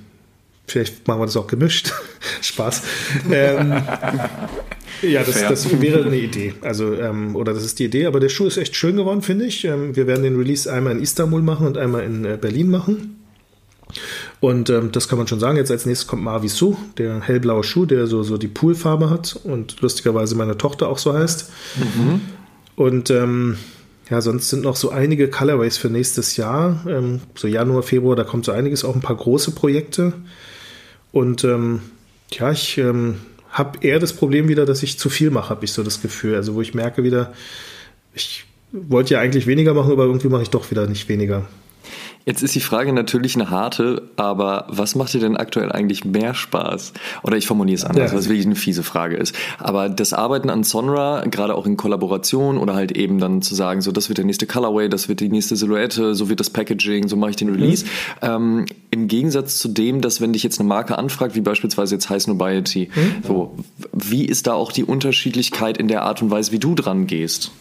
vielleicht 0.67 1.07
machen 1.07 1.21
wir 1.21 1.25
das 1.25 1.38
auch 1.38 1.47
gemischt. 1.47 1.93
Spaß. 2.41 2.83
Ähm, 3.31 3.71
ja, 5.01 5.23
das, 5.23 5.41
das 5.41 5.81
wäre 5.81 6.03
eine 6.03 6.17
Idee. 6.17 6.53
Also, 6.61 6.93
ähm, 6.93 7.35
oder 7.35 7.53
das 7.53 7.63
ist 7.63 7.79
die 7.79 7.85
Idee, 7.85 8.05
aber 8.05 8.19
der 8.19 8.29
Schuh 8.29 8.45
ist 8.45 8.57
echt 8.57 8.75
schön 8.75 8.97
geworden, 8.97 9.21
finde 9.21 9.45
ich. 9.45 9.63
Ähm, 9.65 9.95
wir 9.95 10.07
werden 10.07 10.23
den 10.23 10.38
Release 10.38 10.71
einmal 10.71 10.93
in 10.93 11.01
Istanbul 11.01 11.41
machen 11.41 11.67
und 11.67 11.77
einmal 11.77 12.03
in 12.03 12.25
äh, 12.25 12.38
Berlin 12.39 12.69
machen. 12.69 13.13
Und 14.39 14.69
ähm, 14.69 14.91
das 14.91 15.07
kann 15.07 15.17
man 15.17 15.27
schon 15.27 15.39
sagen. 15.39 15.57
Jetzt 15.57 15.71
als 15.71 15.85
nächstes 15.85 16.07
kommt 16.07 16.23
Mavisu, 16.23 16.75
der 16.97 17.21
hellblaue 17.21 17.63
Schuh, 17.63 17.85
der 17.85 18.05
so, 18.05 18.21
so 18.21 18.38
die 18.38 18.49
Poolfarbe 18.49 19.09
hat 19.09 19.39
und 19.43 19.81
lustigerweise 19.81 20.35
meine 20.35 20.57
Tochter 20.57 20.89
auch 20.89 20.97
so 20.97 21.13
heißt. 21.13 21.51
Und 22.75 23.09
ähm, 23.09 23.57
ja, 24.10 24.22
sonst 24.22 24.49
sind 24.49 24.64
noch 24.64 24.76
so 24.76 24.89
einige 24.89 25.30
Colorways 25.30 25.78
für 25.78 25.89
nächstes 25.89 26.38
Jahr. 26.38 26.86
Ähm, 26.88 27.22
so 27.36 27.47
Januar, 27.47 27.84
Februar, 27.84 28.16
da 28.16 28.24
kommt 28.24 28.45
so 28.45 28.51
einiges, 28.51 28.86
auch 28.86 28.95
ein 28.95 29.01
paar 29.01 29.18
große 29.18 29.51
Projekte. 29.51 30.14
Und 31.12 31.43
ähm, 31.43 31.82
ja, 32.32 32.51
ich 32.51 32.78
ähm, 32.78 33.16
habe 33.49 33.80
eher 33.86 33.99
das 33.99 34.14
Problem 34.14 34.47
wieder, 34.47 34.66
dass 34.66 34.84
ich 34.84 34.99
zu 34.99 35.10
viel 35.10 35.30
mache, 35.30 35.49
habe 35.49 35.66
ich 35.66 35.74
so 35.74 35.84
das 35.84 36.01
Gefühl. 36.01 36.36
Also 36.36 36.55
wo 36.55 36.62
ich 36.62 36.74
merke 36.74 37.03
wieder, 37.03 37.34
ich 38.14 38.45
wollte 38.72 39.16
ja 39.16 39.20
eigentlich 39.20 39.47
weniger 39.47 39.74
machen, 39.74 39.91
aber 39.91 40.05
irgendwie 40.05 40.30
mache 40.30 40.43
ich 40.43 40.49
doch 40.49 40.70
wieder 40.72 40.88
nicht 40.88 41.10
weniger. 41.10 41.47
Jetzt 42.28 42.43
ist 42.43 42.53
die 42.55 42.59
Frage 42.59 42.91
natürlich 42.91 43.36
eine 43.36 43.49
harte, 43.49 44.01
aber 44.17 44.65
was 44.67 44.95
macht 44.95 45.13
dir 45.13 45.21
denn 45.21 45.38
aktuell 45.38 45.71
eigentlich 45.71 46.03
mehr 46.03 46.34
Spaß? 46.34 46.91
Oder 47.23 47.38
ich 47.38 47.47
formuliere 47.47 47.78
es 47.78 47.86
anders, 47.86 48.07
Ja. 48.09 48.11
weil 48.11 48.19
es 48.19 48.28
wirklich 48.28 48.45
eine 48.45 48.57
fiese 48.57 48.84
Frage 48.84 49.15
ist. 49.15 49.34
Aber 49.59 49.88
das 49.88 50.11
Arbeiten 50.11 50.49
an 50.49 50.65
Sonra, 50.65 51.23
gerade 51.32 51.55
auch 51.55 51.65
in 51.65 51.78
Kollaboration 51.78 52.57
oder 52.57 52.75
halt 52.75 52.91
eben 52.91 53.19
dann 53.19 53.41
zu 53.41 53.55
sagen, 53.55 53.80
so 53.80 53.93
das 53.93 54.09
wird 54.09 54.17
der 54.17 54.25
nächste 54.25 54.45
Colorway, 54.45 54.89
das 54.89 55.07
wird 55.07 55.21
die 55.21 55.30
nächste 55.30 55.55
Silhouette, 55.55 56.15
so 56.15 56.28
wird 56.28 56.41
das 56.41 56.49
Packaging, 56.49 57.07
so 57.07 57.15
mache 57.15 57.30
ich 57.30 57.36
den 57.38 57.47
Release. 57.49 57.86
Ähm, 58.21 58.65
Im 58.91 59.07
Gegensatz 59.07 59.57
zu 59.57 59.69
dem, 59.69 60.01
dass 60.01 60.19
wenn 60.19 60.34
dich 60.34 60.43
jetzt 60.43 60.59
eine 60.59 60.67
Marke 60.67 60.97
anfragt, 60.97 61.34
wie 61.34 61.39
beispielsweise 61.41 61.95
jetzt 61.95 62.09
High 62.09 62.21
Snobiety, 62.23 62.89
so, 63.25 63.55
wie 63.93 64.25
ist 64.25 64.47
da 64.47 64.53
auch 64.53 64.73
die 64.73 64.84
Unterschiedlichkeit 64.84 65.78
in 65.78 65.88
der 65.88 66.03
Art 66.03 66.21
und 66.21 66.30
Weise, 66.30 66.51
wie 66.51 66.59
du 66.59 66.75
dran 66.75 67.07
gehst? 67.07 67.51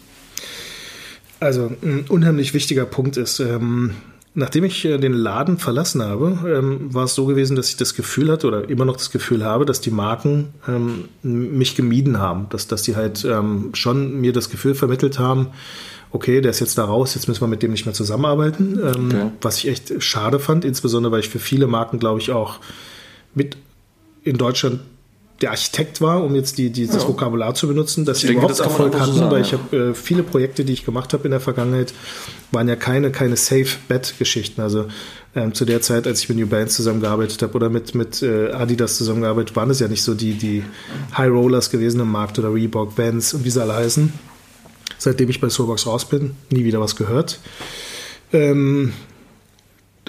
Also 1.38 1.70
ein 1.84 2.06
unheimlich 2.08 2.52
wichtiger 2.52 2.84
Punkt 2.84 3.16
ist, 3.16 3.38
ähm, 3.38 3.92
nachdem 4.36 4.64
ich 4.64 4.84
äh, 4.84 4.98
den 4.98 5.14
Laden 5.14 5.58
verlassen 5.58 6.02
habe, 6.02 6.38
ähm, 6.46 6.94
war 6.94 7.04
es 7.04 7.14
so 7.14 7.24
gewesen, 7.26 7.56
dass 7.56 7.70
ich 7.70 7.76
das 7.76 7.94
Gefühl 7.94 8.30
hatte 8.30 8.46
oder 8.46 8.68
immer 8.68 8.84
noch 8.84 8.96
das 8.96 9.10
Gefühl 9.10 9.44
habe, 9.44 9.64
dass 9.64 9.80
die 9.80 9.90
Marken 9.90 10.50
ähm, 10.68 11.08
mich 11.22 11.74
gemieden 11.74 12.18
haben, 12.20 12.46
dass, 12.50 12.68
dass 12.68 12.82
die 12.82 12.94
halt 12.94 13.24
ähm, 13.24 13.70
schon 13.72 14.20
mir 14.20 14.32
das 14.32 14.50
Gefühl 14.50 14.74
vermittelt 14.74 15.18
haben, 15.18 15.48
okay, 16.12 16.40
der 16.40 16.50
ist 16.50 16.60
jetzt 16.60 16.78
da 16.78 16.84
raus, 16.84 17.14
jetzt 17.14 17.26
müssen 17.28 17.40
wir 17.40 17.48
mit 17.48 17.62
dem 17.62 17.72
nicht 17.72 17.86
mehr 17.86 17.94
zusammenarbeiten, 17.94 18.78
Okay. 18.78 19.30
was 19.40 19.58
ich 19.58 19.68
echt 19.68 20.02
schade 20.02 20.38
fand, 20.38 20.64
insbesondere 20.64 21.12
weil 21.12 21.20
ich 21.20 21.28
für 21.28 21.40
viele 21.40 21.66
Marken, 21.66 21.98
glaube 21.98 22.20
ich, 22.20 22.30
auch 22.30 22.60
mit 23.34 23.56
in 24.22 24.36
Deutschland 24.38 24.80
der 25.42 25.50
Architekt 25.50 26.00
war, 26.00 26.24
um 26.24 26.34
jetzt 26.34 26.56
die, 26.56 26.70
dieses 26.70 27.06
Vokabular 27.06 27.54
zu 27.54 27.68
benutzen, 27.68 28.04
dass 28.04 28.20
sie 28.20 28.28
denke, 28.28 28.40
überhaupt 28.40 28.58
das 28.58 28.66
Erfolg 28.66 28.94
so 28.94 29.00
hatten, 29.00 29.14
sagen, 29.14 29.30
weil 29.30 29.42
ich 29.42 29.50
ja. 29.50 29.58
habe 29.58 29.90
äh, 29.90 29.94
viele 29.94 30.22
Projekte, 30.22 30.64
die 30.64 30.72
ich 30.72 30.84
gemacht 30.84 31.12
habe 31.12 31.24
in 31.24 31.30
der 31.30 31.40
Vergangenheit, 31.40 31.92
waren 32.52 32.68
ja 32.68 32.76
keine, 32.76 33.10
keine 33.10 33.36
Safe-Bet-Geschichten. 33.36 34.62
Also 34.62 34.86
ähm, 35.34 35.52
zu 35.52 35.66
der 35.66 35.82
Zeit, 35.82 36.06
als 36.06 36.20
ich 36.20 36.28
mit 36.30 36.38
New 36.38 36.46
Balance 36.46 36.76
zusammengearbeitet 36.76 37.42
habe 37.42 37.52
oder 37.52 37.68
mit, 37.68 37.94
mit 37.94 38.22
äh, 38.22 38.50
Adidas 38.52 38.96
zusammengearbeitet, 38.96 39.56
waren 39.56 39.68
es 39.68 39.80
ja 39.80 39.88
nicht 39.88 40.02
so 40.02 40.14
die, 40.14 40.32
die 40.32 40.64
High 41.16 41.30
Rollers 41.30 41.70
gewesen 41.70 42.00
im 42.00 42.10
Markt 42.10 42.38
oder 42.38 42.54
Reebok, 42.54 42.96
Vans 42.96 43.34
und 43.34 43.44
wie 43.44 43.50
sie 43.50 43.60
alle 43.60 43.74
heißen. 43.74 44.12
seitdem 44.98 45.28
ich 45.28 45.40
bei 45.40 45.50
Soulbox 45.50 45.86
raus 45.86 46.06
bin, 46.06 46.32
nie 46.50 46.64
wieder 46.64 46.80
was 46.80 46.96
gehört. 46.96 47.40
Ähm, 48.32 48.92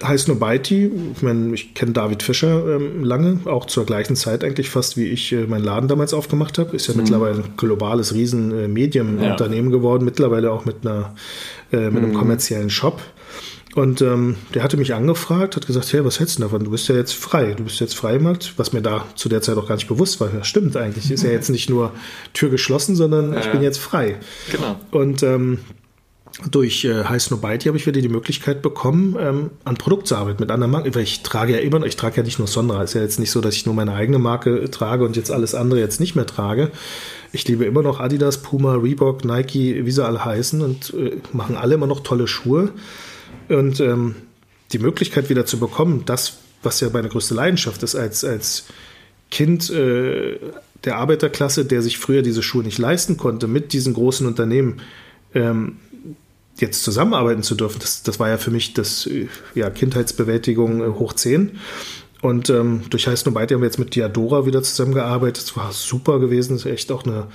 heißt 0.04 0.28
nur 0.28 0.40
Beiti. 0.40 0.92
Ich 1.16 1.22
meine, 1.22 1.54
ich 1.54 1.74
kenne 1.74 1.92
David 1.92 2.24
Fischer 2.24 2.76
ähm, 2.76 3.04
lange, 3.04 3.40
auch 3.46 3.66
zur 3.66 3.86
gleichen 3.86 4.16
Zeit 4.16 4.44
eigentlich 4.44 4.70
fast, 4.70 4.98
wie 4.98 5.06
ich 5.06 5.32
äh, 5.32 5.46
meinen 5.48 5.64
Laden 5.64 5.88
damals 5.88 6.14
aufgemacht 6.14 6.58
habe. 6.58 6.76
Ist 6.76 6.88
ja 6.88 6.94
mhm. 6.94 7.02
mittlerweile 7.02 7.36
ein 7.38 7.54
globales 7.58 8.14
riesen 8.14 8.52
äh, 8.52 8.68
ja. 8.68 9.36
geworden, 9.36 10.06
mittlerweile 10.06 10.52
auch 10.52 10.66
mit, 10.66 10.78
einer, 10.86 11.16
äh, 11.72 11.90
mit 11.90 11.98
einem 11.98 12.12
mhm. 12.12 12.16
kommerziellen 12.16 12.70
Shop. 12.70 13.02
Und 13.76 14.02
ähm, 14.02 14.38
der 14.56 14.64
hatte 14.64 14.76
mich 14.76 14.96
angefragt, 14.96 15.56
hat 15.56 15.68
gesagt, 15.68 15.94
hey, 15.94 16.04
was 16.04 16.20
hältst 16.20 16.40
du 16.40 16.42
davon? 16.42 16.64
Du 16.64 16.72
bist 16.72 16.88
ja 16.90 16.96
jetzt 16.96 17.14
frei, 17.14 17.54
du 17.56 17.64
bist 17.64 17.80
jetzt 17.80 17.96
Freimarkt, 17.96 18.54
was 18.58 18.74
mir 18.74 18.82
da 18.82 19.06
zu 19.14 19.30
der 19.30 19.44
Zeit 19.44 19.56
auch 19.58 19.68
gar 19.68 19.76
nicht 19.76 19.88
bewusst 19.88 20.20
war. 20.20 20.34
Ja, 20.34 20.44
stimmt 20.44 20.76
eigentlich, 20.76 21.12
ist 21.12 21.24
ja 21.24 21.30
jetzt 21.30 21.50
nicht 21.52 21.70
nur 21.70 21.92
Tür 22.34 22.50
geschlossen, 22.50 22.96
sondern 22.96 23.38
ich 23.38 23.46
bin 23.52 23.62
jetzt 23.62 23.78
frei. 23.78 24.16
Genau. 24.52 24.80
Und 24.90 25.22
ähm, 25.22 25.60
durch 26.52 26.86
äh, 26.86 27.06
High 27.06 27.24
habe 27.32 27.78
ich 27.78 27.88
wieder 27.88 28.02
die 28.02 28.10
Möglichkeit 28.10 28.62
bekommen, 28.62 29.16
ähm, 29.20 29.50
an 29.64 29.78
Produkt 29.78 30.08
zu 30.08 30.16
arbeiten 30.16 30.42
mit 30.42 30.52
anderen 30.52 30.72
Marken. 30.72 30.94
Weil 30.94 31.04
ich 31.04 31.24
trage 31.24 31.54
ja 31.54 31.60
immer, 31.60 31.84
ich 31.86 31.96
trage 31.96 32.18
ja 32.18 32.24
nicht 32.24 32.38
nur 32.38 32.48
Sonra. 32.48 32.84
Ist 32.84 32.94
ja 32.94 33.02
jetzt 33.02 33.20
nicht 33.20 33.32
so, 33.32 33.42
dass 33.42 33.56
ich 33.56 33.66
nur 33.66 33.74
meine 33.74 33.94
eigene 33.94 34.20
Marke 34.20 34.70
trage 34.70 35.04
und 35.04 35.16
jetzt 35.16 35.32
alles 35.32 35.56
andere 35.56 35.80
jetzt 35.80 36.00
nicht 36.00 36.16
mehr 36.16 36.26
trage. 36.26 36.72
Ich 37.32 37.48
liebe 37.48 37.66
immer 37.66 37.82
noch 37.82 38.00
Adidas, 38.00 38.42
Puma, 38.42 38.76
Reebok, 38.76 39.26
Nike, 39.26 39.86
wie 39.86 39.92
sie 39.92 40.06
alle 40.06 40.24
heißen 40.24 40.62
und 40.62 40.94
äh, 40.94 41.18
machen 41.34 41.56
alle 41.56 41.76
immer 41.76 41.88
noch 41.88 42.02
tolle 42.02 42.28
Schuhe. 42.28 42.70
Und 43.50 43.80
ähm, 43.80 44.16
die 44.72 44.80
Möglichkeit 44.80 45.30
wieder 45.30 45.46
zu 45.46 45.60
bekommen, 45.60 46.04
das, 46.06 46.38
was 46.62 46.80
ja 46.82 46.90
meine 46.92 47.10
größte 47.10 47.34
Leidenschaft 47.34 47.84
ist, 47.84 47.96
als, 47.96 48.24
als 48.24 48.66
Kind 49.32 49.70
äh, 49.70 50.40
der 50.84 50.98
Arbeiterklasse, 50.98 51.66
der 51.66 51.82
sich 51.82 51.98
früher 51.98 52.22
diese 52.22 52.44
Schuhe 52.44 52.64
nicht 52.64 52.78
leisten 52.78 53.18
konnte, 53.18 53.48
mit 53.48 53.74
diesen 53.74 53.94
großen 53.94 54.28
Unternehmen, 54.28 54.82
ähm, 55.34 55.78
jetzt 56.60 56.84
zusammenarbeiten 56.84 57.44
zu 57.44 57.56
dürfen, 57.56 57.80
das, 57.80 58.04
das 58.04 58.20
war 58.20 58.30
ja 58.30 58.38
für 58.38 58.52
mich 58.52 58.74
das 58.74 59.10
ja, 59.56 59.70
Kindheitsbewältigung 59.70 60.82
äh, 60.82 60.88
hoch 61.00 61.14
10. 61.14 61.52
Und 62.22 62.50
ähm, 62.50 62.82
durch 62.90 63.08
Heiß 63.08 63.26
Nobody 63.26 63.54
haben 63.54 63.62
wir 63.62 63.68
jetzt 63.68 63.78
mit 63.78 63.96
Diadora 63.96 64.46
wieder 64.46 64.64
zusammengearbeitet. 64.64 65.44
Das 65.44 65.58
war 65.58 65.72
super 65.72 66.20
gewesen. 66.20 66.54
Das 66.54 66.66
ist 66.66 66.72
echt 66.72 66.92
auch 66.92 67.06
eine, 67.06 67.28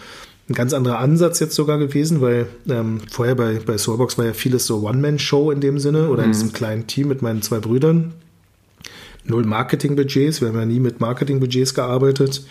ein 0.48 0.54
ganz 0.54 0.72
anderer 0.72 0.98
Ansatz 0.98 1.38
jetzt 1.38 1.54
sogar 1.54 1.78
gewesen, 1.78 2.20
weil 2.20 2.46
ähm, 2.68 3.00
vorher 3.10 3.36
bei, 3.36 3.60
bei 3.64 3.78
Soulbox 3.78 4.18
war 4.18 4.26
ja 4.26 4.32
vieles 4.32 4.66
so 4.66 4.86
One-Man-Show 4.86 5.52
in 5.52 5.60
dem 5.60 5.78
Sinne 5.78 6.08
oder 6.08 6.22
mhm. 6.22 6.26
in 6.26 6.32
diesem 6.32 6.52
kleinen 6.52 6.86
Team 6.88 7.08
mit 7.08 7.22
meinen 7.22 7.42
zwei 7.42 7.60
Brüdern. 7.60 8.14
Null 9.24 9.44
Marketing-Budgets. 9.44 10.40
Wir 10.40 10.48
haben 10.48 10.58
ja 10.58 10.66
nie 10.66 10.80
mit 10.80 11.00
Marketing-Budgets 11.00 11.74
gearbeitet 11.74 12.44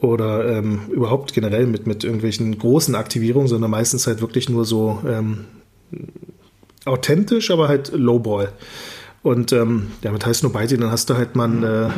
oder 0.00 0.48
ähm, 0.48 0.80
überhaupt 0.90 1.32
generell 1.32 1.68
mit, 1.68 1.86
mit 1.86 2.02
irgendwelchen 2.02 2.58
großen 2.58 2.96
Aktivierungen, 2.96 3.46
sondern 3.46 3.70
meistens 3.70 4.08
halt 4.08 4.20
wirklich 4.20 4.48
nur 4.48 4.64
so 4.64 5.00
ähm, 5.06 5.44
authentisch, 6.84 7.50
aber 7.50 7.68
halt 7.68 7.92
Lowball. 7.92 8.52
Und 9.22 9.52
ähm, 9.52 9.92
ja, 10.02 10.10
mit 10.10 10.26
Heiß 10.26 10.42
Nobody, 10.42 10.76
dann 10.76 10.90
hast 10.90 11.08
du 11.08 11.14
halt 11.14 11.36
mal 11.36 11.44
einen 11.44 11.62
äh, 11.62 11.90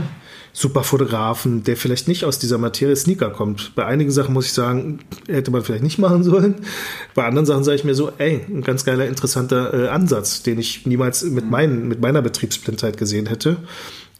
super 0.52 0.84
Fotografen, 0.84 1.64
der 1.64 1.76
vielleicht 1.76 2.06
nicht 2.06 2.24
aus 2.24 2.38
dieser 2.38 2.58
Materie 2.58 2.94
Sneaker 2.94 3.30
kommt. 3.30 3.74
Bei 3.74 3.86
einigen 3.86 4.10
Sachen 4.10 4.34
muss 4.34 4.46
ich 4.46 4.52
sagen, 4.52 5.00
hätte 5.26 5.50
man 5.50 5.62
vielleicht 5.62 5.82
nicht 5.82 5.98
machen 5.98 6.22
sollen. 6.22 6.56
Bei 7.14 7.24
anderen 7.24 7.46
Sachen 7.46 7.64
sage 7.64 7.76
ich 7.76 7.84
mir 7.84 7.94
so, 7.94 8.12
ey, 8.18 8.44
ein 8.48 8.62
ganz 8.62 8.84
geiler, 8.84 9.06
interessanter 9.06 9.74
äh, 9.74 9.88
Ansatz, 9.88 10.42
den 10.42 10.58
ich 10.58 10.86
niemals 10.86 11.24
mit, 11.24 11.50
mein, 11.50 11.88
mit 11.88 12.00
meiner 12.00 12.22
Betriebsblindheit 12.22 12.98
gesehen 12.98 13.26
hätte. 13.26 13.56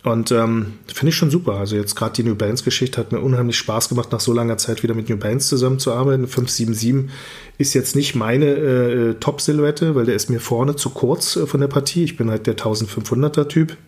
Und 0.05 0.31
ähm, 0.33 0.75
finde 0.87 1.09
ich 1.09 1.17
schon 1.17 1.31
super. 1.31 1.55
Also 1.55 1.77
jetzt 1.77 1.95
gerade 1.97 2.13
die 2.13 2.25
New 2.25 2.35
Balance 2.35 2.63
Geschichte 2.63 3.01
hat 3.01 3.11
mir 3.11 3.21
unheimlich 3.21 3.57
Spaß 3.57 3.89
gemacht, 3.89 4.13
nach 4.13 4.21
so 4.21 4.35
langer 4.35 4.59
Zeit 4.59 4.83
wieder 4.83 4.95
mit 4.95 5.09
New 5.09 5.17
Balance 5.17 5.49
zusammenzuarbeiten. 5.49 6.27
577 6.29 7.11
ist 7.57 7.73
jetzt 7.73 7.97
nicht 7.97 8.15
meine 8.15 8.47
äh, 8.47 9.15
Top-Silhouette, 9.15 9.95
weil 9.95 10.05
der 10.05 10.15
ist 10.15 10.29
mir 10.29 10.41
vorne 10.41 10.77
zu 10.77 10.91
kurz 10.91 11.37
äh, 11.37 11.47
von 11.47 11.61
der 11.61 11.69
Partie. 11.69 12.05
Ich 12.05 12.19
bin 12.19 12.31
halt 12.31 12.47
der 12.47 12.55
1500er 12.55 13.49
Typ. 13.49 13.79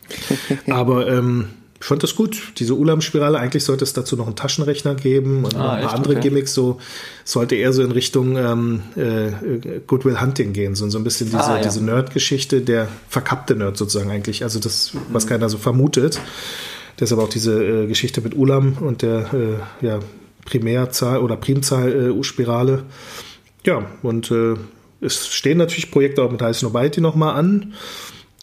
Aber 0.68 1.08
ähm, 1.08 1.46
ich 1.80 1.86
fand 1.86 2.02
das 2.02 2.16
gut. 2.16 2.54
Diese 2.58 2.74
Ulam-Spirale, 2.74 3.38
eigentlich 3.38 3.64
sollte 3.64 3.84
es 3.84 3.92
dazu 3.92 4.16
noch 4.16 4.26
einen 4.26 4.34
Taschenrechner 4.34 4.96
geben 4.96 5.44
und 5.44 5.54
ah, 5.54 5.58
noch 5.58 5.72
ein 5.72 5.82
paar 5.82 5.94
andere 5.94 6.14
okay. 6.14 6.22
Gimmicks. 6.22 6.52
So 6.52 6.80
sollte 7.24 7.54
eher 7.54 7.72
so 7.72 7.82
in 7.82 7.92
Richtung 7.92 8.36
ähm, 8.36 8.82
äh, 8.96 9.80
Goodwill 9.86 10.20
Hunting 10.20 10.52
gehen. 10.52 10.74
So, 10.74 10.88
so 10.90 10.98
ein 10.98 11.04
bisschen 11.04 11.26
diese, 11.26 11.44
ah, 11.44 11.56
ja. 11.56 11.62
diese 11.62 11.84
Nerd-Geschichte, 11.84 12.62
der 12.62 12.88
verkappte 13.08 13.54
Nerd 13.54 13.76
sozusagen 13.76 14.10
eigentlich. 14.10 14.42
Also 14.42 14.58
das, 14.58 14.92
was 15.10 15.24
mhm. 15.24 15.28
keiner 15.28 15.48
so 15.48 15.58
vermutet. 15.58 16.20
Deshalb 16.98 17.20
auch 17.20 17.28
diese 17.28 17.64
äh, 17.64 17.86
Geschichte 17.86 18.20
mit 18.22 18.34
Ulam 18.36 18.78
und 18.80 19.02
der 19.02 19.32
äh, 19.32 19.86
ja, 19.86 20.00
Primärzahl 20.44 21.18
oder 21.18 21.36
Primzahl-Spirale. 21.36 22.72
Äh, 23.64 23.68
ja, 23.68 23.86
und 24.02 24.32
äh, 24.32 24.56
es 25.00 25.28
stehen 25.28 25.58
natürlich 25.58 25.92
Projekte 25.92 26.22
auch 26.22 26.30
mit 26.30 26.42
Heiß 26.42 26.62
Nobody 26.62 27.00
nochmal 27.00 27.36
an. 27.36 27.74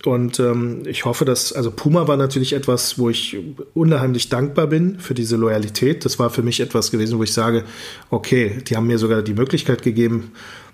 Und 0.05 0.39
ähm, 0.39 0.83
ich 0.85 1.05
hoffe, 1.05 1.25
dass, 1.25 1.53
also 1.53 1.71
Puma 1.71 2.07
war 2.07 2.17
natürlich 2.17 2.53
etwas, 2.53 2.99
wo 2.99 3.09
ich 3.09 3.37
unheimlich 3.73 4.29
dankbar 4.29 4.67
bin 4.67 4.99
für 4.99 5.13
diese 5.13 5.35
Loyalität. 5.35 6.05
Das 6.05 6.19
war 6.19 6.29
für 6.29 6.43
mich 6.43 6.59
etwas 6.59 6.91
gewesen, 6.91 7.17
wo 7.17 7.23
ich 7.23 7.33
sage, 7.33 7.63
okay, 8.09 8.57
die 8.67 8.75
haben 8.75 8.87
mir 8.87 8.99
sogar 8.99 9.21
die 9.21 9.33
Möglichkeit 9.33 9.81
gegeben, 9.81 10.31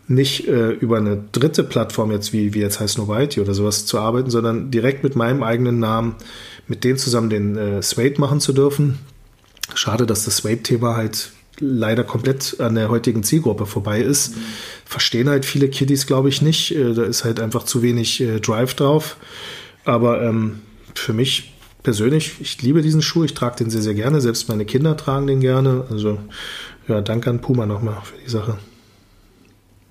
nicht 0.08 0.48
äh, 0.48 0.72
über 0.72 0.98
eine 0.98 1.24
dritte 1.32 1.64
Plattform 1.64 2.12
jetzt, 2.12 2.34
wie, 2.34 2.54
wie 2.54 2.60
jetzt 2.60 2.80
heißt 2.80 2.98
Noviety 2.98 3.40
oder 3.40 3.54
sowas 3.54 3.86
zu 3.86 4.00
arbeiten, 4.00 4.30
sondern 4.30 4.72
direkt 4.72 5.04
mit 5.04 5.16
meinem 5.16 5.44
eigenen 5.44 5.80
Namen, 5.80 6.16
mit 6.68 6.84
denen 6.84 6.98
zusammen 6.98 7.30
den 7.30 7.58
äh, 7.58 7.82
Suede 7.82 8.20
machen 8.20 8.40
zu 8.40 8.54
dürfen. 8.54 9.00
Schade, 9.74 10.06
dass 10.06 10.26
das 10.26 10.38
Suede-Thema 10.38 10.98
halt 10.98 11.32
leider 11.62 12.04
komplett 12.04 12.60
an 12.60 12.76
der 12.76 12.90
heutigen 12.90 13.24
Zielgruppe 13.24 13.66
vorbei 13.66 14.02
ist. 14.02 14.36
Mhm. 14.36 14.42
Verstehen 14.86 15.30
halt 15.30 15.46
viele 15.46 15.70
Kiddies, 15.70 16.08
glaube 16.08 16.30
ich, 16.30 16.42
nicht. 16.42 16.76
Äh, 16.76 16.94
da 16.94 17.04
ist 17.04 17.24
halt 17.24 17.40
einfach 17.40 17.64
zu 17.64 17.82
wenig 17.82 18.20
äh, 18.20 18.40
Drive 18.40 18.74
drauf. 18.74 19.18
Aber 19.86 20.22
ähm, 20.22 20.60
für 20.96 21.14
mich 21.14 21.54
persönlich, 21.84 22.34
ich 22.40 22.62
liebe 22.62 22.82
diesen 22.82 23.02
Schuh, 23.02 23.24
ich 23.24 23.34
trage 23.34 23.58
den 23.58 23.70
sehr, 23.70 23.82
sehr 23.82 23.94
gerne. 23.94 24.22
Selbst 24.22 24.50
meine 24.50 24.66
Kinder 24.66 24.98
tragen 24.98 25.28
den 25.28 25.40
gerne. 25.40 25.86
Also 25.90 26.20
ja, 26.88 27.02
danke 27.02 27.30
an 27.30 27.42
Puma 27.42 27.66
nochmal 27.66 27.98
für 28.04 28.18
die 28.24 28.30
Sache. 28.30 28.58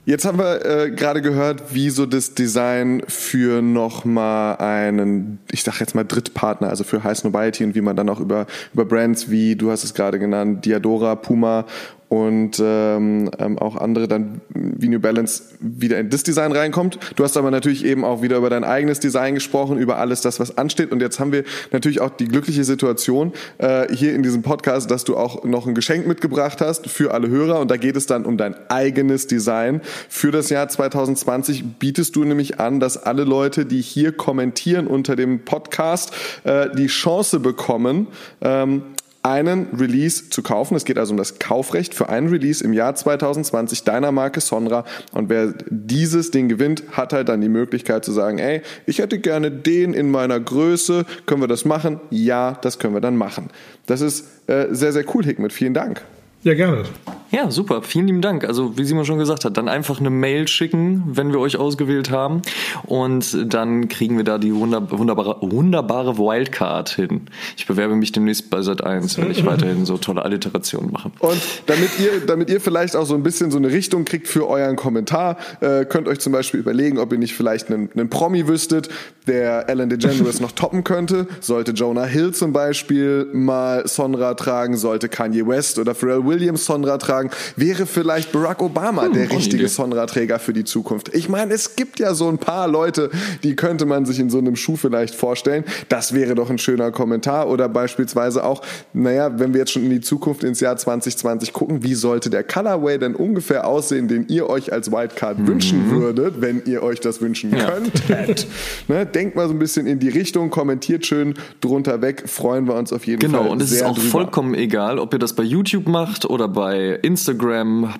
Jetzt 0.06 0.24
haben 0.24 0.38
wir 0.38 0.64
äh, 0.64 0.90
gerade 0.90 1.20
gehört, 1.20 1.74
wie 1.74 1.90
so 1.90 2.06
das 2.06 2.34
Design 2.34 3.02
für 3.06 3.60
nochmal 3.60 4.56
einen, 4.56 5.38
ich 5.50 5.62
sag 5.62 5.78
jetzt 5.78 5.94
mal 5.94 6.04
Drittpartner, 6.04 6.70
also 6.70 6.84
für 6.84 7.04
High 7.04 7.18
Snobiety 7.18 7.64
und 7.64 7.74
wie 7.74 7.82
man 7.82 7.96
dann 7.96 8.08
auch 8.08 8.18
über, 8.18 8.46
über 8.72 8.86
Brands 8.86 9.30
wie, 9.30 9.56
du 9.56 9.70
hast 9.70 9.84
es 9.84 9.92
gerade 9.92 10.18
genannt, 10.18 10.64
Diadora, 10.64 11.16
Puma 11.16 11.66
und 12.10 12.60
ähm, 12.60 13.30
ähm, 13.38 13.56
auch 13.60 13.76
andere 13.76 14.08
dann 14.08 14.40
wie 14.52 14.88
New 14.88 14.98
Balance 14.98 15.44
wieder 15.60 15.96
in 16.00 16.10
das 16.10 16.24
Design 16.24 16.50
reinkommt. 16.50 16.98
Du 17.14 17.22
hast 17.22 17.36
aber 17.36 17.52
natürlich 17.52 17.84
eben 17.84 18.04
auch 18.04 18.20
wieder 18.20 18.36
über 18.36 18.50
dein 18.50 18.64
eigenes 18.64 18.98
Design 18.98 19.34
gesprochen, 19.36 19.78
über 19.78 19.98
alles 19.98 20.20
das, 20.20 20.40
was 20.40 20.58
ansteht. 20.58 20.90
Und 20.90 21.00
jetzt 21.00 21.20
haben 21.20 21.30
wir 21.30 21.44
natürlich 21.70 22.00
auch 22.00 22.10
die 22.10 22.26
glückliche 22.26 22.64
Situation 22.64 23.32
äh, 23.58 23.94
hier 23.94 24.12
in 24.12 24.24
diesem 24.24 24.42
Podcast, 24.42 24.90
dass 24.90 25.04
du 25.04 25.16
auch 25.16 25.44
noch 25.44 25.68
ein 25.68 25.74
Geschenk 25.76 26.08
mitgebracht 26.08 26.60
hast 26.60 26.88
für 26.88 27.14
alle 27.14 27.28
Hörer. 27.28 27.60
Und 27.60 27.70
da 27.70 27.76
geht 27.76 27.94
es 27.94 28.06
dann 28.06 28.24
um 28.24 28.36
dein 28.36 28.56
eigenes 28.68 29.28
Design. 29.28 29.80
Für 30.08 30.32
das 30.32 30.50
Jahr 30.50 30.68
2020 30.68 31.78
bietest 31.78 32.16
du 32.16 32.24
nämlich 32.24 32.58
an, 32.58 32.80
dass 32.80 33.00
alle 33.00 33.22
Leute, 33.22 33.66
die 33.66 33.80
hier 33.80 34.10
kommentieren 34.10 34.88
unter 34.88 35.14
dem 35.14 35.44
Podcast, 35.44 36.12
äh, 36.42 36.70
die 36.74 36.88
Chance 36.88 37.38
bekommen, 37.38 38.08
ähm, 38.40 38.82
einen 39.22 39.66
Release 39.76 40.30
zu 40.30 40.42
kaufen. 40.42 40.76
Es 40.76 40.84
geht 40.84 40.98
also 40.98 41.12
um 41.12 41.18
das 41.18 41.38
Kaufrecht 41.38 41.94
für 41.94 42.08
einen 42.08 42.28
Release 42.28 42.64
im 42.64 42.72
Jahr 42.72 42.94
2020 42.94 43.84
deiner 43.84 44.12
Marke 44.12 44.40
Sonra. 44.40 44.84
Und 45.12 45.28
wer 45.28 45.54
dieses 45.68 46.30
Ding 46.30 46.48
gewinnt, 46.48 46.84
hat 46.92 47.12
halt 47.12 47.28
dann 47.28 47.40
die 47.40 47.48
Möglichkeit 47.48 48.04
zu 48.04 48.12
sagen, 48.12 48.38
ey, 48.38 48.62
ich 48.86 48.98
hätte 48.98 49.18
gerne 49.18 49.50
den 49.50 49.92
in 49.92 50.10
meiner 50.10 50.40
Größe. 50.40 51.04
Können 51.26 51.42
wir 51.42 51.48
das 51.48 51.64
machen? 51.64 52.00
Ja, 52.10 52.58
das 52.62 52.78
können 52.78 52.94
wir 52.94 53.02
dann 53.02 53.16
machen. 53.16 53.50
Das 53.86 54.00
ist 54.00 54.26
äh, 54.48 54.68
sehr, 54.70 54.92
sehr 54.92 55.04
cool, 55.14 55.24
Hickmet. 55.24 55.52
Vielen 55.52 55.74
Dank. 55.74 56.02
Ja, 56.42 56.54
gerne. 56.54 56.84
Ja, 57.30 57.50
super. 57.50 57.82
Vielen 57.82 58.08
lieben 58.08 58.22
Dank. 58.22 58.44
Also, 58.44 58.76
wie 58.76 58.84
Simon 58.84 59.04
schon 59.04 59.18
gesagt 59.18 59.44
hat, 59.44 59.56
dann 59.56 59.68
einfach 59.68 60.00
eine 60.00 60.10
Mail 60.10 60.48
schicken, 60.48 61.04
wenn 61.06 61.32
wir 61.32 61.38
euch 61.38 61.56
ausgewählt 61.56 62.10
haben. 62.10 62.42
Und 62.84 63.52
dann 63.52 63.88
kriegen 63.88 64.16
wir 64.16 64.24
da 64.24 64.38
die 64.38 64.54
wunderbare, 64.54 65.36
wunderbare 65.40 66.18
Wildcard 66.18 66.88
hin. 66.90 67.22
Ich 67.56 67.66
bewerbe 67.66 67.94
mich 67.94 68.10
demnächst 68.10 68.50
bei 68.50 68.62
Sat 68.62 68.82
1, 68.82 69.18
wenn 69.18 69.30
ich 69.30 69.46
weiterhin 69.46 69.86
so 69.86 69.96
tolle 69.96 70.24
Alliterationen 70.24 70.90
mache. 70.90 71.12
Und 71.20 71.40
damit 71.66 71.90
ihr, 72.00 72.26
damit 72.26 72.50
ihr 72.50 72.60
vielleicht 72.60 72.96
auch 72.96 73.06
so 73.06 73.14
ein 73.14 73.22
bisschen 73.22 73.50
so 73.50 73.58
eine 73.58 73.70
Richtung 73.70 74.04
kriegt 74.04 74.26
für 74.26 74.48
euren 74.48 74.76
Kommentar, 74.76 75.36
äh, 75.60 75.84
könnt 75.84 76.08
euch 76.08 76.18
zum 76.18 76.32
Beispiel 76.32 76.58
überlegen, 76.58 76.98
ob 76.98 77.12
ihr 77.12 77.18
nicht 77.18 77.34
vielleicht 77.34 77.70
einen, 77.70 77.90
einen 77.92 78.10
Promi 78.10 78.48
wüsstet, 78.48 78.88
der 79.26 79.68
Ellen 79.68 79.88
DeGeneres 79.88 80.40
noch 80.40 80.52
toppen 80.52 80.82
könnte. 80.84 81.28
Sollte 81.40 81.72
Jonah 81.72 82.04
Hill 82.04 82.32
zum 82.32 82.52
Beispiel 82.52 83.28
mal 83.32 83.86
Sonra 83.86 84.34
tragen, 84.34 84.76
sollte 84.76 85.08
Kanye 85.08 85.46
West 85.46 85.78
oder 85.78 85.94
Pharrell 85.94 86.24
Williams 86.24 86.64
Sonra 86.64 86.98
tragen, 86.98 87.19
sagen, 87.20 87.30
wäre 87.56 87.86
vielleicht 87.86 88.32
Barack 88.32 88.62
Obama 88.62 89.04
hm, 89.04 89.12
der 89.12 89.30
richtige 89.30 89.68
Sonra-Träger 89.68 90.38
für 90.38 90.52
die 90.52 90.64
Zukunft? 90.64 91.14
Ich 91.14 91.28
meine, 91.28 91.54
es 91.54 91.76
gibt 91.76 91.98
ja 91.98 92.14
so 92.14 92.28
ein 92.28 92.38
paar 92.38 92.68
Leute, 92.68 93.10
die 93.42 93.56
könnte 93.56 93.86
man 93.86 94.06
sich 94.06 94.18
in 94.18 94.30
so 94.30 94.38
einem 94.38 94.56
Schuh 94.56 94.76
vielleicht 94.76 95.14
vorstellen. 95.14 95.64
Das 95.88 96.14
wäre 96.14 96.34
doch 96.34 96.50
ein 96.50 96.58
schöner 96.58 96.90
Kommentar. 96.90 97.48
Oder 97.48 97.68
beispielsweise 97.68 98.44
auch, 98.44 98.62
naja, 98.92 99.38
wenn 99.38 99.52
wir 99.52 99.60
jetzt 99.60 99.72
schon 99.72 99.84
in 99.84 99.90
die 99.90 100.00
Zukunft 100.00 100.44
ins 100.44 100.60
Jahr 100.60 100.76
2020 100.76 101.52
gucken, 101.52 101.82
wie 101.82 101.94
sollte 101.94 102.30
der 102.30 102.44
Colorway 102.44 102.98
denn 102.98 103.14
ungefähr 103.14 103.66
aussehen, 103.66 104.08
den 104.08 104.26
ihr 104.28 104.48
euch 104.48 104.72
als 104.72 104.90
Wildcard 104.90 105.38
mhm. 105.38 105.46
wünschen 105.48 105.90
würdet, 105.90 106.40
wenn 106.40 106.62
ihr 106.64 106.82
euch 106.82 107.00
das 107.00 107.20
wünschen 107.20 107.54
ja. 107.56 107.70
könntet? 107.70 108.46
ne, 108.88 109.06
denkt 109.06 109.36
mal 109.36 109.48
so 109.48 109.54
ein 109.54 109.58
bisschen 109.58 109.86
in 109.86 109.98
die 109.98 110.08
Richtung, 110.08 110.50
kommentiert 110.50 111.06
schön 111.06 111.34
drunter 111.60 112.02
weg, 112.02 112.24
freuen 112.26 112.66
wir 112.66 112.74
uns 112.74 112.92
auf 112.92 113.06
jeden 113.06 113.20
genau, 113.20 113.38
Fall. 113.38 113.42
Genau, 113.42 113.52
und 113.52 113.62
es 113.62 113.72
ist 113.72 113.82
auch 113.82 113.98
vollkommen 113.98 114.54
egal, 114.54 114.98
ob 114.98 115.12
ihr 115.12 115.18
das 115.18 115.34
bei 115.34 115.42
YouTube 115.42 115.88
macht 115.88 116.24
oder 116.24 116.48
bei 116.48 116.98
Instagram, 117.02 117.09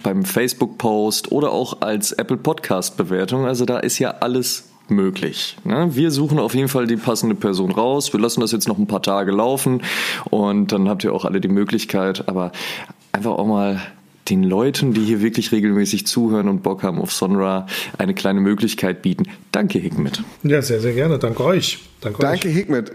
beim 0.02 0.24
Facebook-Post 0.24 1.32
oder 1.32 1.52
auch 1.52 1.80
als 1.80 2.12
Apple 2.12 2.36
Podcast-Bewertung. 2.36 3.46
Also 3.46 3.64
da 3.64 3.78
ist 3.78 3.98
ja 3.98 4.10
alles 4.20 4.68
möglich. 4.88 5.56
Ne? 5.64 5.88
Wir 5.94 6.10
suchen 6.10 6.38
auf 6.38 6.54
jeden 6.54 6.68
Fall 6.68 6.86
die 6.86 6.96
passende 6.96 7.34
Person 7.34 7.70
raus. 7.70 8.12
Wir 8.12 8.20
lassen 8.20 8.40
das 8.40 8.52
jetzt 8.52 8.68
noch 8.68 8.78
ein 8.78 8.86
paar 8.86 9.02
Tage 9.02 9.32
laufen 9.32 9.82
und 10.30 10.72
dann 10.72 10.88
habt 10.88 11.04
ihr 11.04 11.12
auch 11.12 11.24
alle 11.24 11.40
die 11.40 11.48
Möglichkeit, 11.48 12.28
aber 12.28 12.52
einfach 13.12 13.32
auch 13.32 13.46
mal 13.46 13.80
den 14.28 14.44
Leuten, 14.44 14.94
die 14.94 15.04
hier 15.04 15.20
wirklich 15.20 15.50
regelmäßig 15.52 16.06
zuhören 16.06 16.48
und 16.48 16.62
Bock 16.62 16.82
haben 16.82 17.00
auf 17.00 17.12
Sonra, 17.12 17.66
eine 17.98 18.14
kleine 18.14 18.40
Möglichkeit 18.40 19.02
bieten. 19.02 19.24
Danke, 19.50 19.78
Hikmet. 19.78 20.22
Ja, 20.42 20.62
sehr, 20.62 20.80
sehr 20.80 20.92
gerne. 20.92 21.18
Danke 21.18 21.44
euch. 21.44 21.80
Danke, 22.00 22.22
Danke 22.22 22.48
euch. 22.48 22.54
Hikmet. 22.54 22.92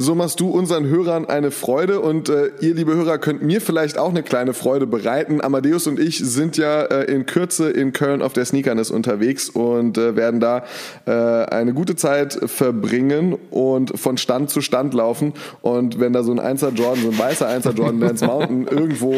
So 0.00 0.14
machst 0.14 0.38
du 0.38 0.48
unseren 0.48 0.86
Hörern 0.86 1.28
eine 1.28 1.50
Freude 1.50 1.98
und 1.98 2.28
äh, 2.28 2.52
ihr, 2.60 2.72
liebe 2.72 2.94
Hörer, 2.94 3.18
könnt 3.18 3.42
mir 3.42 3.60
vielleicht 3.60 3.98
auch 3.98 4.10
eine 4.10 4.22
kleine 4.22 4.54
Freude 4.54 4.86
bereiten. 4.86 5.40
Amadeus 5.40 5.88
und 5.88 5.98
ich 5.98 6.18
sind 6.18 6.56
ja 6.56 6.82
äh, 6.82 7.12
in 7.12 7.26
Kürze 7.26 7.68
in 7.68 7.92
Köln 7.92 8.22
auf 8.22 8.32
der 8.32 8.44
Sneakerness 8.44 8.92
unterwegs 8.92 9.50
und 9.50 9.98
äh, 9.98 10.14
werden 10.14 10.38
da 10.38 10.62
äh, 11.04 11.10
eine 11.10 11.74
gute 11.74 11.96
Zeit 11.96 12.38
verbringen 12.46 13.36
und 13.50 13.98
von 13.98 14.18
Stand 14.18 14.50
zu 14.50 14.60
Stand 14.60 14.94
laufen. 14.94 15.32
Und 15.62 15.98
wenn 15.98 16.12
da 16.12 16.22
so 16.22 16.30
ein 16.30 16.38
Einser 16.38 16.68
Jordan, 16.68 17.02
so 17.02 17.10
ein 17.10 17.18
weißer 17.18 17.48
Einser 17.48 17.72
Jordan 17.72 17.98
Dance 17.98 18.24
Mountain 18.24 18.68
irgendwo, 18.70 19.16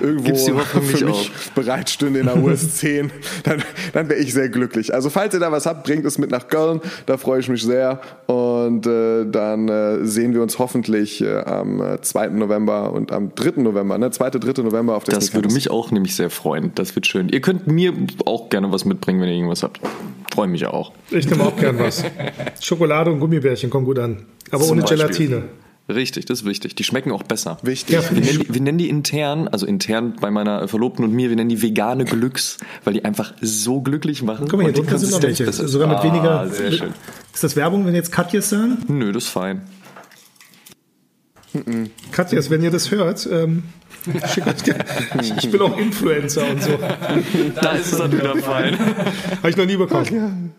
irgendwo 0.00 0.34
für 0.34 1.04
mich 1.04 1.30
bereitstünde 1.54 2.20
in 2.20 2.24
der 2.24 2.42
US 2.42 2.76
10, 2.76 3.10
dann, 3.44 3.62
dann 3.92 4.08
wäre 4.08 4.18
ich 4.18 4.32
sehr 4.32 4.48
glücklich. 4.48 4.94
Also 4.94 5.10
falls 5.10 5.34
ihr 5.34 5.40
da 5.40 5.52
was 5.52 5.66
habt, 5.66 5.84
bringt 5.84 6.06
es 6.06 6.16
mit 6.16 6.30
nach 6.30 6.48
Köln. 6.48 6.80
Da 7.04 7.18
freue 7.18 7.40
ich 7.40 7.50
mich 7.50 7.62
sehr. 7.62 8.00
Und 8.28 8.86
äh, 8.86 9.26
dann 9.26 9.68
äh, 9.68 10.06
sehen 10.06 10.21
wir 10.32 10.42
uns 10.42 10.58
hoffentlich 10.58 11.20
äh, 11.20 11.38
am 11.38 11.98
2. 12.00 12.26
Äh, 12.26 12.30
November 12.30 12.92
und 12.92 13.10
am 13.10 13.34
3. 13.34 13.60
November, 13.62 13.98
ne? 13.98 14.10
2. 14.10 14.30
3. 14.30 14.62
November 14.62 14.96
auf 14.96 15.04
der 15.04 15.14
Das 15.14 15.34
würde 15.34 15.52
mich 15.52 15.70
auch 15.70 15.90
nämlich 15.90 16.14
sehr 16.14 16.30
freuen. 16.30 16.72
Das 16.74 16.94
wird 16.94 17.06
schön. 17.06 17.28
Ihr 17.28 17.40
könnt 17.40 17.66
mir 17.66 17.92
auch 18.24 18.48
gerne 18.48 18.70
was 18.72 18.84
mitbringen, 18.84 19.20
wenn 19.20 19.28
ihr 19.28 19.34
irgendwas 19.34 19.62
habt. 19.62 19.80
Freue 20.32 20.48
mich 20.48 20.66
auch. 20.66 20.92
Ich 21.10 21.28
nehme 21.28 21.44
auch 21.44 21.56
gern 21.56 21.78
was. 21.78 22.04
Schokolade 22.60 23.10
und 23.10 23.20
Gummibärchen 23.20 23.68
kommen 23.68 23.84
gut 23.84 23.98
an. 23.98 24.24
Aber 24.50 24.62
Zum 24.62 24.72
ohne 24.72 24.82
Beispiel. 24.82 24.98
Gelatine. 24.98 25.42
Richtig, 25.88 26.26
das 26.26 26.40
ist 26.40 26.44
wichtig. 26.46 26.74
Die 26.74 26.84
schmecken 26.84 27.10
auch 27.10 27.24
besser. 27.24 27.58
Wichtig. 27.62 27.96
Ja, 27.96 28.02
wir, 28.10 28.20
nennen 28.20 28.38
die, 28.38 28.54
wir, 28.54 28.60
nennen 28.60 28.78
die, 28.78 28.88
intern, 28.88 29.48
also 29.48 29.66
intern 29.66 30.14
bei 30.20 30.30
meiner 30.30 30.68
Verlobten 30.68 31.04
und 31.04 31.12
mir, 31.12 31.28
wir 31.28 31.36
nennen 31.36 31.48
die 31.48 31.60
vegane 31.60 32.04
Glücks, 32.04 32.58
weil 32.84 32.94
die 32.94 33.04
einfach 33.04 33.34
so 33.40 33.80
glücklich 33.80 34.22
machen. 34.22 34.46
Guck 34.48 34.60
mal, 34.60 34.66
hier 34.66 34.74
drunter 34.74 34.98
sind 34.98 35.10
noch 35.10 35.22
welche. 35.22 35.52
Sogar 35.52 35.88
mit 35.88 35.98
ah, 35.98 36.04
weniger. 36.04 36.48
Sehr 36.48 36.72
schön. 36.72 36.94
Ist 37.34 37.42
das 37.42 37.56
Werbung, 37.56 37.84
wenn 37.84 37.94
jetzt 37.94 38.12
Katjes 38.12 38.48
sagen? 38.48 38.78
Nö, 38.88 39.12
das 39.12 39.24
ist 39.24 39.30
fein. 39.30 39.62
Mhm. 41.54 41.90
Katjas, 42.10 42.50
wenn 42.50 42.62
ihr 42.62 42.70
das 42.70 42.90
hört, 42.90 43.28
ähm, 43.30 43.64
ich 45.38 45.50
bin 45.50 45.60
auch 45.60 45.78
Influencer 45.78 46.50
und 46.50 46.62
so. 46.62 46.78
Da 47.60 47.72
ist 47.72 47.92
es 47.92 47.98
dann 47.98 48.12
wieder 48.12 48.36
fein. 48.36 48.78
Habe 48.78 49.50
ich 49.50 49.56
noch 49.56 49.66
nie 49.66 49.76
bekommen. 49.76 50.52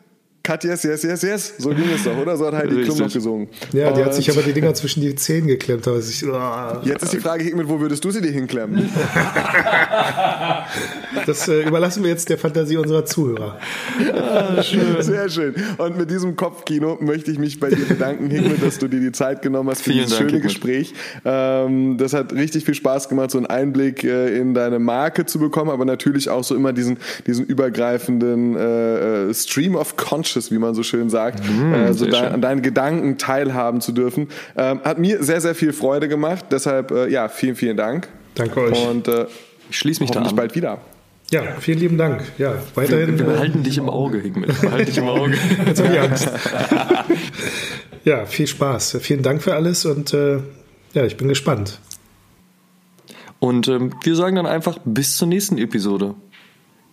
Cut, 0.45 0.65
yes, 0.65 0.83
yes, 0.83 1.03
yes, 1.03 1.21
yes. 1.21 1.53
So 1.57 1.69
ging 1.69 1.85
es 1.95 2.03
doch, 2.03 2.17
oder? 2.17 2.35
So 2.35 2.47
hat 2.47 2.53
Heidi 2.55 2.83
Klum 2.83 2.97
noch 2.97 3.13
gesungen. 3.13 3.47
Ja, 3.71 3.93
die 3.93 4.01
und 4.01 4.07
hat 4.07 4.13
sich 4.13 4.29
aber 4.29 4.41
die 4.41 4.51
Dinger 4.51 4.73
zwischen 4.73 4.99
die 4.99 5.15
Zehen 5.15 5.47
geklemmt. 5.47 5.87
Also 5.87 6.09
ich, 6.09 6.21
oh. 6.29 6.81
Jetzt 6.83 7.03
ist 7.03 7.13
die 7.13 7.21
Frage, 7.21 7.45
Higmit, 7.45 7.69
wo 7.69 7.79
würdest 7.79 8.03
du 8.03 8.11
sie 8.11 8.19
dir 8.21 8.31
hinklemmen? 8.31 8.91
das 11.25 11.47
äh, 11.47 11.61
überlassen 11.61 12.03
wir 12.03 12.09
jetzt 12.09 12.27
der 12.27 12.37
Fantasie 12.37 12.75
unserer 12.75 13.05
Zuhörer. 13.05 13.57
Ah, 14.13 14.61
schön. 14.61 15.01
Sehr 15.01 15.29
schön. 15.29 15.55
Und 15.77 15.97
mit 15.97 16.11
diesem 16.11 16.35
Kopfkino 16.35 16.97
möchte 16.99 17.31
ich 17.31 17.39
mich 17.39 17.61
bei 17.61 17.69
dir 17.69 17.85
bedanken, 17.85 18.29
Higmit, 18.29 18.61
dass 18.61 18.79
du 18.79 18.89
dir 18.89 18.99
die 18.99 19.13
Zeit 19.13 19.43
genommen 19.43 19.69
hast 19.69 19.83
für 19.83 19.91
Vielen 19.91 20.03
dieses 20.03 20.17
Dank, 20.17 20.29
schöne 20.29 20.41
Higmit. 20.43 20.55
Gespräch. 20.55 20.93
Ähm, 21.23 21.97
das 21.97 22.11
hat 22.11 22.33
richtig 22.33 22.65
viel 22.65 22.75
Spaß 22.75 23.07
gemacht, 23.07 23.31
so 23.31 23.37
einen 23.37 23.47
Einblick 23.47 24.03
äh, 24.03 24.37
in 24.37 24.53
deine 24.53 24.79
Marke 24.79 25.25
zu 25.25 25.39
bekommen, 25.39 25.71
aber 25.71 25.85
natürlich 25.85 26.27
auch 26.29 26.43
so 26.43 26.53
immer 26.53 26.73
diesen, 26.73 26.97
diesen 27.27 27.45
übergreifenden 27.45 28.57
äh, 28.57 29.29
äh 29.29 29.33
Stream 29.33 29.77
of 29.77 29.95
Consciousness 29.95 30.32
Conscious, 30.33 30.51
wie 30.51 30.57
man 30.57 30.73
so 30.73 30.83
schön 30.83 31.09
sagt, 31.09 31.43
mm, 31.47 31.73
äh, 31.73 31.93
so 31.93 32.05
de 32.05 32.15
an 32.15 32.41
deinen 32.41 32.61
Gedanken 32.61 33.17
teilhaben 33.17 33.81
zu 33.81 33.91
dürfen. 33.91 34.27
Ähm, 34.57 34.81
hat 34.83 34.97
mir 34.97 35.23
sehr, 35.23 35.41
sehr 35.41 35.55
viel 35.55 35.73
Freude 35.73 36.07
gemacht. 36.07 36.45
Deshalb, 36.51 36.91
äh, 36.91 37.09
ja, 37.09 37.27
vielen, 37.29 37.55
vielen 37.55 37.77
Dank. 37.77 38.07
Danke 38.35 38.61
euch. 38.61 38.87
Und 38.87 39.07
äh, 39.07 39.25
ich 39.69 39.77
schließe 39.77 40.01
mich 40.01 40.11
da 40.11 40.21
an. 40.21 40.35
bald 40.35 40.55
wieder. 40.55 40.79
Ja, 41.31 41.43
vielen 41.59 41.79
lieben 41.79 41.97
Dank. 41.97 42.23
Ja, 42.37 42.55
weiterhin. 42.75 43.17
Wir, 43.17 43.25
wir 43.25 43.33
behalten 43.33 43.59
äh, 43.59 43.63
dich 43.63 43.77
im 43.77 43.89
Auge, 43.89 44.19
Higmet. 44.19 44.59
Behalten 44.61 44.85
dich 44.85 44.97
im 44.97 45.07
Auge. 45.07 45.35
Jetzt 45.65 45.83
habe 45.83 45.93
ich 45.93 45.99
Angst. 45.99 46.29
ja, 48.03 48.25
viel 48.25 48.47
Spaß. 48.47 48.97
Vielen 49.01 49.23
Dank 49.23 49.41
für 49.41 49.55
alles 49.55 49.85
und 49.85 50.13
äh, 50.13 50.39
ja, 50.93 51.05
ich 51.05 51.17
bin 51.17 51.27
gespannt. 51.27 51.79
Und 53.39 53.67
ähm, 53.67 53.93
wir 54.03 54.15
sagen 54.15 54.35
dann 54.35 54.45
einfach 54.45 54.77
bis 54.85 55.17
zur 55.17 55.27
nächsten 55.27 55.57
Episode. 55.57 56.15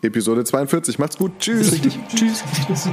Episode 0.02 0.44
42. 0.44 0.98
Macht's 0.98 1.18
gut. 1.18 1.32
Tschüss. 1.38 1.70
Tschüss. 1.70 2.42
Tschüss. 2.66 2.88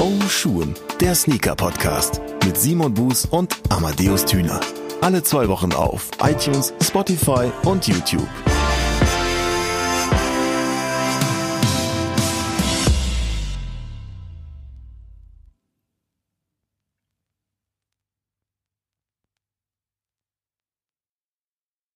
Oh 0.00 0.20
Schuhen, 0.28 0.74
der 1.00 1.14
Sneaker-Podcast 1.14 2.20
mit 2.44 2.56
Simon 2.56 2.94
Buß 2.94 3.26
und 3.26 3.56
Amadeus 3.70 4.24
Thüner. 4.24 4.60
Alle 5.00 5.22
zwei 5.22 5.48
Wochen 5.48 5.72
auf 5.72 6.10
iTunes, 6.22 6.72
Spotify 6.82 7.50
und 7.64 7.86
YouTube. 7.86 8.28